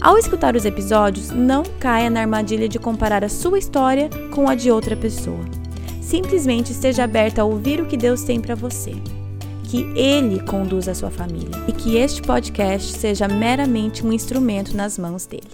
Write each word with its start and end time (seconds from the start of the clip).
Ao 0.00 0.16
escutar 0.16 0.54
os 0.54 0.64
episódios, 0.64 1.30
não 1.30 1.64
caia 1.80 2.08
na 2.08 2.20
armadilha 2.20 2.68
de 2.68 2.78
comparar 2.78 3.24
a 3.24 3.28
sua 3.28 3.58
história 3.58 4.08
com 4.32 4.48
a 4.48 4.54
de 4.54 4.70
outra 4.70 4.96
pessoa. 4.96 5.44
Simplesmente 6.00 6.70
esteja 6.70 7.02
aberta 7.02 7.42
a 7.42 7.44
ouvir 7.44 7.80
o 7.80 7.86
que 7.86 7.96
Deus 7.96 8.22
tem 8.22 8.40
para 8.40 8.54
você. 8.54 8.92
Que 9.64 9.82
Ele 9.98 10.40
conduza 10.40 10.92
a 10.92 10.94
sua 10.94 11.10
família 11.10 11.50
e 11.66 11.72
que 11.72 11.96
este 11.96 12.22
podcast 12.22 12.92
seja 12.92 13.26
meramente 13.26 14.06
um 14.06 14.12
instrumento 14.12 14.76
nas 14.76 14.96
mãos 14.96 15.26
dele. 15.26 15.50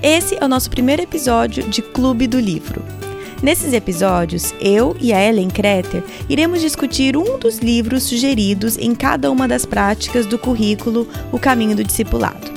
Esse 0.00 0.36
é 0.40 0.44
o 0.44 0.48
nosso 0.48 0.70
primeiro 0.70 1.02
episódio 1.02 1.68
de 1.68 1.82
Clube 1.82 2.28
do 2.28 2.38
Livro. 2.38 2.99
Nesses 3.42 3.72
episódios, 3.72 4.54
eu 4.60 4.94
e 5.00 5.14
a 5.14 5.22
Ellen 5.22 5.48
Kreter 5.48 6.04
iremos 6.28 6.60
discutir 6.60 7.16
um 7.16 7.38
dos 7.38 7.58
livros 7.58 8.02
sugeridos 8.02 8.76
em 8.76 8.94
cada 8.94 9.30
uma 9.30 9.48
das 9.48 9.64
práticas 9.64 10.26
do 10.26 10.38
currículo 10.38 11.08
O 11.32 11.38
Caminho 11.38 11.74
do 11.74 11.82
Discipulado. 11.82 12.50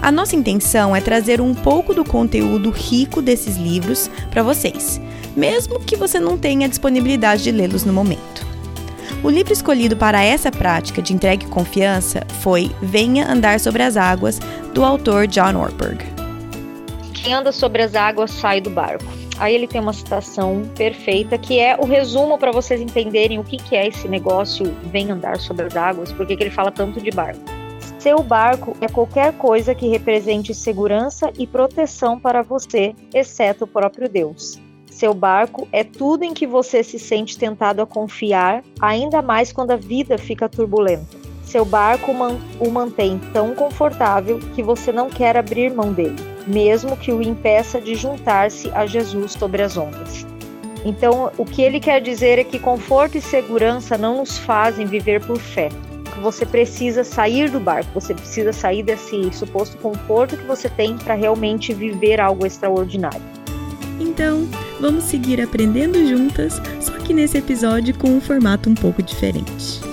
A 0.00 0.10
nossa 0.10 0.34
intenção 0.34 0.96
é 0.96 1.00
trazer 1.02 1.42
um 1.42 1.54
pouco 1.54 1.92
do 1.92 2.06
conteúdo 2.06 2.70
rico 2.70 3.20
desses 3.20 3.56
livros 3.56 4.10
para 4.30 4.42
vocês, 4.42 4.98
mesmo 5.36 5.80
que 5.80 5.96
você 5.96 6.18
não 6.18 6.38
tenha 6.38 6.68
disponibilidade 6.68 7.42
de 7.42 7.52
lê-los 7.52 7.84
no 7.84 7.92
momento. 7.92 8.46
O 9.22 9.28
livro 9.28 9.52
escolhido 9.52 9.96
para 9.96 10.24
essa 10.24 10.50
prática 10.50 11.02
de 11.02 11.12
entrega 11.12 11.44
e 11.44 11.48
confiança 11.48 12.22
foi 12.40 12.70
Venha 12.80 13.30
Andar 13.30 13.60
sobre 13.60 13.82
as 13.82 13.96
Águas, 13.96 14.38
do 14.72 14.84
autor 14.84 15.26
John 15.26 15.56
Ortberg. 15.56 16.02
Quem 17.12 17.34
anda 17.34 17.52
sobre 17.52 17.82
as 17.82 17.94
águas 17.94 18.30
sai 18.30 18.60
do 18.60 18.70
barco. 18.70 19.27
Aí 19.38 19.54
ele 19.54 19.66
tem 19.68 19.80
uma 19.80 19.92
citação 19.92 20.62
perfeita 20.76 21.38
que 21.38 21.58
é 21.60 21.76
o 21.76 21.84
resumo 21.84 22.38
para 22.38 22.50
vocês 22.50 22.80
entenderem 22.80 23.38
o 23.38 23.44
que, 23.44 23.56
que 23.56 23.76
é 23.76 23.86
esse 23.86 24.08
negócio 24.08 24.66
vem 24.84 25.10
andar 25.10 25.38
sobre 25.38 25.66
as 25.66 25.76
águas, 25.76 26.12
porque 26.12 26.36
que 26.36 26.42
ele 26.42 26.50
fala 26.50 26.70
tanto 26.70 27.00
de 27.00 27.10
barco. 27.10 27.40
Seu 27.98 28.22
barco 28.22 28.76
é 28.80 28.88
qualquer 28.88 29.32
coisa 29.34 29.74
que 29.74 29.88
represente 29.88 30.54
segurança 30.54 31.32
e 31.38 31.46
proteção 31.46 32.18
para 32.18 32.42
você, 32.42 32.94
exceto 33.14 33.64
o 33.64 33.68
próprio 33.68 34.08
Deus. 34.08 34.60
Seu 34.90 35.14
barco 35.14 35.68
é 35.72 35.84
tudo 35.84 36.24
em 36.24 36.34
que 36.34 36.46
você 36.46 36.82
se 36.82 36.98
sente 36.98 37.38
tentado 37.38 37.80
a 37.80 37.86
confiar, 37.86 38.64
ainda 38.80 39.22
mais 39.22 39.52
quando 39.52 39.70
a 39.70 39.76
vida 39.76 40.18
fica 40.18 40.48
turbulenta. 40.48 41.27
Seu 41.48 41.64
barco 41.64 42.12
o 42.60 42.70
mantém 42.70 43.18
tão 43.32 43.54
confortável 43.54 44.38
que 44.54 44.62
você 44.62 44.92
não 44.92 45.08
quer 45.08 45.36
abrir 45.36 45.72
mão 45.72 45.92
dele 45.92 46.38
mesmo 46.48 46.96
que 46.96 47.12
o 47.12 47.22
impeça 47.22 47.80
de 47.80 47.94
juntar-se 47.94 48.70
a 48.70 48.86
Jesus 48.86 49.32
sobre 49.32 49.62
as 49.62 49.76
ondas. 49.76 50.26
Então, 50.84 51.30
o 51.36 51.44
que 51.44 51.60
ele 51.60 51.78
quer 51.78 52.00
dizer 52.00 52.38
é 52.38 52.44
que 52.44 52.58
conforto 52.58 53.18
e 53.18 53.20
segurança 53.20 53.98
não 53.98 54.18
nos 54.18 54.38
fazem 54.38 54.86
viver 54.86 55.24
por 55.24 55.38
fé. 55.38 55.68
Você 56.22 56.46
precisa 56.46 57.04
sair 57.04 57.50
do 57.50 57.60
barco, 57.60 57.88
você 57.94 58.14
precisa 58.14 58.52
sair 58.52 58.82
desse 58.82 59.30
suposto 59.32 59.76
conforto 59.76 60.36
que 60.36 60.46
você 60.46 60.68
tem 60.68 60.96
para 60.96 61.14
realmente 61.14 61.72
viver 61.72 62.20
algo 62.20 62.46
extraordinário. 62.46 63.20
Então, 64.00 64.48
vamos 64.80 65.04
seguir 65.04 65.40
aprendendo 65.40 66.04
juntas, 66.06 66.60
só 66.80 66.92
que 66.98 67.12
nesse 67.12 67.38
episódio 67.38 67.96
com 67.98 68.08
um 68.08 68.20
formato 68.20 68.70
um 68.70 68.74
pouco 68.74 69.02
diferente. 69.02 69.87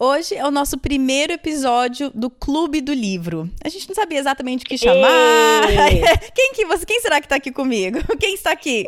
Hoje 0.00 0.36
é 0.36 0.46
o 0.46 0.50
nosso 0.52 0.78
primeiro 0.78 1.32
episódio 1.32 2.08
do 2.14 2.30
Clube 2.30 2.80
do 2.80 2.92
Livro. 2.92 3.50
A 3.64 3.68
gente 3.68 3.88
não 3.88 3.96
sabia 3.96 4.20
exatamente 4.20 4.64
o 4.64 4.68
que 4.68 4.78
chamar. 4.78 5.66
quem 6.32 6.52
que 6.52 6.64
você, 6.66 6.86
quem 6.86 7.00
será 7.00 7.20
que 7.20 7.26
está 7.26 7.34
aqui 7.34 7.50
comigo? 7.50 7.98
Quem 8.16 8.34
está 8.34 8.52
aqui? 8.52 8.86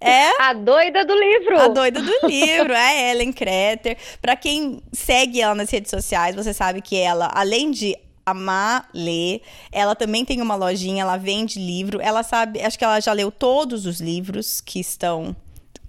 É 0.00 0.40
a 0.40 0.52
doida 0.52 1.04
do 1.04 1.12
livro. 1.12 1.60
A 1.60 1.66
doida 1.66 2.00
do 2.00 2.28
livro, 2.28 2.72
é 2.72 3.08
a 3.08 3.10
Ellen 3.10 3.32
Kreter. 3.32 3.96
Para 4.22 4.36
quem 4.36 4.80
segue 4.92 5.40
ela 5.40 5.54
nas 5.54 5.68
redes 5.68 5.90
sociais, 5.90 6.36
você 6.36 6.54
sabe 6.54 6.80
que 6.80 6.96
ela, 6.96 7.28
além 7.34 7.72
de 7.72 7.96
amar 8.24 8.88
ler. 8.94 9.42
Ela 9.72 9.96
também 9.96 10.24
tem 10.24 10.40
uma 10.40 10.54
lojinha, 10.54 11.02
ela 11.02 11.16
vende 11.16 11.58
livro. 11.58 12.00
Ela 12.00 12.22
sabe, 12.22 12.60
acho 12.60 12.78
que 12.78 12.84
ela 12.84 13.00
já 13.00 13.12
leu 13.12 13.32
todos 13.32 13.84
os 13.84 14.00
livros 14.00 14.60
que 14.60 14.78
estão 14.78 15.34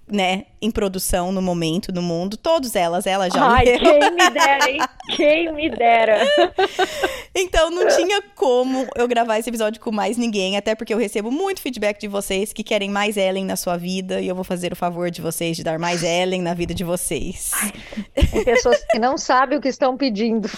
né, 0.08 0.46
em 0.62 0.70
produção 0.70 1.32
no 1.32 1.42
momento, 1.42 1.92
no 1.92 2.00
mundo. 2.00 2.36
Todas 2.36 2.76
elas, 2.76 3.06
ela 3.06 3.28
já 3.28 3.44
Ai, 3.44 3.64
leu. 3.64 3.78
quem 3.78 4.10
me 4.10 4.30
dera, 4.30 4.70
hein? 4.70 4.80
Quem 5.16 5.52
me 5.52 5.70
dera. 5.70 6.20
então, 7.34 7.70
não 7.70 7.88
tinha 7.88 8.22
como 8.34 8.86
eu 8.94 9.08
gravar 9.08 9.38
esse 9.38 9.50
episódio 9.50 9.80
com 9.80 9.90
mais 9.90 10.16
ninguém, 10.16 10.56
até 10.56 10.74
porque 10.74 10.94
eu 10.94 10.98
recebo 10.98 11.30
muito 11.30 11.60
feedback 11.60 12.00
de 12.00 12.08
vocês 12.08 12.52
que 12.52 12.62
querem 12.62 12.88
mais 12.88 13.16
Ellen 13.16 13.44
na 13.44 13.56
sua 13.56 13.76
vida, 13.76 14.20
e 14.20 14.28
eu 14.28 14.34
vou 14.34 14.44
fazer 14.44 14.72
o 14.72 14.76
favor 14.76 15.10
de 15.10 15.20
vocês 15.20 15.56
de 15.56 15.64
dar 15.64 15.78
mais 15.78 16.02
Ellen 16.02 16.42
na 16.42 16.54
vida 16.54 16.72
de 16.72 16.84
vocês. 16.84 17.50
Tem 18.14 18.44
pessoas 18.44 18.84
que 18.90 18.98
não 18.98 19.18
sabem 19.18 19.58
o 19.58 19.60
que 19.60 19.68
estão 19.68 19.96
pedindo. 19.96 20.48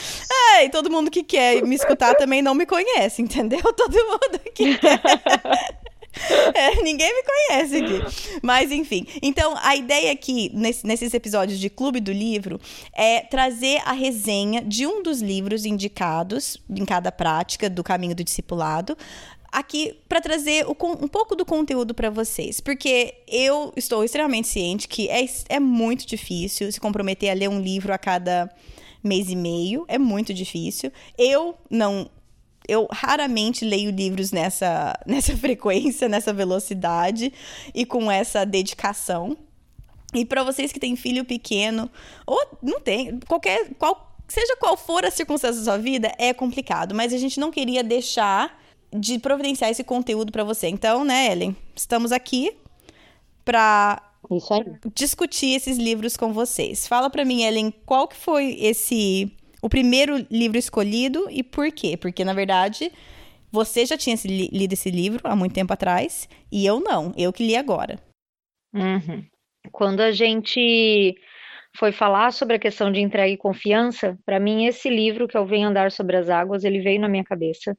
É, 0.57 0.65
e 0.65 0.71
todo 0.71 0.91
mundo 0.91 1.11
que 1.11 1.23
quer 1.23 1.63
me 1.63 1.75
escutar 1.75 2.15
também 2.15 2.43
não 2.43 2.55
me 2.55 2.67
conhece, 2.67 3.23
entendeu? 3.23 3.61
Todo 3.75 3.95
mundo 3.95 4.41
que 4.55 4.77
quer. 4.77 5.01
É, 6.55 6.83
ninguém 6.83 7.15
me 7.15 7.23
conhece 7.23 7.77
aqui. 7.77 8.39
Mas, 8.43 8.73
enfim. 8.73 9.07
Então, 9.23 9.55
a 9.63 9.77
ideia 9.77 10.11
aqui, 10.13 10.51
nesse, 10.55 10.87
nesses 10.87 11.13
episódios 11.15 11.59
de 11.59 11.69
Clube 11.69 12.01
do 12.01 12.11
Livro, 12.11 12.61
é 12.93 13.21
trazer 13.21 13.81
a 13.85 13.93
resenha 13.93 14.63
de 14.63 14.87
um 14.87 15.03
dos 15.03 15.21
livros 15.21 15.65
indicados 15.65 16.57
em 16.69 16.85
cada 16.85 17.13
prática 17.13 17.69
do 17.69 17.85
caminho 17.85 18.15
do 18.15 18.25
discipulado 18.25 18.97
aqui 19.51 19.97
para 20.09 20.21
trazer 20.21 20.67
o, 20.67 20.77
um 21.03 21.09
pouco 21.09 21.35
do 21.35 21.45
conteúdo 21.45 21.95
para 21.95 22.11
vocês, 22.11 22.61
porque 22.61 23.15
eu 23.27 23.73
estou 23.77 24.05
extremamente 24.05 24.49
ciente 24.49 24.87
que 24.87 25.09
é, 25.09 25.25
é 25.49 25.61
muito 25.61 26.07
difícil 26.07 26.71
se 26.71 26.81
comprometer 26.81 27.31
a 27.31 27.35
ler 27.35 27.49
um 27.49 27.61
livro 27.61 27.93
a 27.93 27.99
cada 27.99 28.51
mês 29.03 29.31
e 29.31 29.37
meio, 29.37 29.85
é 29.89 29.99
muito 29.99 30.35
difícil. 30.35 30.93
Eu 31.17 31.55
não 31.71 32.11
eu 32.69 32.87
raramente 32.93 33.65
leio 33.65 33.91
livros 33.91 34.31
nessa, 34.31 34.95
nessa 35.07 35.37
frequência, 35.37 36.09
nessa 36.09 36.33
velocidade 36.33 37.33
e 37.75 37.87
com 37.87 38.11
essa 38.11 38.45
dedicação. 38.45 39.37
E 40.15 40.25
para 40.25 40.45
vocês 40.45 40.71
que 40.71 40.81
têm 40.81 40.95
filho 40.95 41.25
pequeno, 41.25 41.91
ou 42.27 42.41
não 42.63 42.81
tem, 42.81 43.19
qualquer, 43.21 43.71
qual, 43.79 44.17
seja 44.27 44.57
qual 44.57 44.77
for 44.77 45.05
a 45.05 45.11
circunstância 45.11 45.59
da 45.59 45.65
sua 45.65 45.79
vida, 45.79 46.13
é 46.19 46.33
complicado. 46.33 46.95
Mas 46.95 47.13
a 47.13 47.19
gente 47.19 47.41
não 47.41 47.51
queria 47.51 47.83
deixar 47.83 48.59
de 48.93 49.19
providenciar 49.19 49.71
esse 49.71 49.85
conteúdo 49.85 50.33
para 50.33 50.45
você. 50.45 50.69
Então, 50.69 51.05
né, 51.05 51.31
Ellen, 51.33 51.57
estamos 51.75 52.13
aqui 52.13 52.57
para 53.45 54.03
discutir 54.95 55.55
esses 55.55 55.79
livros 55.79 56.17
com 56.17 56.33
vocês. 56.33 56.87
Fala 56.87 57.11
para 57.11 57.25
mim, 57.25 57.43
Ellen, 57.43 57.73
qual 57.85 58.09
que 58.09 58.17
foi 58.17 58.57
esse 58.61 59.31
o 59.63 59.69
primeiro 59.69 60.27
livro 60.31 60.59
escolhido 60.59 61.29
e 61.31 61.43
por 61.43 61.71
quê? 61.73 61.97
Porque, 61.97 62.25
na 62.25 62.33
verdade, 62.33 62.93
você 63.51 63.85
já 63.85 63.97
tinha 63.97 64.17
lido 64.25 64.73
esse 64.73 64.91
livro 64.91 65.21
há 65.25 65.35
muito 65.35 65.55
tempo 65.55 65.73
atrás 65.73 66.29
e 66.51 66.65
eu 66.65 66.81
não. 66.81 67.13
Eu 67.17 67.33
que 67.33 67.47
li 67.47 67.57
agora. 67.57 67.99
Uhum. 68.73 69.25
Quando 69.73 70.01
a 70.01 70.13
gente 70.13 71.15
foi 71.77 71.93
falar 71.93 72.33
sobre 72.33 72.57
a 72.57 72.59
questão 72.59 72.91
de 72.91 73.01
entrega 73.01 73.33
e 73.33 73.37
confiança, 73.37 74.19
para 74.25 74.41
mim 74.41 74.67
esse 74.67 74.89
livro 74.89 75.29
que 75.29 75.37
eu 75.37 75.47
venho 75.47 75.69
andar 75.69 75.91
sobre 75.91 76.17
as 76.17 76.29
águas, 76.29 76.65
ele 76.65 76.81
veio 76.81 77.01
na 77.01 77.09
minha 77.09 77.25
cabeça. 77.25 77.77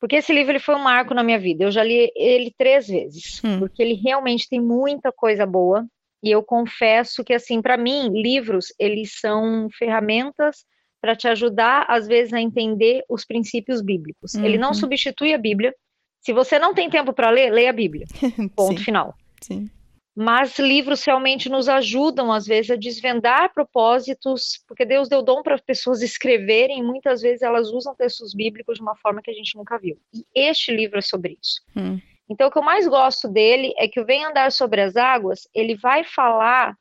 Porque 0.00 0.16
esse 0.16 0.32
livro 0.32 0.52
ele 0.52 0.58
foi 0.58 0.74
um 0.74 0.82
marco 0.82 1.14
na 1.14 1.22
minha 1.22 1.38
vida. 1.38 1.64
Eu 1.64 1.70
já 1.70 1.84
li 1.84 2.10
ele 2.16 2.52
três 2.58 2.88
vezes, 2.88 3.40
hum. 3.44 3.60
porque 3.60 3.80
ele 3.82 3.94
realmente 3.94 4.48
tem 4.48 4.60
muita 4.60 5.12
coisa 5.12 5.46
boa. 5.46 5.86
E 6.22 6.30
eu 6.30 6.42
confesso 6.42 7.22
que 7.24 7.32
assim, 7.32 7.62
para 7.62 7.76
mim, 7.76 8.08
livros 8.10 8.72
eles 8.78 9.18
são 9.20 9.68
ferramentas 9.78 10.64
para 11.02 11.16
te 11.16 11.26
ajudar, 11.26 11.84
às 11.88 12.06
vezes, 12.06 12.32
a 12.32 12.40
entender 12.40 13.04
os 13.08 13.24
princípios 13.24 13.82
bíblicos. 13.82 14.34
Uhum. 14.34 14.44
Ele 14.44 14.56
não 14.56 14.68
uhum. 14.68 14.74
substitui 14.74 15.34
a 15.34 15.38
Bíblia. 15.38 15.74
Se 16.20 16.32
você 16.32 16.60
não 16.60 16.72
tem 16.72 16.88
tempo 16.88 17.12
para 17.12 17.28
ler, 17.28 17.50
leia 17.50 17.70
a 17.70 17.72
Bíblia. 17.72 18.06
Ponto 18.54 18.78
Sim. 18.78 18.84
final. 18.84 19.14
Sim. 19.40 19.68
Mas 20.14 20.58
livros 20.58 21.02
realmente 21.02 21.48
nos 21.48 21.68
ajudam, 21.68 22.30
às 22.30 22.46
vezes, 22.46 22.70
a 22.70 22.76
desvendar 22.76 23.52
propósitos, 23.52 24.62
porque 24.68 24.84
Deus 24.84 25.08
deu 25.08 25.22
dom 25.22 25.42
para 25.42 25.56
as 25.56 25.60
pessoas 25.60 26.02
escreverem, 26.02 26.78
e 26.78 26.82
muitas 26.82 27.20
vezes 27.22 27.42
elas 27.42 27.70
usam 27.70 27.96
textos 27.96 28.32
bíblicos 28.32 28.76
de 28.76 28.82
uma 28.82 28.94
forma 28.94 29.22
que 29.22 29.30
a 29.30 29.34
gente 29.34 29.56
nunca 29.56 29.78
viu. 29.78 29.98
E 30.14 30.24
este 30.34 30.70
livro 30.70 30.98
é 30.98 31.02
sobre 31.02 31.36
isso. 31.42 31.62
Hum. 31.74 31.98
Então, 32.28 32.46
o 32.46 32.50
que 32.50 32.58
eu 32.58 32.62
mais 32.62 32.86
gosto 32.86 33.26
dele 33.26 33.74
é 33.76 33.88
que 33.88 33.98
o 33.98 34.04
Vem 34.04 34.24
Andar 34.24 34.52
Sobre 34.52 34.82
as 34.82 34.96
Águas, 34.96 35.48
ele 35.52 35.74
vai 35.74 36.04
falar 36.04 36.76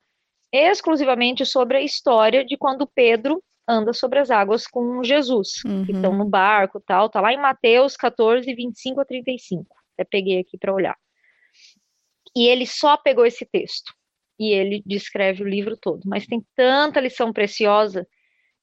exclusivamente 0.53 1.43
sobre 1.45 1.77
a 1.77 1.81
história 1.81 2.45
de 2.45 2.57
quando 2.57 2.85
Pedro 2.85 3.41
anda 3.67 3.93
sobre 3.93 4.19
as 4.19 4.29
águas 4.31 4.67
com 4.67 5.03
Jesus, 5.03 5.63
Uhum. 5.65 5.85
que 5.85 5.91
estão 5.91 6.15
no 6.17 6.25
barco 6.25 6.79
tal. 6.79 7.09
Tá 7.09 7.21
lá 7.21 7.31
em 7.33 7.37
Mateus 7.37 7.95
14, 7.95 8.53
25 8.53 9.01
a 9.01 9.05
35. 9.05 9.75
Até 9.93 10.03
peguei 10.03 10.39
aqui 10.39 10.57
para 10.57 10.73
olhar. 10.73 10.97
E 12.35 12.47
ele 12.47 12.65
só 12.65 12.97
pegou 12.97 13.25
esse 13.25 13.45
texto 13.45 13.93
e 14.39 14.51
ele 14.51 14.81
descreve 14.85 15.43
o 15.43 15.47
livro 15.47 15.77
todo. 15.77 16.01
Mas 16.05 16.25
tem 16.25 16.43
tanta 16.55 16.99
lição 16.99 17.31
preciosa 17.33 18.07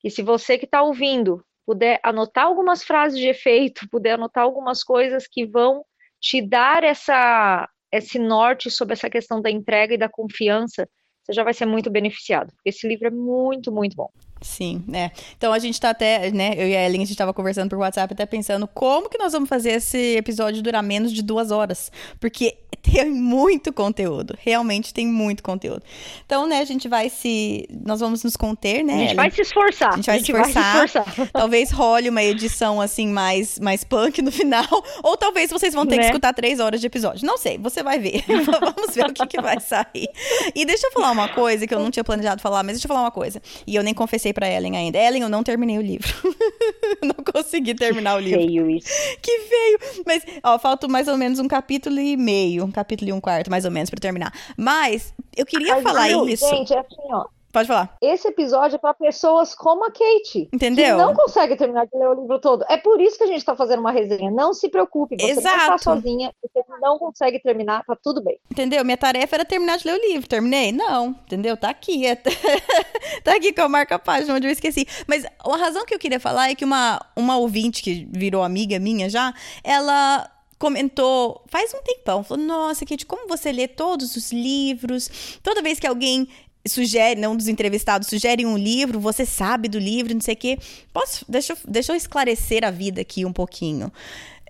que 0.00 0.10
se 0.10 0.22
você 0.22 0.58
que 0.58 0.64
está 0.64 0.82
ouvindo 0.82 1.44
puder 1.66 2.00
anotar 2.02 2.46
algumas 2.46 2.82
frases 2.82 3.18
de 3.18 3.28
efeito, 3.28 3.86
puder 3.90 4.12
anotar 4.12 4.42
algumas 4.42 4.82
coisas 4.82 5.28
que 5.28 5.44
vão 5.46 5.84
te 6.20 6.40
dar 6.40 6.82
essa 6.82 7.68
esse 7.90 8.18
norte 8.18 8.70
sobre 8.70 8.92
essa 8.92 9.08
questão 9.08 9.40
da 9.40 9.50
entrega 9.50 9.94
e 9.94 9.98
da 9.98 10.10
confiança, 10.10 10.86
você 11.22 11.32
já 11.32 11.42
vai 11.42 11.54
ser 11.54 11.64
muito 11.64 11.90
beneficiado, 11.90 12.52
porque 12.52 12.68
esse 12.68 12.86
livro 12.86 13.06
é 13.08 13.10
muito, 13.10 13.72
muito 13.72 13.96
bom. 13.96 14.10
Sim, 14.40 14.84
né? 14.86 15.10
Então 15.36 15.52
a 15.52 15.58
gente 15.58 15.80
tá 15.80 15.90
até, 15.90 16.30
né? 16.30 16.54
Eu 16.56 16.68
e 16.68 16.76
a 16.76 16.86
Ellen, 16.86 17.02
a 17.02 17.04
gente 17.06 17.16
tava 17.16 17.34
conversando 17.34 17.68
por 17.68 17.78
WhatsApp, 17.78 18.12
até 18.12 18.24
pensando 18.26 18.66
como 18.68 19.08
que 19.08 19.18
nós 19.18 19.32
vamos 19.32 19.48
fazer 19.48 19.70
esse 19.72 20.16
episódio 20.16 20.62
durar 20.62 20.82
menos 20.82 21.12
de 21.12 21.22
duas 21.22 21.50
horas. 21.50 21.90
Porque 22.20 22.56
tem 22.82 23.10
muito 23.10 23.72
conteúdo. 23.72 24.36
Realmente 24.40 24.94
tem 24.94 25.06
muito 25.06 25.42
conteúdo. 25.42 25.82
Então, 26.24 26.46
né, 26.46 26.58
a 26.60 26.64
gente 26.64 26.88
vai 26.88 27.08
se. 27.08 27.66
Nós 27.84 28.00
vamos 28.00 28.22
nos 28.22 28.36
conter, 28.36 28.84
né? 28.84 28.94
A 28.94 28.96
gente 28.98 29.04
Ellen? 29.06 29.16
vai 29.16 29.30
se 29.30 29.40
esforçar. 29.42 29.92
A 29.92 29.96
gente 29.96 30.32
vai 30.32 30.52
se 30.52 30.58
esforçar. 30.58 31.04
Talvez 31.32 31.70
role 31.70 32.08
uma 32.08 32.22
edição 32.22 32.80
assim 32.80 33.08
mais, 33.08 33.58
mais 33.58 33.84
punk 33.84 34.22
no 34.22 34.30
final. 34.30 34.66
Ou 35.02 35.16
talvez 35.16 35.50
vocês 35.50 35.74
vão 35.74 35.84
ter 35.84 35.96
que 35.96 36.02
Né? 36.02 36.06
escutar 36.06 36.32
três 36.32 36.60
horas 36.60 36.80
de 36.80 36.86
episódio. 36.86 37.26
Não 37.26 37.36
sei, 37.36 37.58
você 37.58 37.82
vai 37.82 37.98
ver. 37.98 38.24
Vamos 38.28 38.94
ver 38.94 39.06
o 39.06 39.12
que, 39.12 39.26
que 39.26 39.40
vai 39.40 39.58
sair. 39.60 40.08
E 40.54 40.64
deixa 40.64 40.86
eu 40.86 40.92
falar 40.92 41.10
uma 41.10 41.28
coisa 41.28 41.66
que 41.66 41.74
eu 41.74 41.80
não 41.80 41.90
tinha 41.90 42.04
planejado 42.04 42.40
falar, 42.40 42.62
mas 42.62 42.74
deixa 42.74 42.86
eu 42.86 42.88
falar 42.88 43.00
uma 43.00 43.10
coisa. 43.10 43.42
E 43.66 43.74
eu 43.74 43.82
nem 43.82 43.92
confessei 43.94 44.27
pra 44.32 44.48
Ellen 44.48 44.76
ainda. 44.76 44.98
Ellen, 44.98 45.22
eu 45.22 45.28
não 45.28 45.42
terminei 45.42 45.78
o 45.78 45.82
livro. 45.82 46.08
não 47.02 47.24
consegui 47.24 47.74
terminar 47.74 48.16
o 48.16 48.18
livro. 48.18 48.40
Feio 48.40 48.70
isso. 48.70 48.88
Que 49.20 49.38
feio! 49.40 49.78
Mas, 50.06 50.24
ó, 50.42 50.58
falta 50.58 50.88
mais 50.88 51.08
ou 51.08 51.16
menos 51.16 51.38
um 51.38 51.48
capítulo 51.48 51.98
e 51.98 52.16
meio. 52.16 52.64
Um 52.64 52.70
capítulo 52.70 53.10
e 53.10 53.12
um 53.12 53.20
quarto, 53.20 53.50
mais 53.50 53.64
ou 53.64 53.70
menos, 53.70 53.90
pra 53.90 53.98
terminar. 54.00 54.32
Mas, 54.56 55.14
eu 55.36 55.46
queria 55.46 55.74
Mas, 55.74 55.82
falar 55.82 56.08
viu, 56.08 56.28
isso. 56.28 56.48
Gente, 56.48 56.72
é 56.72 56.78
assim, 56.78 56.96
ó. 57.10 57.26
Pode 57.52 57.66
falar. 57.66 57.96
Esse 58.02 58.28
episódio 58.28 58.76
é 58.76 58.78
para 58.78 58.92
pessoas 58.92 59.54
como 59.54 59.84
a 59.86 59.90
Kate. 59.90 60.48
Entendeu? 60.52 60.96
Que 60.96 61.02
não 61.02 61.14
consegue 61.14 61.56
terminar 61.56 61.86
de 61.86 61.96
ler 61.96 62.08
o 62.08 62.20
livro 62.20 62.38
todo. 62.40 62.64
É 62.68 62.76
por 62.76 63.00
isso 63.00 63.16
que 63.16 63.24
a 63.24 63.26
gente 63.26 63.38
está 63.38 63.56
fazendo 63.56 63.80
uma 63.80 63.90
resenha. 63.90 64.30
Não 64.30 64.52
se 64.52 64.68
preocupe, 64.68 65.16
você 65.18 65.32
não 65.32 65.38
está 65.38 65.54
Exato. 65.54 65.82
sozinha, 65.84 66.32
você 66.42 66.62
não 66.80 66.98
consegue 66.98 67.40
terminar, 67.40 67.84
tá 67.86 67.96
tudo 68.02 68.22
bem. 68.22 68.38
Entendeu? 68.50 68.84
Minha 68.84 68.98
tarefa 68.98 69.36
era 69.36 69.44
terminar 69.44 69.78
de 69.78 69.86
ler 69.86 69.98
o 69.98 70.06
livro. 70.12 70.28
Terminei? 70.28 70.72
Não. 70.72 71.08
Entendeu? 71.08 71.56
Tá 71.56 71.70
aqui. 71.70 72.06
É- 72.06 72.16
tá 73.24 73.36
aqui 73.36 73.52
com 73.52 73.62
a 73.62 73.68
marca 73.68 73.98
página 73.98 74.34
onde 74.34 74.46
eu 74.46 74.52
esqueci. 74.52 74.86
Mas 75.06 75.24
a 75.24 75.56
razão 75.56 75.86
que 75.86 75.94
eu 75.94 75.98
queria 75.98 76.20
falar 76.20 76.50
é 76.50 76.54
que 76.54 76.64
uma, 76.64 77.00
uma 77.16 77.38
ouvinte 77.38 77.82
que 77.82 78.06
virou 78.10 78.42
amiga 78.42 78.78
minha 78.78 79.08
já, 79.08 79.32
ela 79.64 80.30
comentou 80.58 81.44
faz 81.46 81.72
um 81.72 81.80
tempão, 81.82 82.24
falou, 82.24 82.44
nossa, 82.44 82.84
Kate, 82.84 83.06
como 83.06 83.28
você 83.28 83.52
lê 83.52 83.68
todos 83.68 84.16
os 84.16 84.32
livros? 84.32 85.38
Toda 85.42 85.62
vez 85.62 85.78
que 85.78 85.86
alguém 85.86 86.28
sugere, 86.68 87.20
né, 87.20 87.28
um 87.28 87.36
dos 87.36 87.48
entrevistados 87.48 88.08
sugere 88.08 88.44
um 88.46 88.56
livro, 88.56 89.00
você 89.00 89.24
sabe 89.26 89.68
do 89.68 89.78
livro, 89.78 90.12
não 90.14 90.20
sei 90.20 90.34
o 90.34 90.36
quê. 90.36 90.58
Posso, 90.92 91.24
deixa, 91.28 91.52
eu- 91.54 91.58
deixa 91.66 91.92
eu 91.92 91.96
esclarecer 91.96 92.64
a 92.64 92.70
vida 92.70 93.00
aqui 93.00 93.24
um 93.24 93.32
pouquinho. 93.32 93.92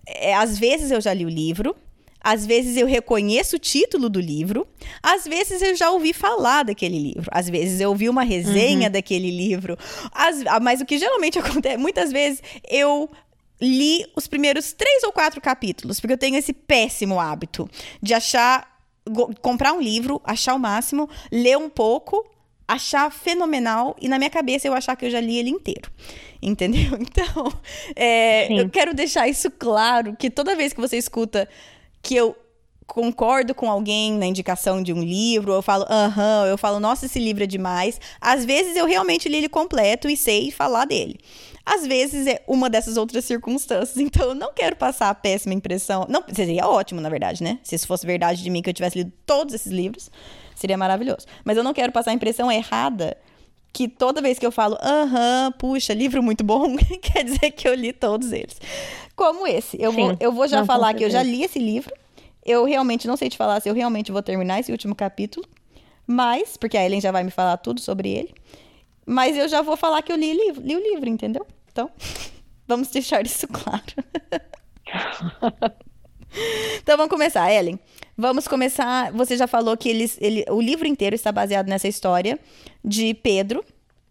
É, 0.07 0.35
às 0.35 0.59
vezes 0.59 0.91
eu 0.91 1.01
já 1.01 1.13
li 1.13 1.25
o 1.25 1.29
livro, 1.29 1.77
às 2.21 2.45
vezes 2.45 2.77
eu 2.77 2.87
reconheço 2.87 3.57
o 3.57 3.59
título 3.59 4.09
do 4.09 4.21
livro, 4.21 4.67
às 5.03 5.25
vezes 5.25 5.63
eu 5.63 5.77
já 5.77 5.91
ouvi 5.91 6.13
falar 6.13 6.65
daquele 6.65 6.99
livro, 6.99 7.29
às 7.31 7.49
vezes 7.49 7.81
eu 7.81 7.91
ouvi 7.91 8.09
uma 8.09 8.23
resenha 8.25 8.89
daquele 8.91 9.31
livro, 9.31 9.79
Às- 10.13 10.45
ah, 10.47 10.59
mas 10.61 10.81
o 10.81 10.87
que 10.87 10.99
geralmente 10.99 11.39
acontece, 11.63 11.77
muitas 11.77 12.11
vezes 12.11 12.43
eu 12.69 13.09
li 13.61 14.05
os 14.17 14.27
primeiros 14.27 14.73
três 14.73 15.03
ou 15.03 15.13
quatro 15.13 15.41
capítulos, 15.41 16.01
porque 16.01 16.13
eu 16.15 16.19
tenho 16.19 16.37
esse 16.37 16.53
péssimo 16.53 17.19
hábito 17.21 17.69
de 18.03 18.15
achar, 18.15 18.78
comprar 19.41 19.73
um 19.73 19.81
livro, 19.81 20.21
achar 20.25 20.55
o 20.55 20.59
máximo, 20.59 21.09
ler 21.31 21.57
um 21.57 21.69
pouco, 21.69 22.25
achar 22.67 23.11
fenomenal 23.11 23.97
e 24.01 24.09
na 24.09 24.19
minha 24.19 24.31
cabeça 24.31 24.69
eu 24.69 24.75
achar 24.75 24.95
que 24.95 25.07
eu 25.07 25.11
já 25.11 25.21
li 25.21 25.39
ele 25.39 25.51
inteiro. 25.51 25.91
Entendeu? 26.41 26.99
Então, 27.01 27.53
é, 27.97 28.53
eu 28.53 28.69
quero 28.69 28.95
deixar 28.95 29.27
isso 29.27 29.51
claro, 29.51 30.15
que 30.17 30.31
toda 30.31 30.55
vez 30.55 30.73
que 30.73 30.81
você 30.81 30.97
escuta 30.97 31.49
que 32.01 32.15
eu 32.15 32.37
concordo 32.87 33.55
com 33.55 33.71
alguém 33.71 34.13
na 34.13 34.27
indicação 34.27 34.83
de 34.83 34.93
um 34.93 35.03
livro, 35.03 35.53
eu 35.53 35.61
falo, 35.61 35.85
aham, 35.91 36.47
eu 36.47 36.57
falo, 36.57 36.81
nossa, 36.81 37.05
esse 37.05 37.19
livro 37.19 37.45
é 37.45 37.47
demais. 37.47 38.01
Às 38.19 38.45
vezes 38.45 38.77
eu 38.77 38.87
realmente 38.87 39.29
li 39.29 39.37
ele 39.37 39.49
completo 39.49 40.09
e 40.09 40.17
sei 40.17 40.51
falar 40.51 40.87
dele. 40.87 41.21
Às 41.69 41.87
vezes 41.87 42.27
é 42.27 42.43
uma 42.47 42.71
dessas 42.71 42.97
outras 42.97 43.25
circunstâncias. 43.25 43.97
Então 43.99 44.29
eu 44.29 44.35
não 44.35 44.53
quero 44.55 44.75
passar 44.75 45.11
a 45.11 45.15
péssima 45.15 45.53
impressão. 45.53 46.07
Não, 46.09 46.25
seria 46.33 46.67
ótimo, 46.67 47.01
na 47.01 47.09
verdade, 47.09 47.43
né? 47.43 47.59
Se 47.63 47.75
isso 47.75 47.87
fosse 47.87 48.07
verdade 48.07 48.43
de 48.43 48.49
mim 48.49 48.63
que 48.63 48.71
eu 48.71 48.75
tivesse 48.75 48.99
lido 48.99 49.13
todos 49.27 49.55
esses 49.55 49.71
livros, 49.71 50.11
seria 50.55 50.79
maravilhoso. 50.79 51.27
Mas 51.45 51.57
eu 51.57 51.65
não 51.65 51.75
quero 51.75 51.93
passar 51.93 52.11
a 52.13 52.15
impressão 52.15 52.51
errada 52.51 53.17
que 53.73 53.87
toda 53.87 54.23
vez 54.23 54.39
que 54.39 54.47
eu 54.47 54.51
falo, 54.51 54.79
aham, 54.83 55.53
puxa, 55.59 55.93
livro 55.93 56.23
muito 56.23 56.43
bom, 56.43 56.75
quer 57.03 57.25
dizer 57.25 57.51
que 57.51 57.69
eu 57.69 57.75
li 57.75 57.93
todos 57.93 58.33
eles. 58.33 58.59
Como 59.15 59.47
esse. 59.47 59.77
Eu, 59.81 59.93
vou, 59.93 60.17
eu 60.19 60.33
vou 60.33 60.49
já 60.49 60.65
falar 60.65 60.95
que 60.95 61.05
eu 61.05 61.11
já 61.11 61.23
li 61.23 61.43
esse 61.45 61.59
livro. 61.59 61.95
Eu 62.45 62.65
realmente 62.65 63.07
não 63.07 63.17
sei 63.17 63.29
te 63.29 63.37
falar 63.37 63.61
se 63.61 63.69
eu 63.69 63.75
realmente 63.75 64.11
vou 64.11 64.23
terminar 64.23 64.59
esse 64.59 64.73
último 64.73 64.95
capítulo. 64.95 65.47
Mas, 66.07 66.57
porque 66.57 66.79
a 66.79 66.87
Ellen 66.87 67.01
já 67.01 67.13
vai 67.13 67.23
me 67.23 67.31
falar 67.31 67.59
tudo 67.59 67.81
sobre 67.81 68.09
ele. 68.09 68.35
Mas 69.05 69.37
eu 69.37 69.47
já 69.49 69.61
vou 69.61 69.77
falar 69.77 70.01
que 70.03 70.11
eu 70.11 70.17
li, 70.17 70.33
livro, 70.33 70.63
li 70.63 70.75
o 70.75 70.81
livro, 70.81 71.09
entendeu? 71.09 71.47
Então, 71.79 71.91
vamos 72.67 72.89
deixar 72.89 73.25
isso 73.25 73.47
claro. 73.47 73.85
então 76.83 76.97
vamos 76.97 77.11
começar, 77.11 77.53
Ellen. 77.53 77.79
Vamos 78.17 78.49
começar. 78.49 79.13
Você 79.13 79.37
já 79.37 79.47
falou 79.47 79.77
que 79.77 79.89
eles, 79.89 80.19
ele, 80.21 80.45
o 80.51 80.61
livro 80.61 80.89
inteiro 80.89 81.15
está 81.15 81.31
baseado 81.31 81.69
nessa 81.69 81.87
história 81.87 82.37
de 82.85 83.15
Pedro 83.15 83.65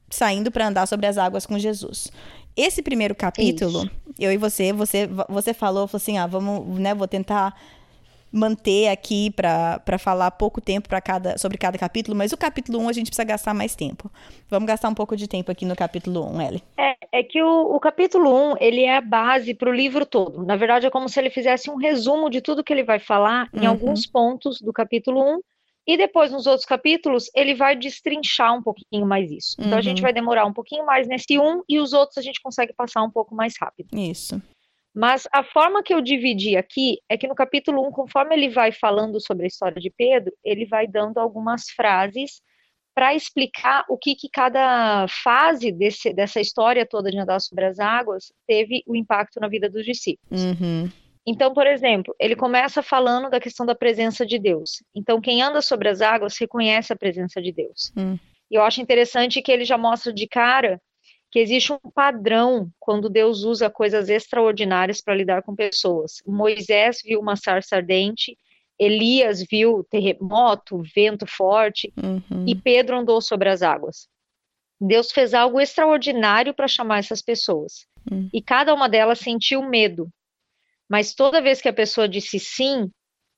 saindo 0.10 0.50
para 0.50 0.68
andar 0.68 0.88
sobre 0.88 1.08
as 1.08 1.18
águas 1.18 1.46
com 1.46 1.60
Jesus. 1.60 2.10
Esse 2.56 2.82
primeiro 2.82 3.14
capítulo, 3.14 3.90
eu 4.18 4.32
e 4.32 4.38
você, 4.38 4.72
você, 4.72 5.08
você 5.28 5.54
falou, 5.54 5.86
falou 5.86 6.02
assim, 6.02 6.18
ah, 6.18 6.26
vamos, 6.26 6.80
né, 6.80 6.96
vou 6.96 7.08
tentar 7.08 7.54
manter 8.32 8.90
aqui 8.90 9.32
para 9.32 9.98
falar 9.98 10.30
pouco 10.32 10.60
tempo 10.60 10.90
para 10.90 11.00
cada 11.02 11.38
sobre 11.38 11.58
cada 11.58 11.78
capítulo, 11.78 12.16
mas 12.16 12.32
o 12.32 12.38
capítulo 12.38 12.80
1 12.80 12.90
a 12.90 12.94
gente 12.94 13.08
precisa 13.08 13.24
gastar 13.24 13.54
mais 13.54 13.76
tempo. 13.76 14.12
Vamos 14.50 14.68
gastar 14.68 14.90
um 14.90 14.94
pouco 14.94 15.16
de 15.16 15.28
tempo 15.28 15.52
aqui 15.52 15.66
no 15.66 15.76
capítulo 15.76 16.26
1, 16.36 16.42
Ellen. 16.42 16.62
É, 16.78 16.96
é 17.20 17.24
que 17.24 17.42
o, 17.42 17.76
o 17.76 17.80
capítulo 17.80 18.52
1, 18.54 18.56
ele 18.60 18.84
é 18.84 18.98
a 18.98 19.02
base 19.02 19.54
para 19.54 19.70
o 19.70 19.74
livro 19.74 20.06
todo. 20.06 20.44
Na 20.46 20.56
verdade, 20.56 20.86
é 20.86 20.90
como 20.90 21.08
se 21.10 21.20
ele 21.20 21.30
fizesse 21.30 21.70
um 21.70 21.76
resumo 21.76 22.30
de 22.30 22.42
tudo 22.42 22.64
que 22.64 22.72
ele 22.74 22.84
vai 22.84 23.00
falar 23.00 23.50
em 23.54 23.62
Uhum. 23.62 23.68
alguns 23.68 24.06
pontos 24.06 24.60
do 24.62 24.72
capítulo 24.74 25.22
1, 25.38 25.40
e 25.90 25.96
depois, 25.96 26.32
nos 26.34 26.46
outros 26.46 26.66
capítulos, 26.66 27.32
ele 27.34 27.56
vai 27.56 27.74
destrinchar 27.74 28.54
um 28.54 28.62
pouquinho 28.62 29.06
mais 29.06 29.32
isso. 29.32 29.56
Então, 29.58 29.78
a 29.78 29.82
gente 29.82 30.00
Uhum. 30.00 30.04
vai 30.04 30.12
demorar 30.14 30.46
um 30.46 30.52
pouquinho 30.52 30.86
mais 30.86 31.08
nesse 31.08 31.40
1, 31.40 31.64
e 31.68 31.80
os 31.80 31.94
outros 31.94 32.18
a 32.18 32.22
gente 32.22 32.42
consegue 32.42 32.74
passar 32.74 33.02
um 33.04 33.10
pouco 33.10 33.34
mais 33.34 33.54
rápido. 33.58 33.88
Isso. 33.94 34.42
Mas 34.98 35.28
a 35.32 35.44
forma 35.44 35.84
que 35.84 35.94
eu 35.94 36.02
dividi 36.02 36.58
aqui 36.58 36.98
é 37.08 37.16
que 37.16 37.28
no 37.28 37.36
capítulo 37.36 37.88
1, 37.88 37.92
conforme 37.92 38.34
ele 38.34 38.50
vai 38.50 38.72
falando 38.72 39.22
sobre 39.22 39.44
a 39.44 39.48
história 39.48 39.80
de 39.80 39.92
Pedro, 39.92 40.34
ele 40.44 40.66
vai 40.66 40.88
dando 40.88 41.20
algumas 41.20 41.70
frases 41.70 42.42
para 42.96 43.14
explicar 43.14 43.86
o 43.88 43.96
que, 43.96 44.16
que 44.16 44.28
cada 44.28 45.06
fase 45.24 45.72
desse, 45.72 46.12
dessa 46.12 46.42
história 46.42 46.84
toda 46.84 47.12
de 47.12 47.20
andar 47.20 47.40
sobre 47.40 47.66
as 47.66 47.78
águas 47.78 48.34
teve 48.48 48.82
o 48.88 48.96
impacto 48.96 49.40
na 49.40 49.48
vida 49.48 49.70
dos 49.70 49.86
discípulos. 49.86 50.44
Uhum. 50.44 50.90
Então, 51.28 51.54
por 51.54 51.68
exemplo, 51.68 52.16
ele 52.20 52.36
começa 52.36 52.82
falando 52.82 53.30
da 53.30 53.40
questão 53.40 53.68
da 53.68 53.76
presença 53.76 54.26
de 54.26 54.40
Deus. 54.40 54.82
Então, 54.96 55.22
quem 55.22 55.44
anda 55.44 55.62
sobre 55.62 55.90
as 55.90 56.02
águas 56.02 56.36
reconhece 56.40 56.92
a 56.92 56.96
presença 56.96 57.40
de 57.40 57.52
Deus. 57.52 57.94
Hum. 57.96 58.18
E 58.50 58.56
eu 58.56 58.64
acho 58.64 58.82
interessante 58.82 59.44
que 59.44 59.52
ele 59.52 59.64
já 59.64 59.78
mostra 59.78 60.12
de 60.12 60.28
cara 60.28 60.82
que 61.32 61.40
existe 61.40 61.74
um 61.74 61.80
padrão 61.94 62.70
quando 62.80 63.10
Deus 63.10 63.44
usa 63.44 63.70
coisas 63.70 64.10
extraordinárias 64.10 65.02
para 65.02 65.16
lidar 65.16 65.44
com 65.44 65.56
pessoas. 65.56 66.22
Moisés 66.26 67.02
viu 67.04 67.20
uma 67.20 67.36
sarça 67.36 67.76
ardente, 67.76 68.38
Elias 68.80 69.44
viu 69.50 69.84
terremoto, 69.90 70.82
vento 70.96 71.26
forte, 71.26 71.92
Uhum. 72.02 72.46
e 72.48 72.56
Pedro 72.56 72.98
andou 72.98 73.20
sobre 73.22 73.50
as 73.50 73.62
águas. 73.62 74.08
Deus 74.80 75.12
fez 75.12 75.34
algo 75.34 75.60
extraordinário 75.60 76.54
para 76.54 76.68
chamar 76.68 77.00
essas 77.00 77.22
pessoas. 77.22 77.88
Hum. 78.12 78.30
E 78.32 78.42
cada 78.42 78.74
uma 78.74 78.88
delas 78.88 79.20
sentiu 79.20 79.64
medo. 79.68 80.08
Mas 80.88 81.14
toda 81.16 81.42
vez 81.42 81.60
que 81.60 81.68
a 81.68 81.74
pessoa 81.74 82.08
disse 82.08 82.40
sim, 82.40 82.90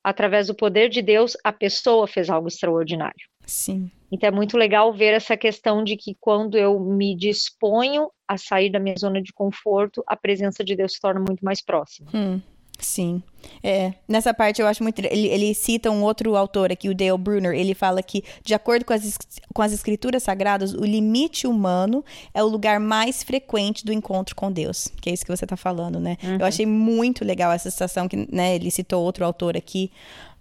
através 0.04 0.48
do 0.48 0.56
poder 0.56 0.90
de 0.90 1.02
Deus, 1.02 1.36
a 1.44 1.52
pessoa 1.54 2.06
fez 2.08 2.30
algo 2.30 2.48
extraordinário. 2.50 3.26
Sim. 3.46 3.90
Então 4.12 4.28
é 4.28 4.32
muito 4.32 4.58
legal 4.58 4.92
ver 4.94 5.14
essa 5.14 5.38
questão 5.38 5.84
de 5.84 5.96
que 5.96 6.16
quando 6.20 6.58
eu 6.58 6.80
me 6.80 7.16
disponho 7.16 8.10
a 8.28 8.38
sair 8.38 8.72
da 8.72 8.80
minha 8.80 8.96
zona 8.98 9.22
de 9.22 9.32
conforto, 9.34 10.04
a 10.08 10.16
presença 10.16 10.64
de 10.64 10.76
Deus 10.76 10.94
se 10.94 11.00
torna 11.00 11.20
muito 11.20 11.44
mais 11.44 11.64
próxima. 11.64 12.10
Hum. 12.14 12.42
Sim. 12.80 13.22
É, 13.64 13.94
nessa 14.08 14.34
parte 14.34 14.62
eu 14.62 14.68
acho 14.68 14.84
muito. 14.84 15.00
Ele, 15.00 15.28
ele, 15.28 15.54
cita 15.54 15.92
um 15.92 16.04
outro 16.04 16.36
autor 16.36 16.72
aqui, 16.72 16.90
o 16.90 16.96
Dale 16.96 17.18
Brunner. 17.18 17.54
Ele 17.54 17.74
fala 17.74 18.02
que, 18.02 18.24
de 18.44 18.54
acordo 18.54 18.86
com 18.86 18.94
as, 18.94 19.18
com 19.54 19.62
as 19.62 19.72
escrituras 19.74 20.24
sagradas, 20.24 20.74
o 20.74 20.84
limite 20.84 21.48
humano 21.48 22.04
é 22.34 22.44
o 22.44 22.48
lugar 22.48 22.80
mais 22.80 23.24
frequente 23.24 23.86
do 23.86 23.94
encontro 23.94 24.36
com 24.36 24.52
Deus. 24.52 24.90
Que 25.02 25.10
é 25.10 25.14
isso 25.14 25.26
que 25.26 25.36
você 25.36 25.46
está 25.46 25.58
falando, 25.58 26.00
né? 26.00 26.18
Uhum. 26.24 26.38
Eu 26.40 26.46
achei 26.46 26.66
muito 26.66 27.26
legal 27.26 27.52
essa 27.52 27.70
citação 27.70 28.08
que 28.08 28.28
né, 28.32 28.56
ele 28.56 28.72
citou 28.72 29.04
outro 29.04 29.26
autor 29.26 29.58
aqui. 29.58 29.92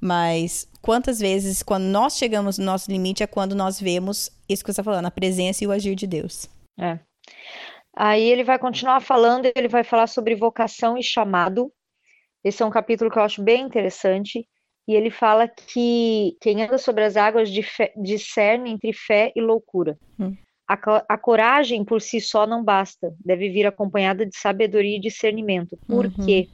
Mas 0.00 0.68
quantas 0.80 1.18
vezes, 1.18 1.62
quando 1.62 1.84
nós 1.84 2.16
chegamos 2.16 2.58
no 2.58 2.64
nosso 2.64 2.90
limite, 2.90 3.22
é 3.22 3.26
quando 3.26 3.54
nós 3.54 3.80
vemos 3.80 4.30
isso 4.48 4.62
que 4.62 4.68
você 4.68 4.80
está 4.80 4.82
falando, 4.82 5.06
a 5.06 5.10
presença 5.10 5.64
e 5.64 5.66
o 5.66 5.72
agir 5.72 5.94
de 5.94 6.06
Deus. 6.06 6.48
É. 6.78 6.98
Aí 7.96 8.22
ele 8.22 8.44
vai 8.44 8.60
continuar 8.60 9.00
falando, 9.00 9.50
ele 9.56 9.66
vai 9.66 9.82
falar 9.82 10.06
sobre 10.06 10.36
vocação 10.36 10.96
e 10.96 11.02
chamado. 11.02 11.72
Esse 12.48 12.62
é 12.62 12.66
um 12.66 12.70
capítulo 12.70 13.10
que 13.10 13.18
eu 13.18 13.22
acho 13.22 13.42
bem 13.42 13.62
interessante. 13.62 14.46
E 14.86 14.94
ele 14.94 15.10
fala 15.10 15.46
que 15.46 16.34
quem 16.40 16.62
anda 16.62 16.78
sobre 16.78 17.04
as 17.04 17.14
águas 17.14 17.50
discerne 17.94 18.70
entre 18.70 18.90
fé 18.94 19.30
e 19.36 19.40
loucura. 19.40 19.98
Hum. 20.18 20.34
A, 20.66 20.74
a, 21.08 21.18
coragem 21.18 21.84
por 21.84 22.00
si 22.00 22.20
só 22.20 22.46
não 22.46 22.64
basta, 22.64 23.14
deve 23.22 23.50
vir 23.50 23.66
acompanhada 23.66 24.24
de 24.24 24.36
sabedoria 24.36 24.96
e 24.96 25.00
discernimento. 25.00 25.78
Por 25.86 26.06
uhum. 26.06 26.24
quê? 26.24 26.48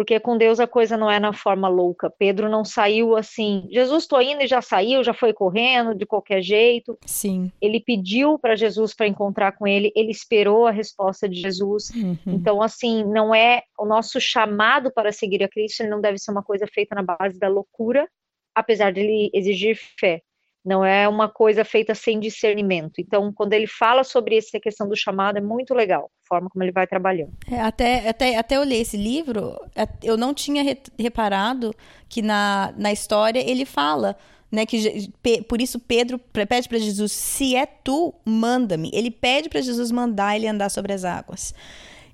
Porque 0.00 0.18
com 0.18 0.38
Deus 0.38 0.58
a 0.58 0.66
coisa 0.66 0.96
não 0.96 1.10
é 1.10 1.20
na 1.20 1.30
forma 1.30 1.68
louca. 1.68 2.08
Pedro 2.08 2.48
não 2.48 2.64
saiu 2.64 3.14
assim, 3.14 3.68
Jesus 3.70 4.04
estou 4.04 4.22
indo 4.22 4.42
e 4.42 4.46
já 4.46 4.62
saiu, 4.62 5.04
já 5.04 5.12
foi 5.12 5.30
correndo 5.34 5.94
de 5.94 6.06
qualquer 6.06 6.40
jeito. 6.40 6.96
Sim. 7.04 7.52
Ele 7.60 7.78
pediu 7.78 8.38
para 8.38 8.56
Jesus 8.56 8.94
para 8.94 9.06
encontrar 9.06 9.52
com 9.52 9.66
ele, 9.66 9.92
ele 9.94 10.10
esperou 10.10 10.66
a 10.66 10.70
resposta 10.70 11.28
de 11.28 11.38
Jesus. 11.38 11.90
Uhum. 11.90 12.16
Então 12.26 12.62
assim, 12.62 13.04
não 13.04 13.34
é 13.34 13.62
o 13.78 13.84
nosso 13.84 14.18
chamado 14.18 14.90
para 14.90 15.12
seguir 15.12 15.42
a 15.42 15.48
Cristo, 15.50 15.82
ele 15.82 15.90
não 15.90 16.00
deve 16.00 16.16
ser 16.16 16.30
uma 16.30 16.42
coisa 16.42 16.66
feita 16.66 16.94
na 16.94 17.02
base 17.02 17.38
da 17.38 17.48
loucura, 17.48 18.08
apesar 18.54 18.94
de 18.94 19.00
ele 19.00 19.30
exigir 19.34 19.78
fé. 19.98 20.22
Não 20.64 20.84
é 20.84 21.08
uma 21.08 21.28
coisa 21.28 21.64
feita 21.64 21.94
sem 21.94 22.20
discernimento. 22.20 23.00
Então, 23.00 23.32
quando 23.32 23.54
ele 23.54 23.66
fala 23.66 24.04
sobre 24.04 24.36
essa 24.36 24.60
questão 24.60 24.86
do 24.86 24.96
chamado, 24.96 25.38
é 25.38 25.40
muito 25.40 25.72
legal 25.74 26.10
a 26.24 26.28
forma 26.28 26.50
como 26.50 26.62
ele 26.62 26.72
vai 26.72 26.86
trabalhando. 26.86 27.32
É, 27.50 27.60
até, 27.60 28.08
até, 28.08 28.36
até 28.36 28.56
eu 28.56 28.62
ler 28.62 28.80
esse 28.80 28.96
livro, 28.96 29.58
é, 29.74 29.88
eu 30.02 30.16
não 30.16 30.34
tinha 30.34 30.62
reparado 30.98 31.74
que 32.08 32.20
na, 32.20 32.74
na 32.76 32.92
história 32.92 33.40
ele 33.40 33.64
fala 33.64 34.16
né, 34.50 34.66
que 34.66 35.10
por 35.48 35.62
isso 35.62 35.78
Pedro 35.78 36.18
pede 36.18 36.68
para 36.68 36.78
Jesus, 36.78 37.12
se 37.12 37.54
é 37.54 37.66
tu, 37.66 38.12
manda-me. 38.24 38.90
Ele 38.92 39.10
pede 39.10 39.48
para 39.48 39.60
Jesus 39.60 39.90
mandar 39.90 40.36
ele 40.36 40.48
andar 40.48 40.68
sobre 40.68 40.92
as 40.92 41.04
águas. 41.04 41.54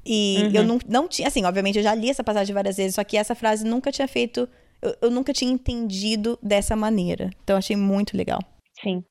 E 0.05 0.45
uhum. 0.45 0.51
eu 0.55 0.65
não, 0.65 0.79
não 0.87 1.09
tinha, 1.09 1.27
assim, 1.27 1.45
obviamente 1.45 1.79
eu 1.79 1.83
já 1.83 1.95
li 1.95 2.11
essa 2.11 2.23
passagem 2.23 2.55
várias 2.55 2.77
vezes, 2.77 2.95
só 2.95 3.03
que 3.03 3.17
essa 3.17 3.35
frase 3.35 3.65
nunca 3.65 3.91
tinha 3.91 4.07
feito 4.07 4.49
eu, 4.83 4.97
eu 5.03 5.11
nunca 5.11 5.33
tinha 5.33 5.51
entendido 5.51 6.39
dessa 6.43 6.77
maneira. 6.77 7.31
Então, 7.43 7.57
achei 7.57 7.77
muito 7.77 8.17
legal. 8.17 8.41
Sim. 8.81 9.05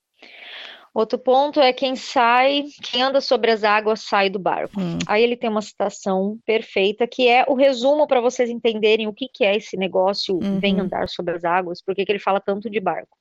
Outro 0.95 1.19
ponto 1.19 1.59
é 1.59 1.73
quem 1.73 1.93
sai, 1.97 2.63
quem 2.81 3.01
anda 3.01 3.19
sobre 3.19 3.51
as 3.51 3.65
águas 3.65 3.99
sai 3.99 4.29
do 4.29 4.39
barco. 4.39 4.79
Hum. 4.79 4.97
Aí 5.05 5.21
ele 5.21 5.35
tem 5.35 5.49
uma 5.49 5.61
citação 5.61 6.39
perfeita 6.45 7.05
que 7.05 7.27
é 7.27 7.43
o 7.49 7.53
resumo 7.53 8.07
para 8.07 8.21
vocês 8.21 8.49
entenderem 8.49 9.05
o 9.05 9.13
que, 9.13 9.27
que 9.27 9.43
é 9.43 9.57
esse 9.57 9.75
negócio 9.75 10.35
uhum. 10.35 10.57
vem 10.57 10.79
andar 10.79 11.09
sobre 11.09 11.35
as 11.35 11.43
águas, 11.43 11.81
porque 11.83 12.05
que 12.05 12.11
ele 12.13 12.19
fala 12.19 12.39
tanto 12.39 12.69
de 12.69 12.79
barco. 12.79 13.17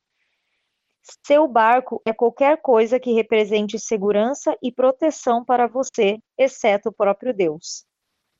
Seu 1.26 1.48
barco 1.48 2.00
é 2.06 2.12
qualquer 2.12 2.62
coisa 2.62 3.00
que 3.00 3.12
represente 3.12 3.76
segurança 3.76 4.56
e 4.62 4.70
proteção 4.70 5.44
para 5.44 5.66
você, 5.66 6.18
exceto 6.38 6.90
o 6.90 6.92
próprio 6.92 7.34
Deus. 7.34 7.84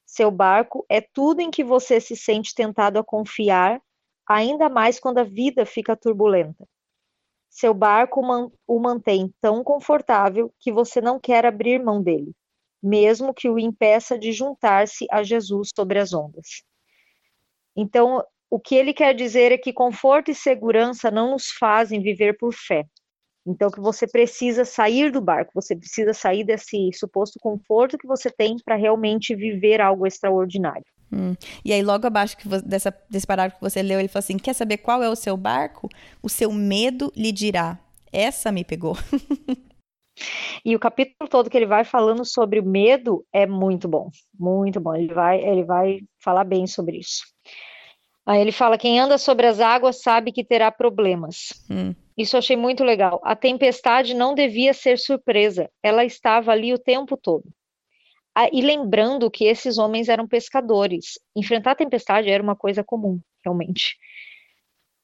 Seu 0.06 0.30
barco 0.30 0.86
é 0.88 1.00
tudo 1.00 1.40
em 1.40 1.50
que 1.50 1.64
você 1.64 2.00
se 2.00 2.16
sente 2.16 2.54
tentado 2.54 3.00
a 3.00 3.04
confiar 3.04 3.82
ainda 4.28 4.68
mais 4.68 4.98
quando 4.98 5.18
a 5.18 5.24
vida 5.24 5.66
fica 5.66 5.96
turbulenta. 5.96 6.66
Seu 7.50 7.72
barco 7.72 8.20
o 8.66 8.80
mantém 8.80 9.32
tão 9.40 9.62
confortável 9.62 10.52
que 10.58 10.72
você 10.72 11.00
não 11.00 11.20
quer 11.20 11.46
abrir 11.46 11.82
mão 11.82 12.02
dele, 12.02 12.32
mesmo 12.82 13.32
que 13.32 13.48
o 13.48 13.58
impeça 13.58 14.18
de 14.18 14.32
juntar-se 14.32 15.06
a 15.10 15.22
Jesus 15.22 15.70
sobre 15.74 15.98
as 15.98 16.12
ondas. 16.12 16.64
Então, 17.76 18.24
o 18.50 18.58
que 18.60 18.74
ele 18.74 18.92
quer 18.92 19.14
dizer 19.14 19.52
é 19.52 19.58
que 19.58 19.72
conforto 19.72 20.30
e 20.30 20.34
segurança 20.34 21.10
não 21.10 21.32
nos 21.32 21.50
fazem 21.50 22.00
viver 22.00 22.36
por 22.36 22.52
fé. 22.52 22.84
Então, 23.46 23.70
que 23.70 23.80
você 23.80 24.06
precisa 24.06 24.64
sair 24.64 25.10
do 25.10 25.20
barco, 25.20 25.52
você 25.54 25.76
precisa 25.76 26.14
sair 26.14 26.44
desse 26.44 26.90
suposto 26.94 27.38
conforto 27.38 27.98
que 27.98 28.06
você 28.06 28.30
tem 28.30 28.56
para 28.64 28.74
realmente 28.76 29.34
viver 29.34 29.80
algo 29.80 30.06
extraordinário. 30.06 30.84
Hum. 31.12 31.34
E 31.64 31.72
aí, 31.72 31.82
logo 31.82 32.06
abaixo 32.06 32.36
que 32.36 32.48
você, 32.48 32.64
dessa, 32.64 32.94
desse 33.08 33.26
parágrafo 33.26 33.58
que 33.58 33.70
você 33.70 33.82
leu, 33.82 33.98
ele 33.98 34.08
falou 34.08 34.24
assim: 34.24 34.36
quer 34.36 34.54
saber 34.54 34.78
qual 34.78 35.02
é 35.02 35.08
o 35.08 35.16
seu 35.16 35.36
barco? 35.36 35.88
O 36.22 36.28
seu 36.28 36.52
medo 36.52 37.12
lhe 37.16 37.32
dirá. 37.32 37.78
Essa 38.12 38.52
me 38.52 38.64
pegou. 38.64 38.96
E 40.64 40.74
o 40.74 40.78
capítulo 40.78 41.28
todo 41.28 41.50
que 41.50 41.56
ele 41.56 41.66
vai 41.66 41.84
falando 41.84 42.24
sobre 42.24 42.60
o 42.60 42.64
medo 42.64 43.26
é 43.32 43.46
muito 43.46 43.88
bom, 43.88 44.10
muito 44.38 44.80
bom. 44.80 44.94
Ele 44.94 45.12
vai, 45.12 45.40
ele 45.40 45.64
vai 45.64 46.00
falar 46.22 46.44
bem 46.44 46.66
sobre 46.66 46.98
isso. 46.98 47.24
Aí 48.24 48.40
ele 48.40 48.52
fala: 48.52 48.78
quem 48.78 48.98
anda 48.98 49.18
sobre 49.18 49.46
as 49.46 49.60
águas 49.60 50.00
sabe 50.00 50.32
que 50.32 50.44
terá 50.44 50.70
problemas. 50.70 51.52
Hum. 51.70 51.94
Isso 52.16 52.36
eu 52.36 52.38
achei 52.38 52.56
muito 52.56 52.84
legal. 52.84 53.20
A 53.24 53.34
tempestade 53.34 54.14
não 54.14 54.34
devia 54.34 54.72
ser 54.72 54.98
surpresa, 54.98 55.68
ela 55.82 56.04
estava 56.04 56.52
ali 56.52 56.72
o 56.72 56.78
tempo 56.78 57.16
todo. 57.16 57.44
Ah, 58.34 58.48
e 58.52 58.60
lembrando 58.60 59.30
que 59.30 59.44
esses 59.44 59.78
homens 59.78 60.08
eram 60.08 60.26
pescadores. 60.26 61.18
Enfrentar 61.36 61.72
a 61.72 61.76
tempestade 61.76 62.28
era 62.28 62.42
uma 62.42 62.56
coisa 62.56 62.82
comum, 62.82 63.20
realmente. 63.44 63.96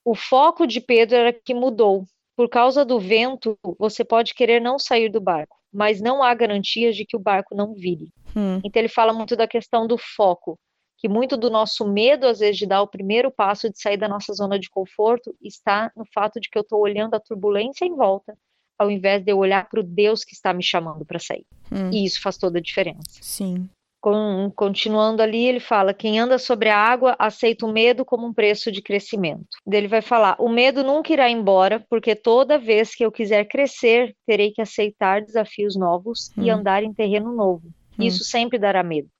O 0.04 0.16
foco 0.16 0.66
de 0.66 0.80
Pedro 0.80 1.16
era 1.16 1.32
que 1.32 1.54
mudou. 1.54 2.04
Por 2.37 2.49
causa 2.49 2.84
do 2.84 2.99
vento, 2.99 3.56
você 3.78 4.04
pode 4.04 4.34
querer 4.34 4.60
não 4.60 4.78
sair 4.78 5.08
do 5.10 5.20
barco, 5.20 5.56
mas 5.72 6.00
não 6.00 6.22
há 6.22 6.34
garantias 6.34 6.96
de 6.96 7.04
que 7.04 7.16
o 7.16 7.20
barco 7.20 7.54
não 7.54 7.75
vire. 7.75 8.12
Hum. 8.34 8.60
Então 8.64 8.80
ele 8.80 8.88
fala 8.88 9.12
muito 9.12 9.37
da 9.37 9.46
questão 9.46 9.87
do 9.87 9.99
foco, 9.99 10.58
que 10.96 11.08
muito 11.08 11.37
do 11.37 11.50
nosso 11.50 11.87
medo, 11.87 12.26
às 12.26 12.40
vezes, 12.40 12.56
de 12.56 12.66
dar 12.66 12.82
o 12.82 12.88
primeiro 12.88 13.30
passo, 13.30 13.70
de 13.70 13.80
sair 13.80 13.96
da 13.96 14.08
nossa 14.08 14.32
zona 14.32 14.58
de 14.58 14.70
conforto, 14.70 15.34
está 15.40 15.92
no 15.94 16.04
fato 16.12 16.40
de 16.40 16.49
que 16.49 16.58
eu 16.58 16.62
estou 16.62 16.80
olhando 16.80 17.14
a 17.14 17.20
turbulência 17.20 17.84
em 17.84 17.94
volta 17.94 18.37
ao 18.80 18.90
invés 18.90 19.22
de 19.22 19.30
eu 19.30 19.37
olhar 19.37 19.68
para 19.68 19.80
o 19.80 19.82
Deus 19.82 20.25
que 20.25 20.32
está 20.32 20.54
me 20.54 20.62
chamando 20.62 21.04
para 21.04 21.18
sair. 21.18 21.44
Hum. 21.70 21.90
E 21.92 22.06
isso 22.06 22.22
faz 22.22 22.38
toda 22.38 22.58
a 22.58 22.62
diferença. 22.62 23.02
Sim. 23.20 23.68
Com, 24.00 24.50
continuando 24.56 25.20
ali, 25.20 25.44
ele 25.46 25.60
fala: 25.60 25.92
quem 25.92 26.18
anda 26.18 26.38
sobre 26.38 26.70
a 26.70 26.78
água 26.78 27.14
aceita 27.18 27.66
o 27.66 27.72
medo 27.72 28.06
como 28.06 28.26
um 28.26 28.32
preço 28.32 28.72
de 28.72 28.80
crescimento. 28.80 29.46
Ele 29.70 29.87
vai 29.87 30.00
falar: 30.00 30.34
o 30.38 30.49
medo 30.49 30.82
nunca 30.82 31.12
irá 31.12 31.28
embora, 31.28 31.84
porque 31.90 32.16
toda 32.16 32.58
vez 32.58 32.94
que 32.94 33.04
eu 33.04 33.12
quiser 33.12 33.44
crescer, 33.44 34.16
terei 34.26 34.50
que 34.50 34.62
aceitar 34.62 35.20
desafios 35.20 35.76
novos 35.76 36.30
hum. 36.38 36.44
e 36.44 36.49
andar 36.49 36.82
em 36.82 36.94
terreno 36.94 37.37
novo. 37.37 37.68
Hum. 37.99 38.02
Isso 38.02 38.25
sempre 38.25 38.58
dará 38.58 38.82
medo. 38.82 39.10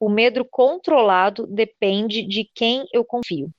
O 0.00 0.08
medo 0.08 0.42
controlado 0.50 1.46
depende 1.46 2.26
de 2.26 2.48
quem 2.54 2.86
eu 2.94 3.04
confio. 3.04 3.50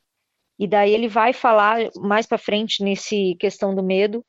E 0.58 0.68
daí 0.68 0.92
ele 0.92 1.08
vai 1.08 1.32
falar 1.34 1.92
mais 1.98 2.26
para 2.26 2.40
frente 2.40 2.84
nesse 2.84 3.36
questão 3.36 3.76
do 3.76 3.84
medo 3.84 4.26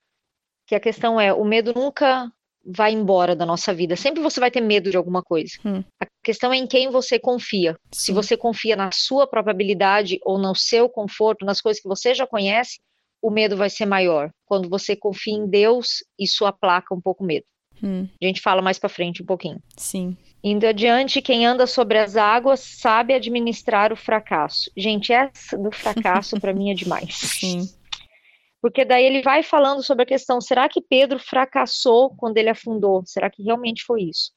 que 0.69 0.75
a 0.75 0.81
questão 0.81 1.19
é, 1.19 1.33
o 1.33 1.45
medo 1.45 1.73
nunca 1.75 2.31
vai 2.65 2.93
embora 2.93 3.35
da 3.35 3.47
nossa 3.47 3.73
vida. 3.73 3.97
Sempre 3.97 4.23
você 4.23 4.39
vai 4.39 4.51
ter 4.51 4.61
medo 4.61 4.91
de 4.91 4.99
alguma 4.99 5.23
coisa. 5.23 5.53
Hum. 5.65 5.83
A 5.99 6.07
questão 6.23 6.53
é 6.53 6.59
em 6.59 6.67
quem 6.67 6.91
você 6.91 7.19
confia. 7.19 7.73
Sim. 7.91 8.05
Se 8.05 8.13
você 8.13 8.37
confia 8.37 8.77
na 8.77 8.91
sua 8.93 9.27
própria 9.27 9.53
habilidade 9.53 10.19
ou 10.23 10.39
no 10.39 10.55
seu 10.55 10.87
conforto, 10.87 11.47
nas 11.47 11.63
coisas 11.63 11.83
que 11.83 11.89
você 11.89 12.15
já 12.15 12.27
conhece, 12.27 12.81
o 13.23 13.31
medo 13.31 13.57
vai 13.57 13.71
ser 13.71 13.87
maior. 13.87 14.31
Quando 14.45 14.69
você 14.69 14.95
confia 14.95 15.35
em 15.35 15.49
Deus, 15.49 16.05
isso 16.19 16.45
aplaca 16.45 16.95
um 16.95 17.01
pouco 17.01 17.25
o 17.25 17.27
medo. 17.27 17.47
Hum. 17.83 18.07
A 18.23 18.27
gente 18.27 18.43
fala 18.43 18.61
mais 18.61 18.79
para 18.79 18.91
frente 18.91 19.23
um 19.23 19.27
pouquinho. 19.27 19.63
Sim. 19.75 20.19
Indo 20.45 20.67
adiante, 20.67 21.23
quem 21.23 21.47
anda 21.47 21.67
sobre 21.67 21.97
as 21.97 22.15
águas 22.15 22.61
sabe 22.61 23.15
administrar 23.15 23.91
o 23.91 23.97
fracasso. 23.97 24.71
Gente, 24.77 25.15
essa 25.15 25.57
do 25.57 25.73
fracasso 25.73 26.39
para 26.39 26.53
mim 26.53 26.71
é 26.71 26.75
demais. 26.75 27.15
Sim. 27.15 27.69
Porque 28.61 28.85
daí 28.85 29.05
ele 29.05 29.23
vai 29.23 29.43
falando 29.43 29.83
sobre 29.83 30.03
a 30.03 30.07
questão: 30.07 30.41
será 30.41 30.69
que 30.69 30.83
Pedro 30.83 31.19
fracassou 31.19 32.15
quando 32.17 32.39
ele 32.39 32.49
afundou? 32.49 33.03
Será 33.07 33.31
que 33.31 33.43
realmente 33.43 33.85
foi 33.85 34.03
isso? 34.03 34.33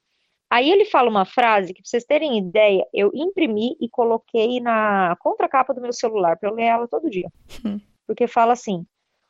Aí 0.49 0.69
ele 0.69 0.85
fala 0.85 1.09
uma 1.09 1.25
frase 1.25 1.73
que, 1.73 1.81
para 1.81 1.89
vocês 1.89 2.03
terem 2.03 2.37
ideia, 2.37 2.85
eu 2.93 3.09
imprimi 3.13 3.77
e 3.79 3.87
coloquei 3.89 4.59
na 4.59 5.15
contracapa 5.19 5.73
do 5.73 5.81
meu 5.81 5.93
celular 5.93 6.37
para 6.37 6.49
eu 6.49 6.53
ler 6.53 6.65
ela 6.65 6.87
todo 6.87 7.09
dia. 7.09 7.29
Hum. 7.65 7.79
Porque 8.05 8.27
fala 8.27 8.53
assim: 8.53 8.85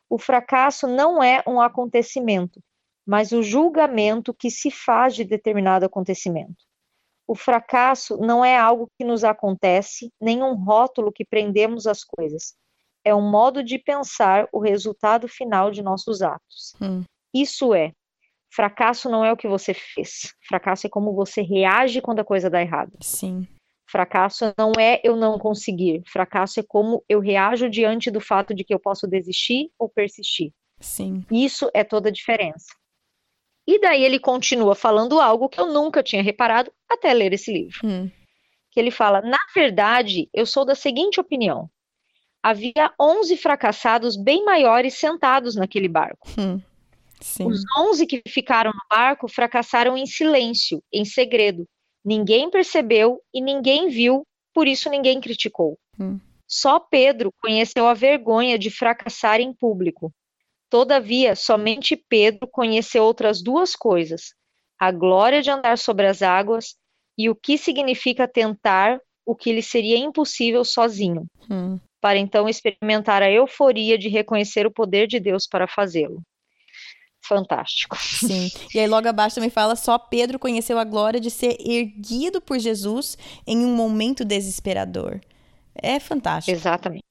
o 0.10 0.18
fracasso 0.18 0.88
não 0.88 1.24
é 1.24 1.44
um 1.48 1.62
acontecimento, 1.62 2.60
mas 3.06 3.32
o 3.32 3.42
julgamento 3.42 4.34
que 4.34 4.50
se 4.50 4.72
faz 4.72 5.16
de 5.16 5.24
determinado 5.24 5.86
acontecimento. 5.86 6.66
O 7.28 7.36
fracasso 7.36 8.18
não 8.18 8.44
é 8.44 8.58
algo 8.58 8.90
que 8.98 9.06
nos 9.06 9.24
acontece, 9.24 10.12
nem 10.20 10.44
um 10.44 10.54
rótulo 10.56 11.14
que 11.14 11.24
prendemos 11.24 11.88
as 11.88 12.04
coisas, 12.04 12.56
é 13.04 13.14
um 13.14 13.30
modo 13.30 13.64
de 13.64 13.80
pensar 13.80 14.48
o 14.52 14.60
resultado 14.60 15.28
final 15.28 15.72
de 15.72 15.82
nossos 15.82 16.22
atos. 16.22 16.74
Hum. 16.82 17.04
Isso 17.34 17.74
é, 17.74 17.92
fracasso 18.54 19.10
não 19.10 19.24
é 19.24 19.32
o 19.32 19.38
que 19.38 19.48
você 19.48 19.74
fez. 19.74 20.34
Fracasso 20.48 20.88
é 20.88 20.90
como 20.90 21.14
você 21.14 21.42
reage 21.42 22.02
quando 22.02 22.20
a 22.20 22.26
coisa 22.26 22.50
dá 22.50 22.62
errado. 22.62 22.92
Sim. 23.02 23.48
Fracasso 23.90 24.54
não 24.58 24.72
é 24.80 25.02
eu 25.04 25.16
não 25.16 25.38
conseguir. 25.38 26.02
Fracasso 26.08 26.60
é 26.60 26.64
como 26.64 27.04
eu 27.10 27.20
reajo 27.20 27.70
diante 27.70 28.10
do 28.10 28.22
fato 28.22 28.54
de 28.54 28.64
que 28.64 28.74
eu 28.74 28.80
posso 28.80 29.08
desistir 29.08 29.70
ou 29.78 29.90
persistir. 29.90 30.52
Sim. 30.80 31.26
Isso 31.30 31.70
é 31.74 31.84
toda 31.84 32.10
a 32.10 32.12
diferença. 32.12 32.74
E 33.68 33.80
daí 33.80 34.04
ele 34.04 34.20
continua 34.20 34.76
falando 34.76 35.20
algo 35.20 35.50
que 35.50 35.60
eu 35.60 35.68
nunca 35.68 36.02
tinha 36.02 36.24
reparado 36.24 36.72
até 36.90 37.14
ler 37.14 37.34
esse 37.34 37.52
livro. 37.52 37.80
Hum. 37.84 38.10
Que 38.72 38.80
ele 38.80 38.92
fala: 38.92 39.22
Na 39.22 39.38
verdade, 39.54 40.30
eu 40.34 40.46
sou 40.46 40.66
da 40.66 40.74
seguinte 40.74 41.20
opinião. 41.20 41.70
Havia 42.44 42.92
11 43.00 43.38
fracassados 43.38 44.16
bem 44.16 44.44
maiores 44.44 44.96
sentados 44.96 45.56
naquele 45.56 45.88
barco. 45.88 46.28
Hum. 46.38 46.60
Os 47.46 47.62
11 47.78 48.08
que 48.08 48.22
ficaram 48.28 48.72
no 48.72 48.82
barco 48.90 49.28
fracassaram 49.28 49.96
em 49.96 50.08
silêncio, 50.08 50.82
em 50.92 51.06
segredo. 51.06 51.68
Ninguém 52.04 52.50
percebeu 52.50 53.22
e 53.32 53.40
ninguém 53.40 53.90
viu, 53.90 54.26
por 54.54 54.68
isso 54.68 54.90
ninguém 54.90 55.22
criticou. 55.22 55.78
Hum. 56.00 56.20
Só 56.48 56.80
Pedro 56.80 57.32
conheceu 57.40 57.88
a 57.88 57.94
vergonha 57.94 58.58
de 58.58 58.72
fracassar 58.72 59.40
em 59.40 59.54
público. 59.54 60.12
Todavia, 60.70 61.36
somente 61.36 61.96
Pedro 61.96 62.48
conheceu 62.48 63.04
outras 63.04 63.42
duas 63.42 63.76
coisas: 63.76 64.34
a 64.80 64.92
glória 64.92 65.42
de 65.42 65.52
andar 65.52 65.78
sobre 65.78 66.08
as 66.08 66.22
águas 66.22 66.76
e 67.18 67.30
o 67.30 67.36
que 67.36 67.58
significa 67.58 68.28
tentar 68.28 69.00
o 69.26 69.36
que 69.36 69.54
lhe 69.54 69.62
seria 69.62 69.98
impossível 69.98 70.66
sozinho, 70.66 71.28
Hum. 71.50 71.80
Para 72.02 72.18
então 72.18 72.50
experimentar 72.50 73.22
a 73.22 73.32
euforia 73.32 73.98
de 73.98 74.10
reconhecer 74.10 74.66
o 74.66 74.72
poder 74.72 75.08
de 75.08 75.20
Deus 75.20 75.48
para 75.48 75.68
fazê-lo. 75.68 76.22
Fantástico. 77.24 77.96
Sim. 77.98 78.50
E 78.74 78.80
aí 78.80 78.88
logo 78.88 79.08
abaixo 79.08 79.36
também 79.36 79.52
fala 79.52 79.76
só 79.76 79.98
Pedro 80.00 80.40
conheceu 80.40 80.80
a 80.80 80.84
glória 80.84 81.20
de 81.20 81.30
ser 81.30 81.56
erguido 81.60 82.42
por 82.42 82.58
Jesus 82.58 83.16
em 83.46 83.64
um 83.64 83.76
momento 83.76 84.26
desesperador. 84.26 85.22
É 85.76 86.00
fantástico. 86.00 86.58
Exatamente. 86.58 87.04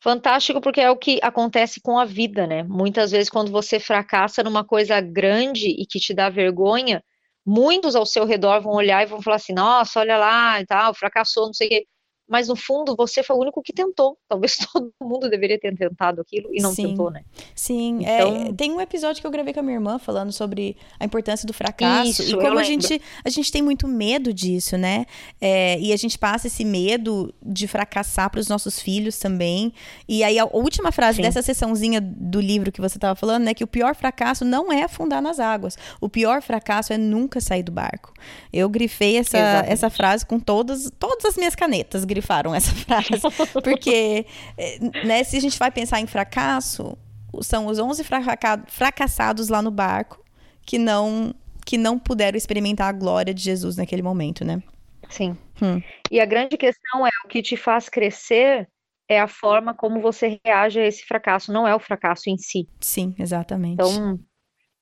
Fantástico 0.00 0.60
porque 0.60 0.82
é 0.82 0.90
o 0.90 0.96
que 0.96 1.18
acontece 1.22 1.80
com 1.80 1.98
a 1.98 2.04
vida, 2.04 2.46
né? 2.46 2.62
Muitas 2.62 3.10
vezes 3.10 3.30
quando 3.30 3.50
você 3.50 3.80
fracassa 3.80 4.42
numa 4.42 4.62
coisa 4.64 5.00
grande 5.00 5.68
e 5.68 5.86
que 5.86 5.98
te 5.98 6.12
dá 6.12 6.28
vergonha, 6.28 7.02
muitos 7.44 7.96
ao 7.96 8.04
seu 8.04 8.26
redor 8.26 8.60
vão 8.60 8.74
olhar 8.74 9.02
e 9.02 9.06
vão 9.06 9.22
falar 9.22 9.36
assim: 9.36 9.54
"Nossa, 9.54 10.00
olha 10.00 10.18
lá, 10.18 10.60
e 10.60 10.66
tal, 10.66 10.94
fracassou, 10.94 11.46
não 11.46 11.54
sei 11.54 11.66
o 11.68 11.70
quê". 11.70 11.86
Mas 12.28 12.48
no 12.48 12.56
fundo 12.56 12.96
você 12.96 13.22
foi 13.22 13.36
o 13.36 13.40
único 13.40 13.62
que 13.62 13.72
tentou. 13.72 14.16
Talvez 14.28 14.56
todo 14.56 14.92
mundo 15.02 15.28
deveria 15.28 15.58
ter 15.58 15.74
tentado 15.76 16.20
aquilo 16.20 16.48
e 16.52 16.60
não 16.62 16.74
Sim. 16.74 16.88
tentou, 16.88 17.10
né? 17.10 17.22
Sim, 17.54 17.98
Então- 18.00 18.46
é, 18.48 18.52
tem 18.52 18.72
um 18.72 18.80
episódio 18.80 19.20
que 19.20 19.26
eu 19.26 19.30
gravei 19.30 19.52
com 19.52 19.60
a 19.60 19.62
minha 19.62 19.76
irmã 19.76 19.98
falando 19.98 20.32
sobre 20.32 20.76
a 20.98 21.04
importância 21.04 21.46
do 21.46 21.52
fracasso 21.52 22.22
Isso, 22.22 22.34
e 22.34 22.40
como 22.40 22.58
a 22.58 22.62
gente, 22.62 23.00
a 23.24 23.28
gente 23.28 23.52
tem 23.52 23.62
muito 23.62 23.86
medo 23.86 24.32
disso, 24.32 24.76
né? 24.78 25.04
É, 25.40 25.78
e 25.78 25.92
a 25.92 25.96
gente 25.96 26.18
passa 26.18 26.46
esse 26.46 26.64
medo 26.64 27.32
de 27.42 27.68
fracassar 27.68 28.30
para 28.30 28.40
os 28.40 28.48
nossos 28.48 28.80
filhos 28.80 29.18
também. 29.18 29.72
E 30.08 30.24
aí 30.24 30.38
a 30.38 30.44
última 30.46 30.90
frase 30.90 31.16
Sim. 31.16 31.22
dessa 31.22 31.42
sessãozinha 31.42 32.00
do 32.00 32.40
livro 32.40 32.72
que 32.72 32.80
você 32.80 32.96
estava 32.96 33.14
falando, 33.14 33.44
né, 33.44 33.54
que 33.54 33.64
o 33.64 33.66
pior 33.66 33.94
fracasso 33.94 34.44
não 34.44 34.72
é 34.72 34.82
afundar 34.84 35.20
nas 35.20 35.38
águas. 35.38 35.76
O 36.00 36.08
pior 36.08 36.40
fracasso 36.42 36.92
é 36.92 36.98
nunca 36.98 37.40
sair 37.40 37.62
do 37.62 37.72
barco. 37.72 38.12
Eu 38.52 38.68
grifei 38.68 39.16
essa, 39.18 39.36
Exatamente. 39.38 39.72
essa 39.72 39.90
frase 39.90 40.24
com 40.26 40.38
todas, 40.40 40.90
todas 40.98 41.24
as 41.24 41.36
minhas 41.36 41.54
canetas 41.54 42.04
grifaram 42.14 42.54
essa 42.54 42.72
frase, 42.86 43.20
porque 43.62 44.24
é, 44.56 44.78
né, 45.06 45.24
se 45.24 45.36
a 45.36 45.40
gente 45.40 45.58
vai 45.58 45.70
pensar 45.70 46.00
em 46.00 46.06
fracasso, 46.06 46.96
são 47.42 47.66
os 47.66 47.78
11 47.78 48.04
fraca- 48.04 48.62
fracassados 48.68 49.48
lá 49.48 49.60
no 49.60 49.70
barco 49.70 50.22
que 50.64 50.78
não 50.78 51.34
que 51.66 51.78
não 51.78 51.98
puderam 51.98 52.36
experimentar 52.36 52.88
a 52.88 52.92
glória 52.92 53.32
de 53.32 53.42
Jesus 53.42 53.76
naquele 53.78 54.02
momento, 54.02 54.44
né? 54.44 54.62
Sim. 55.08 55.34
Hum. 55.62 55.80
E 56.10 56.20
a 56.20 56.26
grande 56.26 56.58
questão 56.58 57.06
é 57.06 57.10
o 57.24 57.28
que 57.28 57.40
te 57.40 57.56
faz 57.56 57.88
crescer 57.88 58.68
é 59.08 59.18
a 59.18 59.26
forma 59.26 59.72
como 59.74 60.00
você 60.00 60.38
reage 60.44 60.78
a 60.78 60.86
esse 60.86 61.04
fracasso, 61.06 61.50
não 61.50 61.66
é 61.66 61.74
o 61.74 61.78
fracasso 61.80 62.28
em 62.28 62.36
si. 62.36 62.68
Sim, 62.80 63.14
exatamente. 63.18 63.74
Então, 63.82 64.18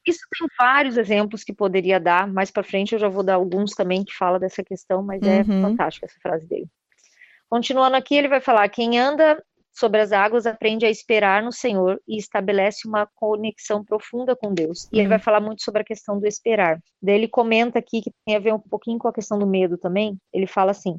isso 0.04 0.20
tem 0.36 0.48
vários 0.58 0.96
exemplos 0.96 1.44
que 1.44 1.52
poderia 1.52 2.00
dar. 2.00 2.26
Mais 2.26 2.50
para 2.50 2.64
frente 2.64 2.94
eu 2.94 2.98
já 2.98 3.08
vou 3.08 3.22
dar 3.22 3.34
alguns 3.34 3.72
também 3.72 4.04
que 4.04 4.12
fala 4.16 4.38
dessa 4.40 4.62
questão, 4.64 5.02
mas 5.04 5.22
é 5.22 5.42
Uhum. 5.42 5.62
fantástica 5.62 6.06
essa 6.06 6.18
frase 6.20 6.48
dele. 6.48 6.66
Continuando 7.52 7.96
aqui, 7.98 8.14
ele 8.14 8.28
vai 8.28 8.40
falar: 8.40 8.66
quem 8.70 8.98
anda 8.98 9.38
sobre 9.74 10.00
as 10.00 10.10
águas 10.10 10.46
aprende 10.46 10.86
a 10.86 10.90
esperar 10.90 11.42
no 11.42 11.52
Senhor 11.52 12.00
e 12.08 12.16
estabelece 12.16 12.88
uma 12.88 13.06
conexão 13.14 13.84
profunda 13.84 14.34
com 14.34 14.54
Deus. 14.54 14.88
E 14.90 14.96
ele 14.96 15.02
Uhum. 15.02 15.08
vai 15.10 15.18
falar 15.18 15.38
muito 15.38 15.62
sobre 15.62 15.82
a 15.82 15.84
questão 15.84 16.18
do 16.18 16.26
esperar. 16.26 16.80
Daí 17.02 17.14
ele 17.14 17.28
comenta 17.28 17.78
aqui 17.78 18.00
que 18.00 18.10
tem 18.24 18.36
a 18.36 18.38
ver 18.38 18.54
um 18.54 18.58
pouquinho 18.58 18.98
com 18.98 19.06
a 19.06 19.12
questão 19.12 19.38
do 19.38 19.46
medo 19.46 19.76
também. 19.76 20.16
Ele 20.32 20.46
fala 20.46 20.70
assim: 20.70 20.96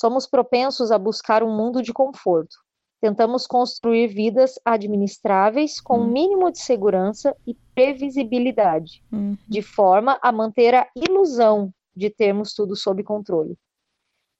somos 0.00 0.26
propensos 0.26 0.90
a 0.90 0.96
buscar 0.98 1.42
um 1.42 1.54
mundo 1.54 1.82
de 1.82 1.92
conforto. 1.92 2.56
Tentamos 2.98 3.46
construir 3.46 4.06
vidas 4.06 4.54
administráveis 4.64 5.82
com 5.82 5.98
um 5.98 6.04
Hum. 6.04 6.12
mínimo 6.12 6.50
de 6.50 6.60
segurança 6.60 7.36
e 7.46 7.54
previsibilidade 7.74 9.02
Hum, 9.12 9.36
de 9.46 9.60
forma 9.60 10.18
a 10.22 10.32
manter 10.32 10.74
a 10.74 10.88
ilusão 10.96 11.70
de 11.94 12.08
termos 12.08 12.54
tudo 12.54 12.74
sob 12.74 13.02
controle. 13.04 13.54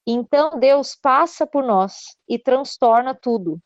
Então 0.06 0.58
Deus 0.58 0.96
passa 0.96 1.46
por 1.46 1.62
nós 1.62 2.16
e 2.28 2.38
transtorna 2.38 3.14
tudo. 3.14 3.58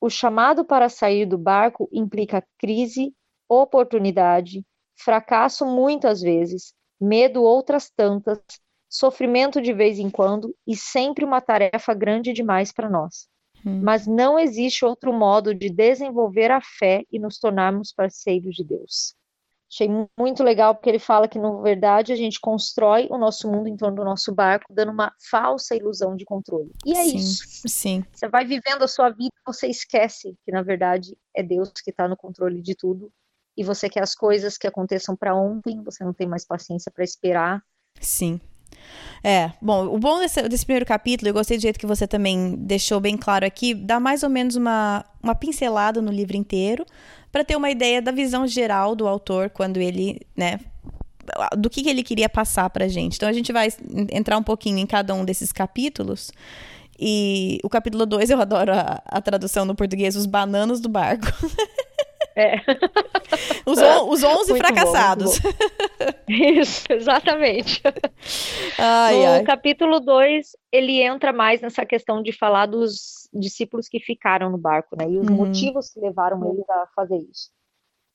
O 0.00 0.10
chamado 0.10 0.64
para 0.64 0.88
sair 0.88 1.26
do 1.26 1.38
barco 1.38 1.88
implica 1.92 2.44
crise, 2.58 3.14
oportunidade, 3.48 4.64
fracasso 4.96 5.64
muitas 5.64 6.20
vezes, 6.20 6.74
medo 7.00 7.42
outras 7.42 7.90
tantas, 7.90 8.38
sofrimento 8.88 9.60
de 9.60 9.72
vez 9.72 9.98
em 9.98 10.10
quando 10.10 10.54
e 10.66 10.76
sempre 10.76 11.24
uma 11.24 11.40
tarefa 11.40 11.94
grande 11.94 12.32
demais 12.32 12.72
para 12.72 12.90
nós. 12.90 13.28
hum. 13.64 13.80
Mas 13.80 14.06
não 14.06 14.38
existe 14.38 14.84
outro 14.84 15.12
modo 15.12 15.54
de 15.54 15.70
desenvolver 15.70 16.50
a 16.50 16.60
fé 16.60 17.04
e 17.10 17.18
nos 17.18 17.38
tornarmos 17.38 17.92
parceiros 17.92 18.54
de 18.54 18.64
Deus. 18.64 19.14
Achei 19.72 19.88
mu- 19.88 20.10
muito 20.18 20.42
legal 20.44 20.74
porque 20.74 20.90
ele 20.90 20.98
fala 20.98 21.26
que, 21.26 21.38
na 21.38 21.50
verdade, 21.62 22.12
a 22.12 22.16
gente 22.16 22.38
constrói 22.40 23.08
o 23.10 23.16
nosso 23.16 23.50
mundo 23.50 23.68
em 23.68 23.76
torno 23.76 23.96
do 23.96 24.04
nosso 24.04 24.34
barco, 24.34 24.72
dando 24.72 24.92
uma 24.92 25.12
falsa 25.30 25.74
ilusão 25.74 26.14
de 26.14 26.24
controle. 26.24 26.70
E 26.84 26.94
é 26.94 27.04
Sim. 27.06 27.18
isso. 27.18 27.42
Sim, 27.66 28.04
Você 28.12 28.28
vai 28.28 28.44
vivendo 28.44 28.82
a 28.82 28.88
sua 28.88 29.08
vida, 29.10 29.32
você 29.46 29.68
esquece 29.68 30.36
que, 30.44 30.52
na 30.52 30.62
verdade, 30.62 31.16
é 31.34 31.42
Deus 31.42 31.72
que 31.82 31.90
está 31.90 32.06
no 32.06 32.16
controle 32.16 32.60
de 32.60 32.74
tudo. 32.74 33.10
E 33.56 33.64
você 33.64 33.88
quer 33.88 34.02
as 34.02 34.14
coisas 34.14 34.58
que 34.58 34.66
aconteçam 34.66 35.16
para 35.16 35.34
ontem, 35.34 35.82
você 35.82 36.04
não 36.04 36.12
tem 36.12 36.26
mais 36.28 36.44
paciência 36.44 36.90
para 36.92 37.04
esperar. 37.04 37.62
sim. 38.00 38.40
É, 39.24 39.52
bom, 39.60 39.86
o 39.86 39.98
bom 39.98 40.18
desse, 40.18 40.42
desse 40.48 40.64
primeiro 40.64 40.84
capítulo, 40.84 41.28
eu 41.28 41.34
gostei 41.34 41.56
do 41.56 41.60
jeito 41.60 41.78
que 41.78 41.86
você 41.86 42.06
também 42.06 42.56
deixou 42.58 42.98
bem 43.00 43.16
claro 43.16 43.46
aqui, 43.46 43.72
dá 43.72 44.00
mais 44.00 44.22
ou 44.22 44.28
menos 44.28 44.56
uma, 44.56 45.04
uma 45.22 45.34
pincelada 45.34 46.02
no 46.02 46.10
livro 46.10 46.36
inteiro, 46.36 46.84
para 47.30 47.44
ter 47.44 47.56
uma 47.56 47.70
ideia 47.70 48.02
da 48.02 48.10
visão 48.10 48.46
geral 48.46 48.94
do 48.94 49.06
autor 49.06 49.48
quando 49.50 49.78
ele, 49.78 50.20
né, 50.36 50.58
do 51.56 51.70
que, 51.70 51.82
que 51.82 51.88
ele 51.88 52.02
queria 52.02 52.28
passar 52.28 52.68
pra 52.70 52.88
gente. 52.88 53.16
Então 53.16 53.28
a 53.28 53.32
gente 53.32 53.52
vai 53.52 53.68
entrar 54.10 54.36
um 54.36 54.42
pouquinho 54.42 54.78
em 54.78 54.86
cada 54.86 55.14
um 55.14 55.24
desses 55.24 55.52
capítulos. 55.52 56.32
E 56.98 57.58
o 57.64 57.68
capítulo 57.68 58.04
2, 58.04 58.30
eu 58.30 58.40
adoro 58.40 58.72
a, 58.72 59.02
a 59.04 59.20
tradução 59.20 59.64
no 59.64 59.74
português, 59.74 60.14
os 60.14 60.26
bananos 60.26 60.80
do 60.80 60.88
barco. 60.88 61.26
É. 62.36 62.56
Os, 63.66 63.78
on, 63.78 64.08
os 64.10 64.22
11 64.24 64.24
Muito 64.24 64.48
bom, 64.48 64.56
fracassados. 64.56 65.38
Isso, 66.28 66.86
exatamente. 66.90 67.82
Ai, 68.78 69.16
no 69.16 69.26
ai. 69.26 69.42
capítulo 69.44 70.00
2, 70.00 70.48
ele 70.72 71.02
entra 71.02 71.32
mais 71.32 71.60
nessa 71.60 71.84
questão 71.84 72.22
de 72.22 72.32
falar 72.32 72.66
dos 72.66 73.28
discípulos 73.32 73.88
que 73.88 74.00
ficaram 74.00 74.50
no 74.50 74.58
barco, 74.58 74.96
né? 74.96 75.10
E 75.10 75.18
os 75.18 75.26
Uhum. 75.28 75.34
motivos 75.36 75.90
que 75.90 76.00
levaram 76.00 76.52
eles 76.52 76.68
a 76.68 76.86
fazer 76.94 77.16
isso. 77.18 77.50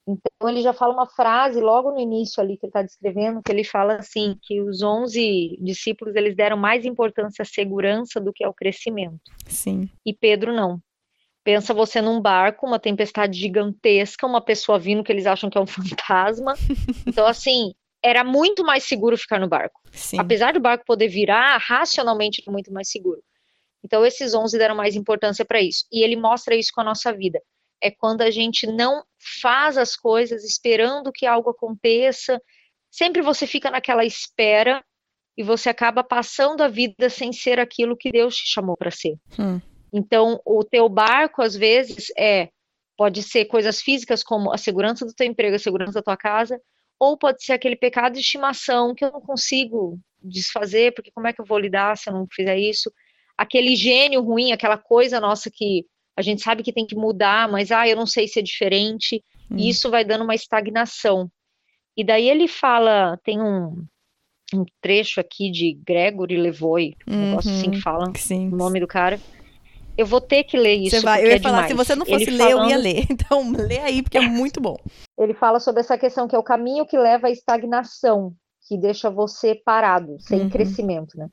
Então, 0.09 0.49
ele 0.49 0.61
já 0.61 0.71
fala 0.71 0.93
uma 0.93 1.05
frase 1.05 1.59
logo 1.59 1.91
no 1.91 1.99
início 1.99 2.41
ali 2.41 2.55
que 2.57 2.65
ele 2.65 2.69
está 2.69 2.81
descrevendo, 2.81 3.41
que 3.43 3.51
ele 3.51 3.65
fala 3.65 3.95
assim, 3.95 4.37
que 4.41 4.61
os 4.61 4.81
11 4.81 5.57
discípulos, 5.61 6.15
eles 6.15 6.33
deram 6.33 6.55
mais 6.55 6.85
importância 6.85 7.41
à 7.41 7.45
segurança 7.45 8.17
do 8.21 8.31
que 8.31 8.41
ao 8.43 8.53
crescimento. 8.53 9.19
Sim. 9.47 9.89
E 10.05 10.13
Pedro 10.13 10.53
não. 10.53 10.79
Pensa 11.47 11.73
você 11.73 12.01
num 12.01 12.19
barco, 12.19 12.67
uma 12.67 12.77
tempestade 12.77 13.39
gigantesca, 13.39 14.27
uma 14.27 14.41
pessoa 14.41 14.77
vindo 14.77 15.01
que 15.01 15.09
eles 15.09 15.25
acham 15.25 15.49
que 15.49 15.57
é 15.57 15.61
um 15.61 15.65
fantasma. 15.65 16.55
Então, 17.07 17.25
assim, 17.25 17.73
era 18.03 18.21
muito 18.21 18.65
mais 18.65 18.83
seguro 18.83 19.17
ficar 19.17 19.39
no 19.39 19.47
barco. 19.47 19.79
Sim. 19.93 20.19
Apesar 20.19 20.51
do 20.51 20.59
barco 20.59 20.83
poder 20.85 21.07
virar, 21.07 21.57
racionalmente 21.57 22.43
é 22.45 22.51
muito 22.51 22.69
mais 22.73 22.89
seguro. 22.89 23.23
Então, 23.81 24.05
esses 24.05 24.33
11 24.33 24.57
deram 24.57 24.75
mais 24.75 24.97
importância 24.97 25.45
para 25.45 25.61
isso. 25.61 25.85
E 25.89 26.03
ele 26.03 26.17
mostra 26.17 26.53
isso 26.53 26.71
com 26.75 26.81
a 26.81 26.83
nossa 26.83 27.13
vida. 27.13 27.41
É 27.81 27.89
quando 27.89 28.23
a 28.23 28.29
gente 28.29 28.67
não 28.67 29.01
faz 29.41 29.77
as 29.77 29.95
coisas 29.95 30.43
esperando 30.43 31.13
que 31.13 31.25
algo 31.25 31.51
aconteça. 31.51 32.41
Sempre 32.91 33.21
você 33.21 33.47
fica 33.47 33.71
naquela 33.71 34.03
espera 34.03 34.83
e 35.37 35.43
você 35.43 35.69
acaba 35.69 36.03
passando 36.03 36.61
a 36.61 36.67
vida 36.67 37.09
sem 37.09 37.31
ser 37.31 37.57
aquilo 37.57 37.95
que 37.95 38.11
Deus 38.11 38.35
te 38.35 38.51
chamou 38.51 38.75
para 38.75 38.91
ser. 38.91 39.15
Hum. 39.39 39.61
Então, 39.91 40.41
o 40.45 40.63
teu 40.63 40.87
barco, 40.89 41.41
às 41.41 41.55
vezes, 41.55 42.07
é 42.17 42.49
pode 42.97 43.21
ser 43.21 43.45
coisas 43.45 43.79
físicas 43.79 44.23
como 44.23 44.51
a 44.51 44.57
segurança 44.57 45.05
do 45.05 45.13
teu 45.13 45.27
emprego, 45.27 45.55
a 45.55 45.59
segurança 45.59 45.93
da 45.93 46.01
tua 46.01 46.17
casa, 46.17 46.59
ou 46.99 47.15
pode 47.15 47.43
ser 47.43 47.53
aquele 47.53 47.75
pecado 47.75 48.13
de 48.13 48.19
estimação 48.19 48.95
que 48.95 49.05
eu 49.05 49.11
não 49.11 49.21
consigo 49.21 49.99
desfazer, 50.21 50.93
porque 50.93 51.11
como 51.11 51.27
é 51.27 51.33
que 51.33 51.39
eu 51.39 51.45
vou 51.45 51.59
lidar 51.59 51.95
se 51.95 52.09
eu 52.09 52.13
não 52.13 52.25
fizer 52.31 52.57
isso? 52.57 52.91
Aquele 53.37 53.75
gênio 53.75 54.21
ruim, 54.21 54.51
aquela 54.51 54.77
coisa 54.77 55.19
nossa 55.19 55.51
que 55.53 55.85
a 56.17 56.23
gente 56.23 56.41
sabe 56.41 56.63
que 56.63 56.73
tem 56.73 56.87
que 56.87 56.95
mudar, 56.95 57.47
mas 57.47 57.71
ah, 57.71 57.87
eu 57.87 57.95
não 57.95 58.07
sei 58.07 58.27
se 58.27 58.39
é 58.39 58.41
diferente, 58.41 59.23
hum. 59.51 59.57
e 59.57 59.69
isso 59.69 59.91
vai 59.91 60.03
dando 60.03 60.23
uma 60.23 60.33
estagnação. 60.33 61.29
E 61.95 62.03
daí 62.03 62.27
ele 62.27 62.47
fala, 62.47 63.19
tem 63.23 63.39
um, 63.39 63.85
um 64.53 64.65
trecho 64.81 65.19
aqui 65.19 65.51
de 65.51 65.73
Gregory 65.85 66.37
Levoy, 66.37 66.95
um 67.07 67.13
uhum, 67.13 67.25
negócio 67.27 67.51
assim 67.51 67.71
que 67.71 67.81
fala, 67.81 68.11
sim. 68.15 68.49
o 68.51 68.55
nome 68.55 68.79
do 68.79 68.87
cara. 68.87 69.19
Eu 69.97 70.05
vou 70.05 70.21
ter 70.21 70.43
que 70.43 70.57
ler 70.57 70.75
isso. 70.75 70.97
Você 70.97 71.01
vai, 71.01 71.23
eu 71.23 71.27
ia 71.27 71.35
é 71.35 71.39
falar, 71.39 71.67
demais. 71.67 71.71
se 71.71 71.73
você 71.73 71.95
não 71.95 72.05
fosse 72.05 72.23
ele 72.23 72.37
ler, 72.37 72.51
falando... 72.51 72.63
eu 72.63 72.69
ia 72.69 72.77
ler. 72.77 73.05
Então, 73.09 73.51
lê 73.51 73.79
aí, 73.79 74.03
porque 74.03 74.17
é 74.17 74.21
muito 74.21 74.61
bom. 74.61 74.77
Ele 75.17 75.33
fala 75.33 75.59
sobre 75.59 75.81
essa 75.81 75.97
questão 75.97 76.27
que 76.27 76.35
é 76.35 76.39
o 76.39 76.43
caminho 76.43 76.85
que 76.85 76.97
leva 76.97 77.27
à 77.27 77.31
estagnação, 77.31 78.33
que 78.67 78.77
deixa 78.77 79.09
você 79.09 79.55
parado, 79.55 80.17
sem 80.19 80.41
uhum. 80.41 80.49
crescimento, 80.49 81.17
né? 81.17 81.27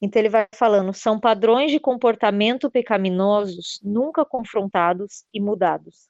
Então 0.00 0.20
ele 0.20 0.28
vai 0.28 0.46
falando, 0.54 0.92
são 0.92 1.20
padrões 1.20 1.70
de 1.70 1.78
comportamento 1.78 2.68
pecaminosos 2.68 3.78
nunca 3.82 4.24
confrontados 4.24 5.24
e 5.32 5.40
mudados. 5.40 6.08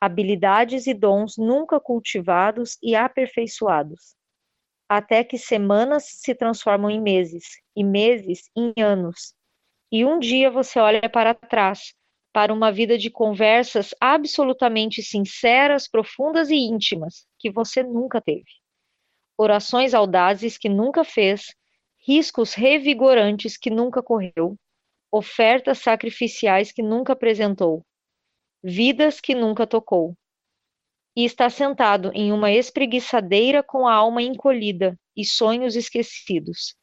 Habilidades 0.00 0.86
e 0.86 0.94
dons 0.94 1.36
nunca 1.36 1.80
cultivados 1.80 2.78
e 2.80 2.94
aperfeiçoados 2.94 4.14
até 4.88 5.24
que 5.24 5.38
semanas 5.38 6.04
se 6.06 6.34
transformam 6.34 6.90
em 6.90 7.00
meses, 7.00 7.44
e 7.76 7.82
meses 7.82 8.50
em 8.56 8.72
anos. 8.80 9.34
E 9.94 10.04
um 10.04 10.18
dia 10.18 10.50
você 10.50 10.80
olha 10.80 11.08
para 11.08 11.32
trás, 11.32 11.94
para 12.32 12.52
uma 12.52 12.72
vida 12.72 12.98
de 12.98 13.08
conversas 13.08 13.94
absolutamente 14.00 15.00
sinceras, 15.00 15.86
profundas 15.86 16.50
e 16.50 16.56
íntimas, 16.56 17.28
que 17.38 17.48
você 17.48 17.80
nunca 17.84 18.20
teve. 18.20 18.50
Orações 19.38 19.94
audazes 19.94 20.58
que 20.58 20.68
nunca 20.68 21.04
fez, 21.04 21.54
riscos 22.04 22.54
revigorantes 22.54 23.56
que 23.56 23.70
nunca 23.70 24.02
correu, 24.02 24.56
ofertas 25.12 25.78
sacrificiais 25.78 26.72
que 26.72 26.82
nunca 26.82 27.12
apresentou, 27.12 27.86
vidas 28.64 29.20
que 29.20 29.32
nunca 29.32 29.64
tocou 29.64 30.16
e 31.14 31.24
está 31.24 31.48
sentado 31.48 32.10
em 32.14 32.32
uma 32.32 32.50
espreguiçadeira 32.50 33.62
com 33.62 33.86
a 33.86 33.94
alma 33.94 34.22
encolhida 34.22 34.98
e 35.16 35.24
sonhos 35.24 35.76
esquecidos, 35.76 36.74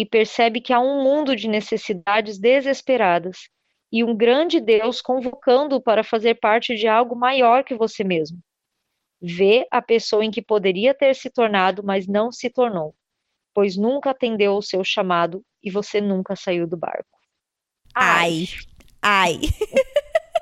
e 0.00 0.06
percebe 0.06 0.62
que 0.62 0.72
há 0.72 0.80
um 0.80 1.04
mundo 1.04 1.36
de 1.36 1.46
necessidades 1.46 2.38
desesperadas 2.38 3.50
e 3.92 4.02
um 4.02 4.16
grande 4.16 4.58
Deus 4.58 5.02
convocando-o 5.02 5.78
para 5.78 6.02
fazer 6.02 6.36
parte 6.40 6.74
de 6.74 6.88
algo 6.88 7.14
maior 7.14 7.62
que 7.62 7.74
você 7.74 8.02
mesmo. 8.02 8.38
Vê 9.20 9.66
a 9.70 9.82
pessoa 9.82 10.24
em 10.24 10.30
que 10.30 10.40
poderia 10.40 10.94
ter 10.94 11.14
se 11.14 11.28
tornado, 11.28 11.82
mas 11.84 12.06
não 12.06 12.32
se 12.32 12.48
tornou, 12.48 12.94
pois 13.52 13.76
nunca 13.76 14.12
atendeu 14.12 14.52
ao 14.52 14.62
seu 14.62 14.82
chamado 14.82 15.44
e 15.62 15.70
você 15.70 16.00
nunca 16.00 16.34
saiu 16.34 16.66
do 16.66 16.78
barco. 16.78 17.18
Ai, 17.94 18.46
ai. 19.02 19.38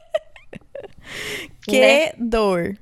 que 1.68 1.80
né? 1.80 2.12
dor. 2.12 2.78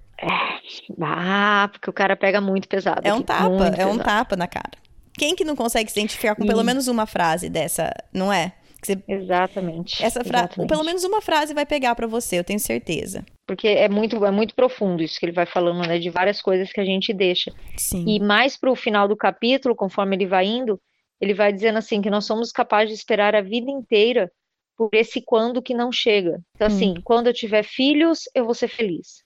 Ah, 1.01 1.71
porque 1.73 1.89
o 1.89 1.93
cara 1.95 2.15
pega 2.15 2.39
muito 2.39 2.69
pesado. 2.69 3.01
É 3.03 3.15
um 3.15 3.21
aqui, 3.21 3.25
tapa, 3.25 3.67
é 3.79 3.87
um 3.87 3.97
tapa 3.97 4.37
na 4.37 4.47
cara. 4.47 4.86
Quem 5.19 5.35
que 5.35 5.45
não 5.45 5.57
consegue 5.57 5.91
se 5.91 5.99
identificar 5.99 6.35
com 6.35 6.47
pelo 6.47 6.63
menos 6.63 6.89
uma 6.89 7.07
frase 7.07 7.49
dessa, 7.49 7.91
não 8.13 8.33
é? 8.33 8.53
Você... 8.83 9.03
Exatamente. 9.09 10.03
Essa 10.03 10.23
frase, 10.23 10.67
pelo 10.67 10.85
menos 10.85 11.03
uma 11.05 11.21
frase 11.21 11.55
vai 11.55 11.67
pegar 11.67 11.95
para 11.95 12.07
você, 12.07 12.39
eu 12.39 12.45
tenho 12.45 12.61
certeza. 12.61 13.25
Porque 13.47 13.67
é 13.67 13.89
muito, 13.89 14.25
é 14.25 14.31
muito 14.31 14.55
profundo 14.55 15.03
isso 15.03 15.19
que 15.19 15.27
ele 15.27 15.33
vai 15.33 15.47
falando, 15.47 15.87
né? 15.87 15.99
De 15.99 16.11
várias 16.11 16.41
coisas 16.41 16.71
que 16.73 16.81
a 16.81 16.85
gente 16.85 17.13
deixa. 17.13 17.53
Sim. 17.77 18.05
E 18.07 18.21
mais 18.21 18.57
pro 18.57 18.75
final 18.75 19.09
do 19.09 19.17
capítulo, 19.17 19.75
conforme 19.75 20.17
ele 20.17 20.27
vai 20.27 20.47
indo, 20.47 20.81
ele 21.21 21.35
vai 21.35 21.53
dizendo 21.53 21.79
assim 21.79 22.01
que 22.01 22.11
nós 22.11 22.27
somos 22.27 22.53
capazes 22.53 22.91
de 22.91 22.95
esperar 22.95 23.35
a 23.35 23.41
vida 23.41 23.71
inteira 23.71 24.31
por 24.77 24.91
esse 24.93 25.23
quando 25.23 25.63
que 25.63 25.75
não 25.75 25.91
chega. 25.91 26.39
Então, 26.55 26.67
assim, 26.67 26.91
hum. 26.91 27.03
quando 27.03 27.29
eu 27.29 27.33
tiver 27.33 27.63
filhos, 27.65 28.25
eu 28.35 28.45
vou 28.45 28.55
ser 28.55 28.69
feliz. 28.69 29.25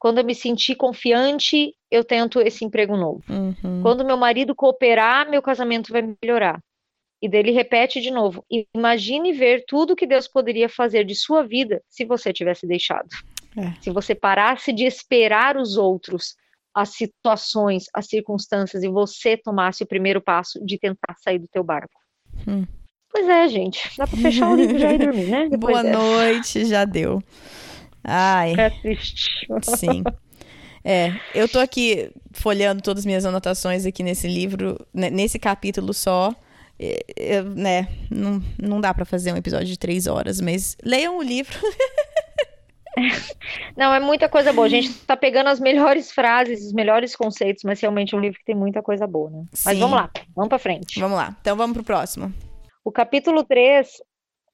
Quando 0.00 0.18
eu 0.18 0.24
me 0.24 0.34
sentir 0.34 0.76
confiante, 0.76 1.74
eu 1.90 2.02
tento 2.02 2.40
esse 2.40 2.64
emprego 2.64 2.96
novo. 2.96 3.22
Uhum. 3.28 3.82
Quando 3.82 4.04
meu 4.04 4.16
marido 4.16 4.54
cooperar, 4.54 5.28
meu 5.28 5.42
casamento 5.42 5.92
vai 5.92 6.16
melhorar. 6.22 6.58
E 7.20 7.28
dele 7.28 7.50
repete 7.50 8.00
de 8.00 8.10
novo: 8.10 8.42
imagine 8.74 9.34
ver 9.34 9.62
tudo 9.68 9.94
que 9.94 10.06
Deus 10.06 10.26
poderia 10.26 10.70
fazer 10.70 11.04
de 11.04 11.14
sua 11.14 11.46
vida 11.46 11.82
se 11.86 12.06
você 12.06 12.32
tivesse 12.32 12.66
deixado. 12.66 13.08
É. 13.54 13.74
Se 13.82 13.90
você 13.90 14.14
parasse 14.14 14.72
de 14.72 14.84
esperar 14.84 15.58
os 15.58 15.76
outros, 15.76 16.34
as 16.74 16.94
situações, 16.94 17.84
as 17.92 18.06
circunstâncias 18.06 18.82
e 18.82 18.88
você 18.88 19.36
tomasse 19.36 19.82
o 19.82 19.86
primeiro 19.86 20.22
passo 20.22 20.64
de 20.64 20.78
tentar 20.78 21.14
sair 21.18 21.38
do 21.38 21.48
teu 21.48 21.62
barco. 21.62 22.00
Hum. 22.48 22.64
Pois 23.12 23.28
é, 23.28 23.48
gente. 23.48 23.90
Dá 23.98 24.06
pra 24.06 24.16
fechar 24.16 24.50
o 24.50 24.56
livro 24.56 24.78
já 24.78 24.94
e 24.94 24.98
dormir, 24.98 25.26
né? 25.26 25.48
Depois 25.50 25.74
Boa 25.74 25.82
dessa. 25.82 25.98
noite, 25.98 26.64
já 26.64 26.84
deu. 26.86 27.22
Ai. 28.04 28.54
É 28.58 28.70
triste. 28.70 29.46
Sim. 29.76 30.02
É, 30.84 31.12
eu 31.34 31.48
tô 31.48 31.58
aqui 31.58 32.10
folheando 32.32 32.82
todas 32.82 33.02
as 33.02 33.06
minhas 33.06 33.24
anotações 33.24 33.84
aqui 33.84 34.02
nesse 34.02 34.26
livro, 34.26 34.78
nesse 34.94 35.38
capítulo 35.38 35.92
só. 35.92 36.34
Eu, 37.14 37.44
né, 37.44 37.88
não, 38.10 38.42
não 38.58 38.80
dá 38.80 38.94
para 38.94 39.04
fazer 39.04 39.32
um 39.32 39.36
episódio 39.36 39.66
de 39.66 39.78
três 39.78 40.06
horas, 40.06 40.40
mas 40.40 40.78
leiam 40.82 41.18
o 41.18 41.22
livro. 41.22 41.54
Não, 43.76 43.94
é 43.94 44.00
muita 44.00 44.28
coisa 44.28 44.52
boa. 44.52 44.66
A 44.66 44.70
gente 44.70 44.92
tá 45.04 45.16
pegando 45.16 45.48
as 45.48 45.60
melhores 45.60 46.10
frases, 46.10 46.66
os 46.66 46.72
melhores 46.72 47.14
conceitos, 47.14 47.62
mas 47.64 47.80
realmente 47.80 48.14
é 48.14 48.18
um 48.18 48.20
livro 48.20 48.38
que 48.38 48.44
tem 48.44 48.54
muita 48.54 48.82
coisa 48.82 49.06
boa, 49.06 49.30
né? 49.30 49.44
Sim. 49.52 49.62
Mas 49.66 49.78
vamos 49.78 49.96
lá, 49.96 50.10
vamos 50.34 50.48
pra 50.48 50.58
frente. 50.58 50.98
Vamos 50.98 51.16
lá, 51.16 51.36
então 51.40 51.56
vamos 51.56 51.74
pro 51.74 51.84
próximo. 51.84 52.34
O 52.84 52.90
capítulo 52.90 53.44
3 53.44 53.88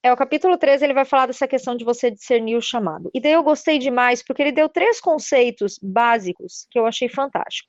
é, 0.06 0.12
o 0.12 0.16
capítulo 0.16 0.56
13 0.56 0.84
ele 0.84 0.94
vai 0.94 1.04
falar 1.04 1.26
dessa 1.26 1.48
questão 1.48 1.76
de 1.76 1.84
você 1.84 2.10
discernir 2.10 2.56
o 2.56 2.62
chamado. 2.62 3.10
E 3.12 3.20
daí 3.20 3.32
eu 3.32 3.42
gostei 3.42 3.78
demais, 3.78 4.22
porque 4.22 4.40
ele 4.40 4.52
deu 4.52 4.68
três 4.68 5.00
conceitos 5.00 5.78
básicos 5.82 6.66
que 6.70 6.78
eu 6.78 6.86
achei 6.86 7.08
fantástico. 7.08 7.68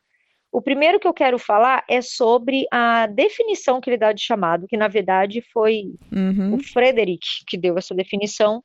O 0.52 0.62
primeiro 0.62 1.00
que 1.00 1.08
eu 1.08 1.13
quero 1.13 1.39
falar 1.39 1.84
é 1.89 2.00
sobre 2.02 2.65
a 2.71 3.08
definição 3.08 3.82
que 3.82 3.89
ele 3.89 3.97
dá 3.97 4.13
de 4.13 4.21
chamado, 4.21 4.67
que 4.67 4.78
na 4.78 4.88
verdade 4.88 5.41
foi 5.52 5.93
uhum. 6.12 6.56
o 6.56 6.63
Frederick 6.63 7.26
que 7.47 7.58
deu 7.58 7.78
essa 7.78 7.93
definição, 7.93 8.63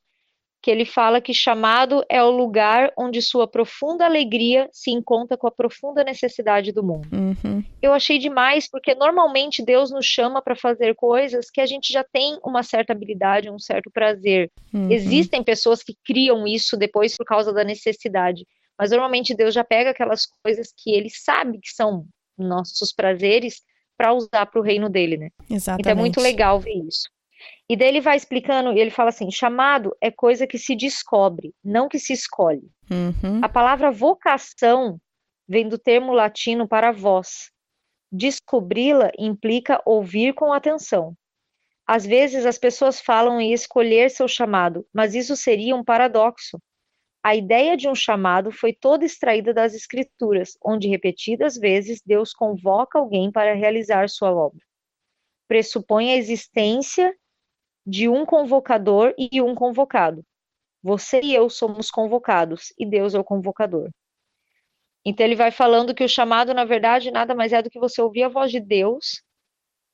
que 0.63 0.71
ele 0.71 0.85
fala 0.85 1.21
que 1.21 1.35
chamado 1.35 2.05
é 2.09 2.23
o 2.23 2.31
lugar 2.31 2.93
onde 2.97 3.21
sua 3.21 3.49
profunda 3.49 4.05
alegria 4.05 4.69
se 4.73 4.93
encontra 4.93 5.37
com 5.37 5.49
a 5.49 5.51
profunda 5.51 6.05
necessidade 6.05 6.71
do 6.71 6.85
mundo. 6.85 7.09
Uhum. 7.13 7.65
Eu 7.83 7.93
achei 7.93 8.17
demais, 8.17 8.71
porque 8.71 8.95
normalmente 8.95 9.65
Deus 9.65 9.91
nos 9.91 10.07
chama 10.07 10.41
para 10.41 10.55
fazer 10.55 10.95
coisas 10.95 11.51
que 11.51 11.61
a 11.61 11.67
gente 11.67 11.93
já 11.93 12.05
tem 12.05 12.39
uma 12.45 12.63
certa 12.63 12.93
habilidade, 12.93 13.51
um 13.51 13.59
certo 13.59 13.91
prazer. 13.91 14.53
Uhum. 14.73 14.89
Existem 14.89 15.43
pessoas 15.43 15.83
que 15.83 15.97
criam 16.05 16.47
isso 16.47 16.77
depois 16.77 17.17
por 17.17 17.27
causa 17.27 17.53
da 17.53 17.65
necessidade, 17.65 18.47
mas 18.79 18.93
normalmente 18.93 19.35
Deus 19.35 19.53
já 19.53 19.65
pega 19.65 19.91
aquelas 19.91 20.27
coisas 20.45 20.73
que 20.77 20.95
ele 20.95 21.11
sabe 21.11 21.59
que 21.59 21.71
são 21.71 22.07
nossos 22.39 22.93
prazeres 22.93 23.63
para 23.97 24.13
usar 24.13 24.47
para 24.47 24.61
o 24.61 24.65
reino 24.65 24.89
dele, 24.89 25.17
né? 25.17 25.29
Exatamente. 25.51 25.81
Então 25.81 25.93
é 25.93 25.95
muito 25.95 26.21
legal 26.21 26.61
ver 26.61 26.75
isso. 26.87 27.11
E 27.69 27.77
daí 27.77 27.89
ele 27.89 28.01
vai 28.01 28.17
explicando, 28.17 28.73
e 28.73 28.81
ele 28.81 28.91
fala 28.91 29.09
assim: 29.09 29.31
chamado 29.31 29.97
é 30.01 30.11
coisa 30.11 30.47
que 30.47 30.59
se 30.59 30.77
descobre, 30.77 31.55
não 31.65 31.89
que 31.89 31.99
se 31.99 32.13
escolhe. 32.13 32.71
Uhum. 32.91 33.41
A 33.43 33.49
palavra 33.49 33.91
vocação 33.91 34.99
vem 35.49 35.69
do 35.69 35.79
termo 35.79 36.13
latino 36.13 36.69
para 36.69 36.93
voz. 36.93 37.51
Descobri-la 38.11 39.11
implica 39.19 39.81
ouvir 39.87 40.35
com 40.35 40.53
atenção. 40.53 41.15
Às 41.87 42.07
vezes 42.07 42.47
as 42.47 42.59
pessoas 42.59 43.01
falam 43.01 43.41
em 43.41 43.53
escolher 43.53 44.11
seu 44.11 44.29
chamado, 44.29 44.87
mas 44.93 45.15
isso 45.15 45.35
seria 45.37 45.75
um 45.75 45.85
paradoxo. 45.85 46.59
A 47.25 47.37
ideia 47.37 47.77
de 47.77 47.89
um 47.89 47.95
chamado 47.95 48.51
foi 48.51 48.73
toda 48.73 49.05
extraída 49.05 49.55
das 49.55 49.75
Escrituras, 49.75 50.57
onde 50.65 50.89
repetidas 50.89 51.57
vezes 51.57 52.03
Deus 52.05 52.33
convoca 52.33 52.99
alguém 52.99 53.31
para 53.31 53.55
realizar 53.55 54.09
sua 54.09 54.33
obra. 54.33 54.61
Pressupõe 55.47 56.11
a 56.11 56.17
existência 56.17 57.15
de 57.87 58.09
um 58.09 58.25
convocador 58.25 59.15
e 59.19 59.41
um 59.41 59.55
convocado. 59.55 60.25
Você 60.83 61.21
e 61.21 61.35
eu 61.35 61.49
somos 61.49 61.91
convocados 61.91 62.73
e 62.79 62.85
Deus 62.85 63.15
é 63.15 63.19
o 63.19 63.25
convocador. 63.25 63.91
Então 65.05 65.27
ele 65.27 65.37
vai 65.37 65.51
falando 65.51 65.95
que 65.95 66.05
o 66.05 66.09
chamado, 66.09 66.55
na 66.55 66.65
verdade, 66.65 67.11
nada 67.11 67.35
mais 67.35 67.53
é 67.53 67.61
do 67.63 67.71
que 67.71 67.79
você 67.79 68.01
ouvir 68.01 68.25
a 68.25 68.29
voz 68.29 68.51
de 68.51 68.61
Deus 68.61 69.23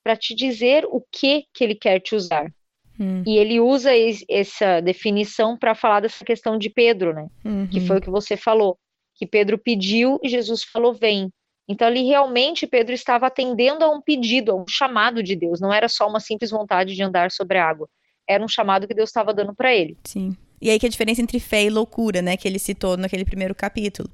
para 0.03 0.15
te 0.15 0.35
dizer 0.35 0.85
o 0.85 1.03
que 1.11 1.45
que 1.53 1.63
ele 1.63 1.75
quer 1.75 1.99
te 1.99 2.15
usar. 2.15 2.51
Hum. 2.99 3.23
E 3.25 3.37
ele 3.37 3.59
usa 3.59 3.91
essa 4.29 4.81
definição 4.81 5.57
para 5.57 5.73
falar 5.73 6.01
dessa 6.01 6.25
questão 6.25 6.57
de 6.57 6.69
Pedro, 6.69 7.13
né? 7.13 7.27
Uhum. 7.45 7.67
Que 7.67 7.79
foi 7.79 7.97
o 7.97 8.01
que 8.01 8.09
você 8.09 8.35
falou, 8.35 8.77
que 9.15 9.25
Pedro 9.25 9.57
pediu 9.57 10.19
e 10.21 10.29
Jesus 10.29 10.63
falou 10.63 10.93
vem. 10.93 11.31
Então, 11.69 11.87
ali 11.87 12.03
realmente 12.03 12.65
Pedro 12.65 12.95
estava 12.95 13.27
atendendo 13.27 13.85
a 13.85 13.91
um 13.91 14.01
pedido, 14.01 14.51
a 14.51 14.55
um 14.55 14.65
chamado 14.67 15.21
de 15.21 15.35
Deus. 15.35 15.61
Não 15.61 15.71
era 15.71 15.87
só 15.87 16.09
uma 16.09 16.19
simples 16.19 16.49
vontade 16.49 16.95
de 16.95 17.03
andar 17.03 17.29
sobre 17.29 17.59
a 17.59 17.69
água. 17.69 17.87
Era 18.27 18.43
um 18.43 18.47
chamado 18.47 18.87
que 18.87 18.93
Deus 18.95 19.09
estava 19.09 19.31
dando 19.31 19.53
para 19.53 19.71
ele. 19.71 19.95
Sim. 20.03 20.35
E 20.59 20.71
aí 20.71 20.79
que 20.79 20.87
a 20.87 20.89
diferença 20.89 21.21
entre 21.21 21.39
fé 21.39 21.63
e 21.63 21.69
loucura, 21.69 22.23
né? 22.23 22.35
Que 22.35 22.47
ele 22.47 22.57
citou 22.57 22.97
naquele 22.97 23.23
primeiro 23.23 23.53
capítulo. 23.53 24.09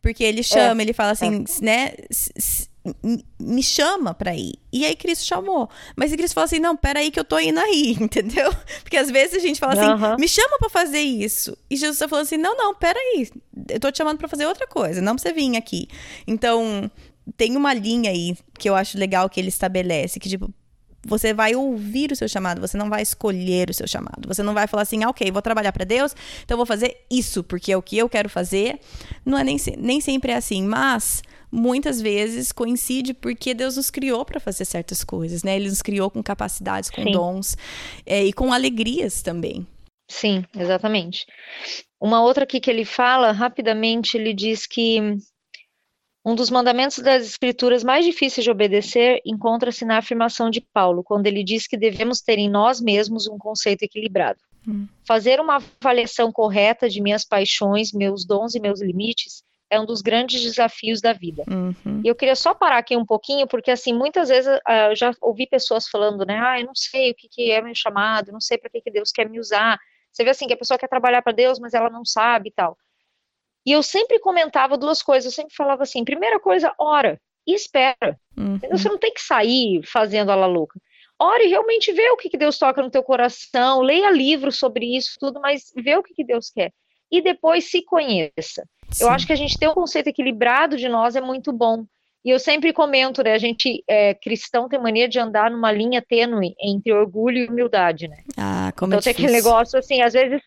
Porque 0.00 0.22
ele 0.22 0.44
chama, 0.44 0.80
é, 0.80 0.84
ele 0.84 0.92
fala 0.92 1.10
assim, 1.10 1.44
é. 1.44 1.64
né? 1.64 1.92
Me 3.38 3.62
chama 3.62 4.12
para 4.12 4.34
ir. 4.34 4.54
E 4.72 4.84
aí 4.84 4.96
Cristo 4.96 5.24
chamou. 5.24 5.70
Mas 5.94 6.12
Cristo 6.12 6.34
falou 6.34 6.46
assim: 6.46 6.58
não, 6.58 6.76
peraí 6.76 7.10
que 7.10 7.20
eu 7.20 7.24
tô 7.24 7.38
indo 7.38 7.60
aí, 7.60 7.96
entendeu? 8.00 8.52
Porque 8.82 8.96
às 8.96 9.10
vezes 9.10 9.36
a 9.36 9.38
gente 9.38 9.60
fala 9.60 9.74
assim: 9.74 10.04
uhum. 10.04 10.16
me 10.18 10.28
chama 10.28 10.58
para 10.58 10.68
fazer 10.68 11.00
isso. 11.00 11.56
E 11.70 11.76
Jesus 11.76 11.98
tá 11.98 12.08
falando 12.08 12.24
assim: 12.24 12.36
não, 12.36 12.56
não, 12.56 12.74
peraí, 12.74 13.30
eu 13.68 13.78
tô 13.78 13.90
te 13.90 13.98
chamando 13.98 14.18
para 14.18 14.28
fazer 14.28 14.46
outra 14.46 14.66
coisa, 14.66 15.00
não 15.00 15.14
pra 15.14 15.22
você 15.22 15.32
vir 15.32 15.56
aqui. 15.56 15.88
Então, 16.26 16.90
tem 17.36 17.56
uma 17.56 17.72
linha 17.72 18.10
aí 18.10 18.36
que 18.58 18.68
eu 18.68 18.74
acho 18.74 18.98
legal 18.98 19.30
que 19.30 19.38
ele 19.38 19.48
estabelece, 19.48 20.18
que 20.18 20.28
tipo, 20.28 20.52
você 21.04 21.32
vai 21.32 21.54
ouvir 21.54 22.10
o 22.12 22.16
seu 22.16 22.28
chamado, 22.28 22.60
você 22.60 22.76
não 22.76 22.88
vai 22.88 23.02
escolher 23.02 23.70
o 23.70 23.74
seu 23.74 23.86
chamado. 23.86 24.26
Você 24.26 24.42
não 24.42 24.54
vai 24.54 24.66
falar 24.66 24.82
assim, 24.82 25.02
ah, 25.04 25.10
ok, 25.10 25.30
vou 25.30 25.42
trabalhar 25.42 25.72
para 25.72 25.84
Deus, 25.84 26.14
então 26.44 26.56
vou 26.56 26.66
fazer 26.66 26.96
isso, 27.10 27.42
porque 27.42 27.72
é 27.72 27.76
o 27.76 27.82
que 27.82 27.98
eu 27.98 28.08
quero 28.08 28.28
fazer. 28.28 28.80
Não 29.24 29.38
é 29.38 29.44
nem, 29.44 29.56
nem 29.78 30.00
sempre 30.00 30.32
é 30.32 30.36
assim, 30.36 30.62
mas 30.64 31.22
muitas 31.52 32.00
vezes 32.00 32.50
coincide 32.50 33.12
porque 33.12 33.52
Deus 33.52 33.76
nos 33.76 33.90
criou 33.90 34.24
para 34.24 34.40
fazer 34.40 34.64
certas 34.64 35.04
coisas, 35.04 35.42
né? 35.42 35.56
Ele 35.56 35.68
nos 35.68 35.82
criou 35.82 36.10
com 36.10 36.22
capacidades, 36.22 36.88
com 36.88 37.02
Sim. 37.02 37.12
dons 37.12 37.56
é, 38.06 38.24
e 38.24 38.32
com 38.32 38.50
alegrias 38.52 39.20
também. 39.20 39.66
Sim, 40.10 40.44
exatamente. 40.56 41.26
Uma 42.00 42.22
outra 42.22 42.44
aqui 42.44 42.58
que 42.58 42.70
ele 42.70 42.86
fala 42.86 43.32
rapidamente, 43.32 44.16
ele 44.16 44.32
diz 44.32 44.66
que 44.66 44.98
um 46.24 46.34
dos 46.34 46.50
mandamentos 46.50 46.98
das 46.98 47.26
Escrituras 47.26 47.84
mais 47.84 48.04
difíceis 48.04 48.44
de 48.44 48.50
obedecer 48.50 49.20
encontra-se 49.26 49.84
na 49.84 49.98
afirmação 49.98 50.48
de 50.48 50.60
Paulo, 50.60 51.02
quando 51.04 51.26
ele 51.26 51.44
diz 51.44 51.66
que 51.66 51.76
devemos 51.76 52.20
ter 52.20 52.38
em 52.38 52.48
nós 52.48 52.80
mesmos 52.80 53.26
um 53.26 53.36
conceito 53.36 53.82
equilibrado. 53.82 54.38
Hum. 54.66 54.86
Fazer 55.04 55.40
uma 55.40 55.56
avaliação 55.56 56.30
correta 56.30 56.88
de 56.88 57.00
minhas 57.00 57.24
paixões, 57.24 57.92
meus 57.92 58.24
dons 58.24 58.54
e 58.54 58.60
meus 58.60 58.80
limites 58.80 59.41
é 59.72 59.80
um 59.80 59.86
dos 59.86 60.02
grandes 60.02 60.42
desafios 60.42 61.00
da 61.00 61.12
vida. 61.12 61.44
Uhum. 61.50 62.02
E 62.04 62.08
eu 62.08 62.14
queria 62.14 62.36
só 62.36 62.52
parar 62.52 62.76
aqui 62.76 62.94
um 62.96 63.06
pouquinho, 63.06 63.46
porque 63.46 63.70
assim, 63.70 63.94
muitas 63.94 64.28
vezes 64.28 64.54
uh, 64.54 64.90
eu 64.90 64.96
já 64.96 65.12
ouvi 65.20 65.46
pessoas 65.46 65.88
falando, 65.88 66.26
né, 66.26 66.38
ah, 66.38 66.60
eu 66.60 66.66
não 66.66 66.74
sei 66.74 67.10
o 67.10 67.14
que, 67.14 67.28
que 67.28 67.50
é 67.50 67.62
meu 67.62 67.74
chamado, 67.74 68.30
não 68.30 68.40
sei 68.40 68.58
para 68.58 68.68
que, 68.68 68.82
que 68.82 68.90
Deus 68.90 69.10
quer 69.10 69.28
me 69.28 69.40
usar. 69.40 69.78
Você 70.12 70.22
vê 70.24 70.30
assim, 70.30 70.46
que 70.46 70.52
a 70.52 70.58
pessoa 70.58 70.76
quer 70.76 70.88
trabalhar 70.88 71.22
para 71.22 71.32
Deus, 71.32 71.58
mas 71.58 71.72
ela 71.72 71.88
não 71.88 72.04
sabe 72.04 72.50
e 72.50 72.52
tal. 72.52 72.76
E 73.64 73.72
eu 73.72 73.82
sempre 73.82 74.18
comentava 74.18 74.76
duas 74.76 75.02
coisas, 75.02 75.32
eu 75.32 75.34
sempre 75.34 75.54
falava 75.54 75.84
assim, 75.84 76.04
primeira 76.04 76.38
coisa, 76.38 76.74
ora 76.78 77.18
e 77.46 77.54
espera. 77.54 78.18
Uhum. 78.36 78.58
Você 78.70 78.88
não 78.88 78.98
tem 78.98 79.14
que 79.14 79.22
sair 79.22 79.80
fazendo 79.86 80.30
a 80.30 80.34
la 80.34 80.46
louca. 80.46 80.78
Ore 81.18 81.44
e 81.44 81.48
realmente 81.48 81.92
vê 81.92 82.10
o 82.10 82.16
que, 82.16 82.28
que 82.28 82.36
Deus 82.36 82.58
toca 82.58 82.82
no 82.82 82.90
teu 82.90 83.02
coração, 83.02 83.80
leia 83.80 84.10
livros 84.10 84.58
sobre 84.58 84.96
isso, 84.96 85.16
tudo, 85.20 85.40
mas 85.40 85.72
vê 85.76 85.96
o 85.96 86.02
que, 86.02 86.14
que 86.14 86.24
Deus 86.24 86.50
quer. 86.50 86.72
E 87.10 87.22
depois 87.22 87.70
se 87.70 87.82
conheça. 87.84 88.66
Sim. 88.92 89.04
Eu 89.04 89.10
acho 89.10 89.26
que 89.26 89.32
a 89.32 89.36
gente 89.36 89.58
ter 89.58 89.68
um 89.68 89.74
conceito 89.74 90.08
equilibrado 90.08 90.76
de 90.76 90.88
nós 90.88 91.16
é 91.16 91.20
muito 91.20 91.52
bom. 91.52 91.84
E 92.24 92.30
eu 92.30 92.38
sempre 92.38 92.72
comento, 92.72 93.22
né? 93.22 93.32
A 93.32 93.38
gente, 93.38 93.82
é, 93.88 94.14
cristão, 94.14 94.68
tem 94.68 94.80
mania 94.80 95.08
de 95.08 95.18
andar 95.18 95.50
numa 95.50 95.72
linha 95.72 96.00
tênue 96.00 96.54
entre 96.60 96.92
orgulho 96.92 97.38
e 97.38 97.48
humildade, 97.48 98.06
né? 98.06 98.18
Ah, 98.36 98.72
como 98.76 98.92
então 98.92 99.00
é 99.00 99.02
tem 99.02 99.12
aquele 99.12 99.32
negócio 99.32 99.78
assim, 99.78 100.00
às 100.00 100.12
vezes 100.12 100.40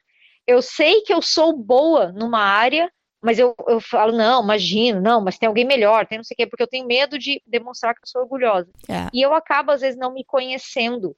eu 0.48 0.62
sei 0.62 1.02
que 1.02 1.14
eu 1.14 1.22
sou 1.22 1.58
boa 1.58 2.14
numa 2.14 2.40
área, 2.40 2.90
mas 3.22 3.40
eu, 3.40 3.56
eu 3.68 3.82
falo, 3.82 4.16
não, 4.16 4.44
imagino, 4.44 5.02
não, 5.02 5.20
mas 5.20 5.38
tem 5.38 5.48
alguém 5.48 5.66
melhor, 5.66 6.06
tem 6.06 6.20
não 6.20 6.24
sei 6.24 6.36
o 6.36 6.38
quê, 6.38 6.48
porque 6.48 6.64
eu 6.64 6.68
tenho 6.68 6.86
medo 6.86 7.18
de 7.18 7.42
demonstrar 7.46 7.94
que 7.94 8.02
eu 8.04 8.08
sou 8.08 8.22
orgulhosa. 8.22 8.70
É. 8.88 9.10
E 9.12 9.22
eu 9.22 9.34
acabo, 9.34 9.72
às 9.72 9.82
vezes, 9.82 10.00
não 10.00 10.14
me 10.14 10.24
conhecendo. 10.24 11.16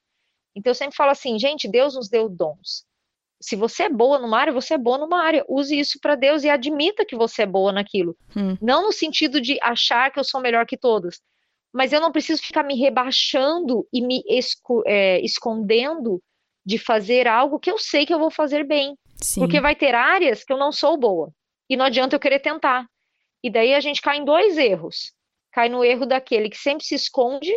Então 0.55 0.71
eu 0.71 0.75
sempre 0.75 0.95
falo 0.95 1.11
assim, 1.11 1.37
gente, 1.37 1.67
Deus 1.67 1.93
nos 1.93 2.09
deu 2.09 2.27
dons. 2.27 2.86
Se 3.39 3.55
você 3.55 3.83
é 3.83 3.89
boa 3.89 4.17
numa 4.19 4.39
área, 4.39 4.53
você 4.53 4.73
é 4.73 4.77
boa 4.77 4.97
numa 4.97 5.21
área. 5.21 5.45
Use 5.47 5.77
isso 5.77 5.99
para 6.01 6.15
Deus 6.15 6.43
e 6.43 6.49
admita 6.49 7.05
que 7.05 7.15
você 7.15 7.43
é 7.43 7.45
boa 7.45 7.71
naquilo. 7.71 8.17
Hum. 8.35 8.57
Não 8.61 8.83
no 8.83 8.91
sentido 8.91 9.39
de 9.39 9.57
achar 9.61 10.11
que 10.11 10.19
eu 10.19 10.23
sou 10.23 10.41
melhor 10.41 10.65
que 10.65 10.77
todos, 10.77 11.21
mas 11.73 11.93
eu 11.93 12.01
não 12.01 12.11
preciso 12.11 12.41
ficar 12.41 12.63
me 12.63 12.75
rebaixando 12.75 13.87
e 13.93 14.01
me 14.01 14.23
esco 14.27 14.83
é, 14.85 15.19
escondendo 15.21 16.21
de 16.65 16.77
fazer 16.77 17.27
algo 17.27 17.59
que 17.59 17.71
eu 17.71 17.77
sei 17.77 18.05
que 18.05 18.13
eu 18.13 18.19
vou 18.19 18.31
fazer 18.31 18.65
bem. 18.65 18.97
Sim. 19.21 19.41
Porque 19.41 19.61
vai 19.61 19.75
ter 19.75 19.93
áreas 19.93 20.43
que 20.43 20.51
eu 20.51 20.57
não 20.57 20.71
sou 20.71 20.97
boa 20.97 21.31
e 21.69 21.77
não 21.77 21.85
adianta 21.85 22.15
eu 22.15 22.19
querer 22.19 22.39
tentar. 22.39 22.87
E 23.43 23.49
daí 23.49 23.73
a 23.73 23.79
gente 23.79 24.01
cai 24.01 24.17
em 24.17 24.25
dois 24.25 24.57
erros. 24.57 25.13
Cai 25.51 25.69
no 25.69 25.83
erro 25.83 26.05
daquele 26.05 26.49
que 26.49 26.57
sempre 26.57 26.85
se 26.85 26.95
esconde 26.95 27.53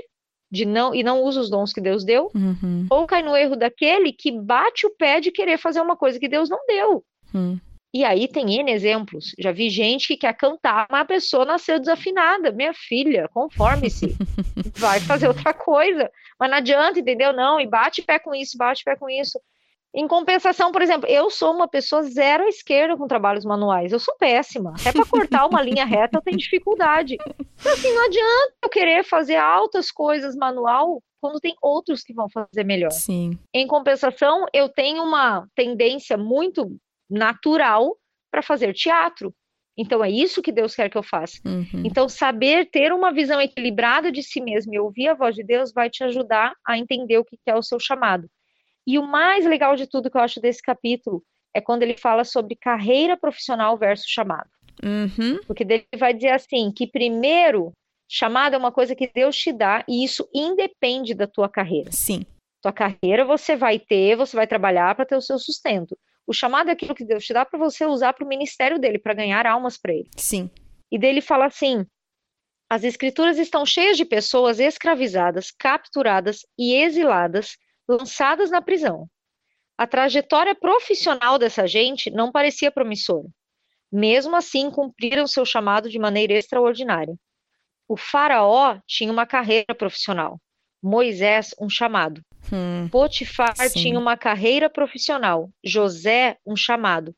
de 0.51 0.65
não 0.65 0.95
e 0.95 1.03
não 1.03 1.23
usa 1.23 1.41
os 1.41 1.51
dons 1.51 1.73
que 1.73 1.81
Deus 1.81 2.05
deu, 2.05 2.31
uhum. 2.35 2.87
ou 2.91 3.07
cai 3.07 3.23
no 3.23 3.37
erro 3.37 3.57
daquele 3.57 4.13
que 4.13 4.33
bate 4.33 4.87
o 4.87 4.91
pé 4.91 5.21
de 5.21 5.31
querer 5.31 5.59
fazer 5.59 5.81
uma 5.81 5.97
coisa 5.97 6.19
que 6.19 6.29
Deus 6.29 6.49
não 6.49 6.59
deu. 6.67 7.05
Uhum. 7.33 7.59
E 7.93 8.05
aí 8.05 8.29
tem 8.29 8.61
N 8.61 8.71
exemplos. 8.71 9.35
Já 9.37 9.51
vi 9.51 9.69
gente 9.69 10.07
que 10.07 10.17
quer 10.17 10.33
cantar, 10.35 10.87
mas 10.91 11.01
a 11.01 11.05
pessoa 11.05 11.45
nasceu 11.45 11.79
desafinada. 11.79 12.53
Minha 12.53 12.73
filha, 12.73 13.29
conforme-se. 13.33 14.17
Vai 14.79 15.01
fazer 15.01 15.27
outra 15.27 15.53
coisa. 15.53 16.09
Mas 16.39 16.51
não 16.51 16.59
adianta, 16.59 17.01
entendeu? 17.01 17.33
Não, 17.33 17.61
e 17.61 17.67
bate 17.67 18.01
pé 18.01 18.21
com 18.21 18.33
isso, 18.33 18.57
bate 18.57 18.85
pé 18.85 18.95
com 18.95 19.11
isso. 19.11 19.41
Em 19.95 20.07
compensação, 20.07 20.71
por 20.71 20.83
exemplo, 20.83 21.09
eu 21.09 21.31
sou 21.31 21.53
uma 21.53 21.67
pessoa 21.67 22.03
zero 22.03 22.45
à 22.45 22.49
esquerda 22.49 22.97
com 22.97 23.09
trabalhos 23.09 23.45
manuais. 23.45 23.93
Eu 23.93 23.99
sou 23.99 24.15
péssima. 24.17 24.73
Até 24.79 24.93
para 24.93 25.05
cortar 25.05 25.47
uma 25.47 25.61
linha 25.61 25.85
reta 25.85 26.19
eu 26.19 26.23
tenho 26.23 26.37
dificuldade. 26.37 27.17
Então, 27.61 27.73
assim, 27.73 27.93
não 27.93 28.05
adianta 28.05 28.55
eu 28.63 28.69
querer 28.69 29.05
fazer 29.05 29.37
altas 29.37 29.91
coisas 29.91 30.37
manual 30.37 31.03
quando 31.21 31.41
tem 31.41 31.55
outros 31.61 32.03
que 32.03 32.15
vão 32.15 32.29
fazer 32.31 32.65
melhor. 32.65 32.93
Sim. 32.93 33.39
Em 33.53 33.67
compensação, 33.67 34.47
eu 34.55 34.69
tenho 34.69 35.03
uma 35.03 35.47
tendência 35.55 36.17
muito 36.17 36.77
natural 37.11 37.97
para 38.31 38.43
fazer 38.43 38.73
teatro. 38.73 39.35
Então 39.77 40.05
é 40.05 40.11
isso 40.11 40.43
que 40.43 40.53
Deus 40.53 40.75
quer 40.75 40.89
que 40.89 40.99
eu 40.99 41.03
faça. 41.03 41.39
Uhum. 41.45 41.83
Então 41.85 42.09
saber 42.09 42.71
ter 42.71 42.93
uma 42.93 43.13
visão 43.13 43.41
equilibrada 43.41 44.13
de 44.13 44.23
si 44.23 44.41
mesmo 44.41 44.75
e 44.75 44.79
ouvir 44.79 45.09
a 45.09 45.15
voz 45.15 45.35
de 45.35 45.43
Deus 45.43 45.73
vai 45.73 45.89
te 45.89 46.05
ajudar 46.05 46.55
a 46.67 46.79
entender 46.79 47.19
o 47.19 47.25
que 47.25 47.37
é 47.47 47.57
o 47.57 47.63
seu 47.63 47.81
chamado. 47.81 48.29
E 48.87 48.99
o 48.99 49.07
mais 49.07 49.45
legal 49.45 49.77
de 49.77 49.87
tudo 49.87 50.11
que 50.11 50.17
eu 50.17 50.23
acho 50.23 50.41
desse 50.41 50.63
capítulo 50.63 51.23
é 51.55 51.61
quando 51.61 51.83
ele 51.83 51.97
fala 51.97 52.25
sobre 52.25 52.57
carreira 52.57 53.17
profissional 53.17 53.77
versus 53.77 54.07
chamado. 54.07 54.49
Uhum. 54.83 55.39
Porque 55.47 55.65
ele 55.65 55.87
vai 55.97 56.15
dizer 56.15 56.31
assim: 56.31 56.73
que 56.73 56.87
primeiro, 56.87 57.73
chamado 58.09 58.55
é 58.55 58.59
uma 58.59 58.73
coisa 58.73 58.95
que 58.95 59.11
Deus 59.13 59.37
te 59.37 59.53
dá 59.53 59.85
e 59.89 60.05
isso 60.05 60.29
independe 60.35 61.15
da 61.15 61.27
tua 61.27 61.49
carreira. 61.49 61.91
Sim. 61.93 62.25
Tua 62.63 62.73
carreira 62.73 63.25
você 63.25 63.57
vai 63.57 63.79
ter, 63.79 64.17
você 64.17 64.37
vai 64.37 64.47
trabalhar 64.47 64.95
para 64.95 65.07
ter 65.07 65.17
o 65.17 65.23
seu 65.23 65.39
sustento. 65.39 65.97
O 66.27 66.33
chamado 66.33 66.69
é 66.69 66.73
aquilo 66.73 66.95
que 66.95 67.05
Deus 67.05 67.25
te 67.25 67.33
dá 67.33 67.45
para 67.45 67.59
você 67.59 67.87
usar 67.87 68.13
para 68.13 68.25
o 68.25 68.29
ministério 68.29 68.79
dele, 68.79 68.99
para 68.99 69.15
ganhar 69.15 69.47
almas 69.47 69.77
para 69.77 69.93
ele. 69.93 70.09
Sim. 70.17 70.51
E 70.91 70.99
dele 70.99 71.21
fala 71.21 71.47
assim: 71.47 71.87
as 72.71 72.85
escrituras 72.85 73.39
estão 73.39 73.67
cheias 73.67 73.97
de 73.97 74.05
pessoas 74.05 74.61
escravizadas, 74.61 75.51
capturadas 75.51 76.47
e 76.59 76.75
exiladas 76.75 77.57
lançadas 77.91 78.51
na 78.51 78.63
prisão. 78.63 79.09
A 79.77 79.87
trajetória 79.87 80.55
profissional 80.55 81.39
dessa 81.39 81.67
gente 81.67 82.11
não 82.11 82.31
parecia 82.31 82.71
promissora. 82.71 83.27
Mesmo 83.91 84.37
assim, 84.37 84.71
cumpriram 84.71 85.27
seu 85.27 85.45
chamado 85.45 85.89
de 85.89 85.99
maneira 85.99 86.35
extraordinária. 86.35 87.15
O 87.89 87.97
faraó 87.97 88.79
tinha 88.87 89.11
uma 89.11 89.27
carreira 89.27 89.75
profissional. 89.75 90.39
Moisés, 90.81 91.55
um 91.61 91.69
chamado. 91.69 92.23
Hum, 92.53 92.89
Potifar 92.89 93.57
sim. 93.57 93.81
tinha 93.81 93.99
uma 93.99 94.17
carreira 94.17 94.71
profissional. 94.71 95.51
José, 95.65 96.39
um 96.47 96.55
chamado. 96.55 97.15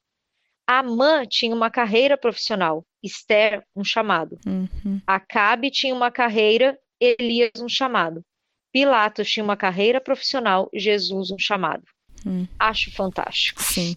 Amã 0.67 1.27
tinha 1.27 1.55
uma 1.55 1.71
carreira 1.71 2.17
profissional. 2.17 2.85
Esther, 3.03 3.63
um 3.77 3.85
chamado. 3.85 4.39
Uhum. 4.47 5.01
Acabe 5.07 5.71
tinha 5.71 5.95
uma 5.95 6.11
carreira. 6.11 6.79
Elias, 6.99 7.51
um 7.61 7.69
chamado. 7.69 8.25
Pilatos 8.73 9.31
tinha 9.31 9.45
uma 9.45 9.57
carreira 9.57 10.01
profissional, 10.01 10.69
Jesus 10.73 11.31
um 11.31 11.39
chamado. 11.39 11.85
Hum. 12.27 12.47
Acho 12.59 12.91
fantástico. 12.93 13.63
Sim. 13.63 13.95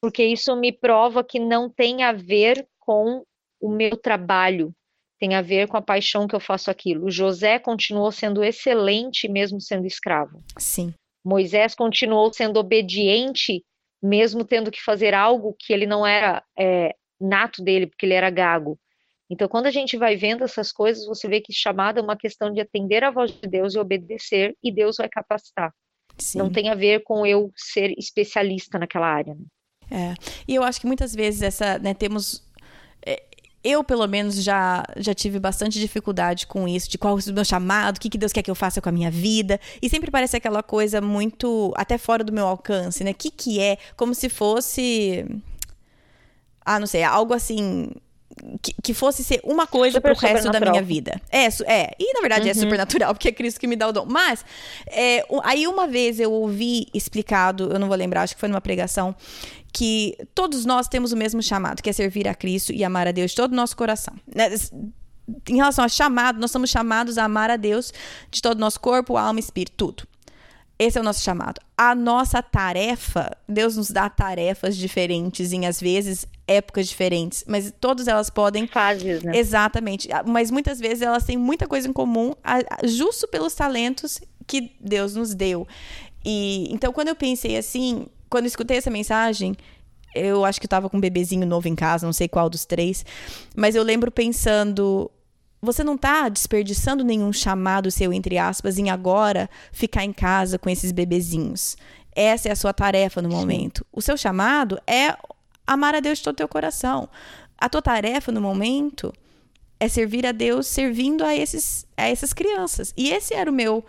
Porque 0.00 0.24
isso 0.24 0.54
me 0.56 0.72
prova 0.72 1.24
que 1.24 1.38
não 1.38 1.68
tem 1.68 2.02
a 2.02 2.12
ver 2.12 2.66
com 2.78 3.24
o 3.60 3.68
meu 3.70 3.96
trabalho, 3.96 4.72
tem 5.18 5.34
a 5.34 5.42
ver 5.42 5.66
com 5.66 5.76
a 5.76 5.82
paixão 5.82 6.28
que 6.28 6.34
eu 6.34 6.40
faço 6.40 6.70
aquilo. 6.70 7.10
José 7.10 7.58
continuou 7.58 8.12
sendo 8.12 8.44
excelente 8.44 9.28
mesmo 9.28 9.60
sendo 9.60 9.86
escravo. 9.86 10.42
Sim. 10.58 10.94
Moisés 11.24 11.74
continuou 11.74 12.32
sendo 12.32 12.58
obediente 12.58 13.64
mesmo 14.02 14.44
tendo 14.44 14.70
que 14.70 14.82
fazer 14.82 15.14
algo 15.14 15.56
que 15.58 15.72
ele 15.72 15.86
não 15.86 16.06
era 16.06 16.42
é, 16.56 16.94
nato 17.20 17.62
dele, 17.62 17.86
porque 17.86 18.06
ele 18.06 18.14
era 18.14 18.30
gago. 18.30 18.78
Então, 19.28 19.48
quando 19.48 19.66
a 19.66 19.70
gente 19.70 19.96
vai 19.96 20.16
vendo 20.16 20.44
essas 20.44 20.70
coisas, 20.70 21.04
você 21.06 21.28
vê 21.28 21.40
que 21.40 21.52
chamada 21.52 22.00
é 22.00 22.02
uma 22.02 22.16
questão 22.16 22.52
de 22.52 22.60
atender 22.60 23.02
a 23.02 23.10
voz 23.10 23.32
de 23.32 23.48
Deus 23.48 23.74
e 23.74 23.78
obedecer, 23.78 24.56
e 24.62 24.72
Deus 24.72 24.96
vai 24.98 25.08
capacitar. 25.08 25.72
Sim. 26.16 26.38
Não 26.38 26.50
tem 26.50 26.70
a 26.70 26.74
ver 26.74 27.02
com 27.02 27.26
eu 27.26 27.50
ser 27.56 27.92
especialista 27.98 28.78
naquela 28.78 29.08
área. 29.08 29.34
Né? 29.34 29.44
É. 29.90 30.14
E 30.46 30.54
eu 30.54 30.62
acho 30.62 30.80
que 30.80 30.86
muitas 30.86 31.14
vezes 31.14 31.42
essa, 31.42 31.78
né, 31.78 31.92
temos 31.92 32.46
é, 33.04 33.22
eu, 33.66 33.82
pelo 33.82 34.06
menos, 34.06 34.36
já, 34.44 34.84
já 34.96 35.12
tive 35.12 35.40
bastante 35.40 35.80
dificuldade 35.80 36.46
com 36.46 36.68
isso, 36.68 36.88
de 36.88 36.96
qual 36.96 37.18
é 37.18 37.20
o 37.20 37.34
meu 37.34 37.44
chamado, 37.44 37.96
o 37.96 38.00
que, 38.00 38.08
que 38.08 38.16
Deus 38.16 38.32
quer 38.32 38.40
que 38.40 38.50
eu 38.50 38.54
faça 38.54 38.80
com 38.80 38.88
a 38.88 38.92
minha 38.92 39.10
vida. 39.10 39.58
E 39.82 39.90
sempre 39.90 40.08
parece 40.08 40.36
aquela 40.36 40.62
coisa 40.62 41.00
muito, 41.00 41.72
até 41.76 41.98
fora 41.98 42.22
do 42.22 42.32
meu 42.32 42.46
alcance, 42.46 43.02
né? 43.02 43.10
O 43.10 43.14
que, 43.14 43.28
que 43.28 43.58
é? 43.60 43.76
Como 43.96 44.14
se 44.14 44.28
fosse. 44.28 45.26
Ah, 46.64 46.78
não 46.78 46.86
sei, 46.86 47.02
algo 47.02 47.34
assim 47.34 47.90
que, 48.60 48.74
que, 48.82 48.94
fosse 48.94 49.24
ser 49.24 49.40
uma 49.42 49.66
coisa 49.66 50.00
para 50.00 50.12
o 50.12 50.16
resto 50.16 50.50
da 50.50 50.60
minha 50.60 50.82
vida. 50.82 51.20
É, 51.30 51.46
é. 51.46 51.94
E 51.98 52.12
na 52.12 52.20
verdade 52.20 52.42
é 52.42 52.44
uhum. 52.44 52.50
é 52.50 52.54
supernatural, 52.54 53.14
porque 53.14 53.28
é 53.28 53.32
Cristo 53.32 53.58
que 53.58 53.66
me 53.66 53.76
dá 53.76 53.88
o 53.88 53.92
dom. 53.92 54.04
Mas, 54.06 54.44
é, 54.86 55.24
aí 55.42 55.66
uma 55.66 55.86
vez 55.86 56.20
eu 56.20 56.32
ouvi 56.32 56.86
explicado, 56.92 57.72
eu 57.72 57.78
não 57.78 57.88
vou 57.88 57.96
lembrar, 57.96 58.22
acho 58.22 58.34
que 58.34 58.40
foi 58.40 58.48
numa 58.48 58.60
pregação, 58.60 59.14
que 59.72 60.16
todos 60.34 60.64
nós 60.64 60.88
temos 60.88 61.12
o 61.12 61.16
mesmo 61.16 61.42
chamado, 61.42 61.82
que 61.82 61.90
é 61.90 61.92
servir 61.92 62.28
a 62.28 62.34
Cristo 62.34 62.72
e 62.72 62.84
amar 62.84 63.06
a 63.06 63.12
Deus 63.12 63.30
de 63.30 63.36
todo 63.36 63.52
o 63.52 63.56
nosso 63.56 63.76
coração. 63.76 64.14
Né? 64.34 64.50
Em 65.48 65.56
relação 65.56 65.84
a 65.84 65.88
chamado, 65.88 66.38
nós 66.38 66.50
somos 66.50 66.70
chamados 66.70 67.18
a 67.18 67.24
amar 67.24 67.50
a 67.50 67.56
Deus 67.56 67.92
de 68.30 68.40
todo 68.40 68.56
o 68.56 68.60
nosso 68.60 68.80
corpo, 68.80 69.16
alma, 69.16 69.40
espírito, 69.40 69.74
tudo. 69.76 70.06
Esse 70.78 70.98
é 70.98 71.00
o 71.00 71.04
nosso 71.04 71.22
chamado. 71.22 71.60
A 71.76 71.94
nossa 71.94 72.42
tarefa, 72.42 73.30
Deus 73.48 73.76
nos 73.76 73.90
dá 73.90 74.10
tarefas 74.10 74.76
diferentes 74.76 75.52
em, 75.52 75.66
às 75.66 75.80
vezes, 75.80 76.26
épocas 76.46 76.86
diferentes, 76.86 77.44
mas 77.46 77.72
todas 77.80 78.06
elas 78.06 78.30
podem. 78.30 78.66
Fases, 78.66 79.22
né? 79.22 79.36
Exatamente. 79.36 80.08
Mas 80.26 80.50
muitas 80.50 80.78
vezes 80.78 81.02
elas 81.02 81.24
têm 81.24 81.36
muita 81.36 81.66
coisa 81.66 81.88
em 81.88 81.92
comum, 81.92 82.32
justo 82.84 83.26
pelos 83.28 83.54
talentos 83.54 84.20
que 84.46 84.72
Deus 84.80 85.14
nos 85.14 85.34
deu. 85.34 85.66
E 86.24 86.72
então, 86.72 86.92
quando 86.92 87.08
eu 87.08 87.16
pensei 87.16 87.56
assim, 87.56 88.06
quando 88.30 88.46
escutei 88.46 88.76
essa 88.76 88.90
mensagem, 88.90 89.56
eu 90.14 90.44
acho 90.44 90.60
que 90.60 90.66
eu 90.66 90.70
tava 90.70 90.88
com 90.88 90.96
um 90.96 91.00
bebezinho 91.00 91.46
novo 91.46 91.68
em 91.68 91.74
casa, 91.74 92.06
não 92.06 92.12
sei 92.12 92.28
qual 92.28 92.48
dos 92.48 92.64
três, 92.64 93.04
mas 93.54 93.74
eu 93.74 93.82
lembro 93.82 94.10
pensando, 94.10 95.10
você 95.60 95.84
não 95.84 95.94
está 95.94 96.28
desperdiçando 96.28 97.04
nenhum 97.04 97.32
chamado 97.32 97.90
seu, 97.90 98.12
entre 98.12 98.38
aspas, 98.38 98.78
em 98.78 98.88
agora 98.88 99.50
ficar 99.72 100.04
em 100.04 100.12
casa 100.12 100.58
com 100.58 100.70
esses 100.70 100.92
bebezinhos. 100.92 101.76
Essa 102.14 102.48
é 102.48 102.52
a 102.52 102.56
sua 102.56 102.72
tarefa 102.72 103.20
no 103.20 103.28
momento. 103.28 103.84
O 103.92 104.00
seu 104.00 104.16
chamado 104.16 104.80
é 104.86 105.14
amar 105.66 105.94
a 105.94 106.00
Deus 106.00 106.18
de 106.18 106.24
todo 106.24 106.34
o 106.34 106.36
teu 106.36 106.48
coração. 106.48 107.08
A 107.58 107.68
tua 107.68 107.82
tarefa 107.82 108.30
no 108.30 108.40
momento 108.40 109.12
é 109.78 109.88
servir 109.88 110.26
a 110.26 110.32
Deus 110.32 110.66
servindo 110.66 111.24
a, 111.24 111.34
esses, 111.34 111.86
a 111.96 112.08
essas 112.08 112.32
crianças. 112.32 112.92
E 112.96 113.10
esse 113.10 113.34
era 113.34 113.50
o 113.50 113.54
meu, 113.54 113.84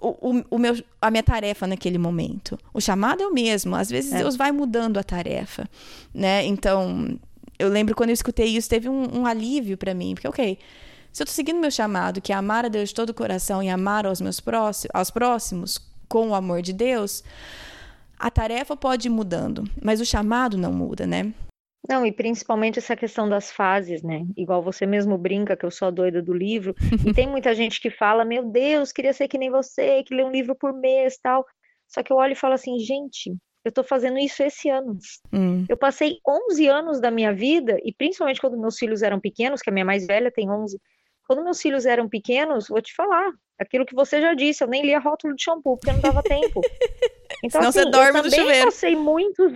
o, 0.00 0.08
o, 0.08 0.44
o 0.50 0.58
meu, 0.58 0.82
a 1.00 1.10
minha 1.10 1.22
tarefa 1.22 1.66
naquele 1.66 1.98
momento. 1.98 2.58
O 2.72 2.80
chamado 2.80 3.22
é 3.22 3.26
o 3.26 3.32
mesmo. 3.32 3.74
Às 3.74 3.90
vezes 3.90 4.12
é. 4.12 4.18
Deus 4.18 4.36
vai 4.36 4.52
mudando 4.52 4.98
a 4.98 5.02
tarefa, 5.02 5.68
né? 6.12 6.44
Então, 6.44 7.18
eu 7.58 7.68
lembro 7.68 7.94
quando 7.94 8.10
eu 8.10 8.14
escutei 8.14 8.48
isso, 8.48 8.68
teve 8.68 8.88
um, 8.88 9.20
um 9.20 9.26
alívio 9.26 9.76
para 9.76 9.94
mim, 9.94 10.14
porque 10.14 10.28
ok, 10.28 10.58
se 11.12 11.22
eu 11.22 11.24
estou 11.24 11.34
seguindo 11.34 11.60
meu 11.60 11.70
chamado, 11.70 12.20
que 12.20 12.32
é 12.32 12.36
amar 12.36 12.64
a 12.64 12.68
Deus 12.68 12.88
de 12.88 12.94
todo 12.94 13.10
o 13.10 13.14
coração 13.14 13.62
e 13.62 13.68
amar 13.68 14.04
aos 14.04 14.20
meus 14.20 14.40
próximos, 14.40 14.90
aos 14.92 15.10
próximos 15.10 15.78
com 16.08 16.30
o 16.30 16.34
amor 16.34 16.60
de 16.60 16.72
Deus, 16.72 17.22
a 18.24 18.30
tarefa 18.30 18.74
pode 18.74 19.06
ir 19.06 19.10
mudando, 19.10 19.64
mas 19.82 20.00
o 20.00 20.06
chamado 20.06 20.56
não 20.56 20.72
muda, 20.72 21.06
né? 21.06 21.34
Não, 21.86 22.06
e 22.06 22.10
principalmente 22.10 22.78
essa 22.78 22.96
questão 22.96 23.28
das 23.28 23.52
fases, 23.52 24.02
né? 24.02 24.24
Igual 24.34 24.62
você 24.62 24.86
mesmo 24.86 25.18
brinca 25.18 25.54
que 25.54 25.66
eu 25.66 25.70
sou 25.70 25.88
a 25.88 25.90
doida 25.90 26.22
do 26.22 26.32
livro, 26.32 26.74
e 27.06 27.12
tem 27.12 27.28
muita 27.28 27.52
gente 27.54 27.78
que 27.78 27.90
fala: 27.90 28.24
"Meu 28.24 28.42
Deus, 28.50 28.92
queria 28.92 29.12
ser 29.12 29.28
que 29.28 29.36
nem 29.36 29.50
você, 29.50 30.02
que 30.02 30.14
lê 30.14 30.24
um 30.24 30.30
livro 30.30 30.54
por 30.54 30.72
mês", 30.72 31.18
tal. 31.22 31.44
Só 31.86 32.02
que 32.02 32.10
eu 32.10 32.16
olho 32.16 32.32
e 32.32 32.34
falo 32.34 32.54
assim: 32.54 32.78
"Gente, 32.78 33.28
eu 33.62 33.68
estou 33.68 33.84
fazendo 33.84 34.18
isso 34.18 34.42
esse 34.42 34.70
ano. 34.70 34.96
Hum. 35.30 35.66
Eu 35.68 35.76
passei 35.76 36.16
11 36.26 36.66
anos 36.66 37.02
da 37.02 37.10
minha 37.10 37.34
vida, 37.34 37.76
e 37.84 37.92
principalmente 37.92 38.40
quando 38.40 38.58
meus 38.58 38.78
filhos 38.78 39.02
eram 39.02 39.20
pequenos, 39.20 39.60
que 39.60 39.68
a 39.68 39.72
minha 39.72 39.84
mais 39.84 40.06
velha 40.06 40.32
tem 40.32 40.50
11, 40.50 40.80
quando 41.26 41.44
meus 41.44 41.60
filhos 41.60 41.84
eram 41.84 42.08
pequenos, 42.08 42.68
vou 42.68 42.80
te 42.80 42.94
falar, 42.94 43.30
aquilo 43.58 43.86
que 43.86 43.94
você 43.94 44.20
já 44.20 44.34
disse, 44.34 44.62
eu 44.62 44.68
nem 44.68 44.82
lia 44.82 44.98
rótulo 44.98 45.34
de 45.34 45.42
shampoo, 45.42 45.76
porque 45.76 45.92
não 45.92 46.00
dava 46.00 46.22
tempo. 46.22 46.60
Então, 47.42 47.60
Senão 47.60 47.68
assim, 47.68 47.80
você 47.80 47.90
dorme 47.90 48.18
eu 48.20 48.22
no 48.22 48.30
chuveiro. 48.30 48.64
passei 48.64 48.96
muito, 48.96 49.54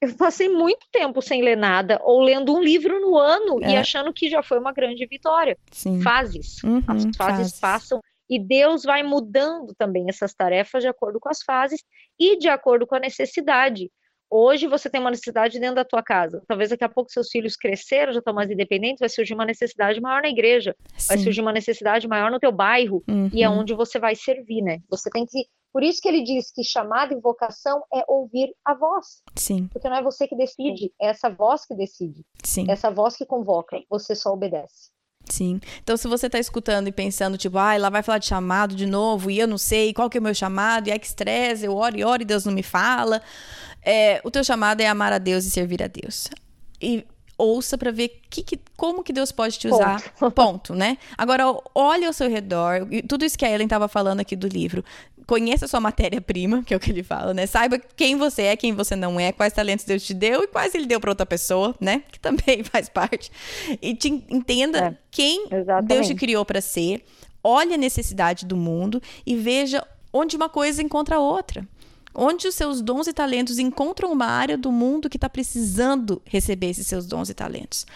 eu 0.00 0.14
passei 0.14 0.48
muito 0.48 0.86
tempo 0.92 1.20
sem 1.20 1.42
ler 1.42 1.56
nada, 1.56 1.98
ou 2.04 2.20
lendo 2.20 2.54
um 2.54 2.62
livro 2.62 3.00
no 3.00 3.16
ano 3.16 3.58
é. 3.64 3.72
e 3.72 3.76
achando 3.76 4.12
que 4.12 4.30
já 4.30 4.40
foi 4.40 4.58
uma 4.58 4.72
grande 4.72 5.04
vitória. 5.04 5.58
Sim. 5.72 6.00
Fases. 6.00 6.62
Uhum, 6.62 6.78
as 6.86 7.02
fases, 7.04 7.16
fases 7.16 7.60
passam 7.60 8.00
e 8.30 8.38
Deus 8.38 8.84
vai 8.84 9.02
mudando 9.02 9.74
também 9.76 10.04
essas 10.08 10.34
tarefas 10.34 10.82
de 10.82 10.88
acordo 10.88 11.18
com 11.18 11.28
as 11.28 11.42
fases 11.42 11.82
e 12.18 12.38
de 12.38 12.48
acordo 12.48 12.86
com 12.86 12.94
a 12.94 13.00
necessidade. 13.00 13.90
Hoje 14.30 14.66
você 14.66 14.90
tem 14.90 15.00
uma 15.00 15.10
necessidade 15.10 15.58
dentro 15.58 15.76
da 15.76 15.84
tua 15.84 16.02
casa. 16.02 16.42
Talvez 16.46 16.70
daqui 16.70 16.84
a 16.84 16.88
pouco 16.88 17.10
seus 17.10 17.30
filhos 17.30 17.56
cresceram, 17.56 18.12
já 18.12 18.18
estão 18.18 18.34
mais 18.34 18.50
independentes, 18.50 19.00
vai 19.00 19.08
surgir 19.08 19.34
uma 19.34 19.44
necessidade 19.44 20.00
maior 20.00 20.22
na 20.22 20.28
igreja. 20.28 20.76
Sim. 20.96 21.08
Vai 21.08 21.18
surgir 21.18 21.40
uma 21.40 21.52
necessidade 21.52 22.06
maior 22.06 22.30
no 22.30 22.38
teu 22.38 22.52
bairro. 22.52 23.02
Uhum. 23.08 23.30
E 23.32 23.42
é 23.42 23.48
uhum. 23.48 23.60
onde 23.60 23.74
você 23.74 23.98
vai 23.98 24.14
servir, 24.14 24.62
né? 24.62 24.80
Você 24.90 25.10
tem 25.10 25.24
que. 25.24 25.46
Por 25.72 25.82
isso 25.82 26.00
que 26.00 26.08
ele 26.08 26.22
diz 26.22 26.50
que 26.50 26.64
chamada 26.64 27.14
e 27.14 27.20
vocação 27.20 27.82
é 27.94 28.02
ouvir 28.08 28.54
a 28.64 28.74
voz. 28.74 29.22
Sim. 29.36 29.68
Porque 29.68 29.88
não 29.88 29.96
é 29.96 30.02
você 30.02 30.26
que 30.26 30.36
decide, 30.36 30.92
é 31.00 31.08
essa 31.08 31.28
voz 31.28 31.66
que 31.66 31.74
decide. 31.74 32.24
Sim. 32.42 32.66
É 32.68 32.72
essa 32.72 32.90
voz 32.90 33.16
que 33.16 33.26
convoca. 33.26 33.78
Você 33.88 34.14
só 34.14 34.32
obedece. 34.32 34.90
Sim. 35.28 35.60
Então, 35.82 35.96
se 35.96 36.08
você 36.08 36.26
está 36.26 36.38
escutando 36.38 36.88
e 36.88 36.92
pensando, 36.92 37.36
tipo, 37.36 37.58
ah, 37.58 37.74
ela 37.74 37.90
vai 37.90 38.02
falar 38.02 38.18
de 38.18 38.26
chamado 38.26 38.74
de 38.74 38.86
novo 38.86 39.30
e 39.30 39.38
eu 39.38 39.46
não 39.46 39.58
sei 39.58 39.92
qual 39.92 40.08
que 40.08 40.18
é 40.18 40.20
o 40.20 40.22
meu 40.22 40.34
chamado, 40.34 40.88
e 40.88 40.90
é 40.90 40.98
que 40.98 41.06
estresse, 41.06 41.64
eu 41.66 41.74
oro 41.76 41.98
e 41.98 42.04
oro 42.04 42.22
e 42.22 42.24
Deus 42.24 42.44
não 42.44 42.52
me 42.52 42.62
fala. 42.62 43.20
É, 43.82 44.20
o 44.24 44.30
teu 44.30 44.42
chamado 44.42 44.80
é 44.80 44.86
amar 44.86 45.12
a 45.12 45.18
Deus 45.18 45.44
e 45.44 45.50
servir 45.50 45.82
a 45.82 45.86
Deus. 45.86 46.28
E 46.80 47.04
ouça 47.38 47.78
para 47.78 47.92
ver 47.92 48.20
que, 48.28 48.42
que, 48.42 48.58
como 48.76 49.02
que 49.04 49.12
Deus 49.12 49.30
pode 49.30 49.58
te 49.58 49.68
usar. 49.68 50.02
Ponto. 50.18 50.34
Ponto, 50.34 50.74
né? 50.74 50.98
Agora, 51.16 51.44
olhe 51.74 52.04
ao 52.04 52.12
seu 52.12 52.28
redor. 52.28 52.86
Tudo 53.08 53.24
isso 53.24 53.38
que 53.38 53.44
a 53.44 53.50
Ellen 53.50 53.66
estava 53.66 53.86
falando 53.86 54.20
aqui 54.20 54.34
do 54.34 54.48
livro. 54.48 54.84
Conheça 55.26 55.66
a 55.66 55.68
sua 55.68 55.78
matéria-prima, 55.78 56.62
que 56.64 56.74
é 56.74 56.76
o 56.76 56.80
que 56.80 56.90
ele 56.90 57.02
fala, 57.02 57.32
né? 57.32 57.46
Saiba 57.46 57.78
quem 57.78 58.16
você 58.16 58.42
é, 58.42 58.56
quem 58.56 58.72
você 58.72 58.96
não 58.96 59.20
é, 59.20 59.30
quais 59.30 59.52
talentos 59.52 59.84
Deus 59.84 60.02
te 60.02 60.14
deu 60.14 60.42
e 60.42 60.46
quais 60.48 60.74
ele 60.74 60.86
deu 60.86 60.98
para 60.98 61.10
outra 61.10 61.26
pessoa, 61.26 61.74
né? 61.80 62.02
Que 62.10 62.18
também 62.18 62.64
faz 62.64 62.88
parte. 62.88 63.30
E 63.80 63.94
te 63.94 64.08
entenda 64.28 64.78
é, 64.78 64.96
quem 65.10 65.46
exatamente. 65.50 65.88
Deus 65.88 66.06
te 66.06 66.14
criou 66.14 66.44
para 66.44 66.60
ser. 66.60 67.04
Olhe 67.44 67.74
a 67.74 67.76
necessidade 67.76 68.44
do 68.44 68.56
mundo 68.56 69.00
e 69.24 69.36
veja 69.36 69.86
onde 70.12 70.34
uma 70.34 70.48
coisa 70.48 70.82
encontra 70.82 71.16
a 71.16 71.20
outra 71.20 71.66
onde 72.20 72.48
os 72.48 72.54
seus 72.56 72.82
dons 72.82 73.06
e 73.06 73.12
talentos 73.12 73.60
encontram 73.60 74.10
uma 74.12 74.26
área 74.26 74.58
do 74.58 74.72
mundo 74.72 75.08
que 75.08 75.16
está 75.16 75.30
precisando 75.30 76.20
receber 76.24 76.70
esses 76.70 76.84
seus 76.84 77.06
dons 77.06 77.30
e 77.30 77.34
talentos. 77.34 77.86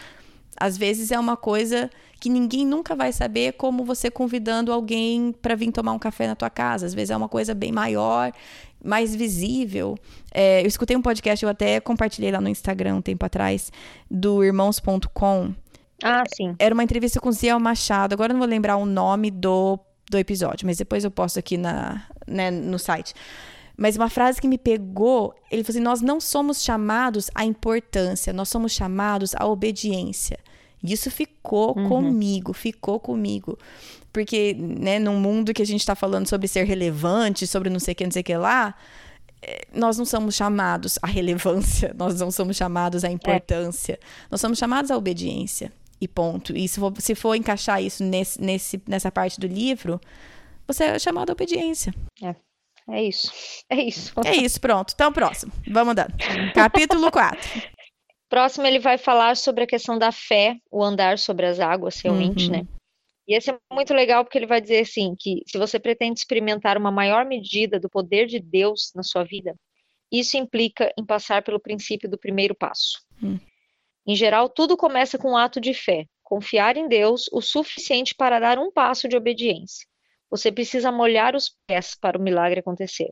Às 0.56 0.78
vezes 0.78 1.10
é 1.10 1.18
uma 1.18 1.36
coisa 1.36 1.90
que 2.20 2.30
ninguém 2.30 2.64
nunca 2.64 2.94
vai 2.94 3.12
saber, 3.12 3.54
como 3.54 3.84
você 3.84 4.12
convidando 4.12 4.72
alguém 4.72 5.32
para 5.42 5.56
vir 5.56 5.72
tomar 5.72 5.90
um 5.90 5.98
café 5.98 6.28
na 6.28 6.36
tua 6.36 6.48
casa. 6.48 6.86
Às 6.86 6.94
vezes 6.94 7.10
é 7.10 7.16
uma 7.16 7.28
coisa 7.28 7.52
bem 7.52 7.72
maior, 7.72 8.30
mais 8.84 9.12
visível. 9.12 9.98
É, 10.32 10.62
eu 10.62 10.68
escutei 10.68 10.96
um 10.96 11.02
podcast, 11.02 11.44
eu 11.44 11.50
até 11.50 11.80
compartilhei 11.80 12.30
lá 12.30 12.40
no 12.40 12.48
Instagram 12.48 12.96
um 12.96 13.02
tempo 13.02 13.26
atrás, 13.26 13.72
do 14.08 14.44
irmãos.com. 14.44 15.52
Ah, 16.00 16.22
sim. 16.32 16.54
Era 16.60 16.72
uma 16.72 16.84
entrevista 16.84 17.18
com 17.18 17.32
Ziel 17.32 17.58
Machado. 17.58 18.12
Agora 18.12 18.30
eu 18.30 18.34
não 18.34 18.40
vou 18.40 18.48
lembrar 18.48 18.76
o 18.76 18.86
nome 18.86 19.32
do, 19.32 19.80
do 20.08 20.16
episódio, 20.16 20.64
mas 20.64 20.76
depois 20.76 21.02
eu 21.02 21.10
posto 21.10 21.40
aqui 21.40 21.56
na, 21.56 22.06
né, 22.24 22.52
no 22.52 22.78
site. 22.78 23.14
Mas 23.82 23.96
uma 23.96 24.08
frase 24.08 24.40
que 24.40 24.46
me 24.46 24.56
pegou, 24.56 25.34
ele 25.50 25.64
falou 25.64 25.76
assim: 25.76 25.84
nós 25.84 26.00
não 26.00 26.20
somos 26.20 26.62
chamados 26.62 27.28
à 27.34 27.44
importância, 27.44 28.32
nós 28.32 28.48
somos 28.48 28.70
chamados 28.70 29.34
à 29.34 29.44
obediência. 29.44 30.38
E 30.80 30.92
isso 30.92 31.10
ficou 31.10 31.76
uhum. 31.76 31.88
comigo, 31.88 32.52
ficou 32.52 33.00
comigo. 33.00 33.58
Porque, 34.12 34.54
né, 34.54 35.00
num 35.00 35.18
mundo 35.18 35.52
que 35.52 35.60
a 35.60 35.66
gente 35.66 35.80
está 35.80 35.96
falando 35.96 36.28
sobre 36.28 36.46
ser 36.46 36.62
relevante, 36.62 37.44
sobre 37.44 37.68
não 37.68 37.80
sei 37.80 37.90
o 37.90 37.96
que, 37.96 38.04
não 38.04 38.12
sei 38.12 38.22
o 38.22 38.24
que 38.24 38.36
lá, 38.36 38.72
eh, 39.42 39.66
nós 39.74 39.98
não 39.98 40.04
somos 40.04 40.36
chamados 40.36 40.96
à 41.02 41.08
relevância, 41.08 41.92
nós 41.98 42.20
não 42.20 42.30
somos 42.30 42.56
chamados 42.56 43.02
à 43.02 43.08
é. 43.08 43.10
importância, 43.10 43.94
é. 43.94 43.98
nós 44.30 44.40
somos 44.40 44.58
chamados 44.58 44.92
à 44.92 44.96
obediência. 44.96 45.72
E 46.00 46.06
ponto. 46.06 46.56
E 46.56 46.68
se 46.68 46.78
for, 46.78 46.92
se 47.00 47.16
for 47.16 47.34
encaixar 47.34 47.82
isso 47.82 48.04
nesse, 48.04 48.40
nesse, 48.40 48.80
nessa 48.86 49.10
parte 49.10 49.40
do 49.40 49.48
livro, 49.48 50.00
você 50.68 50.84
é 50.84 50.98
chamado 51.00 51.30
à 51.30 51.32
obediência. 51.32 51.92
É. 52.22 52.36
É 52.88 53.02
isso. 53.02 53.32
É 53.70 53.76
isso. 53.76 54.12
É 54.24 54.36
isso, 54.36 54.60
pronto. 54.60 54.92
Então, 54.94 55.12
próximo. 55.12 55.52
Vamos 55.68 55.92
andando. 55.92 56.14
Capítulo 56.54 57.10
4. 57.10 57.38
Próximo, 58.28 58.66
ele 58.66 58.78
vai 58.78 58.96
falar 58.96 59.36
sobre 59.36 59.64
a 59.64 59.66
questão 59.66 59.98
da 59.98 60.10
fé, 60.10 60.56
o 60.70 60.82
andar 60.82 61.18
sobre 61.18 61.44
as 61.44 61.60
águas, 61.60 62.00
realmente, 62.00 62.46
uhum. 62.46 62.52
né? 62.52 62.66
E 63.28 63.34
esse 63.34 63.50
é 63.50 63.58
muito 63.70 63.92
legal 63.92 64.24
porque 64.24 64.38
ele 64.38 64.46
vai 64.46 64.60
dizer 64.60 64.80
assim 64.80 65.14
que 65.18 65.42
se 65.46 65.58
você 65.58 65.78
pretende 65.78 66.18
experimentar 66.20 66.78
uma 66.78 66.90
maior 66.90 67.26
medida 67.26 67.78
do 67.78 67.90
poder 67.90 68.26
de 68.26 68.40
Deus 68.40 68.90
na 68.94 69.02
sua 69.02 69.22
vida, 69.22 69.54
isso 70.10 70.36
implica 70.36 70.92
em 70.98 71.04
passar 71.04 71.42
pelo 71.42 71.60
princípio 71.60 72.08
do 72.08 72.18
primeiro 72.18 72.54
passo. 72.54 73.02
Uhum. 73.22 73.38
Em 74.06 74.16
geral, 74.16 74.48
tudo 74.48 74.76
começa 74.76 75.16
com 75.16 75.32
um 75.32 75.36
ato 75.36 75.60
de 75.60 75.72
fé, 75.72 76.06
confiar 76.22 76.76
em 76.76 76.88
Deus 76.88 77.28
o 77.32 77.40
suficiente 77.40 78.14
para 78.14 78.40
dar 78.40 78.58
um 78.58 78.72
passo 78.72 79.08
de 79.08 79.16
obediência. 79.16 79.86
Você 80.32 80.50
precisa 80.50 80.90
molhar 80.90 81.36
os 81.36 81.54
pés 81.66 81.94
para 81.94 82.18
o 82.18 82.22
milagre 82.22 82.60
acontecer. 82.60 83.10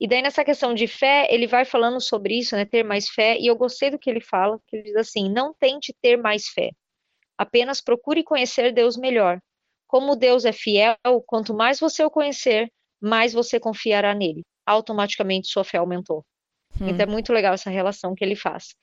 E 0.00 0.08
daí 0.08 0.22
nessa 0.22 0.42
questão 0.42 0.72
de 0.72 0.86
fé, 0.86 1.28
ele 1.30 1.46
vai 1.46 1.66
falando 1.66 2.00
sobre 2.00 2.38
isso, 2.38 2.56
né, 2.56 2.64
ter 2.64 2.82
mais 2.82 3.10
fé, 3.10 3.36
e 3.38 3.46
eu 3.46 3.54
gostei 3.54 3.90
do 3.90 3.98
que 3.98 4.08
ele 4.08 4.22
fala, 4.22 4.58
que 4.66 4.76
ele 4.76 4.84
diz 4.84 4.96
assim: 4.96 5.30
"Não 5.30 5.52
tente 5.52 5.94
ter 6.00 6.16
mais 6.16 6.48
fé. 6.48 6.70
Apenas 7.36 7.82
procure 7.82 8.24
conhecer 8.24 8.72
Deus 8.72 8.96
melhor. 8.96 9.38
Como 9.86 10.16
Deus 10.16 10.46
é 10.46 10.52
fiel, 10.52 10.96
quanto 11.26 11.52
mais 11.52 11.78
você 11.78 12.02
o 12.02 12.10
conhecer, 12.10 12.72
mais 12.98 13.34
você 13.34 13.60
confiará 13.60 14.14
nele. 14.14 14.42
Automaticamente 14.64 15.48
sua 15.48 15.62
fé 15.64 15.76
aumentou." 15.76 16.24
Hum. 16.80 16.88
Então 16.88 17.02
é 17.04 17.06
muito 17.06 17.34
legal 17.34 17.52
essa 17.52 17.68
relação 17.68 18.14
que 18.14 18.24
ele 18.24 18.34
faz. 18.36 18.74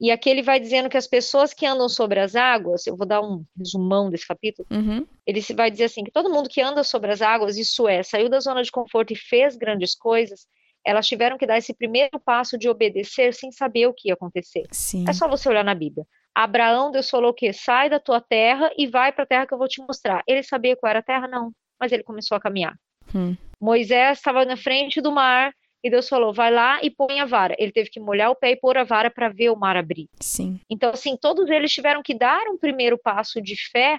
E 0.00 0.10
aqui 0.12 0.30
ele 0.30 0.42
vai 0.42 0.60
dizendo 0.60 0.88
que 0.88 0.96
as 0.96 1.06
pessoas 1.08 1.52
que 1.52 1.66
andam 1.66 1.88
sobre 1.88 2.20
as 2.20 2.36
águas, 2.36 2.86
eu 2.86 2.96
vou 2.96 3.06
dar 3.06 3.20
um 3.20 3.44
resumão 3.56 4.08
desse 4.08 4.26
capítulo, 4.26 4.66
Uhum. 4.70 5.04
ele 5.26 5.42
se 5.42 5.52
vai 5.52 5.70
dizer 5.70 5.84
assim, 5.84 6.04
que 6.04 6.10
todo 6.12 6.30
mundo 6.30 6.48
que 6.48 6.60
anda 6.60 6.84
sobre 6.84 7.10
as 7.10 7.20
águas, 7.20 7.56
isso 7.56 7.88
é, 7.88 8.02
saiu 8.02 8.28
da 8.28 8.38
zona 8.38 8.62
de 8.62 8.70
conforto 8.70 9.12
e 9.12 9.16
fez 9.16 9.56
grandes 9.56 9.96
coisas, 9.96 10.46
elas 10.86 11.06
tiveram 11.06 11.36
que 11.36 11.46
dar 11.46 11.58
esse 11.58 11.74
primeiro 11.74 12.20
passo 12.20 12.56
de 12.56 12.68
obedecer 12.68 13.34
sem 13.34 13.50
saber 13.50 13.88
o 13.88 13.92
que 13.92 14.08
ia 14.08 14.14
acontecer. 14.14 14.64
Sim. 14.70 15.04
É 15.08 15.12
só 15.12 15.26
você 15.28 15.48
olhar 15.48 15.64
na 15.64 15.74
Bíblia. 15.74 16.06
Abraão, 16.34 16.92
Deus 16.92 17.10
falou 17.10 17.30
o 17.30 17.34
quê? 17.34 17.52
Sai 17.52 17.90
da 17.90 17.98
tua 17.98 18.20
terra 18.20 18.70
e 18.78 18.86
vai 18.86 19.10
para 19.10 19.24
a 19.24 19.26
terra 19.26 19.46
que 19.46 19.52
eu 19.52 19.58
vou 19.58 19.66
te 19.66 19.80
mostrar. 19.82 20.22
Ele 20.26 20.42
sabia 20.44 20.76
qual 20.76 20.88
era 20.90 21.00
a 21.00 21.02
terra? 21.02 21.26
Não. 21.26 21.50
Mas 21.80 21.90
ele 21.90 22.04
começou 22.04 22.36
a 22.36 22.40
caminhar. 22.40 22.74
Hum. 23.12 23.36
Moisés 23.60 24.18
estava 24.18 24.44
na 24.44 24.56
frente 24.56 25.00
do 25.00 25.10
mar 25.10 25.52
e 25.82 25.90
Deus 25.90 26.08
falou: 26.08 26.32
vai 26.32 26.50
lá 26.50 26.80
e 26.82 26.90
põe 26.90 27.20
a 27.20 27.24
vara. 27.24 27.54
Ele 27.58 27.72
teve 27.72 27.90
que 27.90 28.00
molhar 28.00 28.30
o 28.30 28.36
pé 28.36 28.50
e 28.50 28.56
pôr 28.56 28.76
a 28.76 28.84
vara 28.84 29.10
para 29.10 29.28
ver 29.28 29.50
o 29.50 29.56
mar 29.56 29.76
abrir. 29.76 30.08
Sim. 30.20 30.60
Então, 30.68 30.90
assim, 30.90 31.16
todos 31.16 31.48
eles 31.48 31.72
tiveram 31.72 32.02
que 32.02 32.14
dar 32.14 32.48
um 32.48 32.58
primeiro 32.58 32.98
passo 32.98 33.40
de 33.40 33.54
fé 33.70 33.98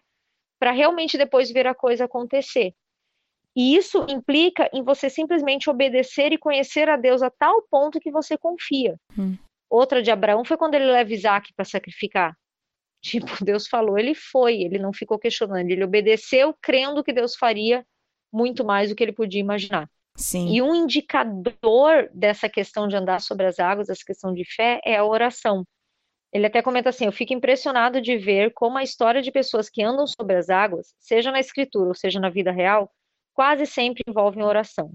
para 0.59 0.71
realmente 0.71 1.17
depois 1.17 1.51
ver 1.51 1.67
a 1.67 1.73
coisa 1.73 2.05
acontecer. 2.05 2.73
E 3.55 3.75
isso 3.75 4.05
implica 4.09 4.69
em 4.73 4.83
você 4.83 5.09
simplesmente 5.09 5.69
obedecer 5.69 6.31
e 6.31 6.37
conhecer 6.37 6.87
a 6.89 6.97
Deus 6.97 7.21
a 7.21 7.29
tal 7.29 7.61
ponto 7.69 7.99
que 7.99 8.11
você 8.11 8.37
confia. 8.37 8.95
Hum. 9.17 9.37
Outra 9.69 10.01
de 10.01 10.11
Abraão 10.11 10.43
foi 10.43 10.57
quando 10.57 10.75
ele 10.75 10.85
leva 10.85 11.13
Isaac 11.13 11.53
para 11.53 11.65
sacrificar. 11.65 12.35
Tipo, 13.01 13.43
Deus 13.43 13.65
falou, 13.65 13.97
ele 13.97 14.13
foi, 14.13 14.61
ele 14.61 14.77
não 14.77 14.91
ficou 14.91 15.17
questionando, 15.17 15.71
ele 15.71 15.85
obedeceu 15.85 16.53
crendo 16.61 17.01
que 17.01 17.13
Deus 17.13 17.33
faria 17.33 17.85
muito 18.31 18.65
mais 18.65 18.89
do 18.89 18.95
que 18.95 19.01
ele 19.01 19.13
podia 19.13 19.39
imaginar. 19.39 19.89
Sim. 20.19 20.49
E 20.49 20.61
um 20.61 20.75
indicador 20.75 22.09
dessa 22.13 22.49
questão 22.49 22.87
de 22.87 22.95
andar 22.95 23.21
sobre 23.21 23.45
as 23.45 23.57
águas, 23.57 23.89
essa 23.89 24.03
questão 24.05 24.33
de 24.33 24.43
fé, 24.53 24.81
é 24.85 24.97
a 24.97 25.05
oração. 25.05 25.65
Ele 26.31 26.45
até 26.45 26.61
comenta 26.61 26.89
assim: 26.89 27.05
eu 27.05 27.11
fico 27.11 27.33
impressionado 27.33 28.01
de 28.01 28.17
ver 28.17 28.51
como 28.53 28.77
a 28.77 28.83
história 28.83 29.21
de 29.21 29.31
pessoas 29.31 29.69
que 29.69 29.81
andam 29.81 30.05
sobre 30.05 30.35
as 30.35 30.49
águas, 30.49 30.93
seja 30.99 31.31
na 31.31 31.39
escritura 31.39 31.87
ou 31.87 31.95
seja 31.95 32.19
na 32.19 32.29
vida 32.29 32.51
real, 32.51 32.91
quase 33.33 33.65
sempre 33.65 34.03
envolvem 34.07 34.43
oração. 34.43 34.93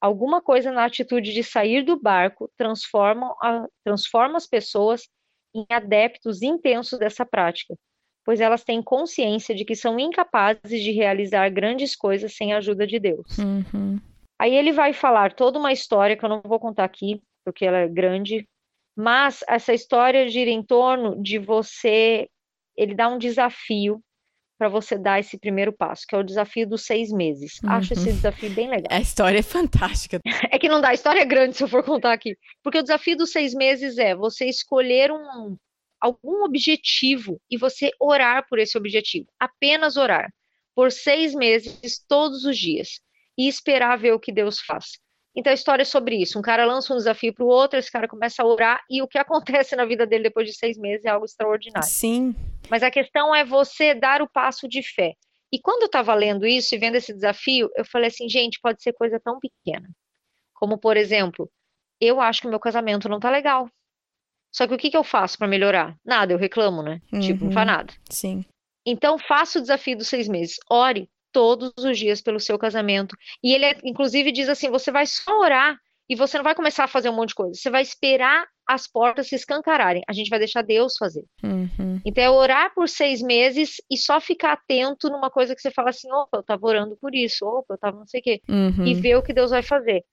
Alguma 0.00 0.40
coisa 0.40 0.72
na 0.72 0.84
atitude 0.84 1.32
de 1.32 1.44
sair 1.44 1.82
do 1.82 2.00
barco 2.00 2.50
transforma, 2.56 3.34
a, 3.42 3.66
transforma 3.84 4.36
as 4.36 4.46
pessoas 4.46 5.08
em 5.54 5.64
adeptos 5.70 6.42
intensos 6.42 6.98
dessa 6.98 7.24
prática, 7.24 7.74
pois 8.24 8.40
elas 8.40 8.64
têm 8.64 8.82
consciência 8.82 9.54
de 9.54 9.64
que 9.64 9.76
são 9.76 9.98
incapazes 9.98 10.82
de 10.82 10.90
realizar 10.90 11.48
grandes 11.50 11.94
coisas 11.94 12.34
sem 12.34 12.52
a 12.52 12.58
ajuda 12.58 12.86
de 12.86 12.98
Deus. 12.98 13.38
Uhum. 13.38 14.00
Aí 14.38 14.54
ele 14.54 14.72
vai 14.72 14.92
falar 14.92 15.34
toda 15.34 15.58
uma 15.58 15.72
história 15.72 16.16
que 16.16 16.24
eu 16.24 16.28
não 16.28 16.42
vou 16.44 16.58
contar 16.58 16.84
aqui, 16.84 17.22
porque 17.44 17.64
ela 17.64 17.78
é 17.78 17.88
grande, 17.88 18.48
mas 18.96 19.44
essa 19.48 19.72
história 19.72 20.28
gira 20.28 20.50
em 20.50 20.62
torno 20.62 21.20
de 21.22 21.38
você. 21.38 22.28
Ele 22.76 22.94
dá 22.94 23.08
um 23.08 23.18
desafio 23.18 24.02
para 24.58 24.68
você 24.68 24.96
dar 24.96 25.18
esse 25.18 25.38
primeiro 25.38 25.72
passo, 25.72 26.06
que 26.08 26.14
é 26.14 26.18
o 26.18 26.22
desafio 26.22 26.66
dos 26.68 26.84
seis 26.84 27.10
meses. 27.10 27.60
Acho 27.64 27.92
esse 27.92 28.12
desafio 28.12 28.50
bem 28.50 28.68
legal. 28.68 28.86
A 28.90 29.00
história 29.00 29.38
é 29.38 29.42
fantástica. 29.42 30.20
É 30.50 30.58
que 30.58 30.68
não 30.68 30.80
dá, 30.80 30.90
a 30.90 30.94
história 30.94 31.20
é 31.20 31.24
grande 31.24 31.56
se 31.56 31.64
eu 31.64 31.68
for 31.68 31.82
contar 31.82 32.12
aqui. 32.12 32.36
Porque 32.62 32.78
o 32.78 32.82
desafio 32.82 33.16
dos 33.16 33.32
seis 33.32 33.52
meses 33.52 33.98
é 33.98 34.14
você 34.14 34.46
escolher 34.46 35.10
um, 35.10 35.56
algum 36.00 36.44
objetivo 36.44 37.40
e 37.50 37.56
você 37.56 37.90
orar 38.00 38.46
por 38.48 38.58
esse 38.58 38.78
objetivo. 38.78 39.26
Apenas 39.38 39.96
orar. 39.96 40.32
Por 40.74 40.92
seis 40.92 41.34
meses, 41.34 42.04
todos 42.08 42.44
os 42.44 42.56
dias. 42.56 43.00
E 43.38 43.48
esperar 43.48 43.96
ver 43.98 44.12
o 44.12 44.20
que 44.20 44.32
Deus 44.32 44.60
faz. 44.60 44.98
Então 45.36 45.50
a 45.50 45.54
história 45.54 45.82
é 45.82 45.86
sobre 45.86 46.16
isso. 46.16 46.38
Um 46.38 46.42
cara 46.42 46.64
lança 46.64 46.94
um 46.94 46.96
desafio 46.96 47.34
para 47.34 47.44
o 47.44 47.48
outro, 47.48 47.78
esse 47.78 47.90
cara 47.90 48.06
começa 48.06 48.42
a 48.42 48.46
orar, 48.46 48.80
e 48.88 49.02
o 49.02 49.08
que 49.08 49.18
acontece 49.18 49.74
na 49.74 49.84
vida 49.84 50.06
dele 50.06 50.24
depois 50.24 50.48
de 50.48 50.56
seis 50.56 50.78
meses 50.78 51.04
é 51.04 51.08
algo 51.08 51.24
extraordinário. 51.24 51.88
Sim. 51.88 52.34
Mas 52.70 52.82
a 52.82 52.90
questão 52.90 53.34
é 53.34 53.44
você 53.44 53.94
dar 53.94 54.22
o 54.22 54.30
passo 54.30 54.68
de 54.68 54.82
fé. 54.82 55.14
E 55.52 55.60
quando 55.60 55.82
eu 55.82 55.86
estava 55.86 56.14
lendo 56.14 56.46
isso 56.46 56.74
e 56.74 56.78
vendo 56.78 56.96
esse 56.96 57.12
desafio, 57.12 57.70
eu 57.76 57.84
falei 57.84 58.08
assim, 58.08 58.28
gente, 58.28 58.58
pode 58.60 58.82
ser 58.82 58.92
coisa 58.92 59.20
tão 59.20 59.38
pequena. 59.38 59.88
Como, 60.52 60.78
por 60.78 60.96
exemplo, 60.96 61.50
eu 62.00 62.20
acho 62.20 62.40
que 62.40 62.46
o 62.46 62.50
meu 62.50 62.58
casamento 62.58 63.08
não 63.08 63.20
tá 63.20 63.30
legal. 63.30 63.68
Só 64.52 64.66
que 64.66 64.74
o 64.74 64.78
que, 64.78 64.90
que 64.90 64.96
eu 64.96 65.04
faço 65.04 65.36
para 65.36 65.48
melhorar? 65.48 65.96
Nada, 66.04 66.32
eu 66.32 66.38
reclamo, 66.38 66.82
né? 66.82 67.00
Uhum. 67.12 67.20
Tipo, 67.20 67.44
não 67.44 67.52
faz 67.52 67.66
nada. 67.66 67.92
Sim. 68.08 68.44
Então, 68.86 69.18
faça 69.18 69.58
o 69.58 69.62
desafio 69.62 69.96
dos 69.96 70.08
seis 70.08 70.28
meses. 70.28 70.56
Ore 70.70 71.08
todos 71.34 71.72
os 71.76 71.98
dias 71.98 72.22
pelo 72.22 72.40
seu 72.40 72.56
casamento. 72.56 73.14
E 73.42 73.52
ele, 73.52 73.76
inclusive, 73.84 74.32
diz 74.32 74.48
assim: 74.48 74.70
você 74.70 74.90
vai 74.90 75.04
só 75.04 75.38
orar 75.40 75.76
e 76.08 76.14
você 76.14 76.36
não 76.36 76.44
vai 76.44 76.54
começar 76.54 76.84
a 76.84 76.88
fazer 76.88 77.10
um 77.10 77.14
monte 77.14 77.30
de 77.30 77.34
coisa. 77.34 77.54
Você 77.54 77.68
vai 77.68 77.82
esperar 77.82 78.46
as 78.66 78.86
portas 78.86 79.26
se 79.28 79.34
escancararem. 79.34 80.02
A 80.08 80.12
gente 80.12 80.30
vai 80.30 80.38
deixar 80.38 80.62
Deus 80.62 80.94
fazer. 80.98 81.24
Uhum. 81.42 82.00
Então, 82.04 82.22
é 82.22 82.30
orar 82.30 82.72
por 82.74 82.88
seis 82.88 83.20
meses 83.20 83.76
e 83.90 83.96
só 83.98 84.20
ficar 84.20 84.52
atento 84.52 85.08
numa 85.10 85.30
coisa 85.30 85.54
que 85.54 85.60
você 85.60 85.70
fala 85.70 85.90
assim: 85.90 86.10
opa, 86.12 86.38
eu 86.38 86.40
estava 86.40 86.66
orando 86.66 86.96
por 86.96 87.14
isso, 87.14 87.44
opa, 87.44 87.74
eu 87.74 87.74
estava 87.74 87.98
não 87.98 88.06
sei 88.06 88.20
o 88.20 88.22
quê. 88.22 88.40
Uhum. 88.48 88.86
E 88.86 88.94
ver 88.94 89.16
o 89.16 89.22
que 89.22 89.32
Deus 89.32 89.50
vai 89.50 89.62
fazer. 89.62 90.04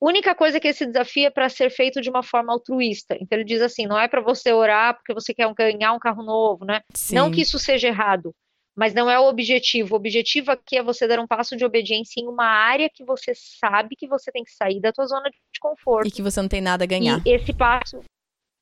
Única 0.00 0.34
coisa 0.34 0.58
que 0.58 0.68
esse 0.68 0.86
desafio 0.86 1.26
é 1.26 1.30
para 1.30 1.50
ser 1.50 1.68
feito 1.68 2.00
de 2.00 2.08
uma 2.08 2.22
forma 2.22 2.52
altruísta. 2.52 3.18
Então, 3.20 3.38
ele 3.38 3.44
diz 3.44 3.60
assim: 3.60 3.86
não 3.86 3.98
é 3.98 4.08
para 4.08 4.22
você 4.22 4.52
orar 4.52 4.94
porque 4.94 5.12
você 5.12 5.34
quer 5.34 5.52
ganhar 5.52 5.92
um 5.92 5.98
carro 5.98 6.22
novo, 6.22 6.64
né? 6.64 6.80
Sim. 6.94 7.16
Não 7.16 7.30
que 7.30 7.42
isso 7.42 7.58
seja 7.58 7.88
errado 7.88 8.34
mas 8.76 8.94
não 8.94 9.10
é 9.10 9.18
o 9.18 9.28
objetivo. 9.28 9.94
O 9.94 9.96
objetivo 9.96 10.50
aqui 10.50 10.76
é 10.76 10.82
você 10.82 11.06
dar 11.06 11.20
um 11.20 11.26
passo 11.26 11.56
de 11.56 11.64
obediência 11.64 12.20
em 12.20 12.26
uma 12.26 12.46
área 12.46 12.90
que 12.92 13.04
você 13.04 13.32
sabe 13.34 13.96
que 13.96 14.08
você 14.08 14.30
tem 14.30 14.44
que 14.44 14.52
sair 14.52 14.80
da 14.80 14.92
tua 14.92 15.06
zona 15.06 15.28
de 15.30 15.60
conforto. 15.60 16.08
E 16.08 16.10
que 16.10 16.22
você 16.22 16.40
não 16.40 16.48
tem 16.48 16.60
nada 16.60 16.84
a 16.84 16.86
ganhar. 16.86 17.22
E 17.26 17.30
esse 17.30 17.52
passo 17.52 18.00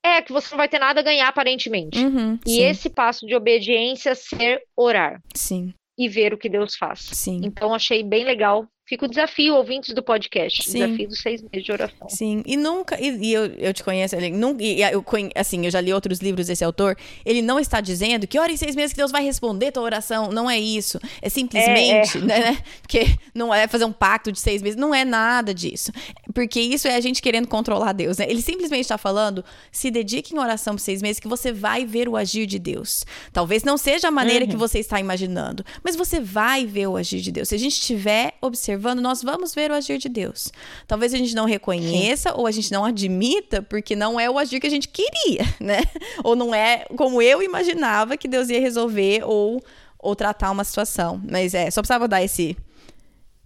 é 0.05 0.23
que 0.23 0.33
você 0.33 0.51
não 0.51 0.59
vai 0.59 0.69
ter 0.69 0.79
nada 0.79 1.01
a 1.01 1.03
ganhar 1.03 1.29
aparentemente. 1.29 1.99
Uhum, 1.99 2.39
e 2.47 2.51
sim. 2.51 2.63
esse 2.63 2.91
passo 2.91 3.27
de 3.27 3.35
obediência 3.35 4.15
ser 4.15 4.63
orar 4.77 5.21
Sim. 5.35 5.75
e 5.99 6.09
ver 6.09 6.33
o 6.33 6.39
que 6.39 6.49
Deus 6.49 6.77
faz. 6.77 7.01
Sim. 7.01 7.41
Então 7.45 7.75
achei 7.75 8.03
bem 8.03 8.25
legal. 8.25 8.67
Fica 8.89 9.05
o 9.05 9.09
desafio, 9.09 9.55
ouvintes 9.55 9.95
do 9.95 10.03
podcast. 10.03 10.65
Sim. 10.65 10.79
Desafio 10.79 11.09
dos 11.09 11.21
seis 11.21 11.43
meses 11.43 11.63
de 11.63 11.71
oração. 11.71 12.09
Sim, 12.09 12.43
e 12.47 12.57
nunca, 12.57 12.99
e, 12.99 13.11
e 13.19 13.33
eu, 13.35 13.45
eu 13.59 13.75
te 13.75 13.85
conheço, 13.85 14.17
ele, 14.17 14.31
nunca, 14.31 14.65
e 14.65 14.81
eu, 14.81 15.05
assim, 15.35 15.67
eu 15.67 15.71
já 15.71 15.79
li 15.79 15.93
outros 15.93 16.21
livros 16.21 16.47
desse 16.47 16.65
autor, 16.65 16.97
ele 17.23 17.43
não 17.43 17.61
está 17.61 17.83
dizendo 17.83 18.27
que 18.27 18.39
ora 18.39 18.51
em 18.51 18.57
seis 18.57 18.75
meses 18.75 18.93
que 18.95 18.97
Deus 18.97 19.13
vai 19.13 19.23
responder 19.23 19.73
tua 19.73 19.83
oração, 19.83 20.31
não 20.31 20.51
é 20.51 20.59
isso, 20.59 20.99
é 21.21 21.29
simplesmente, 21.29 22.19
Né, 22.19 22.39
né, 22.39 22.59
porque 22.81 23.07
não 23.35 23.53
é 23.53 23.69
fazer 23.69 23.85
um 23.85 23.93
pacto 23.93 24.33
de 24.33 24.41
seis 24.41 24.63
meses, 24.63 24.77
não 24.77 24.95
é 24.95 25.05
nada 25.05 25.53
disso, 25.53 25.93
porque 26.35 26.61
isso 26.61 26.89
é 26.89 26.97
a 26.97 27.01
gente 27.01 27.23
querendo 27.23 27.49
controlar 27.49 27.93
Deus, 27.93 28.19
né, 28.19 28.27
ele 28.29 28.43
simplesmente 28.43 28.83
está 28.83 28.99
falando, 28.99 29.45
se 29.71 29.91
dedique 29.91 30.35
em 30.35 30.39
oração 30.39 30.75
por 30.75 30.81
seis 30.81 31.03
meses 31.03 31.21
que 31.21 31.29
você 31.29 31.53
vai 31.53 31.85
ver 31.85 32.09
o 32.09 32.17
agir 32.17 32.47
de 32.47 32.59
Deus, 32.59 33.05
talvez 33.33 33.63
não 33.63 33.77
seja 33.77 34.09
a 34.09 34.11
maneira 34.11 34.47
que 34.47 34.57
você 34.57 34.79
está 34.79 34.99
imaginando, 35.01 35.65
mas 35.83 35.97
você 35.97 36.21
vai 36.21 36.67
ver 36.67 36.87
o 36.89 36.97
agir 36.97 37.21
de 37.21 37.33
Deus, 37.33 37.49
se 37.49 37.55
a 37.55 37.59
gente 37.59 37.73
estiver 37.73 38.35
observando, 38.41 39.01
nós 39.01 39.23
vamos 39.23 39.55
ver 39.55 39.71
o 39.71 39.75
agir 39.75 39.99
de 39.99 40.09
Deus, 40.09 40.53
talvez 40.87 41.15
a 41.15 41.19
gente 41.19 41.35
não 41.35 41.45
reconheça 41.45 42.35
ou 42.35 42.47
a 42.47 42.51
gente 42.51 42.71
não 42.73 42.85
admita, 42.85 43.63
porque 43.63 43.97
não 43.97 44.19
é 44.19 44.31
o 44.31 44.39
agir 44.39 44.61
que 44.61 44.67
a 44.67 44.71
gente 44.71 44.89
queria, 44.89 45.43
né? 45.61 45.83
Ou 46.23 46.37
não 46.37 46.55
é 46.55 46.85
como 46.97 47.21
eu 47.21 47.43
imaginava 47.43 48.17
que 48.17 48.29
Deus 48.29 48.49
ia 48.49 48.61
resolver 48.61 49.23
ou, 49.25 49.63
ou 49.99 50.17
tratar 50.17 50.51
uma 50.51 50.65
situação. 50.65 51.21
Mas 51.29 51.55
é, 51.55 51.71
só 51.71 51.81
precisava 51.81 52.09
dar 52.09 52.23
esse. 52.23 52.57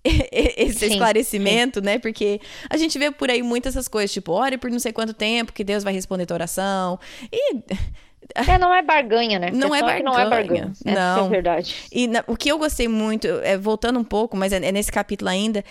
Esse 0.33 0.81
Sim, 0.81 0.87
esclarecimento, 0.93 1.81
né? 1.81 1.99
Porque 1.99 2.41
a 2.69 2.77
gente 2.77 2.99
vê 2.99 3.11
por 3.11 3.31
aí 3.31 3.43
muitas 3.43 3.77
essas 3.77 3.89
coisas, 3.89 4.13
tipo, 4.13 4.33
ore 4.33 4.59
por 4.59 4.71
não 4.71 4.79
sei 4.79 4.93
quanto 4.93 5.15
tempo 5.15 5.53
que 5.53 5.63
Deus 5.65 5.85
vai 5.85 5.93
responder 5.93 6.27
tua 6.27 6.35
oração. 6.37 6.99
E 7.33 7.55
É, 8.37 8.57
não 8.57 8.73
é 8.73 8.81
barganha, 8.83 9.39
né? 9.39 9.51
Não 9.53 9.75
é 9.75 9.81
Questão 9.81 9.97
que 9.97 10.03
não 10.05 10.19
é 10.19 10.29
barganha. 10.31 10.67
barganha. 10.67 10.73
Essa 10.87 11.17
Não. 11.17 11.27
é 11.27 11.29
verdade. 11.29 11.75
E 11.91 12.07
na- 12.07 12.25
o 12.29 12.37
que 12.37 12.49
eu 12.51 12.57
gostei 12.57 12.87
muito, 12.87 13.27
é, 13.27 13.59
voltando 13.59 13.99
um 13.99 14.05
pouco, 14.05 14.37
mas 14.37 14.53
é, 14.53 14.57
é 14.65 14.73
nesse 14.73 14.93
capítulo 14.93 15.29
ainda, 15.29 15.65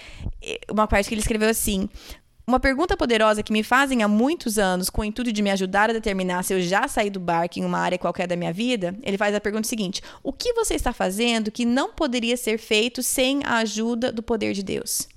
é, 0.44 0.60
uma 0.70 0.86
parte 0.86 1.08
que 1.08 1.14
ele 1.16 1.22
escreveu 1.22 1.48
assim. 1.50 1.90
Uma 2.46 2.60
pergunta 2.60 2.98
poderosa 2.98 3.44
que 3.44 3.54
me 3.54 3.64
fazem 3.64 4.04
há 4.04 4.08
muitos 4.08 4.58
anos, 4.58 4.90
com 4.90 5.02
o 5.02 5.06
intuito 5.06 5.32
de 5.32 5.42
me 5.42 5.52
ajudar 5.52 5.90
a 5.90 5.94
determinar 5.94 6.44
se 6.44 6.54
eu 6.54 6.62
já 6.62 6.88
saí 6.88 7.10
do 7.10 7.20
barco 7.20 7.60
em 7.60 7.64
uma 7.66 7.78
área 7.78 7.98
qualquer 7.98 8.28
da 8.28 8.36
minha 8.36 8.52
vida, 8.52 8.96
ele 9.04 9.18
faz 9.18 9.34
a 9.36 9.40
pergunta 9.40 9.68
seguinte: 9.68 10.02
O 10.24 10.34
que 10.34 10.52
você 10.54 10.74
está 10.74 10.92
fazendo 10.92 11.52
que 11.52 11.66
não 11.66 11.94
poderia 11.94 12.36
ser 12.36 12.58
feito 12.58 13.02
sem 13.04 13.42
a 13.46 13.58
ajuda 13.58 14.12
do 14.12 14.24
poder 14.24 14.54
de 14.54 14.64
Deus? 14.64 15.08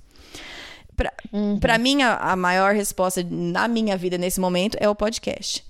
Pra, 0.95 1.11
Uhum. 1.33 1.59
mim, 1.79 2.03
a, 2.03 2.15
a 2.15 2.35
maior 2.37 2.73
resposta 2.73 3.25
na 3.29 3.67
minha 3.67 3.97
vida 3.97 4.17
nesse 4.17 4.39
momento 4.39 4.77
é 4.79 4.87
o 4.87 4.95
podcast. 4.95 5.65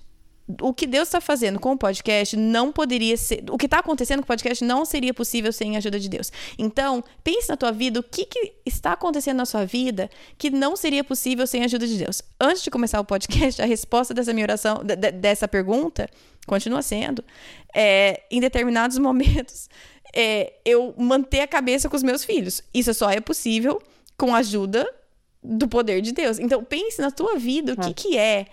O 0.61 0.73
que 0.75 0.85
Deus 0.85 1.07
está 1.07 1.19
fazendo 1.19 1.59
com 1.59 1.71
o 1.71 1.77
podcast 1.77 2.37
não 2.37 2.71
poderia 2.71 3.17
ser. 3.17 3.43
O 3.49 3.57
que 3.57 3.65
está 3.65 3.79
acontecendo 3.79 4.19
com 4.19 4.25
o 4.25 4.27
podcast 4.27 4.63
não 4.63 4.85
seria 4.85 5.11
possível 5.11 5.51
sem 5.51 5.73
a 5.75 5.79
ajuda 5.79 5.99
de 5.99 6.07
Deus. 6.07 6.31
Então, 6.59 7.03
pense 7.23 7.49
na 7.49 7.57
tua 7.57 7.71
vida, 7.71 7.99
o 7.99 8.03
que, 8.03 8.25
que 8.25 8.53
está 8.63 8.91
acontecendo 8.93 9.37
na 9.37 9.45
sua 9.45 9.65
vida 9.65 10.07
que 10.37 10.51
não 10.51 10.75
seria 10.75 11.03
possível 11.03 11.47
sem 11.47 11.63
a 11.63 11.65
ajuda 11.65 11.87
de 11.87 11.97
Deus. 11.97 12.21
Antes 12.39 12.61
de 12.61 12.69
começar 12.69 12.99
o 12.99 13.05
podcast, 13.05 13.59
a 13.59 13.65
resposta 13.65 14.13
dessa 14.13 14.33
minha 14.33 14.45
oração, 14.45 14.83
de- 14.83 14.95
de- 14.95 15.11
dessa 15.13 15.47
pergunta, 15.47 16.07
continua 16.45 16.83
sendo: 16.83 17.23
é, 17.73 18.21
em 18.29 18.39
determinados 18.39 18.97
momentos, 18.99 19.67
é, 20.13 20.53
eu 20.63 20.93
manter 20.95 21.41
a 21.41 21.47
cabeça 21.47 21.89
com 21.89 21.95
os 21.95 22.03
meus 22.03 22.23
filhos. 22.23 22.61
Isso 22.71 22.93
só 22.93 23.09
é 23.09 23.19
possível 23.19 23.81
com 24.15 24.35
a 24.35 24.37
ajuda 24.37 24.87
do 25.43 25.67
poder 25.67 26.01
de 26.01 26.11
Deus. 26.11 26.37
Então, 26.37 26.63
pense 26.63 27.01
na 27.01 27.09
tua 27.09 27.35
vida, 27.35 27.73
o 27.73 27.75
que, 27.77 27.89
Ah. 27.89 27.93
que 27.95 28.17
é 28.17 28.45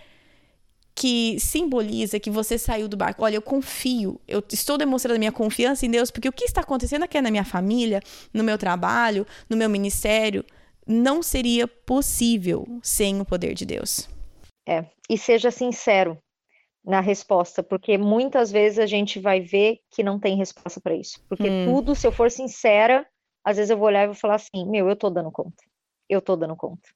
que 0.95 1.39
simboliza 1.41 2.21
que 2.21 2.31
você 2.31 2.59
saiu 2.59 2.89
do 2.89 2.97
barco. 2.97 3.25
Olha, 3.25 3.37
eu 3.37 3.43
confio, 3.43 4.21
eu 4.29 4.43
estou 4.51 4.77
demonstrando 4.77 5.17
a 5.17 5.19
minha 5.19 5.33
confiança 5.33 5.87
em 5.87 5.91
Deus, 5.91 6.11
porque 6.11 6.29
o 6.29 6.33
que 6.33 6.45
está 6.45 6.61
acontecendo 6.61 7.03
aqui 7.03 7.21
na 7.21 7.31
minha 7.31 7.45
família, 7.45 8.01
no 8.33 8.45
meu 8.45 8.59
trabalho, 8.59 9.27
no 9.49 9.57
meu 9.57 9.71
ministério, 9.71 10.45
não 10.87 11.23
seria 11.23 11.67
possível 11.67 12.67
sem 12.83 13.21
o 13.21 13.25
poder 13.25 13.55
de 13.55 13.65
Deus. 13.65 14.09
É, 14.69 14.85
e 15.09 15.17
seja 15.17 15.51
sincero 15.51 16.19
na 16.85 17.01
resposta, 17.01 17.63
porque 17.63 17.97
muitas 17.97 18.51
vezes 18.51 18.79
a 18.79 18.87
gente 18.87 19.21
vai 19.21 19.41
ver 19.41 19.79
que 19.91 20.03
não 20.03 20.19
tem 20.19 20.37
resposta 20.37 20.81
para 20.81 20.95
isso. 20.95 21.23
Porque 21.29 21.49
hum. 21.49 21.65
tudo, 21.65 21.95
se 21.95 22.07
eu 22.07 22.13
for 22.13 22.31
sincera, 22.31 23.07
às 23.45 23.57
vezes 23.57 23.71
eu 23.71 23.77
vou 23.77 23.87
olhar 23.87 24.05
e 24.05 24.07
vou 24.07 24.15
falar 24.15 24.35
assim: 24.35 24.69
meu, 24.69 24.89
eu 24.89 24.97
tô 24.97 25.09
dando 25.09 25.31
conta. 25.31 25.65
Eu 26.09 26.21
tô 26.21 26.37
dando 26.37 26.57
conta. 26.57 26.89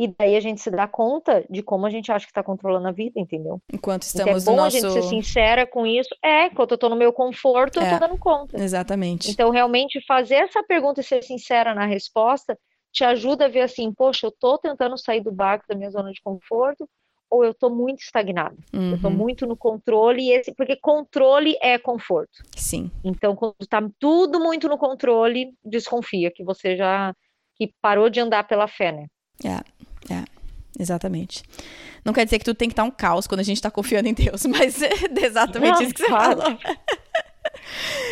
E 0.00 0.08
daí 0.18 0.34
a 0.34 0.40
gente 0.40 0.62
se 0.62 0.70
dá 0.70 0.88
conta 0.88 1.44
de 1.50 1.62
como 1.62 1.84
a 1.84 1.90
gente 1.90 2.10
acha 2.10 2.24
que 2.24 2.30
está 2.30 2.42
controlando 2.42 2.88
a 2.88 2.90
vida, 2.90 3.20
entendeu? 3.20 3.60
Enquanto 3.70 4.04
estamos 4.04 4.42
então 4.42 4.54
é 4.54 4.56
bom 4.56 4.62
no 4.62 4.64
nosso... 4.64 4.78
a 4.78 4.80
gente 4.80 4.92
ser 4.94 5.02
sincera 5.02 5.66
com 5.66 5.86
isso. 5.86 6.08
É, 6.24 6.46
enquanto 6.46 6.70
eu 6.70 6.78
tô 6.78 6.88
no 6.88 6.96
meu 6.96 7.12
conforto, 7.12 7.78
é, 7.78 7.86
eu 7.86 7.98
tô 7.98 8.06
dando 8.06 8.18
conta. 8.18 8.58
Exatamente. 8.58 9.30
Então, 9.30 9.50
realmente, 9.50 10.02
fazer 10.06 10.36
essa 10.36 10.62
pergunta 10.62 11.02
e 11.02 11.04
ser 11.04 11.22
sincera 11.22 11.74
na 11.74 11.84
resposta 11.84 12.58
te 12.90 13.04
ajuda 13.04 13.44
a 13.44 13.48
ver 13.50 13.60
assim, 13.60 13.92
poxa, 13.92 14.26
eu 14.26 14.32
tô 14.32 14.56
tentando 14.56 14.96
sair 14.96 15.20
do 15.20 15.30
barco 15.30 15.66
da 15.68 15.74
minha 15.74 15.90
zona 15.90 16.10
de 16.10 16.22
conforto, 16.22 16.88
ou 17.30 17.44
eu 17.44 17.52
tô 17.52 17.68
muito 17.68 18.00
estagnado. 18.00 18.56
Uhum. 18.72 18.92
Eu 18.92 19.10
uhum. 19.10 19.14
muito 19.14 19.46
no 19.46 19.54
controle, 19.54 20.22
e 20.22 20.32
esse, 20.32 20.54
porque 20.54 20.76
controle 20.76 21.58
é 21.60 21.76
conforto. 21.76 22.42
Sim. 22.56 22.90
Então, 23.04 23.36
quando 23.36 23.54
tá 23.68 23.86
tudo 23.98 24.40
muito 24.40 24.66
no 24.66 24.78
controle, 24.78 25.52
desconfia 25.62 26.30
que 26.34 26.42
você 26.42 26.74
já 26.74 27.14
que 27.54 27.70
parou 27.82 28.08
de 28.08 28.18
andar 28.18 28.48
pela 28.48 28.66
fé, 28.66 28.92
né? 28.92 29.06
É. 29.44 29.79
Exatamente. 30.80 31.42
Não 32.04 32.12
quer 32.12 32.24
dizer 32.24 32.38
que 32.38 32.44
tudo 32.44 32.56
tem 32.56 32.68
que 32.68 32.72
estar 32.72 32.84
um 32.84 32.90
caos 32.90 33.26
quando 33.26 33.40
a 33.40 33.44
gente 33.44 33.58
está 33.58 33.70
confiando 33.70 34.08
em 34.08 34.14
Deus, 34.14 34.46
mas 34.48 34.80
é 34.82 34.90
exatamente 35.20 35.74
não, 35.74 35.82
isso 35.82 35.94
que 35.94 36.00
você 36.00 36.08
claro. 36.08 36.40
falou. 36.40 36.58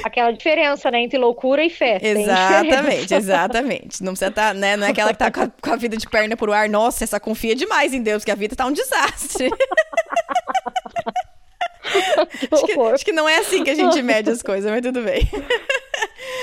Aquela 0.05 0.31
diferença, 0.33 0.91
né, 0.91 1.01
entre 1.01 1.19
loucura 1.19 1.65
e 1.65 1.71
fé. 1.71 1.99
Exatamente, 2.01 3.15
exatamente. 3.15 4.03
Não 4.03 4.13
precisa 4.13 4.31
estar, 4.31 4.49
tá, 4.49 4.55
né, 4.55 4.77
não 4.77 4.87
é 4.87 4.91
aquela 4.91 5.13
que 5.13 5.19
tá 5.19 5.31
com 5.31 5.41
a, 5.43 5.49
com 5.49 5.73
a, 5.73 5.77
vida 5.77 5.97
de 5.97 6.09
perna 6.09 6.37
pro 6.37 6.53
ar, 6.53 6.69
nossa, 6.69 7.05
essa 7.05 7.19
confia 7.19 7.55
demais 7.55 7.95
em 7.95 8.03
Deus, 8.03 8.25
que 8.25 8.31
a 8.31 8.35
vida 8.35 8.55
tá 8.55 8.67
um 8.67 8.73
desastre. 8.73 9.49
acho, 12.53 12.67
que, 12.67 12.81
acho 12.81 13.05
que 13.05 13.13
não 13.13 13.29
é 13.29 13.39
assim 13.39 13.65
que 13.65 13.71
a 13.71 13.75
gente 13.75 14.03
mede 14.03 14.31
as 14.31 14.43
coisas, 14.43 14.71
mas 14.71 14.83
tudo 14.83 15.03
bem. 15.03 15.29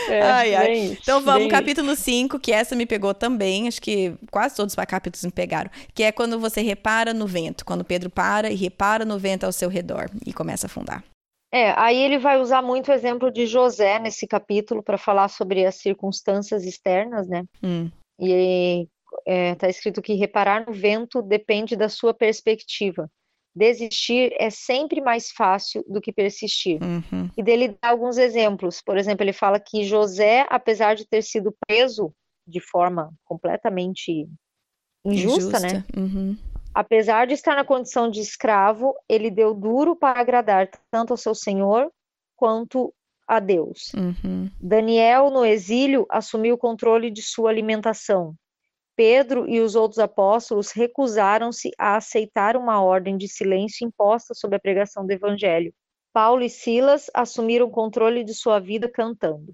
É, 0.09 0.21
ai, 0.21 0.55
ai. 0.55 0.97
Então 1.01 1.21
vamos, 1.21 1.49
capítulo 1.49 1.95
5, 1.95 2.39
que 2.39 2.51
essa 2.51 2.75
me 2.75 2.85
pegou 2.85 3.13
também, 3.13 3.67
acho 3.67 3.81
que 3.81 4.13
quase 4.29 4.55
todos 4.55 4.75
os 4.77 4.85
capítulos 4.85 5.25
me 5.25 5.31
pegaram, 5.31 5.69
que 5.93 6.03
é 6.03 6.11
quando 6.11 6.39
você 6.39 6.61
repara 6.61 7.13
no 7.13 7.25
vento, 7.25 7.65
quando 7.65 7.83
Pedro 7.83 8.09
para 8.09 8.51
e 8.51 8.55
repara 8.55 9.03
no 9.03 9.17
vento 9.17 9.45
ao 9.45 9.51
seu 9.51 9.67
redor 9.67 10.09
e 10.25 10.31
começa 10.31 10.67
a 10.67 10.69
afundar. 10.69 11.03
É, 11.51 11.73
aí 11.77 11.97
ele 11.97 12.19
vai 12.19 12.39
usar 12.39 12.61
muito 12.61 12.89
o 12.89 12.93
exemplo 12.93 13.31
de 13.31 13.47
José 13.47 13.97
nesse 13.97 14.27
capítulo 14.27 14.83
para 14.83 14.97
falar 14.97 15.27
sobre 15.29 15.65
as 15.65 15.75
circunstâncias 15.75 16.65
externas, 16.65 17.27
né? 17.27 17.43
Hum. 17.63 17.89
E 18.19 18.87
está 19.25 19.67
é, 19.67 19.69
escrito 19.69 20.01
que 20.01 20.13
reparar 20.13 20.65
no 20.67 20.73
vento 20.73 21.21
depende 21.21 21.75
da 21.75 21.89
sua 21.89 22.13
perspectiva 22.13 23.09
desistir 23.55 24.35
é 24.37 24.49
sempre 24.49 24.99
mais 25.01 25.31
fácil 25.31 25.83
do 25.87 26.01
que 26.01 26.11
persistir. 26.11 26.79
Uhum. 26.83 27.29
E 27.37 27.41
dele 27.41 27.77
dá 27.81 27.89
alguns 27.89 28.17
exemplos. 28.17 28.81
Por 28.81 28.97
exemplo, 28.97 29.23
ele 29.23 29.33
fala 29.33 29.59
que 29.59 29.83
José, 29.83 30.45
apesar 30.49 30.95
de 30.95 31.07
ter 31.07 31.21
sido 31.21 31.55
preso 31.65 32.11
de 32.45 32.59
forma 32.59 33.11
completamente 33.23 34.27
injusta, 35.05 35.59
né? 35.59 35.67
Injusta. 35.67 35.77
né? 35.77 35.83
Uhum. 35.95 36.37
Apesar 36.73 37.25
de 37.25 37.33
estar 37.33 37.55
na 37.55 37.63
condição 37.63 38.09
de 38.11 38.19
escravo, 38.19 38.93
ele 39.07 39.31
deu 39.31 39.53
duro 39.53 39.95
para 39.95 40.19
agradar 40.19 40.69
tanto 40.91 41.13
ao 41.13 41.17
seu 41.17 41.33
senhor 41.33 41.89
quanto 42.35 42.93
a 43.25 43.39
Deus. 43.39 43.93
Uhum. 43.93 44.51
Daniel, 44.59 45.29
no 45.29 45.45
exílio, 45.45 46.05
assumiu 46.09 46.55
o 46.55 46.57
controle 46.57 47.09
de 47.09 47.21
sua 47.21 47.49
alimentação. 47.49 48.35
Pedro 48.95 49.47
e 49.49 49.59
os 49.59 49.75
outros 49.75 49.99
apóstolos 49.99 50.71
recusaram-se 50.71 51.71
a 51.77 51.97
aceitar 51.97 52.55
uma 52.55 52.81
ordem 52.81 53.17
de 53.17 53.27
silêncio 53.27 53.85
imposta 53.85 54.33
sobre 54.33 54.55
a 54.55 54.59
pregação 54.59 55.05
do 55.05 55.11
evangelho. 55.11 55.73
Paulo 56.13 56.43
e 56.43 56.49
Silas 56.49 57.11
assumiram 57.13 57.67
o 57.67 57.71
controle 57.71 58.23
de 58.23 58.33
sua 58.33 58.59
vida 58.59 58.89
cantando. 58.89 59.53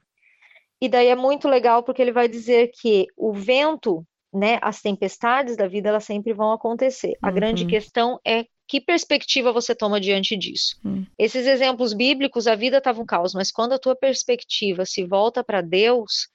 E 0.79 0.87
daí 0.87 1.07
é 1.07 1.15
muito 1.15 1.47
legal 1.47 1.83
porque 1.83 2.01
ele 2.01 2.11
vai 2.11 2.27
dizer 2.27 2.71
que 2.73 3.07
o 3.17 3.33
vento, 3.33 4.05
né, 4.33 4.59
as 4.61 4.81
tempestades 4.81 5.57
da 5.57 5.67
vida, 5.67 5.89
elas 5.89 6.05
sempre 6.05 6.33
vão 6.33 6.51
acontecer. 6.51 7.15
A 7.21 7.31
grande 7.31 7.63
uhum. 7.63 7.69
questão 7.69 8.19
é 8.25 8.45
que 8.67 8.79
perspectiva 8.79 9.51
você 9.51 9.75
toma 9.75 9.99
diante 9.99 10.37
disso. 10.37 10.79
Uhum. 10.85 11.05
Esses 11.17 11.45
exemplos 11.45 11.93
bíblicos, 11.93 12.47
a 12.47 12.55
vida 12.55 12.77
estava 12.77 13.01
um 13.01 13.05
caos, 13.05 13.33
mas 13.33 13.51
quando 13.51 13.73
a 13.73 13.79
tua 13.79 13.95
perspectiva 13.95 14.85
se 14.85 15.03
volta 15.03 15.43
para 15.43 15.61
Deus, 15.61 16.29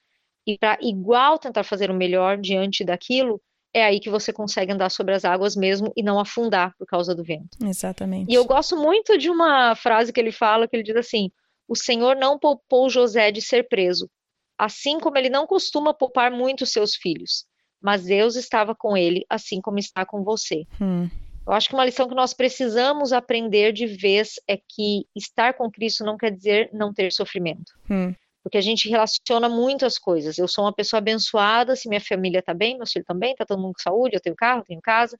e 0.47 0.57
para 0.57 0.77
igual 0.81 1.37
tentar 1.37 1.63
fazer 1.63 1.91
o 1.91 1.93
melhor 1.93 2.37
diante 2.37 2.85
daquilo, 2.85 3.41
é 3.73 3.83
aí 3.83 3.99
que 3.99 4.09
você 4.09 4.31
consegue 4.31 4.71
andar 4.71 4.89
sobre 4.89 5.13
as 5.13 5.25
águas 5.25 5.57
mesmo 5.57 5.91
e 5.95 6.01
não 6.01 6.17
afundar 6.19 6.73
por 6.77 6.87
causa 6.87 7.13
do 7.13 7.21
vento. 7.21 7.57
Exatamente. 7.61 8.31
E 8.31 8.33
eu 8.33 8.45
gosto 8.45 8.77
muito 8.77 9.17
de 9.17 9.29
uma 9.29 9.75
frase 9.75 10.13
que 10.13 10.19
ele 10.19 10.31
fala, 10.31 10.67
que 10.67 10.75
ele 10.75 10.83
diz 10.83 10.95
assim: 10.95 11.29
"O 11.67 11.75
Senhor 11.75 12.15
não 12.15 12.39
poupou 12.39 12.89
José 12.89 13.29
de 13.29 13.41
ser 13.41 13.67
preso, 13.67 14.09
assim 14.57 14.99
como 14.99 15.17
ele 15.17 15.29
não 15.29 15.45
costuma 15.45 15.93
poupar 15.93 16.31
muito 16.31 16.65
seus 16.65 16.95
filhos, 16.95 17.45
mas 17.81 18.05
Deus 18.05 18.37
estava 18.37 18.73
com 18.73 18.95
ele, 18.95 19.25
assim 19.29 19.59
como 19.59 19.77
está 19.77 20.05
com 20.05 20.23
você." 20.23 20.63
Hum. 20.81 21.09
Eu 21.45 21.53
acho 21.53 21.69
que 21.69 21.75
uma 21.75 21.85
lição 21.85 22.07
que 22.07 22.15
nós 22.15 22.33
precisamos 22.33 23.13
aprender 23.13 23.71
de 23.71 23.85
vez 23.85 24.33
é 24.49 24.57
que 24.57 25.05
estar 25.15 25.53
com 25.53 25.71
Cristo 25.71 26.03
não 26.03 26.17
quer 26.17 26.31
dizer 26.31 26.69
não 26.73 26.93
ter 26.93 27.11
sofrimento. 27.11 27.71
Hum 27.89 28.13
porque 28.43 28.57
a 28.57 28.61
gente 28.61 28.89
relaciona 28.89 29.49
muito 29.49 29.85
as 29.85 29.97
coisas. 29.97 30.37
Eu 30.37 30.47
sou 30.47 30.63
uma 30.65 30.73
pessoa 30.73 30.99
abençoada, 30.99 31.75
se 31.75 31.89
minha 31.89 32.01
família 32.01 32.41
tá 32.41 32.53
bem, 32.53 32.77
meu 32.77 32.87
filho 32.87 33.05
também, 33.05 33.35
tá 33.35 33.45
todo 33.45 33.61
mundo 33.61 33.73
com 33.73 33.81
saúde, 33.81 34.15
eu 34.15 34.21
tenho 34.21 34.35
carro, 34.35 34.63
tenho 34.65 34.81
casa. 34.81 35.17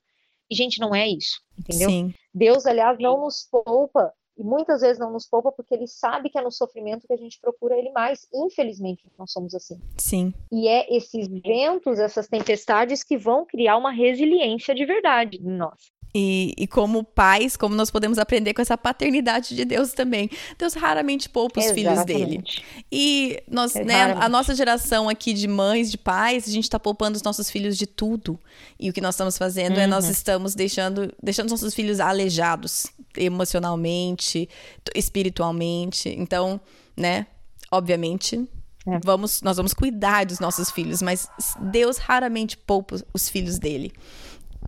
E, 0.49 0.55
gente, 0.55 0.80
não 0.80 0.95
é 0.95 1.07
isso, 1.07 1.41
entendeu? 1.57 1.89
Sim. 1.89 2.13
Deus, 2.34 2.65
aliás, 2.65 2.97
não 2.99 3.22
nos 3.22 3.47
poupa, 3.51 4.13
e 4.38 4.43
muitas 4.43 4.82
vezes 4.82 4.99
não 4.99 5.11
nos 5.11 5.28
poupa 5.28 5.51
porque 5.51 5.74
ele 5.74 5.88
sabe 5.88 6.30
que 6.30 6.38
é 6.38 6.41
no 6.41 6.51
sofrimento 6.51 7.07
que 7.07 7.13
a 7.13 7.18
gente 7.18 7.39
procura 7.41 7.76
ele 7.76 7.91
mais. 7.91 8.28
Infelizmente, 8.32 9.03
nós 9.18 9.32
somos 9.32 9.55
assim. 9.55 9.82
Sim. 9.97 10.32
E 10.51 10.68
é 10.68 10.95
esses 10.95 11.28
ventos, 11.28 11.97
essas 11.97 12.28
tempestades 12.28 13.03
que 13.03 13.18
vão 13.18 13.45
criar 13.45 13.78
uma 13.78 13.91
resiliência 13.91 14.76
de 14.76 14.86
verdade 14.86 15.38
em 15.38 15.57
nós. 15.57 15.91
E, 16.20 16.55
e, 16.57 16.65
como 16.65 17.03
pais, 17.03 17.55
como 17.55 17.76
nós 17.76 17.91
podemos 17.91 18.18
aprender 18.18 18.51
com 18.55 18.59
essa 18.59 18.76
paternidade 18.76 19.55
de 19.55 19.63
Deus 19.63 19.93
também. 19.93 20.32
Deus 20.57 20.74
raramente 20.74 21.30
poupa 21.30 21.59
os 21.59 21.68
Exatamente. 21.68 22.05
filhos 22.05 22.05
dele. 22.05 22.43
E 22.91 23.43
nós, 23.47 23.76
né, 23.76 24.13
a 24.13 24.28
nossa 24.28 24.55
geração 24.55 25.07
aqui 25.07 25.32
de 25.32 25.47
mães, 25.47 25.91
de 25.91 25.97
pais, 25.97 26.47
a 26.47 26.51
gente 26.51 26.63
está 26.63 26.80
poupando 26.80 27.18
os 27.18 27.22
nossos 27.22 27.51
filhos 27.51 27.78
de 27.78 27.86
tudo. 27.86 28.39
E 28.80 28.89
o 28.89 28.93
que 28.93 28.99
nós 28.99 29.13
estamos 29.13 29.38
fazendo 29.38 29.76
uhum. 29.76 29.84
é 29.84 29.86
nós 29.86 30.05
uhum. 30.05 30.11
estamos 30.11 30.55
deixando, 30.55 31.13
deixando 31.22 31.51
nossos 31.51 31.76
filhos 31.76 31.99
aleijados 31.99 32.88
emocionalmente, 33.15 34.49
espiritualmente. 34.95 36.09
Então, 36.09 36.59
né, 36.97 37.28
obviamente, 37.72 38.43
é. 38.88 38.99
vamos, 39.03 39.43
nós 39.43 39.57
vamos 39.57 39.72
cuidar 39.72 40.26
dos 40.26 40.39
nossos 40.39 40.72
filhos, 40.72 40.99
mas 40.99 41.30
Deus 41.59 41.97
raramente 41.97 42.57
poupa 42.57 42.95
os 43.13 43.30
filhos 43.30 43.59
dele 43.59 43.93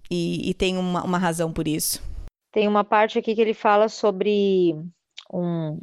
e, 0.10 0.50
e 0.50 0.54
tem 0.54 0.78
uma, 0.78 1.04
uma 1.04 1.18
razão 1.18 1.52
por 1.52 1.68
isso. 1.68 2.02
Tem 2.52 2.68
uma 2.68 2.84
parte 2.84 3.20
aqui 3.20 3.36
que 3.36 3.42
ele 3.42 3.54
fala 3.54 3.88
sobre 3.88 4.76
um 5.32 5.80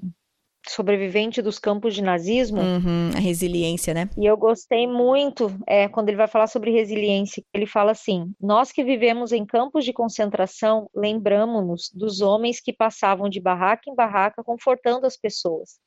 sobrevivente 0.68 1.40
dos 1.40 1.58
campos 1.58 1.94
de 1.94 2.02
nazismo. 2.02 2.60
Uhum, 2.60 3.10
a 3.14 3.20
resiliência, 3.20 3.94
né? 3.94 4.10
E 4.16 4.26
eu 4.26 4.36
gostei 4.36 4.86
muito 4.86 5.50
é, 5.66 5.88
quando 5.88 6.08
ele 6.08 6.16
vai 6.16 6.26
falar 6.26 6.46
sobre 6.46 6.70
resiliência. 6.70 7.42
Ele 7.54 7.66
fala 7.66 7.92
assim: 7.92 8.34
Nós 8.40 8.72
que 8.72 8.84
vivemos 8.84 9.32
em 9.32 9.46
campos 9.46 9.84
de 9.84 9.92
concentração, 9.92 10.90
lembramos-nos 10.94 11.90
dos 11.94 12.20
homens 12.20 12.60
que 12.60 12.72
passavam 12.72 13.28
de 13.28 13.40
barraca 13.40 13.88
em 13.88 13.94
barraca 13.94 14.42
confortando 14.42 15.06
as 15.06 15.16
pessoas, 15.16 15.78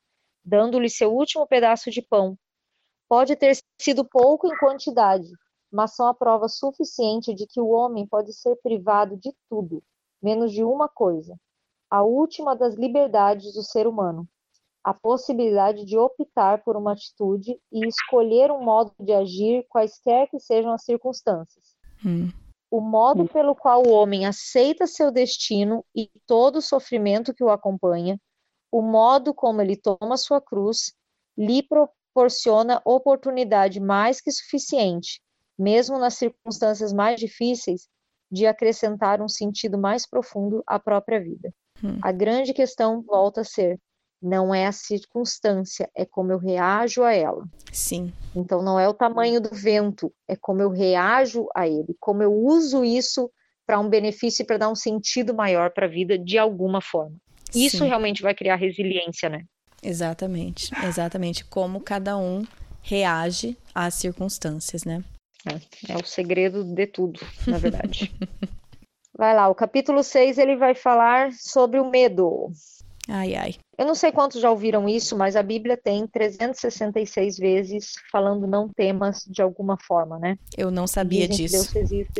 dando-lhes 0.43 0.95
seu 0.95 1.13
último 1.13 1.45
pedaço 1.47 1.91
de 1.91 2.01
pão. 2.01 2.37
Pode 3.07 3.35
ter 3.35 3.57
sido 3.81 4.05
pouco 4.05 4.47
em 4.47 4.57
quantidade, 4.57 5.27
mas 5.71 5.95
são 5.95 6.07
a 6.07 6.13
prova 6.13 6.47
suficiente 6.47 7.33
de 7.33 7.45
que 7.45 7.61
o 7.61 7.69
homem 7.69 8.07
pode 8.07 8.33
ser 8.33 8.55
privado 8.57 9.15
de 9.17 9.33
tudo, 9.49 9.83
menos 10.21 10.51
de 10.51 10.63
uma 10.63 10.89
coisa: 10.89 11.35
a 11.89 12.03
última 12.03 12.55
das 12.55 12.75
liberdades 12.75 13.53
do 13.53 13.63
ser 13.63 13.87
humano, 13.87 14.27
a 14.83 14.93
possibilidade 14.93 15.85
de 15.85 15.97
optar 15.97 16.63
por 16.63 16.75
uma 16.75 16.93
atitude 16.93 17.59
e 17.71 17.87
escolher 17.87 18.51
um 18.51 18.63
modo 18.63 18.91
de 18.99 19.13
agir, 19.13 19.65
quaisquer 19.69 20.29
que 20.29 20.39
sejam 20.39 20.71
as 20.71 20.83
circunstâncias. 20.83 21.77
Hum. 22.05 22.29
O 22.71 22.79
modo 22.81 23.27
pelo 23.27 23.55
qual 23.55 23.83
o 23.85 23.91
homem 23.91 24.27
aceita 24.27 24.85
seu 24.85 25.11
destino 25.11 25.83
e 25.95 26.09
todo 26.27 26.57
o 26.57 26.61
sofrimento 26.61 27.33
que 27.33 27.43
o 27.43 27.49
acompanha, 27.49 28.19
o 28.71 28.81
modo 28.81 29.33
como 29.33 29.59
ele 29.59 29.75
toma 29.75 30.17
sua 30.17 30.39
cruz, 30.39 30.93
lhe 31.35 31.63
proporciona 31.63 32.79
oportunidade 32.85 33.79
mais 33.79 34.21
que 34.21 34.31
suficiente 34.31 35.19
mesmo 35.59 35.99
nas 35.99 36.13
circunstâncias 36.13 36.93
mais 36.93 37.19
difíceis, 37.19 37.87
de 38.31 38.45
acrescentar 38.45 39.21
um 39.21 39.27
sentido 39.27 39.77
mais 39.77 40.07
profundo 40.07 40.63
à 40.65 40.79
própria 40.79 41.19
vida. 41.19 41.53
Hum. 41.83 41.99
A 42.01 42.11
grande 42.11 42.53
questão 42.53 43.01
volta 43.01 43.41
a 43.41 43.43
ser: 43.43 43.77
não 44.21 44.53
é 44.53 44.67
a 44.67 44.71
circunstância, 44.71 45.89
é 45.95 46.05
como 46.05 46.31
eu 46.31 46.37
reajo 46.37 47.03
a 47.03 47.13
ela. 47.13 47.45
Sim. 47.71 48.13
Então 48.35 48.61
não 48.61 48.79
é 48.79 48.87
o 48.87 48.93
tamanho 48.93 49.41
do 49.41 49.49
vento, 49.49 50.13
é 50.27 50.35
como 50.35 50.61
eu 50.61 50.69
reajo 50.69 51.47
a 51.55 51.67
ele, 51.67 51.95
como 51.99 52.23
eu 52.23 52.33
uso 52.33 52.85
isso 52.85 53.29
para 53.65 53.79
um 53.79 53.89
benefício 53.89 54.43
e 54.43 54.45
para 54.45 54.57
dar 54.57 54.69
um 54.69 54.75
sentido 54.75 55.33
maior 55.33 55.71
para 55.71 55.85
a 55.85 55.89
vida 55.89 56.17
de 56.17 56.37
alguma 56.37 56.81
forma. 56.81 57.15
Isso 57.53 57.79
Sim. 57.79 57.87
realmente 57.87 58.21
vai 58.21 58.33
criar 58.33 58.55
resiliência, 58.55 59.29
né? 59.29 59.43
Exatamente. 59.81 60.71
Exatamente. 60.85 61.45
Como 61.45 61.81
cada 61.81 62.17
um 62.17 62.43
reage 62.81 63.57
às 63.73 63.95
circunstâncias, 63.95 64.83
né? 64.83 65.03
É, 65.45 65.93
é 65.93 65.97
o 65.97 66.05
segredo 66.05 66.63
de 66.63 66.87
tudo, 66.87 67.19
na 67.47 67.57
verdade. 67.57 68.11
vai 69.17 69.35
lá, 69.35 69.47
o 69.49 69.55
capítulo 69.55 70.03
6 70.03 70.37
ele 70.37 70.55
vai 70.55 70.75
falar 70.75 71.31
sobre 71.33 71.79
o 71.79 71.89
medo. 71.89 72.51
Ai, 73.11 73.33
ai. 73.33 73.55
Eu 73.75 73.87
não 73.87 73.95
sei 73.95 74.11
quantos 74.11 74.39
já 74.39 74.51
ouviram 74.51 74.87
isso, 74.87 75.17
mas 75.17 75.35
a 75.35 75.41
Bíblia 75.41 75.75
tem 75.75 76.05
366 76.05 77.37
vezes 77.37 77.93
falando 78.11 78.45
não 78.45 78.69
temas 78.69 79.25
de 79.27 79.41
alguma 79.41 79.77
forma, 79.81 80.19
né? 80.19 80.37
Eu 80.55 80.69
não 80.69 80.85
sabia 80.85 81.27
Dizem 81.27 81.47
disso. 81.47 81.71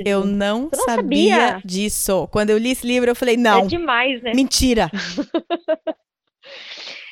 Eu 0.04 0.26
não, 0.26 0.62
não 0.62 0.86
sabia, 0.86 1.36
sabia? 1.36 1.62
disso. 1.64 2.28
Quando 2.32 2.50
eu 2.50 2.58
li 2.58 2.72
esse 2.72 2.88
livro, 2.88 3.12
eu 3.12 3.16
falei, 3.16 3.38
não, 3.38 3.60
É 3.60 3.68
demais, 3.68 4.24
né? 4.24 4.34
mentira. 4.34 4.90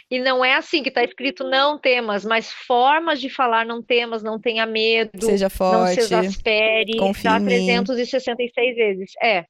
E 0.09 0.19
não 0.19 0.43
é 0.43 0.55
assim 0.55 0.81
que 0.81 0.89
está 0.89 1.03
escrito 1.03 1.43
não 1.43 1.77
temas, 1.77 2.23
mas 2.23 2.49
formas 2.51 3.19
de 3.19 3.29
falar 3.29 3.65
não 3.65 3.83
temas, 3.83 4.23
não 4.23 4.39
tenha 4.39 4.65
medo, 4.65 5.11
Seja 5.19 5.45
não 5.45 5.49
se 5.49 5.57
forte. 5.57 5.99
exaspere, 5.99 6.93
dá 7.23 7.39
mim. 7.39 7.45
366 7.45 8.75
vezes. 8.75 9.11
É. 9.21 9.43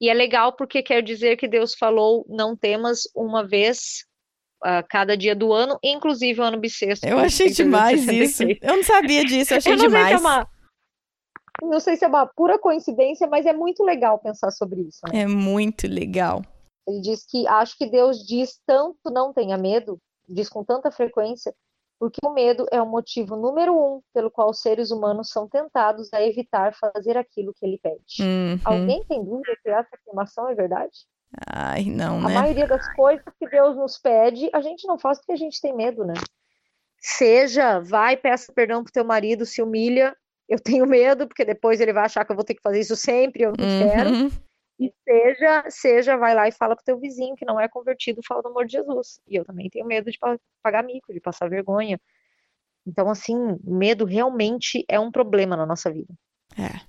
E 0.00 0.08
é 0.10 0.14
legal 0.14 0.56
porque 0.56 0.82
quer 0.82 1.02
dizer 1.02 1.36
que 1.36 1.46
Deus 1.46 1.74
falou 1.76 2.26
não 2.28 2.56
temas 2.56 3.02
uma 3.14 3.46
vez 3.46 4.04
a 4.64 4.82
cada 4.82 5.16
dia 5.16 5.34
do 5.36 5.52
ano, 5.52 5.78
inclusive 5.82 6.40
o 6.40 6.44
ano 6.44 6.58
bissexto. 6.58 7.06
Eu 7.06 7.18
achei 7.20 7.50
demais 7.50 8.00
isso. 8.00 8.44
366. 8.44 8.58
Eu 8.62 8.76
não 8.76 8.82
sabia 8.82 9.24
disso, 9.24 9.54
eu 9.54 9.58
achei 9.58 9.72
Eu 9.72 9.76
não 9.76 9.90
sei 9.90 9.90
se 9.90 9.96
é 9.96 10.16
demais. 10.16 10.20
uma 10.20 10.48
não 11.62 11.78
sei 11.80 11.96
se 11.96 12.04
é 12.04 12.08
uma 12.08 12.26
pura 12.26 12.58
coincidência, 12.58 13.26
mas 13.28 13.46
é 13.46 13.52
muito 13.52 13.84
legal 13.84 14.18
pensar 14.18 14.50
sobre 14.50 14.80
isso. 14.80 14.98
né? 15.12 15.20
É 15.20 15.26
muito 15.26 15.86
legal. 15.86 16.42
Ele 16.86 17.00
diz 17.00 17.24
que 17.24 17.46
acho 17.46 17.76
que 17.76 17.86
Deus 17.86 18.26
diz 18.26 18.60
tanto 18.66 19.10
não 19.10 19.32
tenha 19.32 19.56
medo, 19.56 19.98
diz 20.28 20.48
com 20.48 20.64
tanta 20.64 20.90
frequência, 20.90 21.54
porque 21.98 22.18
o 22.24 22.32
medo 22.32 22.66
é 22.72 22.82
o 22.82 22.86
motivo 22.86 23.36
número 23.36 23.72
um 23.72 24.00
pelo 24.12 24.30
qual 24.30 24.50
os 24.50 24.60
seres 24.60 24.90
humanos 24.90 25.30
são 25.30 25.48
tentados 25.48 26.12
a 26.12 26.20
evitar 26.20 26.74
fazer 26.74 27.16
aquilo 27.16 27.54
que 27.54 27.64
ele 27.64 27.78
pede. 27.80 28.20
Uhum. 28.20 28.58
Alguém 28.64 29.04
tem 29.04 29.24
dúvida 29.24 29.56
que 29.62 29.70
essa 29.70 29.94
afirmação 29.94 30.48
é 30.48 30.54
verdade? 30.54 31.06
Ai, 31.46 31.84
não, 31.84 32.18
A 32.18 32.28
né? 32.28 32.34
maioria 32.34 32.66
das 32.66 32.92
coisas 32.94 33.24
que 33.38 33.48
Deus 33.48 33.76
nos 33.76 33.98
pede, 33.98 34.50
a 34.52 34.60
gente 34.60 34.86
não 34.86 34.98
faz 34.98 35.18
porque 35.18 35.32
a 35.32 35.36
gente 35.36 35.60
tem 35.60 35.74
medo, 35.74 36.04
né? 36.04 36.14
Seja, 36.98 37.80
vai, 37.80 38.16
peça 38.16 38.52
perdão 38.52 38.82
pro 38.82 38.92
teu 38.92 39.04
marido, 39.04 39.46
se 39.46 39.62
humilha. 39.62 40.16
Eu 40.48 40.58
tenho 40.58 40.86
medo, 40.86 41.26
porque 41.26 41.44
depois 41.44 41.80
ele 41.80 41.92
vai 41.92 42.04
achar 42.04 42.24
que 42.24 42.32
eu 42.32 42.36
vou 42.36 42.44
ter 42.44 42.54
que 42.54 42.62
fazer 42.62 42.80
isso 42.80 42.96
sempre, 42.96 43.44
eu 43.44 43.52
não 43.56 43.56
quero. 43.56 44.32
E 44.82 44.92
seja, 45.04 45.64
seja, 45.70 46.16
vai 46.16 46.34
lá 46.34 46.48
e 46.48 46.52
fala 46.52 46.74
pro 46.74 46.84
teu 46.84 46.98
vizinho 46.98 47.36
que 47.36 47.44
não 47.44 47.60
é 47.60 47.68
convertido, 47.68 48.20
fala 48.26 48.42
do 48.42 48.48
amor 48.48 48.66
de 48.66 48.72
Jesus. 48.72 49.20
E 49.28 49.36
eu 49.36 49.44
também 49.44 49.70
tenho 49.70 49.86
medo 49.86 50.10
de 50.10 50.18
pa- 50.18 50.38
pagar 50.62 50.82
mico, 50.82 51.12
de 51.12 51.20
passar 51.20 51.48
vergonha. 51.48 52.00
Então, 52.86 53.08
assim, 53.08 53.36
medo 53.62 54.04
realmente 54.04 54.84
é 54.88 54.98
um 54.98 55.10
problema 55.12 55.56
na 55.56 55.64
nossa 55.64 55.90
vida. 55.90 56.12
É. 56.58 56.80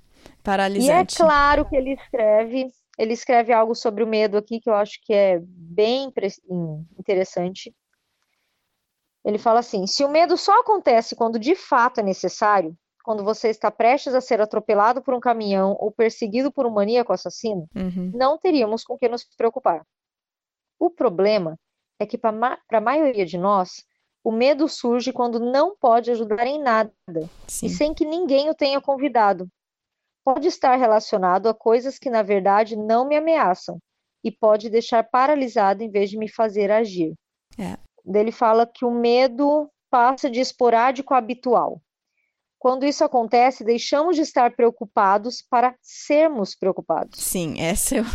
E 0.75 0.89
é 0.89 1.03
Paralisante. 1.03 1.17
claro 1.17 1.65
que 1.69 1.75
ele 1.75 1.93
escreve, 1.93 2.71
ele 2.97 3.13
escreve 3.13 3.53
algo 3.53 3.75
sobre 3.75 4.03
o 4.03 4.07
medo 4.07 4.37
aqui 4.37 4.59
que 4.59 4.69
eu 4.69 4.73
acho 4.73 4.99
que 5.03 5.13
é 5.13 5.39
bem 5.39 6.11
interessante. 6.97 7.73
Ele 9.23 9.37
fala 9.37 9.59
assim: 9.59 9.85
se 9.85 10.03
o 10.03 10.09
medo 10.09 10.35
só 10.35 10.61
acontece 10.61 11.15
quando 11.15 11.37
de 11.39 11.55
fato 11.55 11.99
é 11.99 12.03
necessário, 12.03 12.75
quando 13.03 13.23
você 13.23 13.49
está 13.49 13.69
prestes 13.69 14.15
a 14.15 14.21
ser 14.21 14.39
atropelado 14.41 15.01
por 15.01 15.13
um 15.13 15.19
caminhão 15.19 15.75
ou 15.79 15.91
perseguido 15.91 16.51
por 16.51 16.65
um 16.65 16.71
maníaco 16.71 17.11
assassino, 17.13 17.67
Uhum. 17.75 18.11
não 18.15 18.37
teríamos 18.37 18.83
com 18.83 18.97
que 18.97 19.07
nos 19.09 19.23
preocupar. 19.35 19.85
O 20.79 20.89
problema 20.89 21.59
é 21.99 22.05
que, 22.05 22.17
para 22.17 22.57
a 22.71 22.81
maioria 22.81 23.25
de 23.25 23.37
nós, 23.37 23.83
o 24.23 24.31
medo 24.31 24.67
surge 24.69 25.11
quando 25.11 25.39
não 25.39 25.75
pode 25.75 26.09
ajudar 26.11 26.47
em 26.47 26.59
nada 26.61 26.93
Sim. 27.47 27.65
e 27.65 27.69
sem 27.69 27.93
que 27.93 28.05
ninguém 28.05 28.49
o 28.49 28.55
tenha 28.55 28.79
convidado. 28.81 29.47
Pode 30.25 30.47
estar 30.47 30.75
relacionado 30.77 31.49
a 31.49 31.53
coisas 31.53 31.99
que, 31.99 32.09
na 32.09 32.23
verdade, 32.23 32.77
não 32.77 33.05
me 33.05 33.17
ameaçam 33.17 33.77
e 34.23 34.31
pode 34.31 34.69
deixar 34.69 35.03
paralisado 35.03 35.83
em 35.83 35.89
vez 35.91 36.09
de 36.09 36.17
me 36.17 36.29
fazer 36.29 36.71
agir. 36.71 37.13
É. 37.59 37.77
Ele 38.05 38.31
fala 38.31 38.65
que 38.65 38.85
o 38.85 38.91
medo 38.91 39.69
passa 39.91 40.29
de 40.29 40.39
esporádico 40.39 41.13
a 41.13 41.17
habitual. 41.17 41.81
Quando 42.63 42.85
isso 42.85 43.03
acontece, 43.03 43.61
deixamos 43.61 44.15
de 44.15 44.21
estar 44.21 44.55
preocupados 44.55 45.41
para 45.41 45.75
sermos 45.81 46.55
preocupados. 46.55 47.21
Sim, 47.21 47.59
essa 47.59 47.97
eu. 47.97 48.05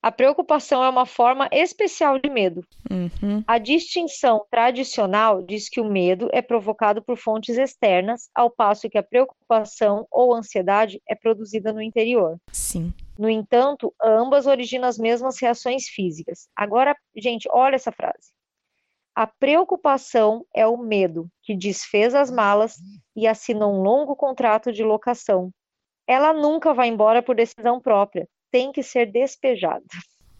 A 0.00 0.12
preocupação 0.12 0.84
é 0.84 0.88
uma 0.88 1.04
forma 1.04 1.48
especial 1.50 2.16
de 2.20 2.30
medo. 2.30 2.64
Uhum. 2.88 3.42
A 3.48 3.58
distinção 3.58 4.46
tradicional 4.48 5.42
diz 5.42 5.68
que 5.68 5.80
o 5.80 5.84
medo 5.84 6.28
é 6.32 6.40
provocado 6.40 7.02
por 7.02 7.18
fontes 7.18 7.58
externas, 7.58 8.30
ao 8.32 8.52
passo 8.52 8.88
que 8.88 8.96
a 8.96 9.02
preocupação 9.02 10.06
ou 10.12 10.32
ansiedade 10.32 11.02
é 11.08 11.16
produzida 11.16 11.72
no 11.72 11.82
interior. 11.82 12.36
Sim. 12.52 12.94
No 13.18 13.28
entanto, 13.28 13.92
ambas 14.00 14.46
originam 14.46 14.88
as 14.88 14.96
mesmas 14.96 15.40
reações 15.40 15.88
físicas. 15.88 16.48
Agora, 16.54 16.96
gente, 17.16 17.48
olha 17.50 17.74
essa 17.74 17.90
frase. 17.90 18.30
A 19.14 19.26
preocupação 19.26 20.46
é 20.54 20.66
o 20.66 20.76
medo 20.76 21.28
que 21.42 21.56
desfez 21.56 22.14
as 22.14 22.30
malas 22.30 22.76
e 23.14 23.26
assinou 23.26 23.74
um 23.74 23.82
longo 23.82 24.16
contrato 24.16 24.72
de 24.72 24.82
locação. 24.82 25.50
Ela 26.06 26.32
nunca 26.32 26.72
vai 26.72 26.88
embora 26.88 27.22
por 27.22 27.34
decisão 27.34 27.80
própria, 27.80 28.28
tem 28.50 28.72
que 28.72 28.82
ser 28.82 29.06
despejada. 29.06 29.84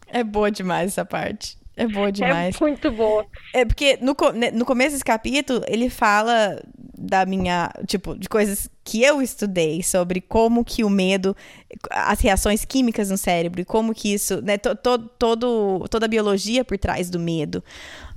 É 0.07 0.23
boa 0.23 0.51
demais 0.51 0.91
essa 0.91 1.05
parte. 1.05 1.60
É 1.75 1.87
boa 1.87 2.11
demais. 2.11 2.55
É 2.55 2.59
muito 2.63 2.91
boa. 2.91 3.25
É 3.53 3.63
porque 3.65 3.97
no, 4.01 4.15
né, 4.33 4.51
no 4.51 4.65
começo 4.65 4.91
desse 4.91 5.05
capítulo 5.05 5.63
ele 5.67 5.89
fala 5.89 6.61
da 6.97 7.25
minha, 7.25 7.71
tipo, 7.87 8.15
de 8.17 8.29
coisas 8.29 8.69
que 8.83 9.01
eu 9.01 9.21
estudei 9.21 9.81
sobre 9.81 10.21
como 10.21 10.63
que 10.63 10.83
o 10.83 10.89
medo, 10.89 11.35
as 11.89 12.19
reações 12.19 12.63
químicas 12.65 13.09
no 13.09 13.17
cérebro 13.17 13.61
e 13.61 13.65
como 13.65 13.93
que 13.95 14.13
isso, 14.13 14.41
né, 14.41 14.57
to, 14.57 14.75
to- 14.75 15.09
todo, 15.17 15.87
toda 15.89 16.05
a 16.05 16.09
biologia 16.09 16.63
por 16.63 16.77
trás 16.77 17.09
do 17.09 17.19
medo. 17.19 17.63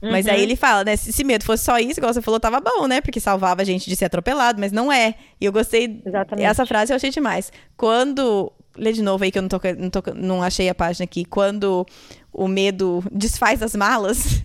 Mas 0.03 0.27
aí 0.27 0.37
Uhum. 0.37 0.43
ele 0.43 0.57
fala, 0.57 0.85
né, 0.85 0.97
se, 0.97 1.13
se 1.13 1.25
medo 1.25 1.45
fosse 1.45 1.65
só 1.65 1.79
isso, 1.79 1.99
igual 2.01 2.13
você 2.13 2.21
falou, 2.21 2.39
tava 2.39 2.61
bom, 2.61 2.87
né, 2.87 3.01
porque 3.01 3.21
salvava 3.21 3.63
a 3.63 3.65
gente 3.65 3.89
de 3.89 3.97
ser 3.97 4.05
atropelado, 4.07 4.61
mas 4.61 4.71
não 4.73 4.93
é. 4.93 5.15
E 5.41 5.45
eu 5.47 5.53
gostei 5.53 6.03
Exatamente. 6.05 6.45
essa 6.47 6.67
frase 6.67 6.93
eu 6.93 6.97
achei 6.97 7.11
demais. 7.11 7.51
Quando. 7.77 8.53
Lê 8.77 8.93
de 8.93 9.03
novo 9.03 9.23
aí 9.25 9.31
que 9.31 9.39
eu 9.39 9.43
não, 9.43 9.49
tô, 9.49 9.59
não, 9.79 9.91
tô- 9.91 10.03
não 10.15 10.43
achei 10.43 10.69
a 10.69 10.75
página 10.75 11.05
aqui. 11.05 11.25
Quando 11.25 11.87
o 12.33 12.49
medo 12.49 13.03
desfaz 13.13 13.63
as 13.63 13.75
malas. 13.75 14.41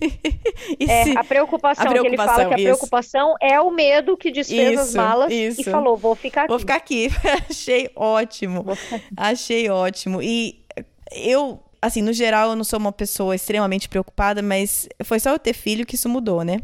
É, 0.86 1.04
se- 1.04 1.16
a 1.18 1.24
preocupação, 1.24 1.84
a 1.84 1.88
que 1.88 1.94
ele 1.94 2.00
preocupação, 2.16 2.34
fala 2.36 2.48
que 2.48 2.54
a 2.54 2.56
isso. 2.58 2.64
preocupação 2.66 3.34
é 3.40 3.60
o 3.60 3.70
medo 3.70 4.16
que 4.16 4.30
desfez 4.30 4.78
as 4.78 4.88
Isso, 4.88 4.96
malas 4.96 5.32
isso. 5.32 5.60
e 5.62 5.64
falou, 5.64 5.96
vou 5.96 6.14
ficar 6.14 6.42
aqui. 6.42 6.48
Vou 6.50 6.58
ficar 6.58 6.76
aqui. 6.76 7.08
achei 7.48 7.90
ótimo. 7.96 8.64
Achei 9.16 9.68
ótimo. 9.70 10.20
E 10.22 10.60
eu, 11.12 11.58
assim, 11.80 12.02
no 12.02 12.12
geral, 12.12 12.50
eu 12.50 12.56
não 12.56 12.62
sou 12.64 12.78
uma 12.78 12.92
pessoa 12.92 13.34
extremamente 13.34 13.88
preocupada, 13.88 14.42
mas 14.42 14.86
foi 15.02 15.18
só 15.18 15.30
eu 15.30 15.38
ter 15.38 15.54
filho 15.54 15.84
que 15.86 15.94
isso 15.94 16.08
mudou, 16.08 16.44
né? 16.44 16.60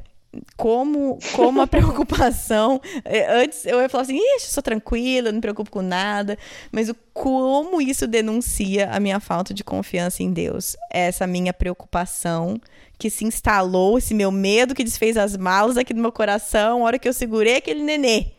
Como, 0.57 1.19
como 1.35 1.61
a 1.63 1.67
preocupação. 1.69 2.81
eh, 3.05 3.43
Antes 3.43 3.65
eu 3.65 3.81
ia 3.81 3.89
falar 3.89 4.03
assim, 4.03 4.19
ixi, 4.37 4.51
sou 4.51 4.63
tranquila, 4.63 5.31
não 5.31 5.37
me 5.37 5.41
preocupo 5.41 5.71
com 5.71 5.83
nada. 5.83 6.37
Mas 6.71 6.89
o 6.89 6.95
como 7.15 7.81
isso 7.81 8.07
denuncia 8.07 8.91
a 8.91 9.01
minha 9.01 9.19
falta 9.21 9.55
de 9.55 9.65
confiança 9.65 10.23
em 10.23 10.33
Deus. 10.33 10.77
Essa 10.93 11.27
minha 11.27 11.53
preocupação 11.55 12.61
que 12.99 13.09
se 13.11 13.25
instalou, 13.25 13.99
esse 13.99 14.13
meu 14.15 14.31
medo 14.31 14.75
que 14.75 14.85
desfez 14.85 15.17
as 15.17 15.37
malas 15.37 15.77
aqui 15.77 15.93
no 15.95 16.03
meu 16.03 16.13
coração, 16.13 16.83
a 16.83 16.87
hora 16.87 16.99
que 16.99 17.09
eu 17.09 17.13
segurei 17.13 17.57
aquele 17.57 17.83
nenê. 17.83 18.33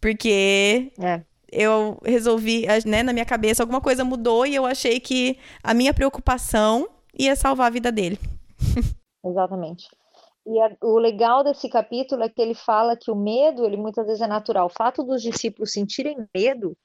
Porque 0.00 0.92
É. 1.00 1.20
eu 1.52 1.98
resolvi, 2.04 2.66
né, 2.86 3.02
na 3.02 3.12
minha 3.12 3.24
cabeça, 3.26 3.62
alguma 3.62 3.80
coisa 3.80 4.04
mudou 4.04 4.46
e 4.46 4.54
eu 4.54 4.64
achei 4.66 4.98
que 5.00 5.38
a 5.62 5.74
minha 5.74 5.92
preocupação 5.92 6.88
ia 7.18 7.36
salvar 7.36 7.66
a 7.66 7.70
vida 7.70 7.90
dele. 7.92 8.18
Exatamente. 9.24 9.86
E 10.46 10.58
a- 10.60 10.76
o 10.82 10.98
legal 10.98 11.44
desse 11.44 11.68
capítulo 11.68 12.22
é 12.22 12.28
que 12.28 12.40
ele 12.40 12.54
fala 12.54 12.96
que 12.96 13.10
o 13.10 13.14
medo, 13.16 13.64
ele 13.64 13.76
muitas 13.76 14.06
vezes 14.06 14.22
é 14.22 14.26
natural. 14.26 14.66
O 14.66 14.70
fato 14.70 15.02
dos 15.02 15.22
discípulos 15.22 15.72
sentirem 15.72 16.16
medo 16.34 16.76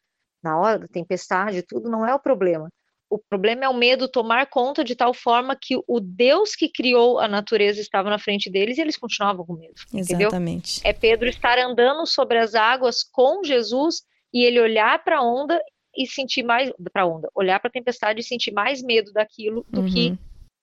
na 0.44 0.60
hora 0.60 0.80
da 0.80 0.88
tempestade, 0.88 1.64
tudo 1.64 1.90
não 1.90 2.06
é 2.06 2.14
o 2.14 2.20
problema. 2.20 2.70
O 3.10 3.18
problema 3.18 3.66
é 3.66 3.70
o 3.70 3.74
medo 3.74 4.08
tomar 4.08 4.48
conta 4.48 4.84
de 4.84 4.96
tal 4.96 5.14
forma 5.14 5.56
que 5.60 5.76
o 5.88 6.00
Deus 6.00 6.56
que 6.56 6.68
criou 6.68 7.20
a 7.20 7.28
natureza 7.28 7.80
estava 7.80 8.10
na 8.10 8.20
frente 8.20 8.50
deles 8.50 8.78
e 8.78 8.82
eles 8.82 8.98
continuavam 8.98 9.46
com 9.46 9.54
medo, 9.54 9.76
entendeu? 9.94 10.28
Exatamente. 10.28 10.82
É 10.84 10.92
Pedro 10.92 11.30
estar 11.30 11.58
andando 11.58 12.06
sobre 12.06 12.38
as 12.38 12.56
águas 12.56 13.04
com 13.04 13.44
Jesus 13.44 14.04
e 14.34 14.44
ele 14.44 14.60
olhar 14.60 15.04
para 15.04 15.20
a 15.20 15.24
onda 15.24 15.62
e 15.96 16.06
sentir 16.06 16.44
mais 16.44 16.74
para 16.92 17.06
onda, 17.06 17.30
olhar 17.34 17.60
para 17.60 17.70
a 17.70 17.72
tempestade 17.72 18.20
e 18.20 18.24
sentir 18.24 18.52
mais 18.52 18.84
medo 18.84 19.14
daquilo 19.14 19.66
do 19.70 19.82
Uhum. 19.82 19.88
que 19.88 20.18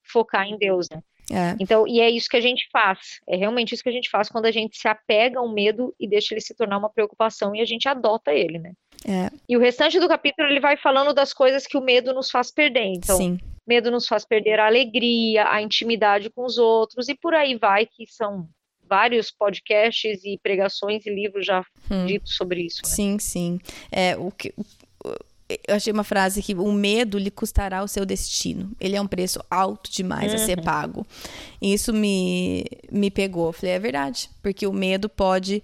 focar 0.05 0.47
em 0.47 0.59
Deus, 0.59 0.89
né? 0.91 1.01
É, 1.33 1.57
Então, 1.59 1.87
e 1.89 2.01
é 2.01 2.11
isso 2.11 2.29
que 2.29 2.37
a 2.37 2.41
gente 2.41 2.69
faz. 2.71 3.21
É 3.27 3.37
realmente 3.37 3.73
isso 3.75 3.83
que 3.83 3.89
a 3.89 3.93
gente 3.93 4.11
faz 4.11 4.29
quando 4.29 4.45
a 4.47 4.51
gente 4.51 4.77
se 4.79 4.87
apega 4.87 5.39
ao 5.39 5.49
medo 5.49 5.95
e 5.99 6.07
deixa 6.07 6.35
ele 6.35 6.41
se 6.43 6.55
tornar 6.55 6.77
uma 6.79 6.91
preocupação 6.91 7.55
e 7.57 7.61
a 7.61 7.65
gente 7.65 7.89
adota 7.89 8.33
ele, 8.33 8.59
né? 8.59 8.73
é, 9.09 9.31
E 9.49 9.57
o 9.57 9.61
restante 9.61 9.99
do 9.99 10.07
capítulo 10.09 10.47
ele 10.49 10.61
vai 10.61 10.77
falando 10.77 11.13
das 11.15 11.33
coisas 11.33 11.67
que 11.67 11.77
o 11.77 11.81
medo 11.81 12.13
nos 12.13 12.31
faz 12.31 12.51
perder. 12.53 12.85
Então, 12.85 13.17
sim. 13.17 13.39
medo 13.67 13.91
nos 13.91 14.07
faz 14.07 14.25
perder 14.25 14.61
a 14.61 14.67
alegria, 14.67 15.49
a 15.49 15.61
intimidade 15.63 16.29
com 16.31 16.45
os 16.45 16.59
outros 16.59 17.09
e 17.09 17.15
por 17.15 17.35
aí 17.35 17.57
vai, 17.57 17.87
que 17.87 18.07
são 18.07 18.47
vários 18.89 19.31
podcasts 19.31 20.23
e 20.25 20.39
pregações 20.43 21.07
e 21.07 21.11
livros 21.11 21.47
já 21.47 21.65
Hum. 21.91 22.05
ditos 22.07 22.37
sobre 22.37 22.61
isso. 22.63 22.83
né? 22.85 22.91
Sim, 22.91 23.19
sim. 23.19 23.59
É, 23.91 24.17
o 24.19 24.31
que, 24.31 24.53
eu 25.67 25.75
achei 25.75 25.93
uma 25.93 26.05
frase 26.05 26.43
que 26.43 26.55
o 26.55 26.73
medo 26.73 27.19
lhe 27.19 27.31
custará 27.31 27.83
o 27.83 27.89
seu 27.89 28.05
destino. 28.07 28.71
Ele 28.81 28.97
é 28.97 29.01
um 29.01 29.07
preço 29.07 29.41
alto 29.51 29.91
demais 29.91 30.33
a 30.35 30.39
ser 30.39 30.59
Uhum. 30.59 30.65
pago. 30.65 31.07
E 31.61 31.73
isso 31.73 31.93
me, 31.93 32.65
me 32.91 33.11
pegou. 33.11 33.47
Eu 33.49 33.53
falei, 33.53 33.75
é 33.75 33.79
verdade. 33.79 34.31
Porque 34.43 34.67
o 34.67 34.73
medo 34.73 35.09
pode, 35.09 35.63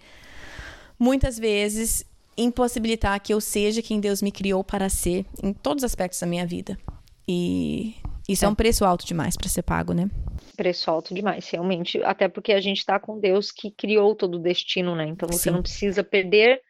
muitas 0.99 1.39
vezes, 1.39 2.05
impossibilitar 2.37 3.21
que 3.21 3.33
eu 3.33 3.41
seja 3.41 3.83
quem 3.83 4.01
Deus 4.01 4.23
me 4.23 4.31
criou 4.33 4.63
para 4.65 4.89
ser 4.89 5.25
em 5.43 5.53
todos 5.53 5.83
os 5.83 5.91
aspectos 5.91 6.21
da 6.21 6.27
minha 6.27 6.47
vida. 6.47 6.79
E 7.27 7.95
isso 8.29 8.45
é, 8.45 8.47
É. 8.47 8.51
um 8.51 8.55
preço 8.55 8.85
alto 8.85 9.07
demais 9.07 9.37
para 9.37 9.49
ser 9.49 9.63
pago, 9.63 9.93
né? 9.93 10.09
Preço 10.57 10.91
alto 10.91 11.15
demais, 11.15 11.49
realmente. 11.51 12.03
Até 12.03 12.27
porque 12.29 12.53
a 12.53 12.61
gente 12.61 12.79
está 12.79 12.99
com 12.99 13.19
Deus 13.19 13.51
que 13.53 13.71
criou 13.71 14.15
todo 14.15 14.37
o 14.37 14.39
destino, 14.43 14.97
né? 14.97 15.07
Então 15.07 15.29
você 15.31 15.45
Sim. 15.45 15.51
não 15.51 15.63
precisa 15.63 16.03
perder 16.03 16.61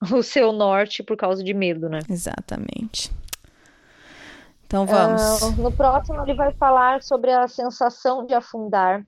o 0.14 0.22
seu 0.22 0.52
norte 0.52 1.02
por 1.02 1.16
causa 1.16 1.42
de 1.42 1.54
medo, 1.54 1.88
né? 1.88 2.00
Exatamente. 2.08 3.10
Então 4.66 4.84
vamos. 4.86 5.40
Ah, 5.42 5.50
no 5.62 5.72
próximo 5.72 6.22
ele 6.22 6.34
vai 6.34 6.52
falar 6.54 7.02
sobre 7.02 7.32
a 7.32 7.46
sensação 7.48 8.26
de 8.26 8.34
afundar. 8.34 9.06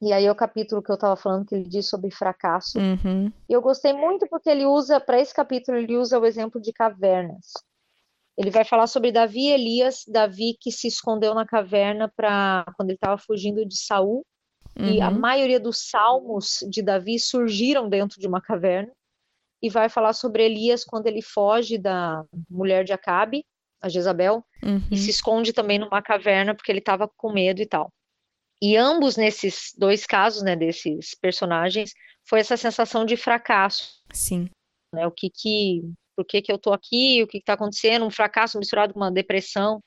E 0.00 0.12
aí 0.12 0.26
é 0.26 0.30
o 0.30 0.36
capítulo 0.36 0.82
que 0.82 0.90
eu 0.90 0.94
estava 0.94 1.16
falando 1.16 1.44
que 1.44 1.54
ele 1.54 1.68
diz 1.68 1.88
sobre 1.88 2.10
fracasso. 2.10 2.78
Uhum, 2.78 3.32
E 3.48 3.52
eu 3.52 3.62
gostei 3.62 3.92
muito 3.92 4.26
porque 4.28 4.48
ele 4.48 4.66
usa, 4.66 5.00
para 5.00 5.20
esse 5.20 5.34
capítulo, 5.34 5.78
ele 5.78 5.96
usa 5.96 6.18
o 6.18 6.26
exemplo 6.26 6.60
de 6.60 6.72
cavernas. 6.72 7.52
Ele 8.36 8.50
vai 8.50 8.64
falar 8.64 8.86
sobre 8.86 9.10
Davi 9.10 9.48
e 9.48 9.50
Elias, 9.50 10.04
Davi 10.06 10.56
que 10.60 10.70
se 10.70 10.86
escondeu 10.86 11.34
na 11.34 11.44
caverna 11.44 12.12
para 12.16 12.64
quando 12.76 12.90
ele 12.90 12.96
estava 12.96 13.18
fugindo 13.18 13.66
de 13.66 13.76
Saul. 13.76 14.24
E 14.84 15.00
a 15.00 15.10
uhum, 15.10 15.20
maioria 15.20 15.58
dos 15.58 15.88
salmos 15.90 16.60
de 16.70 16.82
Davi 16.82 17.18
surgiram 17.18 17.88
dentro 17.88 18.20
de 18.20 18.28
uma 18.28 18.40
caverna. 18.40 18.92
E 19.62 19.68
vai 19.68 19.88
falar 19.88 20.12
sobre 20.12 20.44
Elias 20.44 20.84
quando 20.84 21.06
ele 21.06 21.22
foge 21.22 21.78
da 21.78 22.24
mulher 22.48 22.84
de 22.84 22.92
Acabe, 22.92 23.44
a 23.80 23.88
Jezabel, 23.88 24.44
uhum. 24.62 24.82
e 24.90 24.96
se 24.96 25.10
esconde 25.10 25.52
também 25.52 25.78
numa 25.78 26.02
caverna 26.02 26.54
porque 26.54 26.70
ele 26.70 26.78
estava 26.80 27.08
com 27.08 27.32
medo 27.32 27.60
e 27.60 27.66
tal. 27.66 27.92
E 28.60 28.76
ambos 28.76 29.16
nesses 29.16 29.72
dois 29.76 30.04
casos, 30.04 30.42
né, 30.42 30.56
desses 30.56 31.14
personagens, 31.14 31.92
foi 32.28 32.40
essa 32.40 32.56
sensação 32.56 33.04
de 33.04 33.16
fracasso, 33.16 34.02
Sim. 34.12 34.50
né? 34.92 35.06
O 35.06 35.12
que 35.12 35.30
que, 35.30 35.82
por 36.16 36.24
que 36.24 36.42
que 36.42 36.52
eu 36.52 36.58
tô 36.58 36.72
aqui? 36.72 37.22
O 37.22 37.26
que 37.26 37.38
que 37.38 37.44
tá 37.44 37.52
acontecendo? 37.52 38.04
Um 38.04 38.10
fracasso 38.10 38.58
misturado 38.58 38.92
com 38.92 39.00
uma 39.00 39.12
depressão. 39.12 39.80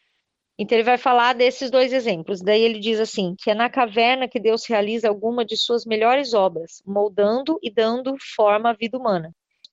Então 0.57 0.77
ele 0.77 0.85
vai 0.85 0.97
falar 0.97 1.33
desses 1.33 1.69
dois 1.69 1.91
exemplos. 1.91 2.41
Daí 2.41 2.61
ele 2.61 2.79
diz 2.79 2.99
assim, 2.99 3.35
que 3.37 3.51
é 3.51 3.53
na 3.53 3.69
caverna 3.69 4.27
que 4.27 4.39
Deus 4.39 4.65
realiza 4.65 5.09
alguma 5.09 5.43
de 5.43 5.57
suas 5.57 5.85
melhores 5.85 6.33
obras, 6.33 6.81
moldando 6.85 7.59
e 7.61 7.69
dando 7.69 8.15
forma 8.35 8.69
à 8.69 8.73
vida 8.73 8.97
humana. 8.97 9.31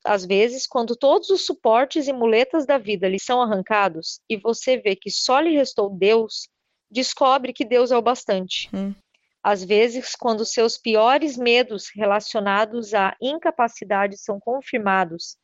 Às 0.08 0.24
vezes, 0.24 0.66
quando 0.66 0.96
todos 0.96 1.28
os 1.28 1.44
suportes 1.44 2.08
e 2.08 2.14
muletas 2.14 2.64
da 2.64 2.78
vida 2.78 3.06
lhe 3.06 3.20
são 3.20 3.42
arrancados 3.42 4.20
e 4.26 4.38
você 4.38 4.78
vê 4.78 4.96
que 4.96 5.10
só 5.10 5.38
lhe 5.38 5.54
restou 5.54 5.90
Deus, 5.90 6.48
descobre 6.90 7.52
que 7.52 7.62
Deus 7.62 7.90
é 7.90 7.96
o 7.96 8.00
bastante. 8.00 8.70
Hum. 8.74 8.94
Às 9.42 9.62
vezes, 9.62 10.16
quando 10.16 10.46
seus 10.46 10.78
piores 10.78 11.36
medos 11.36 11.90
relacionados 11.94 12.94
à 12.94 13.14
incapacidade 13.20 14.16
são 14.16 14.40
confirmados 14.40 15.36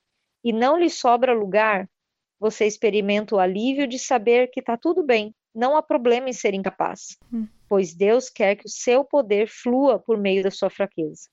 e 0.42 0.50
não 0.50 0.78
lhe 0.78 0.88
sobra 0.88 1.34
lugar, 1.34 1.86
você 2.40 2.64
experimenta 2.64 3.34
o 3.34 3.38
alívio 3.38 3.86
de 3.86 3.98
saber 3.98 4.48
que 4.50 4.60
está 4.60 4.78
tudo 4.78 5.02
bem, 5.02 5.34
não 5.54 5.76
há 5.76 5.82
problema 5.82 6.30
em 6.30 6.32
ser 6.32 6.54
incapaz, 6.54 7.18
Hum. 7.30 7.46
pois 7.68 7.94
Deus 7.94 8.30
quer 8.30 8.56
que 8.56 8.66
o 8.66 8.70
seu 8.70 9.04
poder 9.04 9.46
flua 9.46 9.98
por 9.98 10.16
meio 10.16 10.42
da 10.42 10.50
sua 10.50 10.70
fraqueza. 10.70 11.28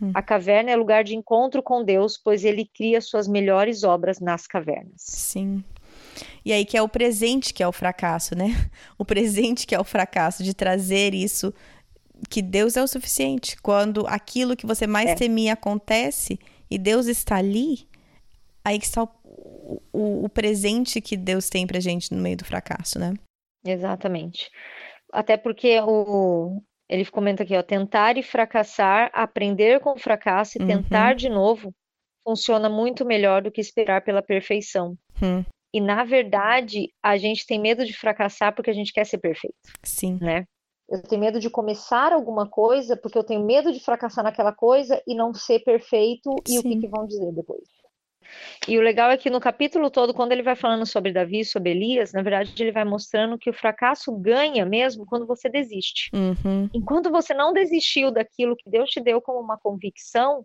Hum. 0.00 0.12
A 0.14 0.22
caverna 0.22 0.70
é 0.70 0.76
lugar 0.76 1.02
de 1.04 1.16
encontro 1.16 1.62
com 1.62 1.82
Deus, 1.82 2.16
pois 2.16 2.44
ele 2.44 2.64
cria 2.64 3.00
suas 3.00 3.26
melhores 3.26 3.82
obras 3.84 4.20
nas 4.20 4.46
cavernas. 4.46 4.94
Sim. 4.96 5.64
E 6.44 6.52
aí 6.52 6.64
que 6.64 6.76
é 6.76 6.82
o 6.82 6.88
presente 6.88 7.52
que 7.52 7.62
é 7.62 7.68
o 7.68 7.72
fracasso, 7.72 8.36
né? 8.36 8.48
O 8.96 9.04
presente 9.04 9.66
que 9.66 9.74
é 9.74 9.80
o 9.80 9.84
fracasso 9.84 10.42
de 10.42 10.54
trazer 10.54 11.14
isso 11.14 11.52
que 12.28 12.42
Deus 12.42 12.76
é 12.76 12.82
o 12.82 12.88
suficiente. 12.88 13.56
Quando 13.62 14.06
aquilo 14.06 14.56
que 14.56 14.66
você 14.66 14.86
mais 14.86 15.10
É. 15.10 15.14
temia 15.14 15.52
acontece 15.52 16.38
e 16.70 16.76
Deus 16.78 17.06
está 17.06 17.36
ali, 17.36 17.88
aí 18.64 18.78
que 18.78 18.84
está 18.84 19.04
o, 19.04 19.82
o, 19.92 20.24
o 20.24 20.28
presente 20.28 21.00
que 21.00 21.16
Deus 21.16 21.48
tem 21.48 21.66
pra 21.66 21.80
gente 21.80 22.12
no 22.12 22.20
meio 22.20 22.36
do 22.36 22.44
fracasso, 22.44 22.98
né? 22.98 23.14
Exatamente. 23.64 24.50
Até 25.12 25.36
porque 25.36 25.80
o, 25.80 26.60
ele 26.88 27.04
comenta 27.06 27.42
aqui, 27.42 27.54
ó, 27.56 27.62
tentar 27.62 28.16
e 28.16 28.22
fracassar, 28.22 29.10
aprender 29.12 29.80
com 29.80 29.92
o 29.92 29.98
fracasso 29.98 30.56
e 30.56 30.60
Uhum. 30.60 30.66
tentar 30.66 31.14
de 31.14 31.28
novo 31.28 31.72
funciona 32.24 32.68
muito 32.68 33.04
melhor 33.04 33.42
do 33.42 33.50
que 33.50 33.60
esperar 33.60 34.02
pela 34.02 34.22
perfeição. 34.22 34.96
Hum, 35.22 35.44
E 35.72 35.80
na 35.80 36.04
verdade, 36.04 36.92
a 37.02 37.16
gente 37.16 37.46
tem 37.46 37.60
medo 37.60 37.84
de 37.84 37.92
fracassar 37.92 38.54
porque 38.54 38.70
a 38.70 38.74
gente 38.74 38.92
quer 38.92 39.04
ser 39.04 39.18
perfeito, 39.18 39.56
sim. 39.84 40.18
né? 40.20 40.44
Eu 40.88 41.02
tenho 41.02 41.20
medo 41.20 41.38
de 41.38 41.50
começar 41.50 42.12
alguma 42.14 42.48
coisa 42.48 42.96
porque 42.96 43.18
eu 43.18 43.24
tenho 43.24 43.44
medo 43.44 43.70
de 43.70 43.80
fracassar 43.80 44.24
naquela 44.24 44.52
coisa 44.52 45.02
e 45.06 45.14
não 45.14 45.34
ser 45.34 45.60
perfeito 45.60 46.34
e 46.48 46.58
o 46.58 46.62
que 46.62 46.70
Sim. 46.70 46.80
que 46.80 46.88
vão 46.88 47.06
dizer 47.06 47.30
depois. 47.32 47.68
E 48.66 48.78
o 48.78 48.82
legal 48.82 49.10
é 49.10 49.16
que 49.16 49.30
no 49.30 49.40
capítulo 49.40 49.90
todo, 49.90 50.12
quando 50.12 50.32
ele 50.32 50.42
vai 50.42 50.56
falando 50.56 50.84
sobre 50.84 51.12
Davi, 51.12 51.44
sobre 51.44 51.70
Elias, 51.70 52.12
na 52.12 52.22
verdade 52.22 52.52
ele 52.58 52.72
vai 52.72 52.84
mostrando 52.84 53.38
que 53.38 53.50
o 53.50 53.54
fracasso 53.54 54.12
ganha 54.18 54.64
mesmo 54.66 55.06
quando 55.06 55.26
você 55.26 55.48
desiste. 55.48 56.10
Uhum, 56.14 56.68
Enquanto 56.72 57.10
você 57.10 57.32
não 57.32 57.52
desistiu 57.52 58.10
daquilo 58.10 58.56
que 58.56 58.68
Deus 58.68 58.90
te 58.90 59.00
deu 59.00 59.20
como 59.20 59.40
uma 59.40 59.58
convicção, 59.58 60.44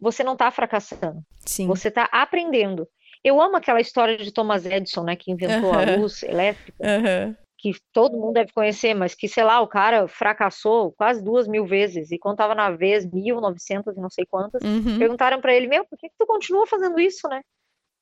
você 0.00 0.24
não 0.24 0.32
está 0.32 0.50
fracassando, 0.50 1.22
sim. 1.46 1.66
você 1.66 1.88
está 1.88 2.08
aprendendo. 2.10 2.88
Eu 3.22 3.40
amo 3.40 3.56
aquela 3.56 3.80
história 3.80 4.18
de 4.18 4.32
Thomas 4.32 4.66
Edison, 4.66 5.04
né, 5.04 5.16
que 5.16 5.30
inventou 5.30 5.72
a 5.72 5.80
Aham. 5.80 5.96
luz 5.96 6.22
elétrica, 6.22 6.74
Aham, 6.82 7.36
que 7.72 7.80
todo 7.94 8.18
mundo 8.18 8.34
deve 8.34 8.52
conhecer, 8.52 8.92
mas 8.92 9.14
que, 9.14 9.26
sei 9.26 9.42
lá, 9.42 9.58
o 9.62 9.66
cara 9.66 10.06
fracassou 10.06 10.92
quase 10.92 11.24
duas 11.24 11.48
mil 11.48 11.64
vezes 11.64 12.10
e 12.10 12.16
estava 12.16 12.54
na 12.54 12.70
vez, 12.70 13.10
mil, 13.10 13.40
novecentas 13.40 13.96
e 13.96 14.00
não 14.00 14.10
sei 14.10 14.26
quantas, 14.26 14.62
uhum. 14.62 14.98
perguntaram 14.98 15.40
para 15.40 15.54
ele, 15.54 15.66
meu, 15.66 15.82
por 15.86 15.98
que 15.98 16.10
que 16.10 16.14
tu 16.18 16.26
continua 16.26 16.66
fazendo 16.66 17.00
isso, 17.00 17.26
né? 17.26 17.40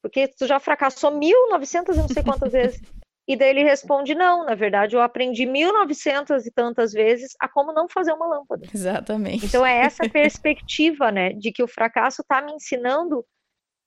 Porque 0.02 0.26
tu 0.26 0.48
já 0.48 0.58
fracassou 0.58 1.12
mil, 1.12 1.48
novecentas 1.48 1.96
e 1.96 2.00
não 2.00 2.08
sei 2.08 2.24
quantas 2.24 2.50
vezes. 2.52 2.80
E 3.28 3.36
daí 3.36 3.50
ele 3.50 3.62
responde, 3.62 4.16
não, 4.16 4.44
na 4.44 4.56
verdade 4.56 4.96
eu 4.96 5.00
aprendi 5.00 5.46
mil 5.46 5.72
novecentas 5.72 6.44
e 6.44 6.50
tantas 6.50 6.92
vezes 6.92 7.36
a 7.38 7.48
como 7.48 7.72
não 7.72 7.88
fazer 7.88 8.12
uma 8.12 8.26
lâmpada. 8.26 8.66
Exatamente. 8.74 9.46
Então 9.46 9.64
é 9.64 9.76
essa 9.76 10.02
perspectiva, 10.10 11.12
né, 11.12 11.32
de 11.32 11.52
que 11.52 11.62
o 11.62 11.68
fracasso 11.68 12.22
está 12.22 12.42
me 12.42 12.52
ensinando 12.52 13.24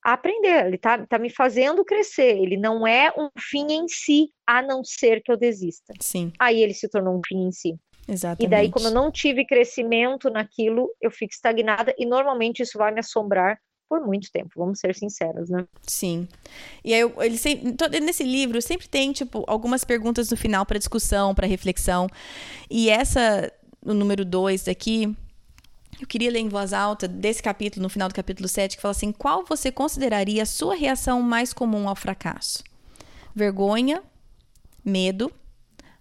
a 0.06 0.14
aprender, 0.14 0.68
ele 0.68 0.76
está 0.76 1.04
tá 1.08 1.18
me 1.18 1.32
fazendo 1.32 1.84
crescer, 1.84 2.38
ele 2.38 2.58
não 2.58 2.86
é 2.86 3.12
um 3.18 3.28
fim 3.40 3.66
em 3.72 3.88
si, 3.88 4.30
a 4.46 4.62
não 4.62 4.84
ser 4.84 5.20
que 5.24 5.32
eu 5.32 5.36
desista. 5.38 5.94
Sim, 6.00 6.32
Aí 6.38 6.62
ele 6.62 6.76
se 6.76 6.88
tornou 6.88 7.18
um 7.18 7.22
fim 7.28 7.48
em 7.48 7.52
si. 7.52 7.74
exatamente. 8.08 8.46
E 8.46 8.48
daí, 8.48 8.70
como 8.70 8.86
eu 8.88 8.92
não 8.92 9.12
tive 9.12 9.44
crescimento 9.48 10.30
naquilo, 10.30 10.90
eu 11.02 11.10
fico 11.10 11.34
estagnada 11.34 11.92
e 11.98 12.06
normalmente 12.06 12.62
isso 12.62 12.78
vai 12.78 12.94
me 12.94 13.00
assombrar 13.00 13.58
por 13.90 14.06
muito 14.06 14.30
tempo, 14.32 14.50
vamos 14.56 14.80
ser 14.80 14.94
sinceros, 14.96 15.50
né? 15.50 15.66
Sim. 15.88 16.28
E 16.84 16.94
aí, 16.94 17.00
eu- 17.02 17.14
ele 17.24 17.38
sempre, 17.38 17.72
todo- 17.74 18.00
nesse 18.00 18.24
livro 18.24 18.62
sempre 18.62 18.88
tem, 18.88 19.12
tipo, 19.12 19.44
algumas 19.48 19.84
perguntas 19.84 20.30
no 20.30 20.38
final 20.38 20.66
para 20.68 20.78
discussão, 20.78 21.34
para 21.34 21.48
reflexão. 21.48 22.08
E 22.70 22.90
essa, 22.92 23.52
o 23.84 23.94
número 23.94 24.24
2 24.26 24.64
daqui, 24.66 25.16
eu 26.00 26.08
queria 26.08 26.32
ler 26.32 26.40
em 26.40 26.50
voz 26.50 26.74
alta 26.74 27.08
desse 27.08 27.42
capítulo, 27.42 27.84
no 27.84 27.90
final 27.90 28.10
do 28.10 28.16
capítulo 28.16 28.48
7, 28.48 28.76
que 28.76 28.82
fala 28.82 28.92
assim: 28.92 29.12
qual 29.12 29.46
você 29.46 29.72
consideraria 29.72 30.44
a 30.44 30.46
sua 30.46 30.76
reação 30.76 31.22
mais 31.22 31.54
comum 31.54 31.88
ao 31.88 31.96
fracasso? 31.96 32.64
Vergonha, 33.34 34.04
medo, 34.84 35.32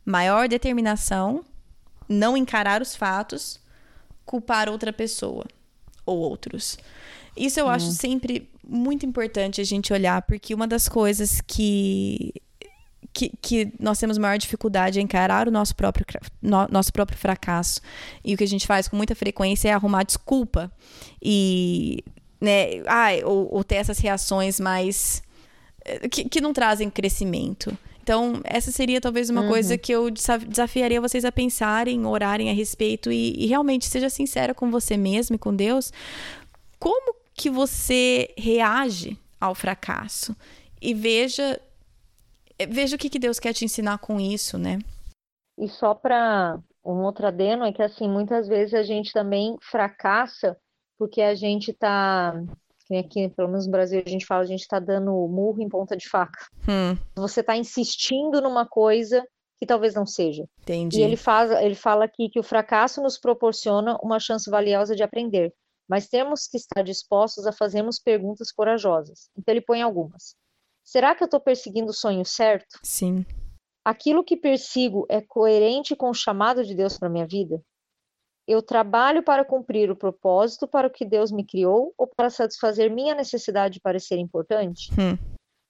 maior 0.04 0.48
determinação, 0.48 1.44
não 2.08 2.36
encarar 2.36 2.82
os 2.82 2.94
fatos, 2.94 3.60
culpar 4.24 4.68
outra 4.68 4.92
pessoa 4.92 5.44
ou 6.04 6.18
outros. 6.18 6.78
Isso 7.36 7.58
eu 7.58 7.68
acho 7.68 7.90
sempre 7.90 8.48
muito 8.66 9.04
importante 9.04 9.60
a 9.60 9.64
gente 9.64 9.92
olhar, 9.92 10.22
porque 10.22 10.54
uma 10.54 10.68
das 10.68 10.88
coisas 10.88 11.40
que, 11.40 12.32
que, 13.12 13.32
que 13.40 13.72
nós 13.78 13.98
temos 13.98 14.18
maior 14.18 14.38
dificuldade 14.38 14.98
é 14.98 15.02
encarar 15.02 15.48
o 15.48 15.50
nosso 15.50 15.74
próprio, 15.74 16.06
no- 16.40 16.68
nosso 16.70 16.92
próprio 16.92 17.18
fracasso. 17.18 17.80
E 18.24 18.34
o 18.34 18.36
que 18.36 18.44
a 18.44 18.48
gente 18.48 18.66
faz 18.66 18.88
com 18.88 18.96
muita 18.96 19.14
frequência 19.14 19.68
é 19.68 19.72
arrumar 19.72 20.02
desculpa 20.02 20.70
e, 21.22 22.02
né, 22.40 22.82
ai, 22.86 23.22
ou, 23.24 23.52
ou 23.52 23.64
ter 23.64 23.76
essas 23.76 23.98
reações 23.98 24.58
mais 24.58 25.22
eh, 25.84 26.08
que, 26.08 26.28
que 26.28 26.40
não 26.40 26.52
trazem 26.52 26.90
crescimento. 26.90 27.76
Então, 28.02 28.40
essa 28.44 28.70
seria 28.70 29.00
talvez 29.00 29.30
uma 29.30 29.40
uhum. 29.40 29.48
coisa 29.48 29.78
que 29.78 29.90
eu 29.90 30.10
desafiaria 30.10 31.00
vocês 31.00 31.24
a 31.24 31.32
pensarem, 31.32 32.04
orarem 32.04 32.50
a 32.50 32.52
respeito 32.52 33.10
e, 33.10 33.34
e 33.42 33.46
realmente 33.46 33.86
seja 33.86 34.10
sincera 34.10 34.52
com 34.52 34.70
você 34.70 34.94
mesmo 34.96 35.36
e 35.36 35.38
com 35.38 35.56
Deus. 35.56 35.90
Como 36.78 37.14
que 37.34 37.48
você 37.48 38.28
reage 38.36 39.16
ao 39.40 39.54
fracasso? 39.54 40.36
E 40.82 40.92
veja, 40.92 41.58
veja 42.68 42.96
o 42.96 42.98
que, 42.98 43.10
que 43.10 43.18
Deus 43.18 43.38
quer 43.38 43.52
te 43.52 43.64
ensinar 43.64 43.98
com 43.98 44.20
isso, 44.20 44.58
né? 44.58 44.78
E 45.58 45.68
só 45.68 45.94
para 45.94 46.58
um 46.84 47.02
outro 47.02 47.26
adeno 47.26 47.64
é 47.64 47.72
que 47.72 47.82
assim, 47.82 48.08
muitas 48.08 48.48
vezes 48.48 48.74
a 48.74 48.82
gente 48.82 49.12
também 49.12 49.56
fracassa 49.62 50.56
porque 50.98 51.22
a 51.22 51.34
gente 51.34 51.70
está 51.70 52.34
aqui, 52.92 53.28
pelo 53.30 53.48
menos 53.48 53.66
no 53.66 53.72
Brasil, 53.72 54.02
a 54.04 54.08
gente 54.08 54.26
fala, 54.26 54.42
a 54.42 54.46
gente 54.46 54.60
está 54.60 54.78
dando 54.78 55.10
murro 55.28 55.60
em 55.60 55.68
ponta 55.68 55.96
de 55.96 56.08
faca. 56.08 56.46
Hum. 56.68 56.96
Você 57.16 57.40
está 57.40 57.56
insistindo 57.56 58.40
numa 58.40 58.66
coisa 58.66 59.24
que 59.58 59.66
talvez 59.66 59.94
não 59.94 60.06
seja. 60.06 60.44
Entendi. 60.62 60.98
E 60.98 61.02
ele, 61.02 61.16
faz, 61.16 61.50
ele 61.50 61.74
fala 61.74 62.04
aqui 62.04 62.28
que 62.28 62.38
o 62.38 62.44
fracasso 62.44 63.02
nos 63.02 63.18
proporciona 63.18 63.96
uma 64.02 64.20
chance 64.20 64.48
valiosa 64.50 64.94
de 64.94 65.02
aprender, 65.02 65.52
mas 65.88 66.08
temos 66.08 66.46
que 66.46 66.56
estar 66.56 66.82
dispostos 66.82 67.46
a 67.46 67.52
fazermos 67.52 67.98
perguntas 67.98 68.52
corajosas. 68.52 69.30
Então 69.36 69.52
ele 69.52 69.62
põe 69.62 69.82
algumas. 69.82 70.36
Será 70.84 71.14
que 71.14 71.22
eu 71.22 71.26
estou 71.26 71.40
perseguindo 71.40 71.90
o 71.90 71.94
sonho 71.94 72.24
certo? 72.24 72.78
Sim. 72.82 73.24
Aquilo 73.84 74.22
que 74.22 74.36
persigo 74.36 75.06
é 75.08 75.20
coerente 75.20 75.96
com 75.96 76.10
o 76.10 76.14
chamado 76.14 76.62
de 76.62 76.74
Deus 76.74 76.98
para 76.98 77.08
minha 77.08 77.26
vida? 77.26 77.60
Eu 78.46 78.62
trabalho 78.62 79.22
para 79.22 79.44
cumprir 79.44 79.90
o 79.90 79.96
propósito 79.96 80.68
para 80.68 80.86
o 80.86 80.90
que 80.90 81.06
Deus 81.06 81.32
me 81.32 81.46
criou 81.46 81.94
ou 81.96 82.06
para 82.06 82.28
satisfazer 82.28 82.90
minha 82.90 83.14
necessidade 83.14 83.74
de 83.74 83.80
parecer 83.80 84.18
importante? 84.18 84.90
Hum. 84.92 85.16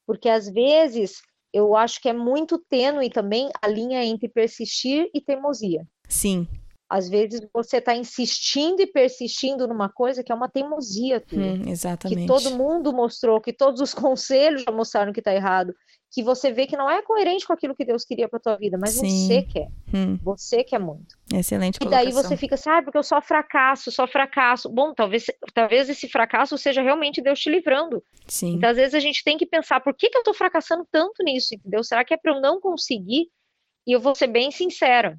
Porque 0.05 0.29
às 0.29 0.51
vezes 0.51 1.23
eu 1.53 1.77
acho 1.77 2.01
que 2.01 2.09
é 2.09 2.13
muito 2.13 2.59
tênue 2.59 3.09
também 3.09 3.49
a 3.63 3.69
linha 3.69 4.05
entre 4.05 4.29
persistir 4.29 5.09
e 5.15 5.21
teimosia. 5.21 5.87
Sim. 6.09 6.49
Às 6.95 7.09
vezes 7.09 7.41
você 7.53 7.79
está 7.79 7.97
insistindo 7.97 8.81
e 8.81 8.87
persistindo 8.87 9.67
numa 9.67 9.89
coisa 9.89 10.23
que 10.23 10.31
é 10.31 10.35
uma 10.35 10.49
teimosia 10.49 11.21
tua. 11.21 11.41
Hum, 11.41 11.69
exatamente. 11.69 12.21
Que 12.21 12.27
todo 12.27 12.57
mundo 12.57 12.93
mostrou, 12.93 13.41
que 13.41 13.53
todos 13.53 13.81
os 13.81 13.93
conselhos 13.95 14.63
já 14.63 14.71
mostraram 14.71 15.13
que 15.13 15.21
está 15.21 15.35
errado 15.35 15.75
que 16.15 16.23
você 16.23 16.53
vê 16.53 16.65
que 16.65 16.77
não 16.77 16.89
é 16.89 17.03
coerente 17.03 17.45
com 17.45 17.53
aquilo 17.53 17.75
que 17.75 17.85
Deus 17.85 18.05
queria 18.05 18.29
para 18.29 18.39
tua 18.39 18.57
vida, 18.57 18.79
mas 18.81 18.91
Sim. 18.91 19.27
você 19.27 19.43
quer. 19.43 19.69
Hum. 19.93 20.17
Você 20.23 20.63
quer 20.63 20.79
muito. 20.79 21.19
Excelente 21.35 21.81
E 21.83 21.89
daí 21.89 22.13
você 22.13 22.37
fica 22.37 22.55
assim, 22.55 22.71
ah, 22.71 22.81
porque 22.81 22.97
eu 22.97 23.03
só 23.03 23.21
fracasso, 23.21 23.91
só 23.91 24.07
fracasso. 24.07 24.69
Bom, 24.69 24.95
talvez, 24.95 25.25
talvez 25.53 25.89
esse 25.89 26.09
fracasso 26.09 26.57
seja 26.57 26.83
realmente 26.83 27.21
Deus 27.21 27.41
te 27.41 27.51
livrando. 27.51 28.01
Sim. 28.29 28.55
Então, 28.55 28.71
às 28.71 28.77
vezes 28.77 28.95
a 28.95 29.01
gente 29.01 29.25
tem 29.25 29.37
que 29.37 29.45
pensar, 29.45 29.81
por 29.81 29.93
que, 29.97 30.09
que 30.09 30.17
eu 30.17 30.23
tô 30.23 30.33
fracassando 30.33 30.87
tanto 30.89 31.25
nisso, 31.25 31.53
entendeu? 31.53 31.83
Será 31.83 32.05
que 32.05 32.15
é 32.15 32.17
para 32.17 32.33
eu 32.33 32.41
não 32.41 32.61
conseguir? 32.61 33.27
E 33.85 33.91
eu 33.91 33.99
vou 33.99 34.15
ser 34.15 34.29
bem 34.29 34.53
sincera. 34.53 35.19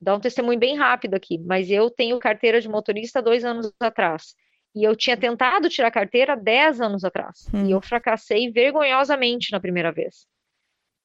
Dar 0.00 0.16
um 0.16 0.20
testemunho 0.20 0.58
bem 0.58 0.76
rápido 0.76 1.14
aqui, 1.14 1.38
mas 1.38 1.70
eu 1.70 1.90
tenho 1.90 2.18
carteira 2.18 2.60
de 2.60 2.68
motorista 2.68 3.20
dois 3.20 3.44
anos 3.44 3.70
atrás. 3.78 4.34
E 4.74 4.84
eu 4.84 4.94
tinha 4.94 5.16
tentado 5.16 5.68
tirar 5.68 5.90
carteira 5.90 6.36
10 6.36 6.80
anos 6.80 7.04
atrás. 7.04 7.46
Hum. 7.52 7.66
E 7.66 7.72
eu 7.72 7.80
fracassei 7.80 8.50
vergonhosamente 8.50 9.50
na 9.50 9.60
primeira 9.60 9.90
vez. 9.90 10.26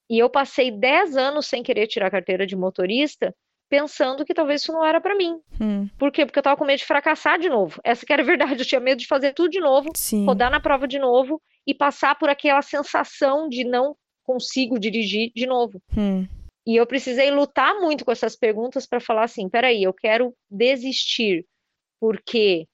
E 0.09 0.19
eu 0.19 0.29
passei 0.29 0.71
10 0.71 1.17
anos 1.17 1.47
sem 1.47 1.63
querer 1.63 1.87
tirar 1.87 2.11
carteira 2.11 2.45
de 2.45 2.55
motorista, 2.55 3.35
pensando 3.67 4.23
que 4.23 4.35
talvez 4.35 4.61
isso 4.61 4.71
não 4.71 4.85
era 4.85 5.01
para 5.01 5.15
mim. 5.15 5.39
Hum. 5.59 5.89
Por 5.97 6.11
quê? 6.11 6.25
Porque 6.25 6.37
eu 6.37 6.43
tava 6.43 6.55
com 6.55 6.63
medo 6.63 6.77
de 6.77 6.85
fracassar 6.85 7.39
de 7.39 7.49
novo. 7.49 7.81
Essa 7.83 8.05
que 8.05 8.13
era 8.13 8.21
a 8.21 8.25
verdade. 8.25 8.61
Eu 8.61 8.65
tinha 8.65 8.79
medo 8.79 8.99
de 8.99 9.07
fazer 9.07 9.33
tudo 9.33 9.49
de 9.49 9.59
novo, 9.59 9.89
Sim. 9.95 10.25
rodar 10.25 10.51
na 10.51 10.59
prova 10.59 10.87
de 10.87 10.99
novo 10.99 11.41
e 11.65 11.73
passar 11.73 12.15
por 12.19 12.29
aquela 12.29 12.61
sensação 12.61 13.49
de 13.49 13.63
não 13.63 13.95
consigo 14.23 14.79
dirigir 14.79 15.31
de 15.35 15.47
novo. 15.47 15.81
Hum. 15.97 16.27
E 16.65 16.75
eu 16.75 16.87
precisei 16.87 17.29
lutar 17.29 17.75
muito 17.79 18.03
com 18.03 18.11
essas 18.11 18.35
perguntas 18.35 18.87
para 18.87 18.99
falar 18.99 19.25
assim: 19.25 19.47
peraí, 19.47 19.83
eu 19.83 19.93
quero 19.93 20.33
desistir 20.49 21.45
porque 21.99 22.67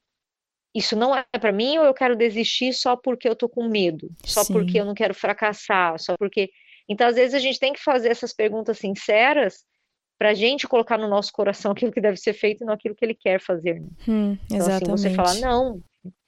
isso 0.74 0.96
não 0.96 1.16
é 1.16 1.26
para 1.40 1.52
mim 1.52 1.78
ou 1.78 1.86
eu 1.86 1.94
quero 1.94 2.16
desistir 2.16 2.74
só 2.74 2.96
porque 2.96 3.28
eu 3.28 3.36
tô 3.36 3.50
com 3.50 3.68
medo, 3.68 4.10
só 4.26 4.44
Sim. 4.44 4.54
porque 4.54 4.80
eu 4.80 4.86
não 4.86 4.94
quero 4.94 5.14
fracassar, 5.14 6.00
só 6.00 6.16
porque. 6.18 6.50
Então, 6.88 7.08
às 7.08 7.16
vezes, 7.16 7.34
a 7.34 7.40
gente 7.40 7.60
tem 7.60 7.74
que 7.74 7.84
fazer 7.84 8.10
essas 8.10 8.34
perguntas 8.34 8.78
sinceras 8.78 9.66
para 10.18 10.30
a 10.30 10.34
gente 10.34 10.68
colocar 10.68 10.98
no 10.98 11.08
nosso 11.08 11.32
coração 11.34 11.72
aquilo 11.74 11.92
que 11.92 12.02
deve 12.02 12.18
ser 12.18 12.34
feito 12.34 12.64
e 12.64 12.66
não 12.66 12.74
aquilo 12.74 12.96
que 12.96 13.04
ele 13.04 13.16
quer 13.16 13.40
fazer. 13.40 13.80
Né? 13.80 13.88
Hum, 14.08 14.38
então, 14.50 14.68
assim, 14.68 14.86
você 14.86 15.10
falar, 15.10 15.36
não, 15.36 15.82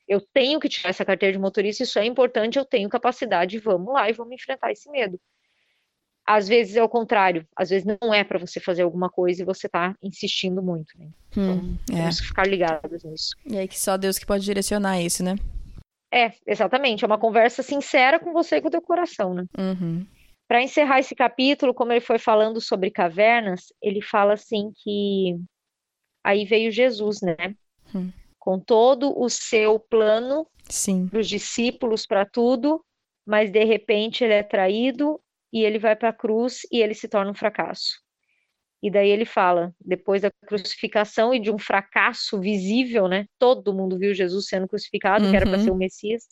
eu 0.08 0.22
tenho 0.34 0.60
que 0.60 0.70
tirar 0.70 0.90
essa 0.90 1.06
carteira 1.06 1.34
de 1.34 1.40
motorista, 1.40 1.84
isso 1.84 1.98
é 1.98 2.06
importante, 2.06 2.58
eu 2.58 2.66
tenho 2.66 2.90
capacidade, 2.90 3.60
vamos 3.60 3.94
lá 3.94 4.10
e 4.10 4.14
vamos 4.14 4.34
enfrentar 4.34 4.72
esse 4.72 4.90
medo. 4.90 5.20
Às 6.26 6.48
vezes 6.48 6.76
é 6.76 6.84
o 6.84 6.88
contrário, 6.88 7.46
às 7.56 7.70
vezes 7.70 7.86
não 8.02 8.14
é 8.14 8.24
para 8.24 8.40
você 8.40 8.60
fazer 8.60 8.84
alguma 8.84 9.10
coisa 9.10 9.42
e 9.42 9.46
você 9.46 9.68
tá 9.68 9.94
insistindo 10.02 10.62
muito, 10.62 10.98
né? 10.98 11.08
Hum, 11.36 11.78
então, 11.84 11.98
é. 11.98 12.02
temos 12.02 12.22
que 12.22 12.28
ficar 12.28 12.48
ligados 12.48 13.04
nisso. 13.04 13.36
E 13.46 13.58
aí 13.58 13.68
que 13.68 13.78
só 13.78 13.98
Deus 13.98 14.18
que 14.18 14.26
pode 14.26 14.46
direcionar 14.46 15.02
isso, 15.02 15.22
né? 15.24 15.36
É, 16.14 16.32
exatamente. 16.46 17.04
É 17.04 17.08
uma 17.08 17.18
conversa 17.18 17.64
sincera 17.64 18.20
com 18.20 18.32
você 18.32 18.58
e 18.58 18.62
com 18.62 18.68
o 18.68 18.72
teu 18.72 18.82
coração, 18.82 19.34
né? 19.34 19.46
Uhum. 19.58 20.06
Para 20.48 20.62
encerrar 20.62 21.00
esse 21.00 21.16
capítulo, 21.16 21.74
como 21.74 21.92
ele 21.92 22.02
foi 22.02 22.20
falando 22.20 22.62
sobre 22.62 22.92
cavernas, 22.92 23.74
ele 23.82 24.02
fala 24.02 24.34
assim 24.34 24.72
que 24.76 25.40
aí 26.24 26.46
veio 26.46 26.72
Jesus, 26.72 27.22
né? 27.22 27.56
Hum. 27.94 28.12
Com 28.38 28.60
todo 28.60 29.20
o 29.20 29.28
seu 29.30 29.80
plano 29.80 30.48
para 31.10 31.20
os 31.20 31.28
discípulos, 31.28 32.06
para 32.06 32.26
tudo, 32.26 32.84
mas 33.26 33.52
de 33.52 33.64
repente 33.64 34.24
ele 34.24 34.34
é 34.34 34.44
traído 34.44 35.20
e 35.54 35.64
ele 35.64 35.78
vai 35.78 35.96
para 35.96 36.10
a 36.10 36.14
cruz 36.14 36.62
e 36.72 36.82
ele 36.82 36.96
se 36.96 37.08
torna 37.08 37.30
um 37.30 37.36
fracasso. 37.36 38.02
E 38.82 38.92
daí 38.92 39.10
ele 39.10 39.24
fala, 39.24 39.74
depois 39.80 40.24
da 40.24 40.32
crucificação 40.46 41.34
e 41.34 41.40
de 41.40 41.50
um 41.50 41.58
fracasso 41.58 42.38
visível, 42.42 43.08
né? 43.08 43.28
Todo 43.40 43.74
mundo 43.74 43.98
viu 43.98 44.14
Jesus 44.14 44.48
sendo 44.48 44.68
crucificado, 44.68 45.24
uhum. 45.24 45.32
que 45.32 45.38
era 45.38 45.46
para 45.46 45.60
ser 45.60 45.72
o 45.72 45.76
Messias. 45.76 46.24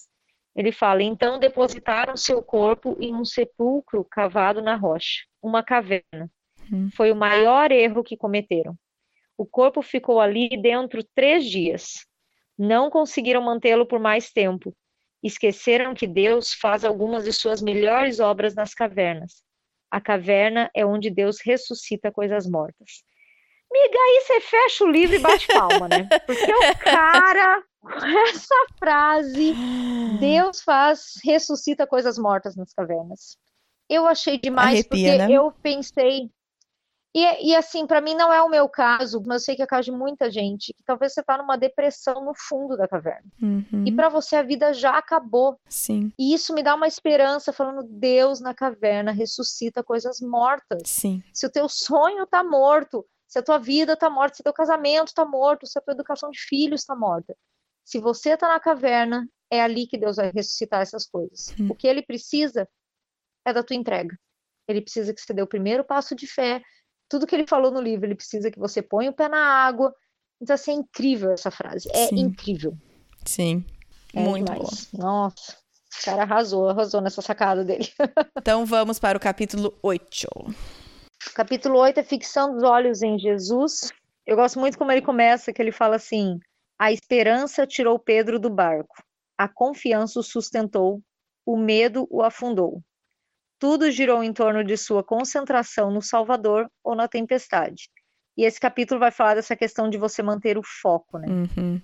Ele 0.54 0.72
fala: 0.72 1.02
então 1.02 1.40
depositaram 1.40 2.18
seu 2.18 2.42
corpo 2.42 2.98
em 3.00 3.16
um 3.16 3.24
sepulcro 3.24 4.04
cavado 4.04 4.62
na 4.62 4.76
rocha, 4.76 5.24
uma 5.42 5.64
caverna. 5.64 6.30
Uhum. 6.70 6.90
Foi 6.94 7.10
o 7.12 7.16
maior 7.16 7.72
erro 7.72 8.04
que 8.04 8.18
cometeram. 8.18 8.76
O 9.38 9.46
corpo 9.46 9.82
ficou 9.82 10.20
ali 10.20 10.50
dentro 10.62 11.04
três 11.16 11.46
dias. 11.46 12.06
Não 12.58 12.90
conseguiram 12.90 13.42
mantê-lo 13.42 13.86
por 13.86 14.00
mais 14.00 14.32
tempo, 14.32 14.76
Esqueceram 15.24 15.94
que 15.94 16.08
Deus 16.08 16.54
faz 16.54 16.84
algumas 16.84 17.24
de 17.24 17.34
suas 17.34 17.62
melhores 17.62 18.20
obras 18.20 18.56
nas 18.56 18.74
cavernas. 18.74 19.44
A 19.90 20.00
caverna 20.00 20.70
é 20.74 20.86
onde 20.86 21.10
Deus 21.10 21.40
ressuscita 21.44 22.12
coisas 22.12 22.48
mortas. 22.48 23.04
Miga, 23.72 23.98
aí 23.98 24.24
você 24.26 24.42
fecha 24.42 24.84
o 24.84 24.92
livro 24.92 25.16
e 25.16 25.20
bate 25.20 25.48
palma, 25.48 25.88
né? 25.88 26.08
Porque 26.26 26.54
o 26.54 26.78
cara, 26.78 27.64
essa 28.30 28.56
frase, 28.78 29.54
Deus 30.20 30.62
faz, 30.62 31.14
ressuscita 31.24 31.88
coisas 31.88 32.18
mortas 32.18 32.56
nas 32.56 32.74
cavernas. 32.74 33.38
Eu 33.90 34.08
achei 34.08 34.38
demais, 34.38 34.80
Arrepia, 34.80 35.12
porque 35.12 35.18
né? 35.18 35.32
eu 35.32 35.52
pensei, 35.62 36.30
e, 37.14 37.50
e 37.50 37.56
assim, 37.56 37.86
para 37.86 38.00
mim 38.00 38.16
não 38.16 38.32
é 38.32 38.42
o 38.42 38.50
meu 38.50 38.70
caso, 38.70 39.22
mas 39.26 39.42
eu 39.42 39.46
sei 39.46 39.56
que 39.56 39.62
é 39.62 39.66
o 39.66 39.68
caso 39.68 39.86
de 39.86 39.92
muita 39.92 40.32
gente, 40.32 40.74
que 40.74 40.84
talvez 40.84 41.14
você 41.14 41.22
tá 41.22 41.38
numa 41.38 41.58
depressão 41.58 42.24
no 42.24 42.34
fundo 42.34 42.78
da 42.78 42.88
caverna. 42.88 43.30
Uhum. 43.42 43.84
E 43.86 43.92
para 43.92 44.08
você 44.08 44.38
a 44.38 44.44
vida 44.44 44.74
já 44.74 44.98
acabou. 44.98 45.60
Sim. 45.68 46.12
E 46.18 46.34
isso 46.34 46.54
me 46.54 46.64
dá 46.64 46.74
uma 46.74 46.88
esperança, 46.88 47.52
falando, 47.52 47.84
Deus 47.84 48.40
na 48.40 48.54
caverna 48.54 49.12
ressuscita 49.12 49.84
coisas 49.84 50.22
mortas. 50.22 50.84
Sim. 50.86 51.22
Se 51.34 51.46
o 51.46 51.52
teu 51.52 51.68
sonho 51.68 52.26
tá 52.26 52.44
morto, 52.44 53.06
se 53.28 53.40
a 53.40 53.44
tua 53.44 53.58
vida 53.58 53.98
tá 53.98 54.10
morta, 54.10 54.36
se 54.36 54.42
o 54.42 54.44
teu 54.44 54.54
casamento 54.54 55.14
tá 55.14 55.26
morto, 55.26 55.68
se 55.68 55.78
a 55.78 55.82
tua 55.82 55.94
educação 55.94 56.30
de 56.30 56.40
filhos 56.40 56.86
tá 56.86 56.96
morta. 56.96 57.36
Se 57.84 58.00
você 58.00 58.38
tá 58.38 58.48
na 58.48 58.60
caverna, 58.60 59.28
é 59.52 59.62
ali 59.62 59.86
que 59.86 59.98
Deus 59.98 60.16
vai 60.16 60.32
ressuscitar 60.32 60.82
essas 60.82 61.06
coisas. 61.06 61.54
Uhum. 61.60 61.72
O 61.72 61.76
que 61.76 61.88
ele 61.88 62.02
precisa 62.02 62.68
é 63.46 63.52
da 63.52 63.64
tua 63.64 63.76
entrega. 63.76 64.18
Ele 64.68 64.82
precisa 64.82 65.14
que 65.14 65.20
você 65.20 65.34
dê 65.34 65.42
o 65.42 65.48
primeiro 65.48 65.84
passo 65.84 66.16
de 66.16 66.26
fé, 66.26 66.62
tudo 67.12 67.28
que 67.28 67.36
ele 67.36 67.46
falou 67.46 67.72
no 67.72 67.82
livro, 67.82 68.06
ele 68.06 68.16
precisa 68.16 68.50
que 68.50 68.58
você 68.58 68.82
ponha 68.82 69.10
o 69.10 69.14
pé 69.14 69.28
na 69.28 69.38
água. 69.38 69.94
Então, 70.42 70.54
assim, 70.54 70.72
é 70.72 70.76
incrível 70.76 71.32
essa 71.32 71.52
frase. 71.52 71.90
É 71.92 72.08
Sim. 72.08 72.20
incrível. 72.22 72.74
Sim. 73.26 73.66
É 74.14 74.22
Muito 74.22 74.46
demais. 74.46 74.88
bom. 74.94 75.04
Nossa, 75.04 75.52
o 75.52 76.06
cara 76.06 76.22
arrasou, 76.24 76.70
arrasou 76.70 77.02
nessa 77.02 77.22
sacada 77.22 77.66
dele. 77.66 77.86
então 78.40 78.66
vamos 78.66 78.98
para 78.98 79.18
o 79.18 79.22
capítulo 79.22 79.78
8. 79.84 80.28
O 80.38 81.34
capítulo 81.36 81.80
8 81.80 82.00
é 82.00 82.04
ficção 82.04 82.54
dos 82.54 82.64
olhos 82.64 83.02
em 83.02 83.20
Jesus. 83.20 83.92
Eu 84.26 84.38
gosto 84.38 84.58
muito 84.58 84.78
como 84.78 84.94
ele 84.94 85.02
começa, 85.02 85.52
que 85.52 85.62
ele 85.62 85.74
fala 85.74 85.98
assim: 85.98 86.40
a 86.80 86.94
esperança 86.94 87.68
tirou 87.68 88.00
Pedro 88.00 88.40
do 88.40 88.50
barco, 88.50 89.04
a 89.38 89.50
confiança 89.50 90.18
o 90.18 90.24
sustentou, 90.24 91.02
o 91.46 91.58
medo 91.58 92.08
o 92.10 92.24
afundou. 92.24 92.82
Tudo 93.62 93.92
girou 93.92 94.24
em 94.24 94.34
torno 94.34 94.64
de 94.64 94.76
sua 94.76 95.04
concentração 95.04 95.92
no 95.92 96.02
Salvador 96.02 96.68
ou 96.84 96.96
na 96.96 97.08
tempestade. 97.08 97.92
E 98.36 98.44
esse 98.44 98.60
capítulo 98.60 99.00
vai 99.00 99.12
falar 99.12 99.36
dessa 99.36 99.56
questão 99.56 99.88
de 99.88 100.00
você 100.00 100.24
manter 100.24 100.58
o 100.58 100.64
foco, 100.64 101.20
né? 101.20 101.28
Uhum. 101.30 101.80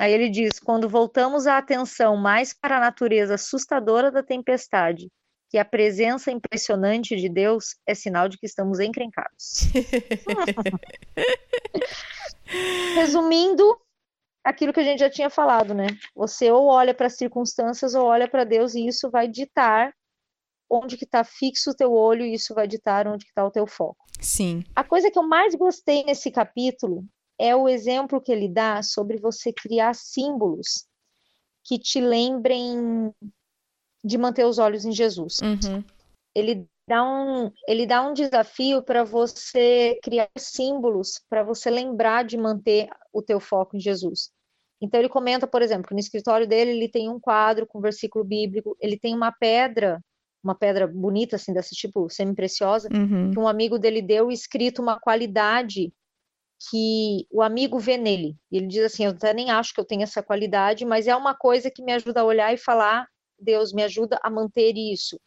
Aí 0.00 0.12
ele 0.12 0.28
diz: 0.28 0.58
quando 0.58 0.88
voltamos 0.88 1.46
a 1.46 1.58
atenção 1.58 2.16
mais 2.16 2.52
para 2.52 2.78
a 2.78 2.80
natureza 2.80 3.36
assustadora 3.36 4.10
da 4.10 4.20
tempestade, 4.20 5.08
que 5.48 5.58
a 5.58 5.64
presença 5.64 6.32
impressionante 6.32 7.14
de 7.14 7.28
Deus 7.28 7.76
é 7.86 7.94
sinal 7.94 8.28
de 8.28 8.36
que 8.36 8.46
estamos 8.46 8.80
encrencados. 8.80 9.70
Resumindo, 12.96 13.80
aquilo 14.42 14.72
que 14.72 14.80
a 14.80 14.84
gente 14.84 14.98
já 14.98 15.08
tinha 15.08 15.30
falado, 15.30 15.72
né? 15.72 15.86
Você 16.16 16.50
ou 16.50 16.66
olha 16.66 16.92
para 16.92 17.06
as 17.06 17.16
circunstâncias 17.16 17.94
ou 17.94 18.06
olha 18.06 18.26
para 18.26 18.42
Deus 18.42 18.74
e 18.74 18.88
isso 18.88 19.08
vai 19.08 19.28
ditar 19.28 19.94
onde 20.72 20.96
que 20.96 21.04
está 21.04 21.22
fixo 21.22 21.70
o 21.70 21.74
teu 21.74 21.92
olho 21.92 22.24
e 22.24 22.32
isso 22.32 22.54
vai 22.54 22.66
ditar 22.66 23.06
onde 23.06 23.24
que 23.24 23.30
está 23.30 23.44
o 23.44 23.50
teu 23.50 23.66
foco. 23.66 24.06
Sim. 24.20 24.64
A 24.74 24.82
coisa 24.82 25.10
que 25.10 25.18
eu 25.18 25.22
mais 25.22 25.54
gostei 25.54 26.02
nesse 26.04 26.30
capítulo 26.30 27.04
é 27.38 27.54
o 27.54 27.68
exemplo 27.68 28.20
que 28.20 28.32
ele 28.32 28.48
dá 28.48 28.82
sobre 28.82 29.18
você 29.18 29.52
criar 29.52 29.94
símbolos 29.94 30.86
que 31.64 31.78
te 31.78 32.00
lembrem 32.00 33.12
de 34.02 34.16
manter 34.16 34.46
os 34.46 34.58
olhos 34.58 34.84
em 34.84 34.92
Jesus. 34.92 35.38
Uhum. 35.40 35.84
Ele 36.34 36.66
dá 36.88 37.04
um, 37.04 37.50
ele 37.68 37.86
dá 37.86 38.02
um 38.02 38.14
desafio 38.14 38.82
para 38.82 39.04
você 39.04 39.98
criar 40.02 40.30
símbolos 40.36 41.20
para 41.28 41.42
você 41.42 41.68
lembrar 41.70 42.24
de 42.24 42.36
manter 42.36 42.88
o 43.12 43.22
teu 43.22 43.38
foco 43.38 43.76
em 43.76 43.80
Jesus. 43.80 44.30
Então 44.80 44.98
ele 44.98 45.08
comenta, 45.08 45.46
por 45.46 45.62
exemplo, 45.62 45.86
que 45.86 45.94
no 45.94 46.00
escritório 46.00 46.46
dele 46.46 46.72
ele 46.72 46.88
tem 46.88 47.08
um 47.08 47.20
quadro 47.20 47.66
com 47.66 47.80
versículo 47.80 48.24
bíblico, 48.24 48.76
ele 48.80 48.98
tem 48.98 49.14
uma 49.14 49.30
pedra, 49.30 50.00
uma 50.42 50.54
pedra 50.54 50.86
bonita 50.86 51.36
assim 51.36 51.52
desse 51.52 51.74
tipo 51.74 52.08
semi-preciosa, 52.10 52.88
Uhum. 52.92 53.30
que 53.32 53.38
um 53.38 53.46
amigo 53.48 53.78
dele 53.78 54.02
deu 54.02 54.30
escrito 54.30 54.82
uma 54.82 54.98
qualidade 54.98 55.92
que 56.70 57.26
o 57.30 57.42
amigo 57.42 57.78
vê 57.78 57.96
nele. 57.96 58.36
E 58.50 58.56
ele 58.56 58.66
diz 58.66 58.84
assim: 58.84 59.04
Eu 59.04 59.10
até 59.10 59.32
nem 59.34 59.50
acho 59.50 59.74
que 59.74 59.80
eu 59.80 59.84
tenho 59.84 60.02
essa 60.02 60.22
qualidade, 60.22 60.84
mas 60.84 61.06
é 61.08 61.16
uma 61.16 61.34
coisa 61.34 61.70
que 61.70 61.82
me 61.82 61.92
ajuda 61.92 62.20
a 62.20 62.24
olhar 62.24 62.52
e 62.54 62.56
falar: 62.56 63.08
Deus 63.38 63.72
me 63.72 63.82
ajuda 63.82 64.18
a 64.22 64.30
manter 64.30 64.76
isso. 64.76 65.18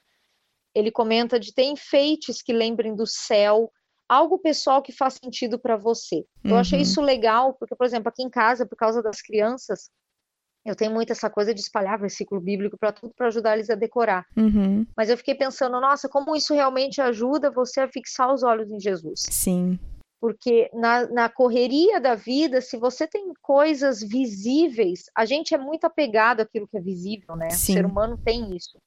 Ele 0.74 0.92
comenta 0.92 1.40
de 1.40 1.54
ter 1.54 1.64
enfeites 1.64 2.42
que 2.42 2.52
lembrem 2.54 2.96
do 2.96 3.08
céu, 3.08 3.72
algo 4.10 4.38
pessoal 4.40 4.82
que 4.82 4.92
faz 4.92 5.18
sentido 5.22 5.58
para 5.60 5.78
você. 5.78 6.26
Eu 6.44 6.58
achei 6.58 6.80
Uhum. 6.80 6.84
isso 6.84 7.02
legal, 7.02 7.54
porque, 7.54 7.76
por 7.76 7.86
exemplo, 7.86 8.10
aqui 8.10 8.22
em 8.24 8.30
casa, 8.30 8.66
por 8.66 8.76
causa 8.78 9.02
das 9.02 9.22
crianças, 9.22 9.90
eu 10.66 10.76
tenho 10.76 10.92
muito 10.92 11.12
essa 11.12 11.30
coisa 11.30 11.54
de 11.54 11.62
espalhar 11.62 12.00
versículo 12.00 12.42
bíblico 12.42 12.78
para 12.78 12.92
tudo 12.92 13.14
para 13.16 13.28
ajudar 13.28 13.54
eles 13.56 13.70
a 13.70 13.76
decorar. 13.76 14.26
Uhum. 14.36 14.86
Mas 14.98 15.10
eu 15.10 15.18
fiquei 15.18 15.36
pensando, 15.36 15.80
nossa, 15.80 16.10
como 16.10 16.36
isso 16.36 16.54
realmente 16.56 17.00
ajuda 17.00 17.52
você 17.52 17.82
a 17.82 17.88
fixar 17.88 18.34
os 18.34 18.42
olhos 18.42 18.70
em 18.72 18.80
Jesus. 18.80 19.22
Sim. 19.30 19.80
Porque 20.20 20.68
na, 20.74 21.08
na 21.08 21.30
correria 21.30 22.02
da 22.02 22.16
vida, 22.16 22.60
se 22.62 22.78
você 22.78 23.06
tem 23.06 23.32
coisas 23.44 24.02
visíveis, 24.02 25.04
a 25.16 25.24
gente 25.24 25.54
é 25.54 25.58
muito 25.58 25.86
apegado 25.86 26.42
àquilo 26.42 26.68
que 26.68 26.78
é 26.78 26.82
visível, 26.82 27.36
né? 27.36 27.52
Sim. 27.52 27.74
O 27.74 27.76
ser 27.76 27.86
humano 27.86 28.18
tem 28.18 28.56
isso. 28.56 28.80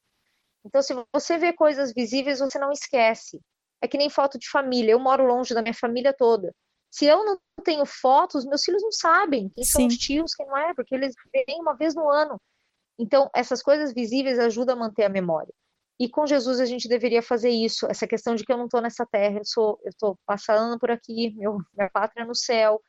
Então, 0.65 0.83
se 0.83 0.93
você 1.15 1.39
vê 1.39 1.53
coisas 1.53 1.93
visíveis, 1.95 2.41
você 2.41 2.59
não 2.59 2.73
esquece. 2.73 3.41
É 3.81 3.87
que 3.87 3.97
nem 3.97 4.11
foto 4.11 4.37
de 4.37 4.51
família. 4.51 4.91
Eu 4.91 4.99
moro 4.99 5.25
longe 5.25 5.55
da 5.55 5.63
minha 5.63 5.75
família 5.75 6.13
toda. 6.13 6.53
Se 6.91 7.05
eu 7.07 7.25
não 7.25 7.39
tenho 7.63 7.85
fotos, 7.85 8.45
meus 8.45 8.65
filhos 8.65 8.83
não 8.83 8.93
sabem 8.93 9.49
quem 9.51 9.65
são 9.65 9.83
Sim. 9.83 9.87
os 9.89 9.97
tios, 9.99 10.35
quem 10.35 10.47
não 10.47 10.57
é, 10.57 10.75
porque 10.75 10.95
eles 10.95 11.15
vêm 11.33 11.61
uma 11.61 11.75
vez 11.75 11.95
no 11.95 12.09
ano. 12.09 12.41
Então, 12.99 13.31
essas 13.35 13.63
coisas 13.63 13.93
visíveis 13.93 14.39
ajudam 14.39 14.77
a 14.77 14.79
manter 14.79 15.05
a 15.05 15.09
memória. 15.09 15.53
E 16.01 16.09
com 16.09 16.27
Jesus 16.27 16.61
a 16.61 16.65
gente 16.67 16.89
deveria 16.89 17.23
fazer 17.23 17.51
isso, 17.51 17.87
essa 17.87 18.07
questão 18.07 18.35
de 18.35 18.45
que 18.45 18.53
eu 18.53 18.57
não 18.57 18.67
estou 18.67 18.81
nessa 18.81 19.05
terra, 19.05 19.39
eu 19.39 19.45
sou, 19.45 19.79
eu 19.83 19.91
estou 19.91 20.19
passando 20.25 20.79
por 20.79 20.91
aqui, 20.91 21.35
meu, 21.37 21.59
minha 21.77 21.91
pátria 21.91 22.23
é 22.23 22.27
no 22.27 22.35
céu, 22.35 22.81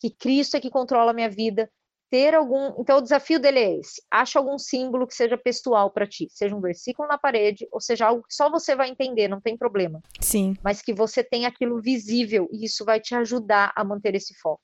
que 0.00 0.10
Cristo 0.10 0.56
é 0.56 0.60
que 0.60 0.70
controla 0.70 1.10
a 1.10 1.14
minha 1.14 1.30
vida. 1.30 1.70
Ter 2.12 2.34
algum, 2.34 2.74
então 2.78 2.98
o 2.98 3.00
desafio 3.00 3.40
dele 3.40 3.58
é 3.58 3.78
esse: 3.78 4.02
acha 4.10 4.38
algum 4.38 4.58
símbolo 4.58 5.06
que 5.06 5.14
seja 5.14 5.38
pessoal 5.38 5.90
para 5.90 6.06
ti, 6.06 6.28
seja 6.28 6.54
um 6.54 6.60
versículo 6.60 7.08
na 7.08 7.16
parede, 7.16 7.66
ou 7.72 7.80
seja 7.80 8.04
algo 8.06 8.22
que 8.28 8.34
só 8.34 8.50
você 8.50 8.76
vai 8.76 8.90
entender, 8.90 9.28
não 9.28 9.40
tem 9.40 9.56
problema, 9.56 9.98
Sim. 10.20 10.54
mas 10.62 10.82
que 10.82 10.92
você 10.92 11.24
tenha 11.24 11.48
aquilo 11.48 11.80
visível 11.80 12.50
e 12.52 12.66
isso 12.66 12.84
vai 12.84 13.00
te 13.00 13.14
ajudar 13.14 13.72
a 13.74 13.82
manter 13.82 14.14
esse 14.14 14.34
foco. 14.34 14.60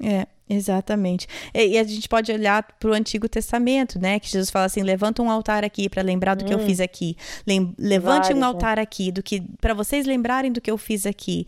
É, 0.00 0.28
exatamente. 0.48 1.26
E, 1.54 1.78
a 1.78 1.84
gente 1.84 2.08
pode 2.08 2.30
olhar 2.32 2.62
para 2.78 2.90
o 2.90 2.92
Antigo 2.92 3.28
Testamento, 3.28 3.98
né? 3.98 4.18
Que 4.20 4.28
Jesus 4.28 4.50
fala 4.50 4.66
assim: 4.66 4.82
levanta 4.82 5.22
um 5.22 5.30
altar 5.30 5.64
aqui 5.64 5.88
para 5.88 6.02
lembrar 6.02 6.34
do 6.34 6.44
que 6.44 6.52
eu 6.52 6.58
Hum. 6.58 6.66
fiz 6.66 6.80
aqui. 6.80 7.16
Lem- 7.46 7.74
levante 7.78 8.22
Vários, 8.24 8.36
um 8.36 8.40
né? 8.40 8.46
altar 8.46 8.78
aqui 8.78 9.10
do 9.10 9.22
que 9.22 9.40
para 9.60 9.74
vocês 9.74 10.06
lembrarem 10.06 10.52
do 10.52 10.60
que 10.60 10.70
eu 10.70 10.78
fiz 10.78 11.06
aqui. 11.06 11.46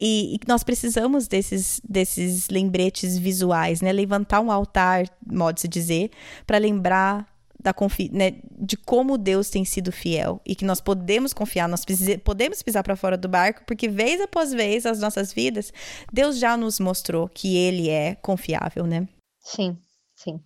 E, 0.00 0.34
e 0.34 0.38
nós 0.48 0.62
precisamos 0.64 1.28
desses, 1.28 1.80
desses 1.88 2.48
lembretes 2.48 3.16
visuais, 3.16 3.80
né? 3.80 3.92
Levantar 3.92 4.40
um 4.40 4.50
altar, 4.50 5.04
modo 5.24 5.54
de 5.54 5.60
se 5.62 5.68
dizer, 5.68 6.10
para 6.46 6.58
lembrar 6.58 7.31
da 7.62 7.72
confi 7.72 8.10
né, 8.12 8.34
de 8.50 8.76
como 8.76 9.16
Deus 9.16 9.48
tem 9.50 9.64
sido 9.64 9.92
fiel 9.92 10.40
e 10.44 10.54
que 10.54 10.64
nós 10.64 10.80
podemos 10.80 11.32
confiar, 11.32 11.68
nós 11.68 11.84
podemos 12.24 12.62
pisar 12.62 12.82
para 12.82 12.96
fora 12.96 13.16
do 13.16 13.28
barco, 13.28 13.62
porque 13.66 13.88
vez 13.88 14.20
após 14.20 14.52
vez 14.52 14.84
as 14.84 15.00
nossas 15.00 15.32
vidas, 15.32 15.72
Deus 16.12 16.38
já 16.38 16.56
nos 16.56 16.80
mostrou 16.80 17.28
que 17.28 17.56
Ele 17.56 17.88
é 17.88 18.14
confiável, 18.16 18.86
né? 18.86 19.08
Sim, 19.40 19.78
sim. 20.14 20.40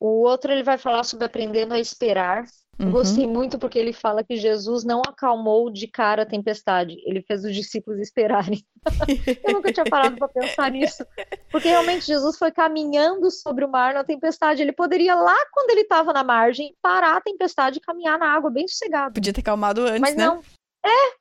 O 0.00 0.22
outro 0.22 0.52
ele 0.52 0.62
vai 0.62 0.78
falar 0.78 1.02
sobre 1.04 1.26
aprendendo 1.26 1.74
a 1.74 1.78
esperar. 1.78 2.44
Uhum. 2.78 2.92
Gostei 2.92 3.26
muito 3.26 3.58
porque 3.58 3.78
ele 3.78 3.92
fala 3.92 4.22
que 4.22 4.36
Jesus 4.36 4.84
não 4.84 5.00
acalmou 5.00 5.68
de 5.68 5.88
cara 5.88 6.22
a 6.22 6.26
tempestade, 6.26 6.96
ele 7.04 7.20
fez 7.22 7.44
os 7.44 7.52
discípulos 7.52 7.98
esperarem. 7.98 8.64
Eu 9.44 9.54
nunca 9.54 9.72
tinha 9.72 9.84
parado 9.84 10.16
para 10.16 10.28
pensar 10.28 10.70
nisso, 10.70 11.04
porque 11.50 11.68
realmente 11.68 12.06
Jesus 12.06 12.38
foi 12.38 12.52
caminhando 12.52 13.30
sobre 13.32 13.64
o 13.64 13.68
mar 13.68 13.94
na 13.94 14.04
tempestade. 14.04 14.62
Ele 14.62 14.72
poderia 14.72 15.16
lá 15.16 15.36
quando 15.52 15.70
ele 15.70 15.80
estava 15.80 16.12
na 16.12 16.22
margem 16.22 16.72
parar 16.80 17.16
a 17.16 17.20
tempestade 17.20 17.78
e 17.78 17.82
caminhar 17.82 18.16
na 18.16 18.32
água 18.32 18.50
bem 18.50 18.68
sossegado. 18.68 19.14
Podia 19.14 19.32
ter 19.32 19.42
calmado 19.42 19.82
antes, 19.82 20.00
Mas 20.00 20.14
né? 20.14 20.26
não. 20.26 20.40
É, 20.86 21.14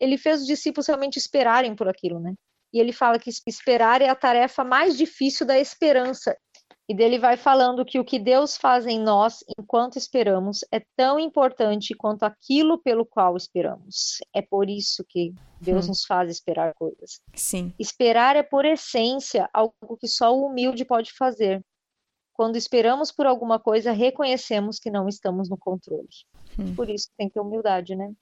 ele 0.00 0.16
fez 0.16 0.40
os 0.40 0.46
discípulos 0.46 0.86
realmente 0.86 1.18
esperarem 1.18 1.74
por 1.76 1.88
aquilo, 1.88 2.18
né? 2.18 2.32
E 2.72 2.80
ele 2.80 2.92
fala 2.92 3.18
que 3.18 3.30
esperar 3.46 4.00
é 4.00 4.08
a 4.08 4.14
tarefa 4.14 4.64
mais 4.64 4.96
difícil 4.96 5.46
da 5.46 5.58
esperança. 5.58 6.34
E 6.88 6.94
dele 6.94 7.18
vai 7.18 7.36
falando 7.36 7.84
que 7.84 7.98
o 7.98 8.04
que 8.04 8.18
Deus 8.18 8.56
faz 8.56 8.86
em 8.86 8.98
nós 8.98 9.44
enquanto 9.58 9.96
esperamos 9.96 10.60
é 10.72 10.80
tão 10.96 11.18
importante 11.18 11.94
quanto 11.94 12.24
aquilo 12.24 12.76
pelo 12.78 13.06
qual 13.06 13.36
esperamos. 13.36 14.18
É 14.34 14.42
por 14.42 14.68
isso 14.68 15.04
que 15.08 15.32
Deus 15.60 15.86
Hum. 15.86 15.88
nos 15.90 16.04
faz 16.04 16.28
esperar 16.28 16.74
coisas. 16.74 17.20
Sim, 17.34 17.72
Esperar 17.78 18.34
é, 18.36 18.42
por 18.42 18.64
essência, 18.64 19.48
algo 19.54 19.96
que 19.98 20.08
só 20.08 20.36
o 20.36 20.46
humilde 20.46 20.84
pode 20.84 21.12
fazer. 21.12 21.64
Quando 22.34 22.56
esperamos 22.56 23.12
por 23.12 23.26
alguma 23.26 23.60
coisa, 23.60 23.92
reconhecemos 23.92 24.78
que 24.78 24.90
não 24.90 25.06
estamos 25.08 25.48
no 25.48 25.56
controle. 25.56 26.08
Hum. 26.58 26.74
Por 26.74 26.90
isso 26.90 27.08
que 27.08 27.16
tem 27.16 27.28
que 27.28 27.34
ter 27.34 27.40
humildade, 27.40 27.94
né? 27.94 28.12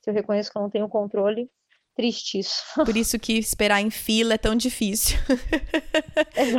Se 0.00 0.10
eu 0.10 0.14
reconheço 0.14 0.50
que 0.52 0.56
eu 0.56 0.62
não 0.62 0.70
tenho 0.70 0.88
controle, 0.88 1.50
triste 1.96 2.38
isso. 2.38 2.62
por 2.84 2.96
isso 2.96 3.18
que 3.18 3.32
esperar 3.38 3.80
em 3.80 3.90
fila 3.90 4.34
é 4.34 4.38
tão 4.38 4.54
difícil. 4.54 5.16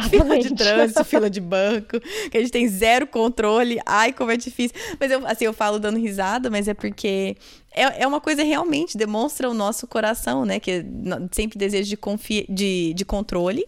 fila 0.09 0.35
Exatamente. 0.35 0.49
de 0.49 0.55
trânsito, 0.55 1.05
fila 1.05 1.29
de 1.29 1.39
banco, 1.39 1.99
que 2.31 2.37
a 2.37 2.41
gente 2.41 2.51
tem 2.51 2.67
zero 2.67 3.07
controle. 3.07 3.79
Ai, 3.85 4.11
como 4.13 4.31
é 4.31 4.37
difícil. 4.37 4.75
Mas 4.99 5.11
eu, 5.11 5.25
assim, 5.27 5.45
eu 5.45 5.53
falo 5.53 5.79
dando 5.79 5.99
risada, 5.99 6.49
mas 6.49 6.67
é 6.67 6.73
porque 6.73 7.35
é, 7.73 8.03
é 8.03 8.07
uma 8.07 8.19
coisa 8.19 8.43
realmente, 8.43 8.97
demonstra 8.97 9.49
o 9.49 9.53
nosso 9.53 9.87
coração, 9.87 10.43
né? 10.45 10.59
Que 10.59 10.81
no- 10.83 11.29
sempre 11.31 11.57
desejo 11.57 11.89
de, 11.89 11.97
confi 11.97 12.45
de, 12.49 12.93
de 12.93 13.05
controle. 13.05 13.63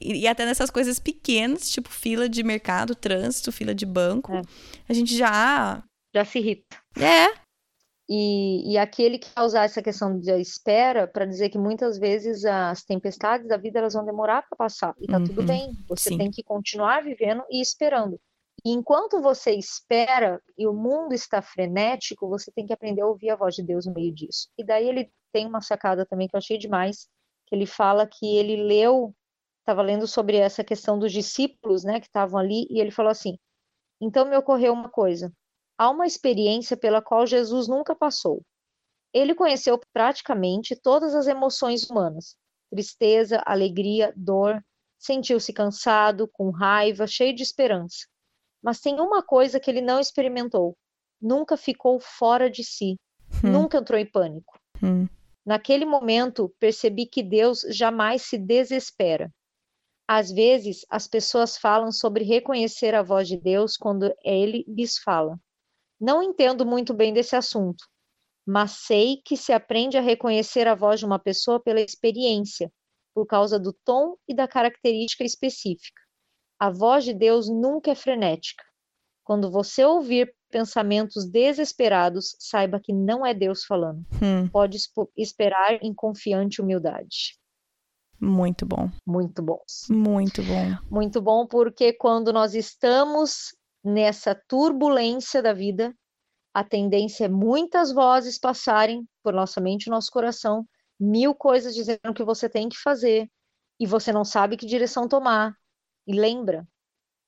E, 0.00 0.22
e 0.22 0.26
até 0.26 0.44
nessas 0.44 0.70
coisas 0.70 0.98
pequenas, 0.98 1.70
tipo 1.70 1.88
fila 1.88 2.28
de 2.28 2.42
mercado, 2.42 2.94
trânsito, 2.94 3.52
fila 3.52 3.74
de 3.74 3.86
banco, 3.86 4.34
É. 4.34 4.42
a 4.88 4.92
gente 4.92 5.16
já. 5.16 5.82
Já 6.14 6.24
se 6.24 6.38
irrita. 6.38 6.76
É, 6.98 7.26
E, 8.08 8.72
e 8.72 8.78
aqui 8.78 9.02
ele 9.02 9.18
quer 9.18 9.40
usar 9.42 9.64
essa 9.64 9.82
questão 9.82 10.20
da 10.20 10.38
espera 10.38 11.06
para 11.08 11.24
dizer 11.24 11.48
que 11.48 11.58
muitas 11.58 11.98
vezes 11.98 12.44
as 12.44 12.84
tempestades 12.84 13.48
da 13.48 13.56
vida 13.56 13.78
elas 13.78 13.94
vão 13.94 14.04
demorar 14.04 14.42
para 14.42 14.56
passar. 14.58 14.94
E 15.00 15.08
tá 15.08 15.20
tudo 15.20 15.42
Uhum, 15.42 15.46
bem. 15.46 15.76
Você 15.88 16.10
sim. 16.10 16.12
tem 16.12 16.30
que 16.30 16.42
continuar 16.42 17.02
vivendo 17.02 17.42
e 17.50 17.60
esperando. 17.62 18.20
E 18.64 18.70
enquanto 18.72 19.20
você 19.20 19.52
espera 19.54 20.40
e 20.56 20.66
o 20.66 20.72
mundo 20.72 21.14
está 21.14 21.40
frenético, 21.42 22.28
você 22.28 22.50
tem 22.52 22.66
que 22.66 22.72
aprender 22.72 23.02
a 23.02 23.06
ouvir 23.06 23.30
a 23.30 23.36
voz 23.36 23.54
de 23.54 23.62
Deus 23.62 23.86
no 23.86 23.92
meio 23.94 24.14
disso. 24.14 24.48
E 24.58 24.64
daí 24.64 24.88
ele 24.88 25.10
tem 25.32 25.46
uma 25.46 25.60
sacada 25.60 26.06
também 26.06 26.28
que 26.28 26.36
eu 26.36 26.38
achei 26.38 26.58
demais, 26.58 27.08
que 27.46 27.54
ele 27.54 27.66
fala 27.66 28.06
que 28.06 28.36
ele 28.36 28.56
leu, 28.56 29.14
estava 29.60 29.82
lendo 29.82 30.06
sobre 30.06 30.36
essa 30.38 30.62
questão 30.64 30.98
dos 30.98 31.12
discípulos, 31.12 31.84
né, 31.84 32.00
que 32.00 32.06
estavam 32.06 32.38
ali, 32.38 32.66
e 32.70 32.80
ele 32.80 32.90
falou 32.90 33.10
assim: 33.10 33.38
"Então 34.00 34.24
me 34.26 34.36
ocorreu 34.36 34.72
uma 34.72 34.88
coisa. 34.90 35.32
Há 35.76 35.90
uma 35.90 36.06
experiência 36.06 36.76
pela 36.76 37.02
qual 37.02 37.26
Jesus 37.26 37.66
nunca 37.66 37.94
passou. 37.94 38.42
Ele 39.12 39.34
conheceu 39.34 39.78
praticamente 39.92 40.74
todas 40.74 41.14
as 41.14 41.26
emoções 41.26 41.88
humanas: 41.88 42.36
tristeza, 42.70 43.42
alegria, 43.44 44.12
dor. 44.16 44.64
Sentiu-se 44.98 45.52
cansado, 45.52 46.28
com 46.32 46.50
raiva, 46.50 47.06
cheio 47.06 47.34
de 47.34 47.42
esperança. 47.42 48.06
Mas 48.62 48.80
tem 48.80 48.98
uma 49.00 49.22
coisa 49.22 49.60
que 49.60 49.70
ele 49.70 49.80
não 49.80 50.00
experimentou: 50.00 50.76
nunca 51.20 51.56
ficou 51.56 52.00
fora 52.00 52.50
de 52.50 52.64
si, 52.64 52.96
Hum. 53.44 53.50
nunca 53.50 53.78
entrou 53.78 53.98
em 53.98 54.06
pânico. 54.06 54.58
Hum. 54.82 55.06
Naquele 55.44 55.84
momento, 55.84 56.54
percebi 56.58 57.04
que 57.04 57.22
Deus 57.22 57.60
jamais 57.68 58.22
se 58.22 58.38
desespera. 58.38 59.30
Às 60.08 60.30
vezes, 60.30 60.86
as 60.88 61.06
pessoas 61.06 61.58
falam 61.58 61.90
sobre 61.92 62.24
reconhecer 62.24 62.94
a 62.94 63.02
voz 63.02 63.28
de 63.28 63.36
Deus 63.36 63.76
quando 63.76 64.14
ele 64.22 64.64
lhes 64.66 64.98
fala. 64.98 65.38
Não 66.00 66.22
entendo 66.22 66.66
muito 66.66 66.92
bem 66.92 67.12
desse 67.12 67.36
assunto, 67.36 67.84
mas 68.46 68.72
sei 68.72 69.20
que 69.24 69.36
se 69.36 69.52
aprende 69.52 69.96
a 69.96 70.00
reconhecer 70.00 70.66
a 70.68 70.74
voz 70.74 71.00
de 71.00 71.06
uma 71.06 71.18
pessoa 71.18 71.60
pela 71.60 71.80
experiência, 71.80 72.70
por 73.14 73.26
causa 73.26 73.58
do 73.58 73.72
tom 73.84 74.16
e 74.28 74.34
da 74.34 74.46
característica 74.48 75.24
específica. 75.24 76.00
A 76.58 76.70
voz 76.70 77.04
de 77.04 77.14
Deus 77.14 77.48
nunca 77.48 77.90
é 77.92 77.94
frenética. 77.94 78.64
Quando 79.24 79.50
você 79.50 79.84
ouvir 79.84 80.34
pensamentos 80.50 81.24
desesperados, 81.30 82.36
saiba 82.38 82.78
que 82.78 82.92
não 82.92 83.24
é 83.24 83.32
Deus 83.32 83.64
falando. 83.64 84.04
Hum, 84.22 84.48
Pode 84.48 84.78
esperar 85.16 85.82
em 85.82 85.94
confiante 85.94 86.60
humildade. 86.60 87.38
muito 88.20 88.66
bom. 88.66 88.90
Muito 89.06 89.42
bom. 89.42 89.60
Muito 89.90 90.42
bom. 90.42 90.76
Muito 90.90 91.22
bom 91.22 91.46
porque 91.46 91.92
quando 91.92 92.32
nós 92.32 92.54
estamos 92.54 93.54
nessa 93.84 94.34
turbulência 94.34 95.42
da 95.42 95.52
vida, 95.52 95.94
a 96.54 96.64
tendência 96.64 97.24
é 97.24 97.28
muitas 97.28 97.92
vozes 97.92 98.38
passarem 98.38 99.06
por 99.22 99.34
nossa 99.34 99.60
mente 99.60 99.86
e 99.86 99.90
nosso 99.90 100.10
coração, 100.10 100.66
mil 100.98 101.34
coisas 101.34 101.74
dizendo 101.74 102.14
que 102.14 102.24
você 102.24 102.48
tem 102.48 102.68
que 102.68 102.78
fazer 102.78 103.28
e 103.78 103.86
você 103.86 104.12
não 104.12 104.24
sabe 104.24 104.56
que 104.56 104.64
direção 104.64 105.08
tomar. 105.08 105.54
E 106.06 106.14
lembra, 106.14 106.66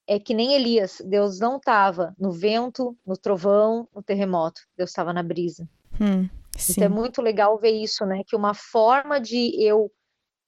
é 0.06 0.18
que 0.20 0.32
nem 0.32 0.54
Elias, 0.54 1.02
Deus 1.04 1.40
não 1.40 1.56
estava 1.56 2.14
no 2.18 2.30
vento, 2.30 2.96
no 3.04 3.16
trovão, 3.16 3.88
no 3.94 4.02
terremoto, 4.02 4.60
Deus 4.76 4.90
estava 4.90 5.12
na 5.12 5.22
brisa. 5.22 5.68
Hum. 6.00 6.28
Então 6.70 6.84
é 6.84 6.88
muito 6.88 7.20
legal 7.20 7.58
ver 7.58 7.72
isso, 7.72 8.06
né? 8.06 8.22
Que 8.26 8.36
uma 8.36 8.54
forma 8.54 9.20
de 9.20 9.60
eu 9.62 9.90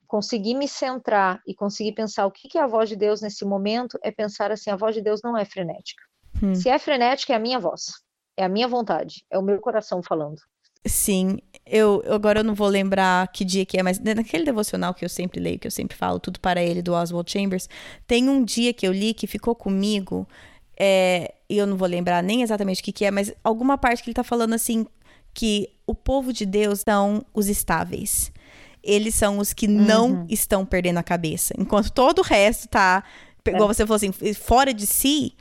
conseguir 0.08 0.54
me 0.54 0.66
centrar 0.66 1.40
e 1.46 1.54
conseguir 1.54 1.92
pensar 1.92 2.26
o 2.26 2.30
que 2.30 2.48
que 2.48 2.56
é 2.56 2.62
a 2.62 2.66
voz 2.66 2.88
de 2.88 2.96
Deus 2.96 3.20
nesse 3.20 3.44
momento 3.44 3.98
é 4.02 4.10
pensar 4.10 4.50
assim, 4.50 4.70
a 4.70 4.76
voz 4.76 4.94
de 4.94 5.02
Deus 5.02 5.20
não 5.22 5.36
é 5.36 5.44
frenética. 5.44 6.02
Hum. 6.42 6.54
Se 6.54 6.68
é 6.68 6.78
frenética, 6.78 7.34
é 7.34 7.36
a 7.36 7.38
minha 7.38 7.60
voz, 7.60 7.92
é 8.36 8.44
a 8.44 8.48
minha 8.48 8.66
vontade, 8.66 9.22
é 9.30 9.38
o 9.38 9.42
meu 9.42 9.60
coração 9.60 10.02
falando. 10.02 10.40
Sim, 10.86 11.38
eu 11.66 12.02
agora 12.06 12.40
eu 12.40 12.44
não 12.44 12.54
vou 12.54 12.68
lembrar 12.68 13.28
que 13.28 13.44
dia 13.44 13.66
que 13.66 13.76
é, 13.76 13.82
mas 13.82 13.98
naquele 13.98 14.44
devocional 14.44 14.94
que 14.94 15.04
eu 15.04 15.08
sempre 15.08 15.40
leio, 15.40 15.58
que 15.58 15.66
eu 15.66 15.70
sempre 15.70 15.96
falo 15.96 16.18
tudo 16.18 16.40
para 16.40 16.62
ele 16.62 16.80
do 16.80 16.94
Oswald 16.94 17.30
Chambers, 17.30 17.68
tem 18.06 18.28
um 18.28 18.42
dia 18.42 18.72
que 18.72 18.88
eu 18.88 18.92
li 18.92 19.12
que 19.12 19.26
ficou 19.26 19.54
comigo, 19.54 20.26
é, 20.78 21.34
e 21.50 21.58
eu 21.58 21.66
não 21.66 21.76
vou 21.76 21.86
lembrar 21.86 22.22
nem 22.22 22.42
exatamente 22.42 22.80
o 22.80 22.84
que 22.84 22.92
que 22.92 23.04
é, 23.04 23.10
mas 23.10 23.34
alguma 23.44 23.76
parte 23.76 24.02
que 24.02 24.08
ele 24.08 24.14
tá 24.14 24.24
falando 24.24 24.54
assim 24.54 24.86
que 25.34 25.68
o 25.86 25.94
povo 25.94 26.32
de 26.32 26.46
Deus 26.46 26.80
são 26.80 27.24
os 27.34 27.48
estáveis. 27.48 28.32
Eles 28.82 29.14
são 29.14 29.38
os 29.38 29.52
que 29.52 29.66
não 29.66 30.26
estão 30.28 30.64
perdendo 30.64 30.98
a 30.98 31.02
cabeça, 31.02 31.54
enquanto 31.58 31.90
todo 31.90 32.20
o 32.20 32.22
resto 32.22 32.68
tá, 32.68 33.02
igual 33.46 33.68
você 33.68 33.84
falou 33.84 33.96
assim, 33.96 34.12
fora 34.34 34.72
de 34.72 34.86
si. 34.86 35.34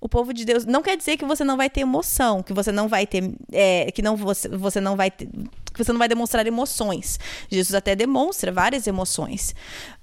O 0.00 0.08
povo 0.08 0.34
de 0.34 0.44
Deus 0.44 0.64
não 0.66 0.82
quer 0.82 0.96
dizer 0.96 1.16
que 1.16 1.24
você 1.24 1.44
não 1.44 1.56
vai 1.56 1.70
ter 1.70 1.82
emoção, 1.82 2.42
que 2.42 2.52
você 2.52 2.72
não 2.72 2.88
vai 2.88 3.06
ter, 3.06 3.32
é, 3.52 3.88
que 3.92 4.02
não 4.02 4.16
você, 4.16 4.48
você 4.48 4.80
não 4.80 4.96
vai 4.96 5.12
ter, 5.12 5.28
que 5.72 5.84
você 5.84 5.92
não 5.92 5.98
vai 6.00 6.08
demonstrar 6.08 6.44
emoções. 6.44 7.20
Jesus 7.48 7.72
até 7.72 7.94
demonstra 7.94 8.50
várias 8.50 8.88
emoções, 8.88 9.54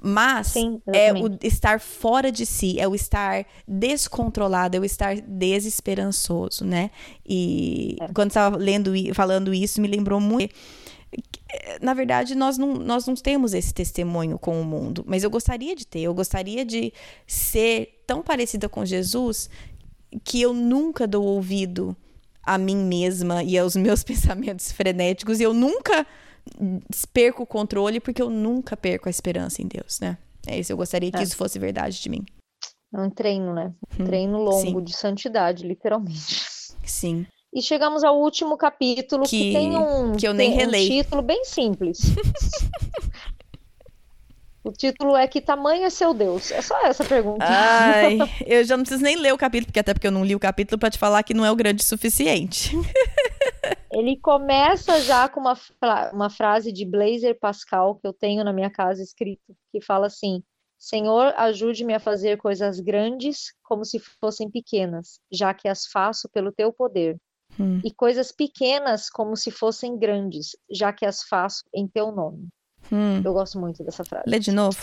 mas 0.02 0.48
Sim, 0.48 0.82
é 0.88 1.12
o 1.12 1.38
estar 1.44 1.82
fora 1.82 2.32
de 2.32 2.46
si, 2.46 2.80
é 2.80 2.88
o 2.88 2.96
estar 2.96 3.46
descontrolado, 3.68 4.78
é 4.78 4.80
o 4.80 4.86
estar 4.86 5.18
desesperançoso, 5.18 6.64
né? 6.64 6.92
E 7.28 7.98
É. 8.00 8.08
quando 8.14 8.30
estava 8.30 8.56
lendo 8.56 8.96
e 8.96 9.14
falando 9.14 9.54
isso, 9.54 9.82
me 9.82 9.88
lembrou 9.90 10.22
muito 10.22 10.56
na 11.82 11.94
verdade, 11.94 12.36
nós 12.36 12.58
não, 12.58 12.74
nós 12.76 13.06
não 13.08 13.16
temos 13.16 13.54
esse 13.54 13.74
testemunho 13.74 14.38
com 14.38 14.62
o 14.62 14.64
mundo, 14.64 15.04
mas 15.08 15.24
eu 15.24 15.30
gostaria 15.30 15.76
de 15.76 15.86
ter, 15.86 16.02
eu 16.02 16.14
gostaria 16.14 16.64
de 16.64 16.94
ser 17.26 18.04
tão 18.06 18.22
parecida 18.22 18.70
com 18.70 18.86
Jesus 18.86 19.50
que 20.24 20.42
eu 20.42 20.54
nunca 20.54 21.08
dou 21.08 21.24
ouvido 21.24 21.96
a 22.44 22.58
mim 22.58 22.78
mesma 22.78 23.44
e 23.44 23.58
aos 23.58 23.76
meus 23.78 24.04
pensamentos 24.04 24.72
frenéticos 24.72 25.40
e 25.40 25.44
eu 25.44 25.54
nunca 25.54 26.06
perco 27.14 27.44
o 27.44 27.48
controle 27.48 28.00
porque 28.00 28.22
eu 28.22 28.30
nunca 28.30 28.76
perco 28.76 29.08
a 29.08 29.12
esperança 29.12 29.62
em 29.62 29.68
Deus, 29.68 30.00
né? 30.00 30.18
É 30.48 30.58
isso, 30.58 30.72
eu 30.72 30.78
gostaria 30.78 31.12
que 31.12 31.20
É. 31.20 31.24
isso 31.24 31.36
fosse 31.36 31.60
verdade 31.60 32.02
de 32.02 32.10
mim. 32.10 32.26
É 32.96 33.00
um 33.00 33.10
treino, 33.10 33.54
né? 33.54 33.72
Um 34.00 34.04
treino 34.04 34.40
longo 34.40 34.80
sim. 34.80 34.84
de 34.84 34.94
santidade, 34.96 35.68
literalmente. 35.68 36.42
Sim. 36.84 37.28
E 37.54 37.62
chegamos 37.62 38.04
ao 38.04 38.20
último 38.20 38.56
capítulo 38.58 39.24
que, 39.24 39.30
Que- 39.30 39.54
tem 39.54 39.76
um, 39.76 40.16
que 40.16 40.28
eu 40.28 40.34
nem 40.34 40.68
um 40.68 40.72
título 40.72 41.22
bem 41.22 41.44
simples. 41.46 42.00
O 44.62 44.72
título 44.74 45.16
é 45.16 45.26
Que 45.26 45.40
Tamanho 45.40 45.86
é 45.86 45.90
Seu 45.90 46.14
Deus? 46.14 46.52
É 46.52 46.62
só 46.62 46.80
essa 46.86 47.04
pergunta. 47.06 47.46
Ai, 47.48 48.18
eu 48.46 48.64
já 48.64 48.76
não 48.76 48.84
preciso 48.84 49.02
nem 49.04 49.16
ler 49.16 49.34
o 49.34 49.38
capítulo, 49.38 49.68
porque 49.68 49.80
até 49.80 49.94
porque 49.94 50.06
eu 50.06 50.12
não 50.12 50.24
li 50.24 50.36
o 50.36 50.40
capítulo 50.40 50.78
pra 50.78 50.90
te 50.92 50.98
falar 51.00 51.24
que 51.24 51.34
não 51.34 51.46
é 51.46 51.52
o 51.52 51.56
grande 51.56 51.82
o 51.82 51.86
suficiente. 51.86 52.72
Ele 53.92 54.18
começa 54.18 55.02
já 55.02 55.28
com 55.30 55.40
uma, 55.40 55.58
uma 56.14 56.30
frase 56.30 56.72
de 56.74 56.86
Blazer 56.86 57.40
Pascal 57.40 57.96
que 57.96 58.06
eu 58.06 58.14
tenho 58.14 58.44
na 58.44 58.52
minha 58.54 58.70
casa 58.70 59.02
escrito, 59.02 59.42
que 59.72 59.82
fala 59.82 60.08
assim: 60.08 60.44
Senhor, 60.78 61.34
ajude-me 61.38 61.94
a 61.94 62.00
fazer 62.00 62.38
coisas 62.38 62.80
grandes 62.82 63.54
como 63.64 63.86
se 63.86 63.98
fossem 64.20 64.52
pequenas, 64.52 65.20
já 65.32 65.54
que 65.54 65.68
as 65.70 65.88
faço 65.88 66.30
pelo 66.30 66.52
teu 66.52 66.72
poder, 66.72 67.18
Hum. 67.60 67.82
e 67.84 67.92
coisas 67.92 68.32
pequenas 68.32 69.10
como 69.10 69.36
se 69.36 69.52
fossem 69.52 69.98
grandes, 69.98 70.56
já 70.72 70.94
que 70.94 71.06
as 71.06 71.24
faço 71.24 71.64
em 71.74 71.88
teu 71.88 72.12
nome. 72.12 72.48
Hum. 72.92 73.22
Eu 73.24 73.34
gosto 73.34 73.60
muito 73.60 73.84
dessa 73.84 74.04
frase. 74.04 74.24
Lê 74.28 74.40
de 74.40 74.52
novo. 74.52 74.78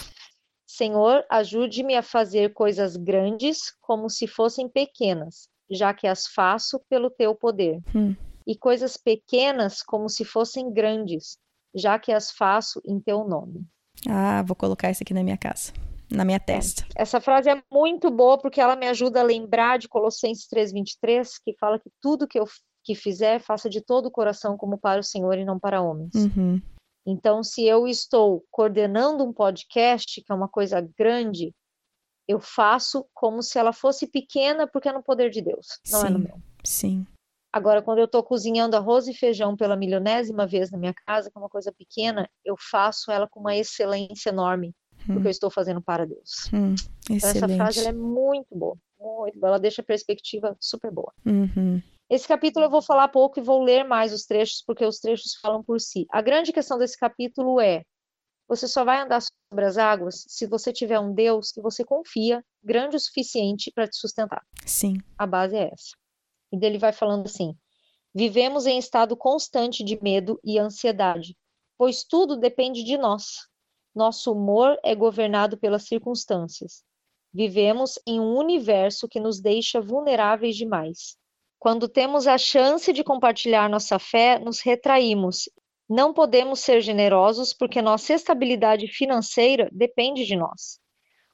Senhor, 0.67 1.25
ajude-me 1.31 1.95
a 1.95 2.03
fazer 2.03 2.53
coisas 2.53 2.97
grandes 2.97 3.73
como 3.81 4.11
se 4.11 4.27
fossem 4.27 4.69
pequenas, 4.69 5.49
já 5.71 5.95
que 5.95 6.07
as 6.07 6.27
faço 6.27 6.81
pelo 6.89 7.09
teu 7.09 7.35
poder. 7.35 7.81
Hum. 7.95 8.15
E 8.47 8.57
coisas 8.57 8.97
pequenas 8.97 9.83
como 9.83 10.09
se 10.09 10.25
fossem 10.25 10.73
grandes, 10.73 11.39
já 11.75 11.99
que 11.99 12.13
as 12.13 12.31
faço 12.31 12.81
em 12.85 13.01
teu 13.01 13.27
nome. 13.27 13.65
Ah, 14.09 14.43
vou 14.43 14.55
colocar 14.55 14.91
isso 14.91 15.03
aqui 15.03 15.15
na 15.15 15.23
minha 15.23 15.37
casa, 15.37 15.73
na 16.11 16.25
minha 16.25 16.41
testa. 16.41 16.87
Essa 16.95 17.21
frase 17.21 17.51
é 17.51 17.63
muito 17.71 18.11
boa 18.11 18.39
porque 18.39 18.61
ela 18.61 18.77
me 18.77 18.87
ajuda 18.87 19.21
a 19.21 19.25
lembrar 19.25 19.79
de 19.79 19.89
Colossenses 19.89 20.47
3:23, 20.49 21.39
que 21.45 21.55
fala 21.59 21.79
que 21.79 21.91
tudo 22.01 22.29
que 22.29 22.39
eu 22.39 22.47
que 22.87 22.95
fizer, 22.95 23.41
faça 23.41 23.69
de 23.69 23.81
todo 23.81 24.07
o 24.07 24.11
coração 24.13 24.57
como 24.57 24.79
para 24.79 25.01
o 25.01 25.05
Senhor 25.05 25.37
e 25.37 25.45
não 25.45 25.59
para 25.59 25.83
homens. 25.83 26.15
Uhum. 26.15 26.63
Então, 27.05 27.43
se 27.43 27.65
eu 27.65 27.89
estou 27.89 28.45
coordenando 28.49 29.25
um 29.25 29.33
podcast, 29.33 30.23
que 30.23 30.33
é 30.33 30.35
uma 30.35 30.49
coisa 30.49 30.81
grande, 30.97 31.53
eu 32.29 32.41
faço 32.41 33.05
como 33.13 33.43
se 33.43 33.59
ela 33.59 33.73
fosse 33.73 34.07
pequena, 34.07 34.69
porque 34.69 34.89
é 34.89 34.93
no 34.93 35.03
poder 35.03 35.31
de 35.31 35.43
Deus, 35.43 35.67
não 35.91 36.07
é 36.07 36.11
no 36.11 36.19
Sim. 36.19 36.25
meu. 36.25 36.43
Sim. 36.65 37.07
Agora, 37.53 37.81
quando 37.81 37.99
eu 37.99 38.05
estou 38.05 38.23
cozinhando 38.23 38.77
arroz 38.77 39.09
e 39.09 39.15
feijão 39.15 39.57
pela 39.57 39.77
milionésima 39.77 40.47
vez 40.47 40.71
na 40.71 40.79
minha 40.79 40.95
casa, 41.07 41.31
que 41.31 41.39
é 41.39 41.41
uma 41.41 41.49
coisa 41.49 41.73
pequena, 41.73 42.29
eu 42.45 42.55
faço 42.59 43.11
ela 43.11 43.27
com 43.29 43.41
uma 43.41 43.57
excelência 43.57 44.31
enorme, 44.31 44.75
porque 45.15 45.29
eu 45.29 45.31
estou 45.31 45.51
fazendo 45.51 45.81
para 45.81 46.07
Deus. 46.07 46.51
Hum. 46.53 46.75
Então, 47.11 47.31
essa 47.31 47.49
frase 47.49 47.87
é 47.87 47.93
muito 47.93 48.55
boa, 48.57 48.77
muito 48.99 49.39
boa. 49.39 49.51
Ela 49.51 49.59
deixa 49.59 49.83
a 49.83 49.85
perspectiva 49.85 50.57
super 50.61 50.91
boa. 50.91 51.13
Uhum. 51.25 51.83
Esse 52.09 52.29
capítulo 52.29 52.67
eu 52.67 52.71
vou 52.71 52.83
falar 52.83 53.09
pouco 53.09 53.41
e 53.41 53.43
vou 53.43 53.63
ler 53.63 53.85
mais 53.85 54.13
os 54.13 54.25
trechos, 54.25 54.63
porque 54.65 54.85
os 54.85 55.01
trechos 55.01 55.35
falam 55.41 55.63
por 55.63 55.81
si. 55.81 56.07
A 56.11 56.23
grande 56.23 56.53
questão 56.53 56.79
desse 56.79 56.97
capítulo 56.97 57.61
é: 57.61 57.83
você 58.49 58.69
só 58.69 58.85
vai 58.85 59.01
andar 59.01 59.21
sobre 59.23 59.65
as 59.65 59.77
águas 59.77 60.25
se 60.29 60.47
você 60.47 60.73
tiver 60.73 61.01
um 61.01 61.13
Deus 61.13 61.51
que 61.51 61.61
você 61.61 61.85
confia, 61.85 62.45
grande 62.63 62.97
o 62.97 63.01
suficiente 63.01 63.73
para 63.75 63.89
te 63.89 63.97
sustentar. 63.97 64.43
Sim. 64.65 64.99
A 65.19 65.27
base 65.27 65.57
é 65.57 65.71
essa. 65.73 65.97
E 66.53 66.59
dele 66.59 66.79
vai 66.79 66.93
falando 66.93 67.27
assim: 67.27 67.55
vivemos 68.15 68.67
em 68.67 68.79
estado 68.79 69.17
constante 69.17 69.83
de 69.83 70.01
medo 70.01 70.39
e 70.45 70.59
ansiedade, 70.61 71.37
pois 71.77 72.05
tudo 72.05 72.37
depende 72.37 72.85
de 72.85 72.97
nós. 72.97 73.49
Nosso 73.97 74.31
humor 74.31 74.79
é 74.85 74.95
governado 74.95 75.57
pelas 75.57 75.85
circunstâncias. 75.85 76.85
Vivemos 77.33 77.99
em 78.07 78.21
um 78.21 78.37
universo 78.37 79.09
que 79.09 79.19
nos 79.19 79.41
deixa 79.41 79.81
vulneráveis 79.81 80.55
demais. 80.55 81.17
Quando 81.59 81.89
temos 81.89 82.27
a 82.27 82.37
chance 82.37 82.93
de 82.93 83.03
compartilhar 83.03 83.71
nossa 83.71 83.99
fé, 83.99 84.39
nos 84.39 84.61
retraímos. 84.61 85.49
Não 85.89 86.13
podemos 86.13 86.61
ser 86.61 86.83
generosos 86.83 87.55
porque 87.55 87.81
nossa 87.81 88.13
estabilidade 88.13 88.87
financeira 88.87 89.67
depende 89.73 90.27
de 90.27 90.37
nós. 90.37 90.79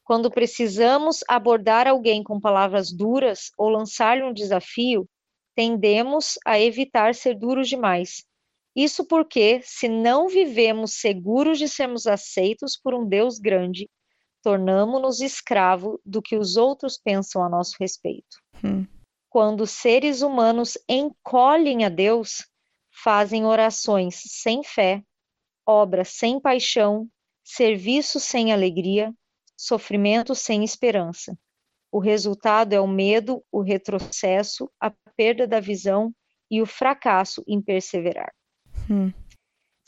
Quando 0.04 0.30
precisamos 0.30 1.24
abordar 1.28 1.88
alguém 1.88 2.22
com 2.22 2.38
palavras 2.38 2.92
duras 2.92 3.50
ou 3.58 3.70
lançar-lhe 3.70 4.22
um 4.22 4.32
desafio, 4.32 5.08
tendemos 5.56 6.38
a 6.46 6.60
evitar 6.60 7.12
ser 7.12 7.36
duros 7.36 7.68
demais. 7.68 8.24
Isso 8.74 9.04
porque, 9.04 9.60
se 9.62 9.88
não 9.88 10.28
vivemos 10.28 10.94
seguros 10.94 11.58
de 11.58 11.68
sermos 11.68 12.06
aceitos 12.06 12.76
por 12.76 12.94
um 12.94 13.06
Deus 13.06 13.38
grande, 13.38 13.88
tornamo-nos 14.42 15.20
escravo 15.20 16.00
do 16.04 16.22
que 16.22 16.36
os 16.36 16.56
outros 16.56 16.98
pensam 16.98 17.44
a 17.44 17.48
nosso 17.48 17.76
respeito. 17.78 18.38
Hum. 18.64 18.86
Quando 19.28 19.66
seres 19.66 20.22
humanos 20.22 20.76
encolhem 20.88 21.84
a 21.84 21.88
Deus, 21.88 22.44
fazem 22.90 23.44
orações 23.46 24.20
sem 24.26 24.62
fé, 24.62 25.02
obras 25.66 26.08
sem 26.08 26.40
paixão, 26.40 27.08
serviço 27.44 28.18
sem 28.18 28.52
alegria, 28.52 29.14
sofrimento 29.56 30.34
sem 30.34 30.64
esperança. 30.64 31.38
O 31.90 31.98
resultado 31.98 32.72
é 32.72 32.80
o 32.80 32.86
medo, 32.86 33.44
o 33.50 33.60
retrocesso, 33.60 34.70
a 34.80 34.90
perda 35.16 35.46
da 35.46 35.60
visão 35.60 36.12
e 36.50 36.60
o 36.60 36.66
fracasso 36.66 37.42
em 37.46 37.60
perseverar. 37.60 38.32
Hum. 38.92 39.12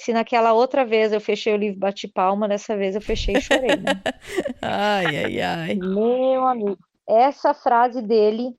Se 0.00 0.12
naquela 0.12 0.52
outra 0.52 0.84
vez 0.84 1.12
eu 1.12 1.20
fechei 1.20 1.54
o 1.54 1.56
livro 1.56 1.78
bate 1.78 2.08
palma, 2.08 2.48
dessa 2.48 2.76
vez 2.76 2.94
eu 2.94 3.00
fechei 3.00 3.36
e 3.36 3.40
chorei, 3.40 3.76
né? 3.76 4.02
Ai, 4.60 5.24
ai, 5.24 5.40
ai. 5.40 5.74
Meu 5.74 6.46
amigo, 6.46 6.78
essa 7.08 7.54
frase 7.54 8.02
dele, 8.02 8.56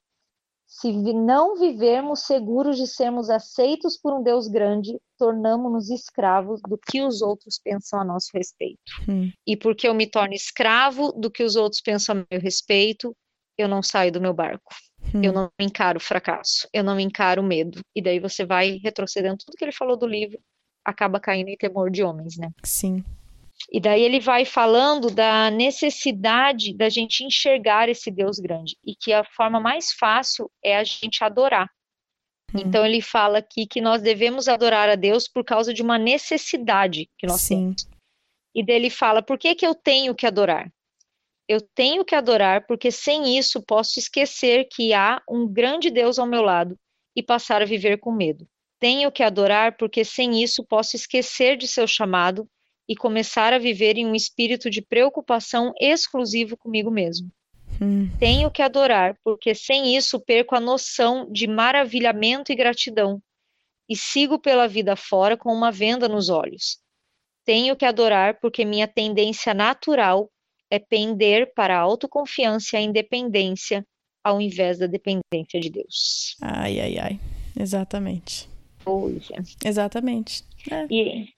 se 0.66 0.92
não 0.92 1.60
vivermos 1.60 2.22
seguros 2.22 2.78
de 2.78 2.88
sermos 2.88 3.30
aceitos 3.30 3.98
por 3.98 4.14
um 4.14 4.24
Deus 4.24 4.48
grande, 4.48 4.98
tornamos-nos 5.18 5.90
escravos 5.90 6.62
do 6.68 6.78
que 6.78 7.02
os 7.02 7.22
outros 7.22 7.60
pensam 7.62 8.00
a 8.00 8.06
nosso 8.06 8.30
respeito. 8.34 8.80
Hum. 9.10 9.32
E 9.46 9.58
porque 9.58 9.88
eu 9.88 9.94
me 9.94 10.10
torno 10.10 10.34
escravo 10.34 11.12
do 11.12 11.30
que 11.30 11.44
os 11.44 11.56
outros 11.56 11.82
pensam 11.82 12.16
a 12.16 12.26
meu 12.32 12.42
respeito, 12.42 13.16
eu 13.58 13.68
não 13.68 13.82
saio 13.82 14.12
do 14.12 14.22
meu 14.22 14.34
barco. 14.34 14.74
Hum. 15.16 15.24
Eu 15.24 15.32
não 15.32 15.50
encaro 15.60 15.98
o 15.98 16.02
fracasso, 16.02 16.68
eu 16.74 16.84
não 16.84 17.00
encaro 17.00 17.42
o 17.42 17.46
medo. 17.46 17.80
E 17.96 18.02
daí 18.02 18.20
você 18.20 18.46
vai 18.46 18.80
retrocedendo 18.84 19.38
tudo 19.38 19.56
que 19.56 19.64
ele 19.64 19.72
falou 19.72 19.96
do 19.96 20.06
livro, 20.06 20.38
acaba 20.84 21.20
caindo 21.20 21.48
em 21.48 21.56
temor 21.56 21.90
de 21.90 22.04
homens, 22.04 22.38
né? 22.38 22.52
Sim. 22.64 23.04
E 23.72 23.80
daí 23.80 24.02
ele 24.02 24.20
vai 24.20 24.44
falando 24.44 25.10
da 25.10 25.50
necessidade 25.50 26.76
da 26.76 26.90
gente 26.90 27.24
enxergar 27.24 27.88
esse 27.88 28.12
Deus 28.12 28.38
grande 28.38 28.76
e 28.86 28.94
que 28.94 29.14
a 29.14 29.24
forma 29.24 29.60
mais 29.60 29.94
fácil 29.94 30.52
é 30.62 30.78
a 30.78 30.84
gente 30.84 31.24
adorar. 31.24 31.70
Hum. 32.54 32.60
Então 32.60 32.86
ele 32.86 33.02
fala 33.02 33.38
aqui 33.38 33.66
que 33.66 33.80
nós 33.80 34.02
devemos 34.02 34.50
adorar 34.50 34.90
a 34.90 34.96
Deus 34.96 35.30
por 35.30 35.46
causa 35.46 35.74
de 35.74 35.82
uma 35.82 35.98
necessidade 35.98 37.10
que 37.18 37.26
nós 37.26 37.42
Sim. 37.42 37.74
temos. 37.74 37.88
E 38.54 38.66
daí 38.66 38.76
ele 38.76 38.90
fala: 38.90 39.24
por 39.24 39.38
que 39.38 39.56
que 39.56 39.66
eu 39.66 39.74
tenho 39.74 40.14
que 40.14 40.28
adorar? 40.28 40.70
Eu 41.48 41.62
tenho 41.62 42.04
que 42.04 42.16
adorar 42.16 42.66
porque 42.66 42.92
sem 42.92 43.38
isso 43.38 43.62
posso 43.62 44.00
esquecer 44.00 44.68
que 44.72 44.94
há 44.94 45.22
um 45.30 45.48
grande 45.48 45.92
Deus 45.92 46.18
ao 46.18 46.26
meu 46.26 46.42
lado 46.42 46.78
e 47.16 47.22
passar 47.22 47.62
a 47.62 47.66
viver 47.66 48.00
com 48.00 48.12
medo. 48.12 48.48
Tenho 48.80 49.12
que 49.12 49.24
adorar 49.24 49.78
porque 49.78 50.04
sem 50.04 50.42
isso 50.42 50.64
posso 50.64 50.96
esquecer 50.96 51.56
de 51.56 51.68
seu 51.68 51.88
chamado 51.88 52.48
e 52.88 52.96
começar 52.96 53.54
a 53.54 53.60
viver 53.60 53.98
em 53.98 54.06
um 54.06 54.16
espírito 54.16 54.70
de 54.70 54.82
preocupação 54.82 55.74
exclusivo 55.80 56.58
comigo 56.58 56.92
mesmo. 56.92 57.32
Hum. 57.82 58.10
Tenho 58.20 58.50
que 58.52 58.62
adorar 58.62 59.18
porque 59.24 59.54
sem 59.54 59.96
isso 59.96 60.20
perco 60.20 60.56
a 60.56 60.60
noção 60.60 61.32
de 61.32 61.48
maravilhamento 61.48 62.52
e 62.52 62.56
gratidão 62.56 63.22
e 63.90 63.96
sigo 63.96 64.40
pela 64.40 64.68
vida 64.68 64.96
fora 64.96 65.38
com 65.38 65.54
uma 65.54 65.72
venda 65.72 66.08
nos 66.08 66.30
olhos. 66.30 66.80
Tenho 67.44 67.76
que 67.76 67.86
adorar 67.86 68.40
porque 68.40 68.66
minha 68.66 68.88
tendência 68.88 69.54
natural 69.54 70.30
é 70.70 70.80
pender 70.80 71.54
para 71.54 71.78
a 71.78 71.82
autoconfiança 71.82 72.76
e 72.76 72.80
a 72.80 72.82
independência 72.82 73.86
ao 74.24 74.42
invés 74.42 74.80
da 74.80 74.88
dependência 74.88 75.60
de 75.60 75.70
Deus. 75.70 76.36
Ai, 76.42 76.80
ai, 76.80 76.98
ai. 76.98 77.20
Exatamente. 77.58 78.50
Pois 78.84 79.30
é. 79.32 79.68
Exatamente. 79.68 80.44
É. 80.72 80.88
E 80.90 81.30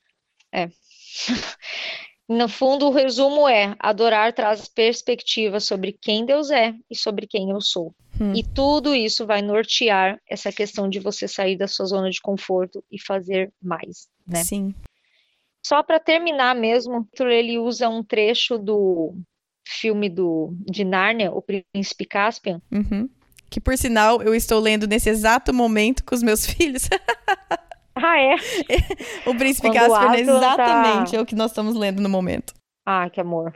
é. 0.53 0.69
No 2.29 2.49
fundo, 2.49 2.87
o 2.87 2.91
resumo 2.91 3.47
é: 3.47 3.73
adorar 3.79 4.33
traz 4.33 4.67
perspectiva 4.67 5.61
sobre 5.61 5.93
quem 5.93 6.25
Deus 6.25 6.51
é 6.51 6.75
e 6.89 6.95
sobre 6.95 7.25
quem 7.25 7.51
eu 7.51 7.61
sou. 7.61 7.95
Hum. 8.19 8.33
E 8.35 8.43
tudo 8.43 8.93
isso 8.93 9.25
vai 9.25 9.41
nortear 9.41 10.19
essa 10.29 10.51
questão 10.51 10.89
de 10.89 10.99
você 10.99 11.25
sair 11.27 11.55
da 11.55 11.67
sua 11.67 11.85
zona 11.85 12.09
de 12.09 12.19
conforto 12.19 12.83
e 12.91 13.01
fazer 13.01 13.53
mais, 13.61 14.09
né? 14.27 14.43
Sim. 14.43 14.75
Só 15.67 15.83
para 15.83 15.99
terminar 15.99 16.55
mesmo, 16.55 17.05
ele 17.19 17.57
usa 17.59 17.89
um 17.89 18.01
trecho 18.03 18.57
do 18.57 19.13
filme 19.67 20.09
do, 20.09 20.53
de 20.65 20.85
Nárnia, 20.85 21.31
O 21.31 21.41
Príncipe 21.41 22.05
Caspian. 22.05 22.61
Uhum. 22.71 23.09
Que 23.49 23.59
por 23.59 23.77
sinal 23.77 24.21
eu 24.21 24.33
estou 24.33 24.59
lendo 24.61 24.87
nesse 24.87 25.09
exato 25.09 25.53
momento 25.53 26.05
com 26.05 26.15
os 26.15 26.23
meus 26.23 26.45
filhos. 26.47 26.87
Ah, 27.95 28.19
é? 28.21 28.35
o 29.29 29.35
Príncipe 29.35 29.67
Quando 29.67 29.73
Caspian 29.75 30.15
é 30.15 30.21
Aslan 30.21 30.39
tá- 30.39 30.53
exatamente 30.53 31.15
é 31.15 31.21
o 31.21 31.25
que 31.25 31.35
nós 31.35 31.51
estamos 31.51 31.75
lendo 31.75 32.01
no 32.01 32.07
momento. 32.09 32.53
Ah, 32.85 33.09
que 33.09 33.19
amor. 33.19 33.53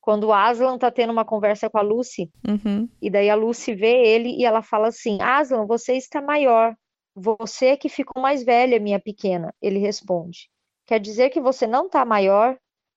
Quando 0.00 0.24
o 0.24 0.32
Aslan 0.32 0.76
tá 0.76 0.90
tendo 0.90 1.12
uma 1.12 1.24
conversa 1.24 1.70
com 1.70 1.78
a 1.78 1.82
Lucy, 1.82 2.28
Uhum. 2.46 2.88
e 3.00 3.08
daí 3.08 3.30
a 3.30 3.34
Lucy 3.36 3.72
vê 3.74 4.04
ele 4.04 4.36
e 4.36 4.44
ela 4.44 4.60
fala 4.60 4.88
assim: 4.88 5.16
Aslan, 5.22 5.64
você 5.64 5.94
está 5.94 6.20
maior. 6.20 6.74
Você 7.14 7.66
é 7.66 7.76
que 7.76 7.88
ficou 7.88 8.20
mais 8.20 8.42
velha, 8.44 8.80
minha 8.80 8.98
pequena. 8.98 9.54
Ele 9.62 9.78
responde: 9.78 10.48
Quer 10.86 11.00
dizer 11.00 11.30
que 11.30 11.40
você 11.40 11.66
não 11.66 11.86
está 11.86 12.04
maior? 12.04 12.56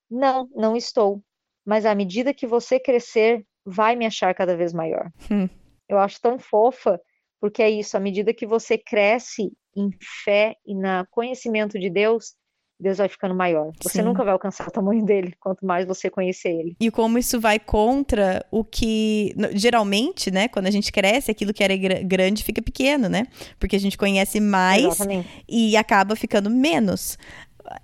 Não, 0.09 0.47
não 0.55 0.75
estou. 0.75 1.21
Mas 1.65 1.85
à 1.85 1.95
medida 1.95 2.33
que 2.33 2.45
você 2.47 2.79
crescer, 2.79 3.43
vai 3.65 3.95
me 3.95 4.05
achar 4.05 4.33
cada 4.35 4.55
vez 4.55 4.73
maior. 4.73 5.11
Hum. 5.31 5.49
Eu 5.89 5.97
acho 5.99 6.19
tão 6.21 6.37
fofa, 6.37 6.99
porque 7.39 7.61
é 7.61 7.69
isso, 7.69 7.95
à 7.97 7.99
medida 7.99 8.33
que 8.33 8.45
você 8.45 8.77
cresce 8.77 9.51
em 9.75 9.89
fé 10.23 10.55
e 10.65 10.73
no 10.73 11.05
conhecimento 11.11 11.77
de 11.79 11.89
Deus, 11.89 12.33
Deus 12.79 12.97
vai 12.97 13.07
ficando 13.07 13.33
maior. 13.33 13.71
Você 13.81 13.99
Sim. 13.99 14.01
nunca 14.01 14.23
vai 14.23 14.33
alcançar 14.33 14.67
o 14.67 14.71
tamanho 14.71 15.05
dele, 15.05 15.33
quanto 15.39 15.65
mais 15.65 15.85
você 15.85 16.09
conhecer 16.09 16.49
ele. 16.49 16.75
E 16.79 16.91
como 16.91 17.17
isso 17.17 17.39
vai 17.39 17.57
contra 17.57 18.45
o 18.51 18.65
que. 18.65 19.33
Geralmente, 19.53 20.29
né? 20.29 20.47
Quando 20.49 20.67
a 20.67 20.71
gente 20.71 20.91
cresce, 20.91 21.31
aquilo 21.31 21.53
que 21.53 21.63
era 21.63 21.75
gra- 21.77 22.01
grande 22.03 22.43
fica 22.43 22.61
pequeno, 22.61 23.07
né? 23.07 23.27
Porque 23.59 23.77
a 23.77 23.79
gente 23.79 23.97
conhece 23.97 24.41
mais 24.41 24.83
Exatamente. 24.85 25.45
e 25.47 25.77
acaba 25.77 26.15
ficando 26.17 26.49
menos. 26.49 27.17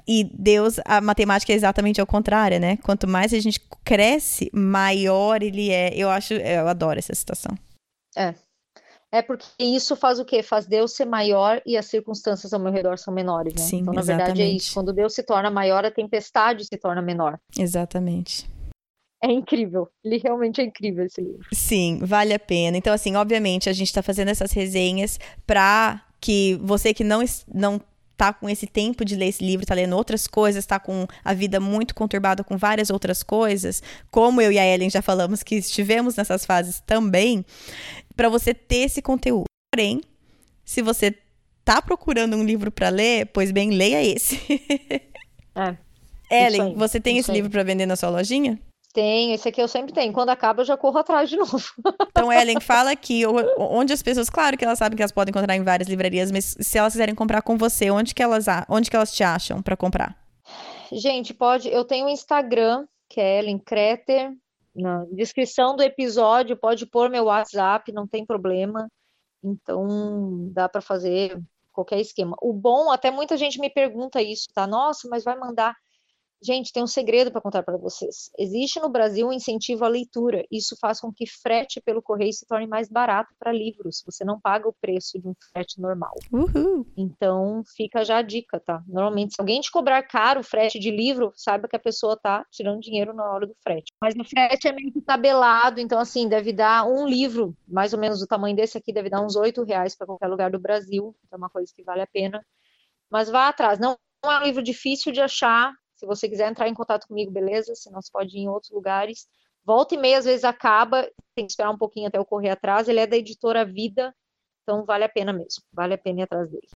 E 0.07 0.23
Deus, 0.33 0.79
a 0.85 1.01
matemática 1.01 1.51
é 1.51 1.55
exatamente 1.55 1.99
ao 1.99 2.07
contrário, 2.07 2.59
né? 2.59 2.77
Quanto 2.77 3.07
mais 3.07 3.33
a 3.33 3.39
gente 3.39 3.59
cresce, 3.83 4.49
maior 4.53 5.41
ele 5.41 5.69
é. 5.69 5.93
Eu 5.95 6.09
acho, 6.09 6.33
eu 6.33 6.67
adoro 6.67 6.99
essa 6.99 7.13
situação. 7.15 7.57
É 9.13 9.21
porque 9.21 9.45
isso 9.59 9.95
faz 9.95 10.19
o 10.19 10.25
quê? 10.25 10.41
Faz 10.41 10.65
Deus 10.65 10.93
ser 10.93 11.03
maior 11.03 11.61
e 11.65 11.75
as 11.75 11.85
circunstâncias 11.87 12.53
ao 12.53 12.59
meu 12.59 12.71
redor 12.71 12.97
são 12.97 13.13
menores, 13.13 13.53
né? 13.55 13.61
Sim, 13.61 13.79
Então, 13.79 13.93
na 13.93 14.01
verdade, 14.01 14.41
é 14.41 14.45
exatamente. 14.45 14.61
isso. 14.61 14.73
Quando 14.73 14.93
Deus 14.93 15.13
se 15.13 15.23
torna 15.23 15.51
maior, 15.51 15.83
a 15.85 15.91
tempestade 15.91 16.63
se 16.63 16.77
torna 16.77 17.01
menor. 17.01 17.37
Exatamente. 17.57 18.49
É 19.21 19.29
incrível. 19.29 19.89
Ele 20.03 20.17
realmente 20.17 20.61
é 20.61 20.63
incrível 20.63 21.05
esse 21.05 21.21
livro. 21.21 21.45
Sim, 21.53 21.99
vale 22.01 22.33
a 22.33 22.39
pena. 22.39 22.77
Então, 22.77 22.93
assim, 22.93 23.15
obviamente, 23.15 23.69
a 23.69 23.73
gente 23.73 23.87
está 23.87 24.01
fazendo 24.01 24.29
essas 24.29 24.51
resenhas 24.53 25.19
para 25.45 26.01
que 26.19 26.57
você 26.61 26.93
que 26.93 27.03
não, 27.03 27.21
não 27.53 27.81
tá 28.21 28.31
com 28.31 28.47
esse 28.47 28.67
tempo 28.67 29.03
de 29.03 29.15
ler 29.15 29.29
esse 29.29 29.43
livro, 29.43 29.65
tá 29.65 29.73
lendo 29.73 29.97
outras 29.97 30.27
coisas, 30.27 30.63
tá 30.63 30.79
com 30.79 31.07
a 31.25 31.33
vida 31.33 31.59
muito 31.59 31.95
conturbada 31.95 32.43
com 32.43 32.55
várias 32.55 32.91
outras 32.91 33.23
coisas, 33.23 33.81
como 34.11 34.39
eu 34.39 34.51
e 34.51 34.59
a 34.59 34.63
Ellen 34.63 34.91
já 34.91 35.01
falamos 35.01 35.41
que 35.41 35.55
estivemos 35.55 36.15
nessas 36.15 36.45
fases 36.45 36.83
também, 36.85 37.43
para 38.15 38.29
você 38.29 38.53
ter 38.53 38.83
esse 38.85 39.01
conteúdo. 39.01 39.45
Porém, 39.73 40.01
se 40.63 40.83
você 40.83 41.17
tá 41.65 41.81
procurando 41.81 42.37
um 42.37 42.43
livro 42.43 42.71
para 42.71 42.89
ler, 42.89 43.25
pois 43.33 43.49
bem, 43.49 43.71
leia 43.71 44.03
esse. 44.03 44.39
É. 45.53 45.75
Ellen, 46.47 46.75
você 46.75 46.97
tem 46.97 47.17
esse 47.17 47.29
livro 47.29 47.51
para 47.51 47.61
vender 47.61 47.85
na 47.85 47.97
sua 47.97 48.09
lojinha? 48.09 48.57
Tem, 48.93 49.33
esse 49.33 49.47
aqui 49.47 49.61
eu 49.61 49.67
sempre 49.67 49.93
tenho. 49.93 50.11
Quando 50.11 50.29
acaba, 50.29 50.61
eu 50.61 50.65
já 50.65 50.75
corro 50.75 50.97
atrás 50.97 51.29
de 51.29 51.37
novo. 51.37 51.61
Então, 52.09 52.31
Ellen, 52.31 52.59
fala 52.59 52.91
aqui 52.91 53.25
o- 53.25 53.35
onde 53.57 53.93
as 53.93 54.01
pessoas, 54.03 54.29
claro 54.29 54.57
que 54.57 54.65
elas 54.65 54.79
sabem 54.79 54.95
que 54.97 55.01
elas 55.01 55.11
podem 55.11 55.31
encontrar 55.31 55.55
em 55.55 55.63
várias 55.63 55.87
livrarias, 55.87 56.31
mas 56.31 56.55
se 56.59 56.77
elas 56.77 56.93
quiserem 56.93 57.15
comprar 57.15 57.41
com 57.41 57.57
você, 57.57 57.89
onde 57.89 58.13
que 58.13 58.21
elas, 58.21 58.45
onde 58.69 58.89
que 58.89 58.95
elas 58.95 59.13
te 59.13 59.23
acham 59.23 59.61
para 59.61 59.77
comprar? 59.77 60.17
Gente, 60.91 61.33
pode. 61.33 61.69
Eu 61.69 61.85
tenho 61.85 62.05
um 62.05 62.09
Instagram, 62.09 62.85
que 63.09 63.21
é 63.21 63.39
Ellen 63.39 63.59
Kreter. 63.59 64.31
Na 64.73 65.03
descrição 65.11 65.75
do 65.75 65.83
episódio, 65.83 66.55
pode 66.55 66.85
pôr 66.85 67.09
meu 67.09 67.25
WhatsApp, 67.25 67.91
não 67.91 68.07
tem 68.07 68.25
problema. 68.25 68.87
Então, 69.43 70.49
dá 70.53 70.69
para 70.69 70.81
fazer 70.81 71.39
qualquer 71.71 71.99
esquema. 71.99 72.35
O 72.41 72.53
bom, 72.53 72.91
até 72.91 73.11
muita 73.11 73.35
gente 73.37 73.59
me 73.59 73.69
pergunta 73.69 74.21
isso, 74.21 74.47
tá? 74.53 74.65
Nossa, 74.67 75.07
mas 75.09 75.23
vai 75.23 75.37
mandar. 75.37 75.75
Gente, 76.43 76.73
tem 76.73 76.81
um 76.81 76.87
segredo 76.87 77.31
para 77.31 77.39
contar 77.39 77.61
para 77.61 77.77
vocês. 77.77 78.31
Existe 78.37 78.79
no 78.79 78.89
Brasil 78.89 79.27
um 79.27 79.33
incentivo 79.33 79.85
à 79.85 79.87
leitura. 79.87 80.43
Isso 80.51 80.75
faz 80.79 80.99
com 80.99 81.13
que 81.13 81.27
frete 81.27 81.79
pelo 81.79 82.01
correio 82.01 82.33
se 82.33 82.47
torne 82.47 82.65
mais 82.65 82.89
barato 82.89 83.31
para 83.37 83.51
livros. 83.51 84.01
Você 84.05 84.25
não 84.25 84.39
paga 84.39 84.67
o 84.67 84.73
preço 84.73 85.19
de 85.19 85.27
um 85.27 85.35
frete 85.51 85.79
normal. 85.79 86.15
Uhul! 86.31 86.87
Então, 86.97 87.61
fica 87.75 88.03
já 88.03 88.17
a 88.17 88.21
dica, 88.23 88.59
tá? 88.59 88.83
Normalmente, 88.87 89.35
se 89.35 89.41
alguém 89.41 89.61
te 89.61 89.71
cobrar 89.71 90.01
caro 90.01 90.39
o 90.39 90.43
frete 90.43 90.79
de 90.79 90.89
livro, 90.89 91.31
saiba 91.35 91.67
que 91.67 91.75
a 91.75 91.79
pessoa 91.79 92.17
tá 92.17 92.43
tirando 92.49 92.81
dinheiro 92.81 93.13
na 93.13 93.23
hora 93.31 93.45
do 93.45 93.55
frete. 93.61 93.93
Mas 94.01 94.15
o 94.15 94.23
frete 94.23 94.67
é 94.67 94.71
meio 94.71 94.91
que 94.91 95.01
tabelado, 95.01 95.79
então, 95.79 95.99
assim, 95.99 96.27
deve 96.27 96.51
dar 96.51 96.85
um 96.85 97.07
livro, 97.07 97.55
mais 97.67 97.93
ou 97.93 97.99
menos 97.99 98.19
do 98.19 98.25
tamanho 98.25 98.55
desse 98.55 98.79
aqui, 98.79 98.91
deve 98.91 99.11
dar 99.11 99.23
uns 99.23 99.35
oito 99.35 99.63
reais 99.63 99.95
para 99.95 100.07
qualquer 100.07 100.27
lugar 100.27 100.49
do 100.49 100.59
Brasil. 100.59 101.15
Então, 101.23 101.37
é 101.37 101.41
uma 101.41 101.49
coisa 101.49 101.71
que 101.75 101.83
vale 101.83 102.01
a 102.01 102.07
pena. 102.07 102.43
Mas 103.11 103.29
vá 103.29 103.47
atrás. 103.47 103.77
Não 103.77 103.95
é 104.23 104.39
um 104.39 104.43
livro 104.43 104.63
difícil 104.63 105.11
de 105.11 105.21
achar. 105.21 105.71
Se 106.01 106.05
você 106.07 106.27
quiser 106.27 106.49
entrar 106.49 106.67
em 106.67 106.73
contato 106.73 107.07
comigo, 107.07 107.29
beleza? 107.29 107.75
Senão 107.75 108.01
você 108.01 108.09
pode 108.11 108.35
ir 108.35 108.41
em 108.41 108.49
outros 108.49 108.71
lugares. 108.71 109.27
Volta 109.63 109.93
e 109.93 109.99
meia, 109.99 110.17
às 110.17 110.25
vezes 110.25 110.43
acaba, 110.43 111.07
tem 111.35 111.45
que 111.45 111.51
esperar 111.51 111.69
um 111.69 111.77
pouquinho 111.77 112.07
até 112.07 112.17
eu 112.17 112.25
correr 112.25 112.49
atrás. 112.49 112.89
Ele 112.89 112.99
é 112.99 113.05
da 113.05 113.15
editora 113.15 113.63
Vida, 113.63 114.11
então 114.63 114.83
vale 114.83 115.03
a 115.03 115.09
pena 115.09 115.31
mesmo. 115.31 115.61
Vale 115.71 115.93
a 115.93 115.97
pena 115.99 116.21
ir 116.21 116.23
atrás 116.23 116.49
dele. 116.49 116.67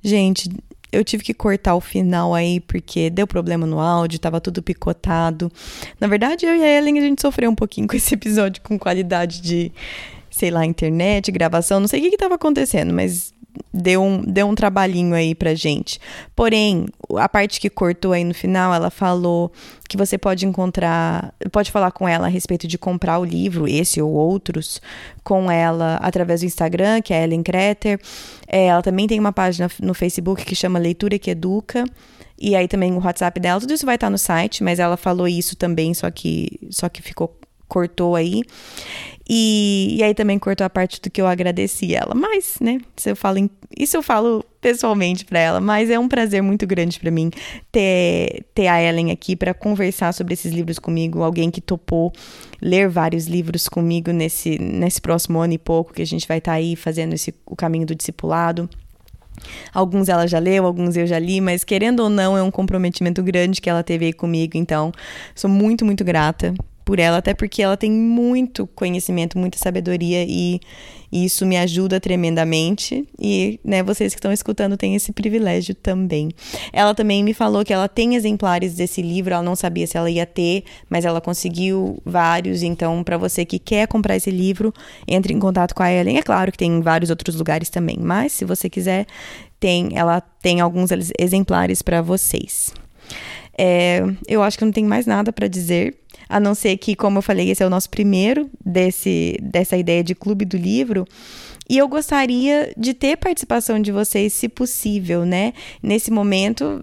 Gente, 0.00 0.48
eu 0.92 1.02
tive 1.02 1.24
que 1.24 1.34
cortar 1.34 1.74
o 1.74 1.80
final 1.80 2.34
aí 2.34 2.60
porque 2.60 3.10
deu 3.10 3.26
problema 3.26 3.66
no 3.66 3.80
áudio, 3.80 4.20
tava 4.20 4.40
tudo 4.40 4.62
picotado. 4.62 5.50
Na 5.98 6.06
verdade, 6.06 6.46
eu 6.46 6.54
e 6.54 6.62
a 6.62 6.78
Ellen, 6.78 7.00
a 7.00 7.02
gente 7.02 7.20
sofreu 7.20 7.50
um 7.50 7.56
pouquinho 7.56 7.88
com 7.88 7.96
esse 7.96 8.14
episódio 8.14 8.62
com 8.62 8.78
qualidade 8.78 9.40
de, 9.40 9.72
sei 10.30 10.52
lá, 10.52 10.64
internet, 10.64 11.32
gravação, 11.32 11.80
não 11.80 11.88
sei 11.88 11.98
o 11.98 12.04
que 12.04 12.10
que 12.10 12.16
tava 12.16 12.36
acontecendo, 12.36 12.94
mas 12.94 13.34
deu 13.72 14.02
um, 14.02 14.22
deu 14.22 14.46
um 14.46 14.54
trabalhinho 14.54 15.14
aí 15.14 15.34
pra 15.34 15.54
gente. 15.54 16.00
Porém, 16.34 16.86
a 17.16 17.28
parte 17.28 17.60
que 17.60 17.70
cortou 17.70 18.12
aí 18.12 18.24
no 18.24 18.34
final, 18.34 18.72
ela 18.74 18.90
falou 18.90 19.52
que 19.88 19.96
você 19.96 20.18
pode 20.18 20.46
encontrar, 20.46 21.34
pode 21.50 21.70
falar 21.70 21.90
com 21.90 22.08
ela 22.08 22.26
a 22.26 22.30
respeito 22.30 22.66
de 22.66 22.78
comprar 22.78 23.18
o 23.18 23.24
livro, 23.24 23.66
esse 23.68 24.00
ou 24.00 24.10
outros, 24.12 24.80
com 25.22 25.50
ela 25.50 25.96
através 25.96 26.40
do 26.40 26.46
Instagram, 26.46 27.00
que 27.02 27.12
é 27.12 27.24
Ellen 27.24 27.42
Kreter. 27.42 28.00
É, 28.46 28.66
ela 28.66 28.82
também 28.82 29.06
tem 29.06 29.18
uma 29.18 29.32
página 29.32 29.70
no 29.80 29.94
Facebook 29.94 30.44
que 30.44 30.54
chama 30.54 30.78
Leitura 30.78 31.18
que 31.18 31.30
Educa. 31.30 31.84
E 32.38 32.56
aí 32.56 32.66
também 32.66 32.92
o 32.92 33.04
WhatsApp 33.04 33.38
dela, 33.38 33.60
tudo 33.60 33.74
isso 33.74 33.84
vai 33.84 33.96
estar 33.96 34.08
no 34.08 34.16
site, 34.16 34.64
mas 34.64 34.78
ela 34.78 34.96
falou 34.96 35.28
isso 35.28 35.54
também, 35.54 35.92
só 35.92 36.10
que 36.10 36.58
só 36.70 36.88
que 36.88 37.02
ficou 37.02 37.38
cortou 37.70 38.16
aí. 38.16 38.42
E, 39.32 39.94
e 39.96 40.02
aí 40.02 40.12
também 40.12 40.40
cortou 40.40 40.66
a 40.66 40.70
parte 40.70 41.00
do 41.00 41.08
que 41.08 41.22
eu 41.22 41.26
agradeci 41.28 41.94
ela. 41.94 42.16
Mas, 42.16 42.56
né, 42.60 42.80
isso 42.96 43.08
eu 43.08 43.14
falo, 43.14 43.48
isso 43.78 43.96
eu 43.96 44.02
falo 44.02 44.44
pessoalmente 44.60 45.24
para 45.24 45.38
ela, 45.38 45.60
mas 45.60 45.88
é 45.88 45.96
um 45.96 46.08
prazer 46.08 46.42
muito 46.42 46.66
grande 46.66 46.98
para 46.98 47.12
mim 47.12 47.30
ter, 47.70 48.44
ter 48.52 48.66
a 48.66 48.82
Ellen 48.82 49.12
aqui 49.12 49.36
para 49.36 49.54
conversar 49.54 50.12
sobre 50.12 50.34
esses 50.34 50.52
livros 50.52 50.80
comigo, 50.80 51.22
alguém 51.22 51.48
que 51.48 51.60
topou 51.60 52.12
ler 52.60 52.88
vários 52.88 53.28
livros 53.28 53.68
comigo 53.68 54.10
nesse, 54.10 54.58
nesse 54.58 55.00
próximo 55.00 55.38
ano 55.38 55.52
e 55.52 55.58
pouco 55.58 55.94
que 55.94 56.02
a 56.02 56.06
gente 56.06 56.26
vai 56.26 56.38
estar 56.38 56.50
tá 56.50 56.56
aí 56.56 56.74
fazendo 56.74 57.12
esse, 57.12 57.32
o 57.46 57.54
caminho 57.54 57.86
do 57.86 57.94
discipulado. 57.94 58.68
Alguns 59.72 60.08
ela 60.08 60.26
já 60.26 60.40
leu, 60.40 60.66
alguns 60.66 60.96
eu 60.96 61.06
já 61.06 61.20
li, 61.20 61.40
mas 61.40 61.62
querendo 61.62 62.00
ou 62.00 62.08
não, 62.10 62.36
é 62.36 62.42
um 62.42 62.50
comprometimento 62.50 63.22
grande 63.22 63.60
que 63.60 63.70
ela 63.70 63.84
teve 63.84 64.06
aí 64.06 64.12
comigo, 64.12 64.56
então 64.56 64.90
sou 65.36 65.48
muito, 65.48 65.84
muito 65.84 66.02
grata 66.02 66.52
por 66.84 66.98
ela, 66.98 67.18
até 67.18 67.34
porque 67.34 67.62
ela 67.62 67.76
tem 67.76 67.90
muito 67.90 68.66
conhecimento, 68.68 69.38
muita 69.38 69.58
sabedoria 69.58 70.24
e, 70.26 70.60
e 71.12 71.24
isso 71.24 71.46
me 71.46 71.56
ajuda 71.56 72.00
tremendamente. 72.00 73.06
E, 73.18 73.60
né, 73.64 73.82
vocês 73.82 74.12
que 74.12 74.18
estão 74.18 74.32
escutando 74.32 74.76
têm 74.76 74.94
esse 74.94 75.12
privilégio 75.12 75.74
também. 75.74 76.30
Ela 76.72 76.94
também 76.94 77.22
me 77.22 77.34
falou 77.34 77.64
que 77.64 77.72
ela 77.72 77.88
tem 77.88 78.14
exemplares 78.14 78.74
desse 78.74 79.02
livro, 79.02 79.34
ela 79.34 79.42
não 79.42 79.56
sabia 79.56 79.86
se 79.86 79.96
ela 79.96 80.10
ia 80.10 80.26
ter, 80.26 80.64
mas 80.88 81.04
ela 81.04 81.20
conseguiu 81.20 82.00
vários. 82.04 82.62
Então, 82.62 83.04
para 83.04 83.16
você 83.16 83.44
que 83.44 83.58
quer 83.58 83.86
comprar 83.86 84.16
esse 84.16 84.30
livro, 84.30 84.72
entre 85.06 85.32
em 85.32 85.38
contato 85.38 85.74
com 85.74 85.82
a 85.82 85.92
Ellen. 85.92 86.18
É 86.18 86.22
claro 86.22 86.50
que 86.50 86.58
tem 86.58 86.70
em 86.70 86.80
vários 86.80 87.10
outros 87.10 87.36
lugares 87.36 87.70
também, 87.70 87.96
mas 88.00 88.32
se 88.32 88.44
você 88.44 88.68
quiser, 88.68 89.06
tem, 89.58 89.90
ela 89.94 90.20
tem 90.20 90.60
alguns 90.60 90.90
exemplares 91.18 91.82
para 91.82 92.00
vocês. 92.00 92.72
É, 93.62 94.02
eu 94.26 94.42
acho 94.42 94.56
que 94.56 94.64
não 94.64 94.72
tem 94.72 94.84
mais 94.84 95.04
nada 95.04 95.30
para 95.30 95.46
dizer 95.46 95.94
a 96.26 96.40
não 96.40 96.54
ser 96.54 96.78
que, 96.78 96.96
como 96.96 97.18
eu 97.18 97.22
falei, 97.22 97.50
esse 97.50 97.62
é 97.62 97.66
o 97.66 97.68
nosso 97.68 97.90
primeiro 97.90 98.48
desse, 98.64 99.36
dessa 99.42 99.76
ideia 99.76 100.02
de 100.02 100.14
clube 100.14 100.46
do 100.46 100.56
livro. 100.56 101.04
E 101.68 101.76
eu 101.76 101.86
gostaria 101.86 102.72
de 102.74 102.94
ter 102.94 103.18
participação 103.18 103.78
de 103.78 103.92
vocês, 103.92 104.32
se 104.32 104.48
possível, 104.48 105.26
né? 105.26 105.52
Nesse 105.82 106.10
momento, 106.10 106.82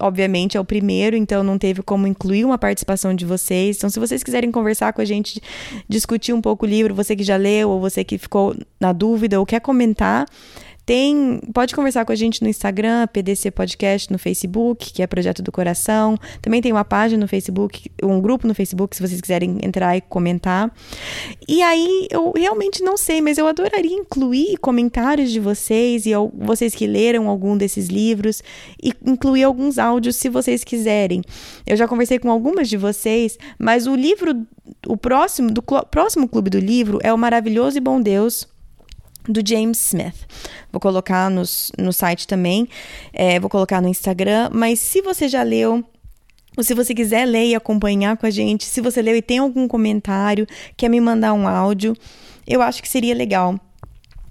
obviamente 0.00 0.56
é 0.56 0.60
o 0.60 0.64
primeiro, 0.64 1.14
então 1.14 1.44
não 1.44 1.58
teve 1.58 1.80
como 1.80 2.08
incluir 2.08 2.44
uma 2.44 2.58
participação 2.58 3.14
de 3.14 3.24
vocês. 3.24 3.76
Então, 3.76 3.88
se 3.88 4.00
vocês 4.00 4.24
quiserem 4.24 4.50
conversar 4.50 4.92
com 4.92 5.00
a 5.00 5.04
gente, 5.04 5.40
discutir 5.88 6.32
um 6.32 6.40
pouco 6.40 6.66
o 6.66 6.68
livro, 6.68 6.92
você 6.92 7.14
que 7.14 7.22
já 7.22 7.36
leu 7.36 7.70
ou 7.70 7.80
você 7.80 8.02
que 8.02 8.18
ficou 8.18 8.52
na 8.80 8.92
dúvida 8.92 9.38
ou 9.38 9.46
quer 9.46 9.60
comentar, 9.60 10.26
tem, 10.86 11.40
pode 11.52 11.74
conversar 11.74 12.04
com 12.04 12.12
a 12.12 12.14
gente 12.14 12.40
no 12.40 12.48
Instagram, 12.48 13.08
PDC 13.08 13.50
Podcast, 13.50 14.12
no 14.12 14.20
Facebook, 14.20 14.92
que 14.92 15.02
é 15.02 15.06
Projeto 15.08 15.42
do 15.42 15.50
Coração. 15.50 16.16
Também 16.40 16.62
tem 16.62 16.70
uma 16.70 16.84
página 16.84 17.22
no 17.22 17.28
Facebook, 17.28 17.90
um 18.00 18.20
grupo 18.20 18.46
no 18.46 18.54
Facebook, 18.54 18.94
se 18.94 19.02
vocês 19.02 19.20
quiserem 19.20 19.58
entrar 19.64 19.96
e 19.96 20.00
comentar. 20.00 20.72
E 21.48 21.60
aí, 21.60 22.06
eu 22.08 22.32
realmente 22.36 22.84
não 22.84 22.96
sei, 22.96 23.20
mas 23.20 23.36
eu 23.36 23.48
adoraria 23.48 23.96
incluir 23.96 24.58
comentários 24.58 25.32
de 25.32 25.40
vocês 25.40 26.06
e 26.06 26.12
vocês 26.38 26.72
que 26.72 26.86
leram 26.86 27.28
algum 27.28 27.56
desses 27.56 27.88
livros 27.88 28.40
e 28.80 28.92
incluir 29.04 29.42
alguns 29.42 29.78
áudios 29.78 30.14
se 30.14 30.28
vocês 30.28 30.62
quiserem. 30.62 31.20
Eu 31.66 31.76
já 31.76 31.88
conversei 31.88 32.20
com 32.20 32.30
algumas 32.30 32.68
de 32.68 32.76
vocês, 32.76 33.36
mas 33.58 33.88
o 33.88 33.96
livro, 33.96 34.46
o 34.86 34.96
próximo, 34.96 35.50
do 35.50 35.60
próximo 35.62 36.28
clube 36.28 36.48
do 36.48 36.60
livro 36.60 37.00
é 37.02 37.12
o 37.12 37.18
Maravilhoso 37.18 37.76
e 37.76 37.80
Bom 37.80 38.00
Deus 38.00 38.46
do 39.28 39.46
James 39.46 39.86
Smith. 39.86 40.26
Vou 40.72 40.80
colocar 40.80 41.30
nos, 41.30 41.72
no 41.78 41.92
site 41.92 42.26
também, 42.26 42.68
é, 43.12 43.38
vou 43.40 43.50
colocar 43.50 43.80
no 43.80 43.88
Instagram. 43.88 44.50
Mas 44.52 44.80
se 44.80 45.02
você 45.02 45.28
já 45.28 45.42
leu, 45.42 45.84
ou 46.56 46.64
se 46.64 46.74
você 46.74 46.94
quiser 46.94 47.26
ler 47.26 47.46
e 47.46 47.54
acompanhar 47.54 48.16
com 48.16 48.26
a 48.26 48.30
gente, 48.30 48.64
se 48.64 48.80
você 48.80 49.02
leu 49.02 49.16
e 49.16 49.22
tem 49.22 49.38
algum 49.38 49.68
comentário, 49.68 50.46
quer 50.76 50.88
me 50.88 51.00
mandar 51.00 51.32
um 51.32 51.46
áudio, 51.46 51.94
eu 52.46 52.62
acho 52.62 52.82
que 52.82 52.88
seria 52.88 53.14
legal 53.14 53.58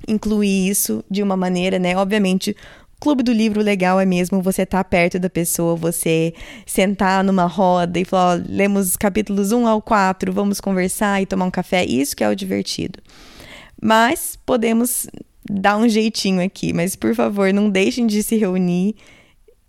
incluir 0.07 0.69
isso 0.69 1.03
de 1.09 1.23
uma 1.23 1.35
maneira, 1.35 1.79
né? 1.79 1.97
Obviamente, 1.97 2.55
Clube 2.99 3.21
do 3.23 3.33
livro 3.33 3.61
legal 3.61 3.99
é 3.99 4.05
mesmo 4.05 4.41
você 4.41 4.63
estar 4.63 4.83
tá 4.83 4.83
perto 4.83 5.19
da 5.19 5.29
pessoa, 5.29 5.75
você 5.75 6.33
sentar 6.65 7.23
numa 7.23 7.45
roda 7.45 7.99
e 7.99 8.05
falar, 8.05 8.37
ó, 8.37 8.43
lemos 8.47 8.95
capítulos 8.95 9.51
1 9.51 9.67
ao 9.67 9.81
4, 9.81 10.31
vamos 10.31 10.61
conversar 10.61 11.21
e 11.21 11.25
tomar 11.25 11.45
um 11.45 11.51
café. 11.51 11.83
Isso 11.85 12.15
que 12.15 12.23
é 12.23 12.29
o 12.29 12.35
divertido. 12.35 12.99
Mas 13.81 14.37
podemos 14.45 15.07
dar 15.49 15.77
um 15.77 15.87
jeitinho 15.87 16.43
aqui. 16.43 16.73
Mas, 16.73 16.95
por 16.95 17.13
favor, 17.13 17.53
não 17.53 17.69
deixem 17.69 18.07
de 18.07 18.21
se 18.23 18.35
reunir 18.35 18.95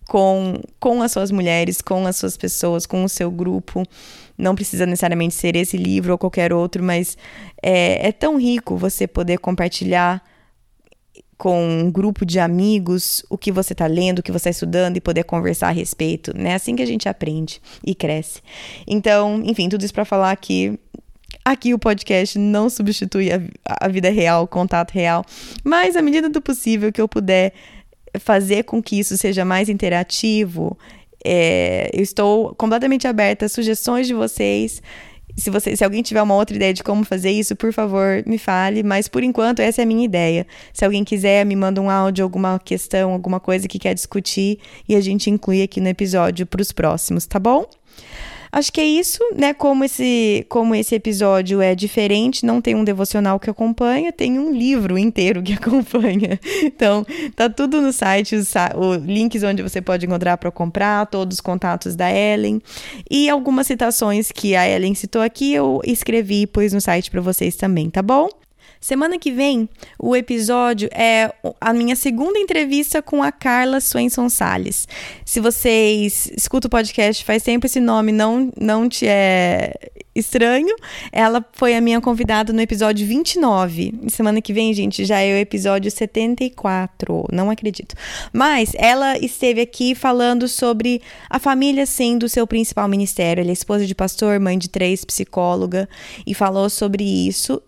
com, 0.06 0.60
com 0.78 1.02
as 1.02 1.12
suas 1.12 1.30
mulheres, 1.30 1.80
com 1.80 2.06
as 2.06 2.16
suas 2.16 2.36
pessoas, 2.36 2.86
com 2.86 3.04
o 3.04 3.08
seu 3.08 3.30
grupo. 3.30 3.82
Não 4.38 4.54
precisa 4.54 4.86
necessariamente 4.86 5.34
ser 5.34 5.56
esse 5.56 5.76
livro 5.76 6.12
ou 6.12 6.18
qualquer 6.18 6.52
outro, 6.52 6.82
mas 6.82 7.16
é, 7.62 8.08
é 8.08 8.12
tão 8.12 8.38
rico 8.38 8.76
você 8.76 9.06
poder 9.06 9.38
compartilhar 9.38 10.22
com 11.38 11.62
um 11.68 11.90
grupo 11.90 12.24
de 12.24 12.38
amigos 12.38 13.22
o 13.28 13.36
que 13.36 13.52
você 13.52 13.74
está 13.74 13.86
lendo, 13.86 14.20
o 14.20 14.22
que 14.22 14.32
você 14.32 14.48
está 14.48 14.50
estudando 14.50 14.96
e 14.96 15.00
poder 15.02 15.24
conversar 15.24 15.68
a 15.68 15.72
respeito. 15.72 16.30
É 16.30 16.38
né? 16.38 16.54
assim 16.54 16.74
que 16.74 16.82
a 16.82 16.86
gente 16.86 17.08
aprende 17.08 17.60
e 17.84 17.94
cresce. 17.94 18.40
Então, 18.86 19.42
enfim, 19.44 19.68
tudo 19.68 19.84
isso 19.84 19.92
para 19.92 20.04
falar 20.04 20.34
que 20.36 20.78
Aqui 21.46 21.72
o 21.72 21.78
podcast 21.78 22.36
não 22.40 22.68
substitui 22.68 23.30
a, 23.30 23.40
a 23.80 23.86
vida 23.86 24.10
real, 24.10 24.42
o 24.42 24.48
contato 24.48 24.90
real, 24.90 25.24
mas 25.62 25.94
à 25.94 26.02
medida 26.02 26.28
do 26.28 26.40
possível 26.40 26.90
que 26.90 27.00
eu 27.00 27.06
puder 27.06 27.52
fazer 28.18 28.64
com 28.64 28.82
que 28.82 28.98
isso 28.98 29.16
seja 29.16 29.44
mais 29.44 29.68
interativo, 29.68 30.76
é, 31.24 31.88
eu 31.94 32.02
estou 32.02 32.52
completamente 32.56 33.06
aberta 33.06 33.46
a 33.46 33.48
sugestões 33.48 34.08
de 34.08 34.12
vocês. 34.12 34.82
Se, 35.36 35.48
você, 35.48 35.76
se 35.76 35.84
alguém 35.84 36.02
tiver 36.02 36.20
uma 36.20 36.34
outra 36.34 36.56
ideia 36.56 36.74
de 36.74 36.82
como 36.82 37.04
fazer 37.04 37.30
isso, 37.30 37.54
por 37.54 37.72
favor, 37.72 38.24
me 38.26 38.38
fale. 38.38 38.82
Mas 38.82 39.06
por 39.06 39.22
enquanto, 39.22 39.60
essa 39.60 39.82
é 39.82 39.84
a 39.84 39.86
minha 39.86 40.04
ideia. 40.04 40.48
Se 40.72 40.84
alguém 40.84 41.04
quiser, 41.04 41.46
me 41.46 41.54
manda 41.54 41.80
um 41.80 41.88
áudio, 41.88 42.24
alguma 42.24 42.58
questão, 42.58 43.12
alguma 43.12 43.38
coisa 43.38 43.68
que 43.68 43.78
quer 43.78 43.94
discutir 43.94 44.58
e 44.88 44.96
a 44.96 45.00
gente 45.00 45.30
inclui 45.30 45.62
aqui 45.62 45.80
no 45.80 45.88
episódio 45.88 46.44
para 46.44 46.60
os 46.60 46.72
próximos, 46.72 47.24
tá 47.24 47.38
bom? 47.38 47.66
Acho 48.50 48.72
que 48.72 48.80
é 48.80 48.84
isso, 48.84 49.20
né? 49.34 49.52
Como 49.52 49.84
esse, 49.84 50.46
como 50.48 50.74
esse 50.74 50.94
episódio 50.94 51.60
é 51.60 51.74
diferente, 51.74 52.44
não 52.44 52.60
tem 52.60 52.74
um 52.74 52.84
devocional 52.84 53.38
que 53.38 53.50
acompanha, 53.50 54.12
tem 54.12 54.38
um 54.38 54.52
livro 54.52 54.96
inteiro 54.98 55.42
que 55.42 55.52
acompanha. 55.54 56.38
Então, 56.62 57.06
tá 57.34 57.48
tudo 57.48 57.80
no 57.80 57.92
site, 57.92 58.36
os, 58.36 58.52
os 58.76 59.04
links 59.04 59.42
onde 59.42 59.62
você 59.62 59.80
pode 59.80 60.06
encontrar 60.06 60.36
para 60.36 60.50
comprar, 60.50 61.06
todos 61.06 61.36
os 61.36 61.40
contatos 61.40 61.96
da 61.96 62.10
Ellen 62.10 62.60
e 63.10 63.28
algumas 63.28 63.66
citações 63.66 64.30
que 64.32 64.54
a 64.54 64.68
Ellen 64.68 64.94
citou 64.94 65.22
aqui, 65.22 65.52
eu 65.52 65.80
escrevi 65.84 66.42
e 66.42 66.46
pus 66.46 66.72
no 66.72 66.80
site 66.80 67.10
para 67.10 67.20
vocês 67.20 67.56
também, 67.56 67.90
tá 67.90 68.02
bom? 68.02 68.28
Semana 68.80 69.18
que 69.18 69.30
vem, 69.30 69.68
o 69.98 70.14
episódio 70.14 70.88
é 70.92 71.32
a 71.60 71.72
minha 71.72 71.96
segunda 71.96 72.38
entrevista 72.38 73.02
com 73.02 73.22
a 73.22 73.32
Carla 73.32 73.80
Swenson 73.80 74.28
Salles. 74.28 74.86
Se 75.24 75.40
vocês 75.40 76.30
escutam 76.36 76.68
o 76.68 76.70
podcast 76.70 77.24
faz 77.24 77.42
tempo, 77.42 77.66
esse 77.66 77.80
nome 77.80 78.12
não, 78.12 78.52
não 78.58 78.88
te 78.88 79.06
é 79.06 79.74
estranho. 80.18 80.74
Ela 81.12 81.44
foi 81.52 81.76
a 81.76 81.80
minha 81.80 82.00
convidada 82.00 82.52
no 82.52 82.60
episódio 82.60 83.06
29. 83.06 83.94
Semana 84.08 84.40
que 84.40 84.52
vem, 84.52 84.72
gente, 84.72 85.04
já 85.04 85.20
é 85.20 85.34
o 85.34 85.38
episódio 85.38 85.90
74. 85.90 87.26
Não 87.32 87.50
acredito. 87.50 87.94
Mas 88.32 88.72
ela 88.76 89.18
esteve 89.18 89.60
aqui 89.60 89.94
falando 89.94 90.48
sobre 90.48 91.02
a 91.28 91.38
família 91.38 91.86
sendo 91.86 92.24
o 92.24 92.28
seu 92.28 92.46
principal 92.46 92.88
ministério. 92.88 93.42
Ela 93.42 93.50
é 93.50 93.52
esposa 93.52 93.86
de 93.86 93.94
pastor, 93.94 94.40
mãe 94.40 94.58
de 94.58 94.68
três, 94.68 95.04
psicóloga, 95.04 95.88
e 96.26 96.34
falou 96.34 96.70
sobre 96.70 97.04
isso. 97.04 97.62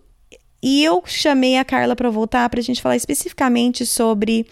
E 0.61 0.83
eu 0.83 1.01
chamei 1.05 1.57
a 1.57 1.65
Carla 1.65 1.95
para 1.95 2.09
voltar 2.09 2.49
para 2.49 2.59
a 2.59 2.63
gente 2.63 2.81
falar 2.81 2.95
especificamente 2.95 3.85
sobre 3.85 4.45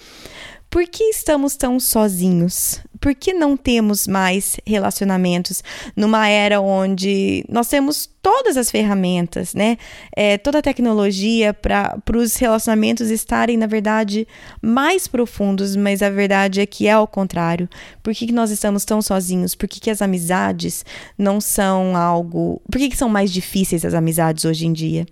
por 0.70 0.86
que 0.88 1.04
estamos 1.06 1.56
tão 1.56 1.80
sozinhos? 1.80 2.80
Por 2.99 3.15
que 3.15 3.34
não 3.34 3.56
temos 3.56 4.07
mais 4.07 4.57
relacionamentos 4.65 5.64
numa 5.95 6.28
era 6.28 6.60
onde 6.61 7.45
nós 7.49 7.68
temos 7.68 8.10
todas 8.22 8.57
as 8.57 8.69
ferramentas, 8.69 9.53
né? 9.53 9.78
É, 10.14 10.38
toda 10.38 10.60
a 10.60 10.61
tecnologia 10.61 11.53
para 11.53 11.98
os 12.14 12.36
relacionamentos 12.36 13.10
estarem, 13.10 13.56
na 13.56 13.68
verdade, 13.68 14.28
mais 14.61 15.07
profundos, 15.07 15.78
mas 15.78 16.02
a 16.02 16.10
verdade 16.10 16.60
é 16.60 16.65
que 16.65 16.88
é 16.88 16.91
ao 16.91 17.07
contrário. 17.07 17.69
Por 18.03 18.14
que, 18.14 18.28
que 18.28 18.34
nós 18.34 18.52
estamos 18.52 18.84
tão 18.84 19.02
sozinhos? 19.02 19.56
Por 19.56 19.68
que, 19.69 19.80
que 19.80 19.90
as 19.90 20.02
amizades 20.02 20.84
não 21.18 21.40
são 21.40 21.95
algo. 21.95 22.61
Por 22.69 22.78
que, 22.80 22.90
que 22.90 22.98
são 22.98 23.07
mais 23.07 23.32
difíceis 23.32 23.86
as 23.86 23.94
amizades 23.94 24.44
hoje 24.44 24.65
em 24.65 24.74
dia? 24.74 25.06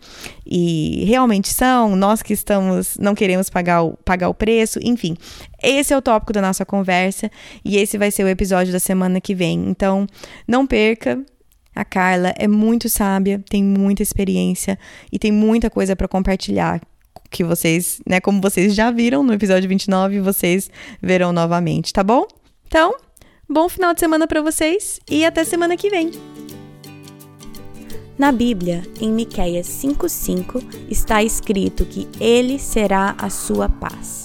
E 0.45 1.05
realmente 1.07 1.53
são, 1.53 1.95
nós 1.95 2.21
que 2.21 2.33
estamos, 2.33 2.97
não 2.99 3.15
queremos 3.15 3.49
pagar 3.49 3.83
o, 3.83 3.93
pagar 4.03 4.27
o 4.29 4.33
preço, 4.33 4.79
enfim. 4.81 5.15
Esse 5.65 5.93
é 5.93 5.97
o 5.97 6.01
tópico 6.01 6.31
da 6.31 6.43
nossa 6.43 6.63
conversa 6.63 7.31
e 7.63 7.77
esse 7.77 7.97
vai 7.97 8.11
ser 8.11 8.23
o 8.23 8.27
episódio 8.27 8.71
da 8.71 8.79
semana 8.79 9.19
que 9.19 9.33
vem. 9.33 9.67
Então, 9.67 10.05
não 10.47 10.67
perca, 10.67 11.19
a 11.75 11.83
Carla 11.83 12.33
é 12.37 12.47
muito 12.47 12.87
sábia, 12.87 13.43
tem 13.49 13.63
muita 13.63 14.03
experiência 14.03 14.77
e 15.11 15.17
tem 15.17 15.31
muita 15.31 15.67
coisa 15.67 15.95
para 15.95 16.07
compartilhar 16.07 16.79
que 17.31 17.43
vocês, 17.43 17.99
né, 18.07 18.21
como 18.21 18.39
vocês 18.39 18.75
já 18.75 18.91
viram 18.91 19.23
no 19.23 19.33
episódio 19.33 19.67
29, 19.67 20.21
vocês 20.21 20.69
verão 21.01 21.33
novamente, 21.33 21.91
tá 21.91 22.03
bom? 22.03 22.27
Então, 22.67 22.93
bom 23.49 23.67
final 23.67 23.93
de 23.93 23.99
semana 23.99 24.27
para 24.27 24.43
vocês 24.43 24.99
e 25.09 25.25
até 25.25 25.43
semana 25.43 25.75
que 25.75 25.89
vem. 25.89 26.11
Na 28.17 28.31
Bíblia, 28.31 28.83
em 29.01 29.11
Miqueias 29.11 29.67
5:5, 29.67 30.63
está 30.89 31.23
escrito 31.23 31.85
que 31.85 32.07
ele 32.19 32.57
será 32.59 33.15
a 33.17 33.29
sua 33.29 33.67
paz. 33.67 34.24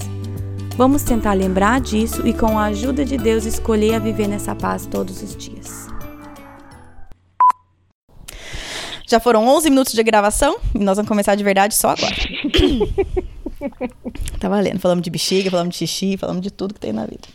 Vamos 0.77 1.03
tentar 1.03 1.33
lembrar 1.33 1.81
disso 1.81 2.25
e, 2.25 2.33
com 2.33 2.57
a 2.57 2.65
ajuda 2.65 3.03
de 3.03 3.17
Deus, 3.17 3.45
escolher 3.45 3.95
a 3.95 3.99
viver 3.99 4.27
nessa 4.27 4.55
paz 4.55 4.85
todos 4.85 5.21
os 5.21 5.35
dias. 5.35 5.87
Já 9.07 9.19
foram 9.19 9.45
11 9.45 9.69
minutos 9.69 9.93
de 9.93 10.01
gravação 10.01 10.57
e 10.73 10.79
nós 10.79 10.95
vamos 10.95 11.09
começar 11.09 11.35
de 11.35 11.43
verdade 11.43 11.75
só 11.75 11.89
agora. 11.89 12.15
tá 14.39 14.47
valendo. 14.47 14.79
Falamos 14.79 15.03
de 15.03 15.09
bexiga, 15.09 15.51
falamos 15.51 15.75
de 15.75 15.85
xixi, 15.85 16.15
falamos 16.15 16.41
de 16.41 16.49
tudo 16.49 16.73
que 16.73 16.79
tem 16.79 16.93
na 16.93 17.05
vida. 17.05 17.27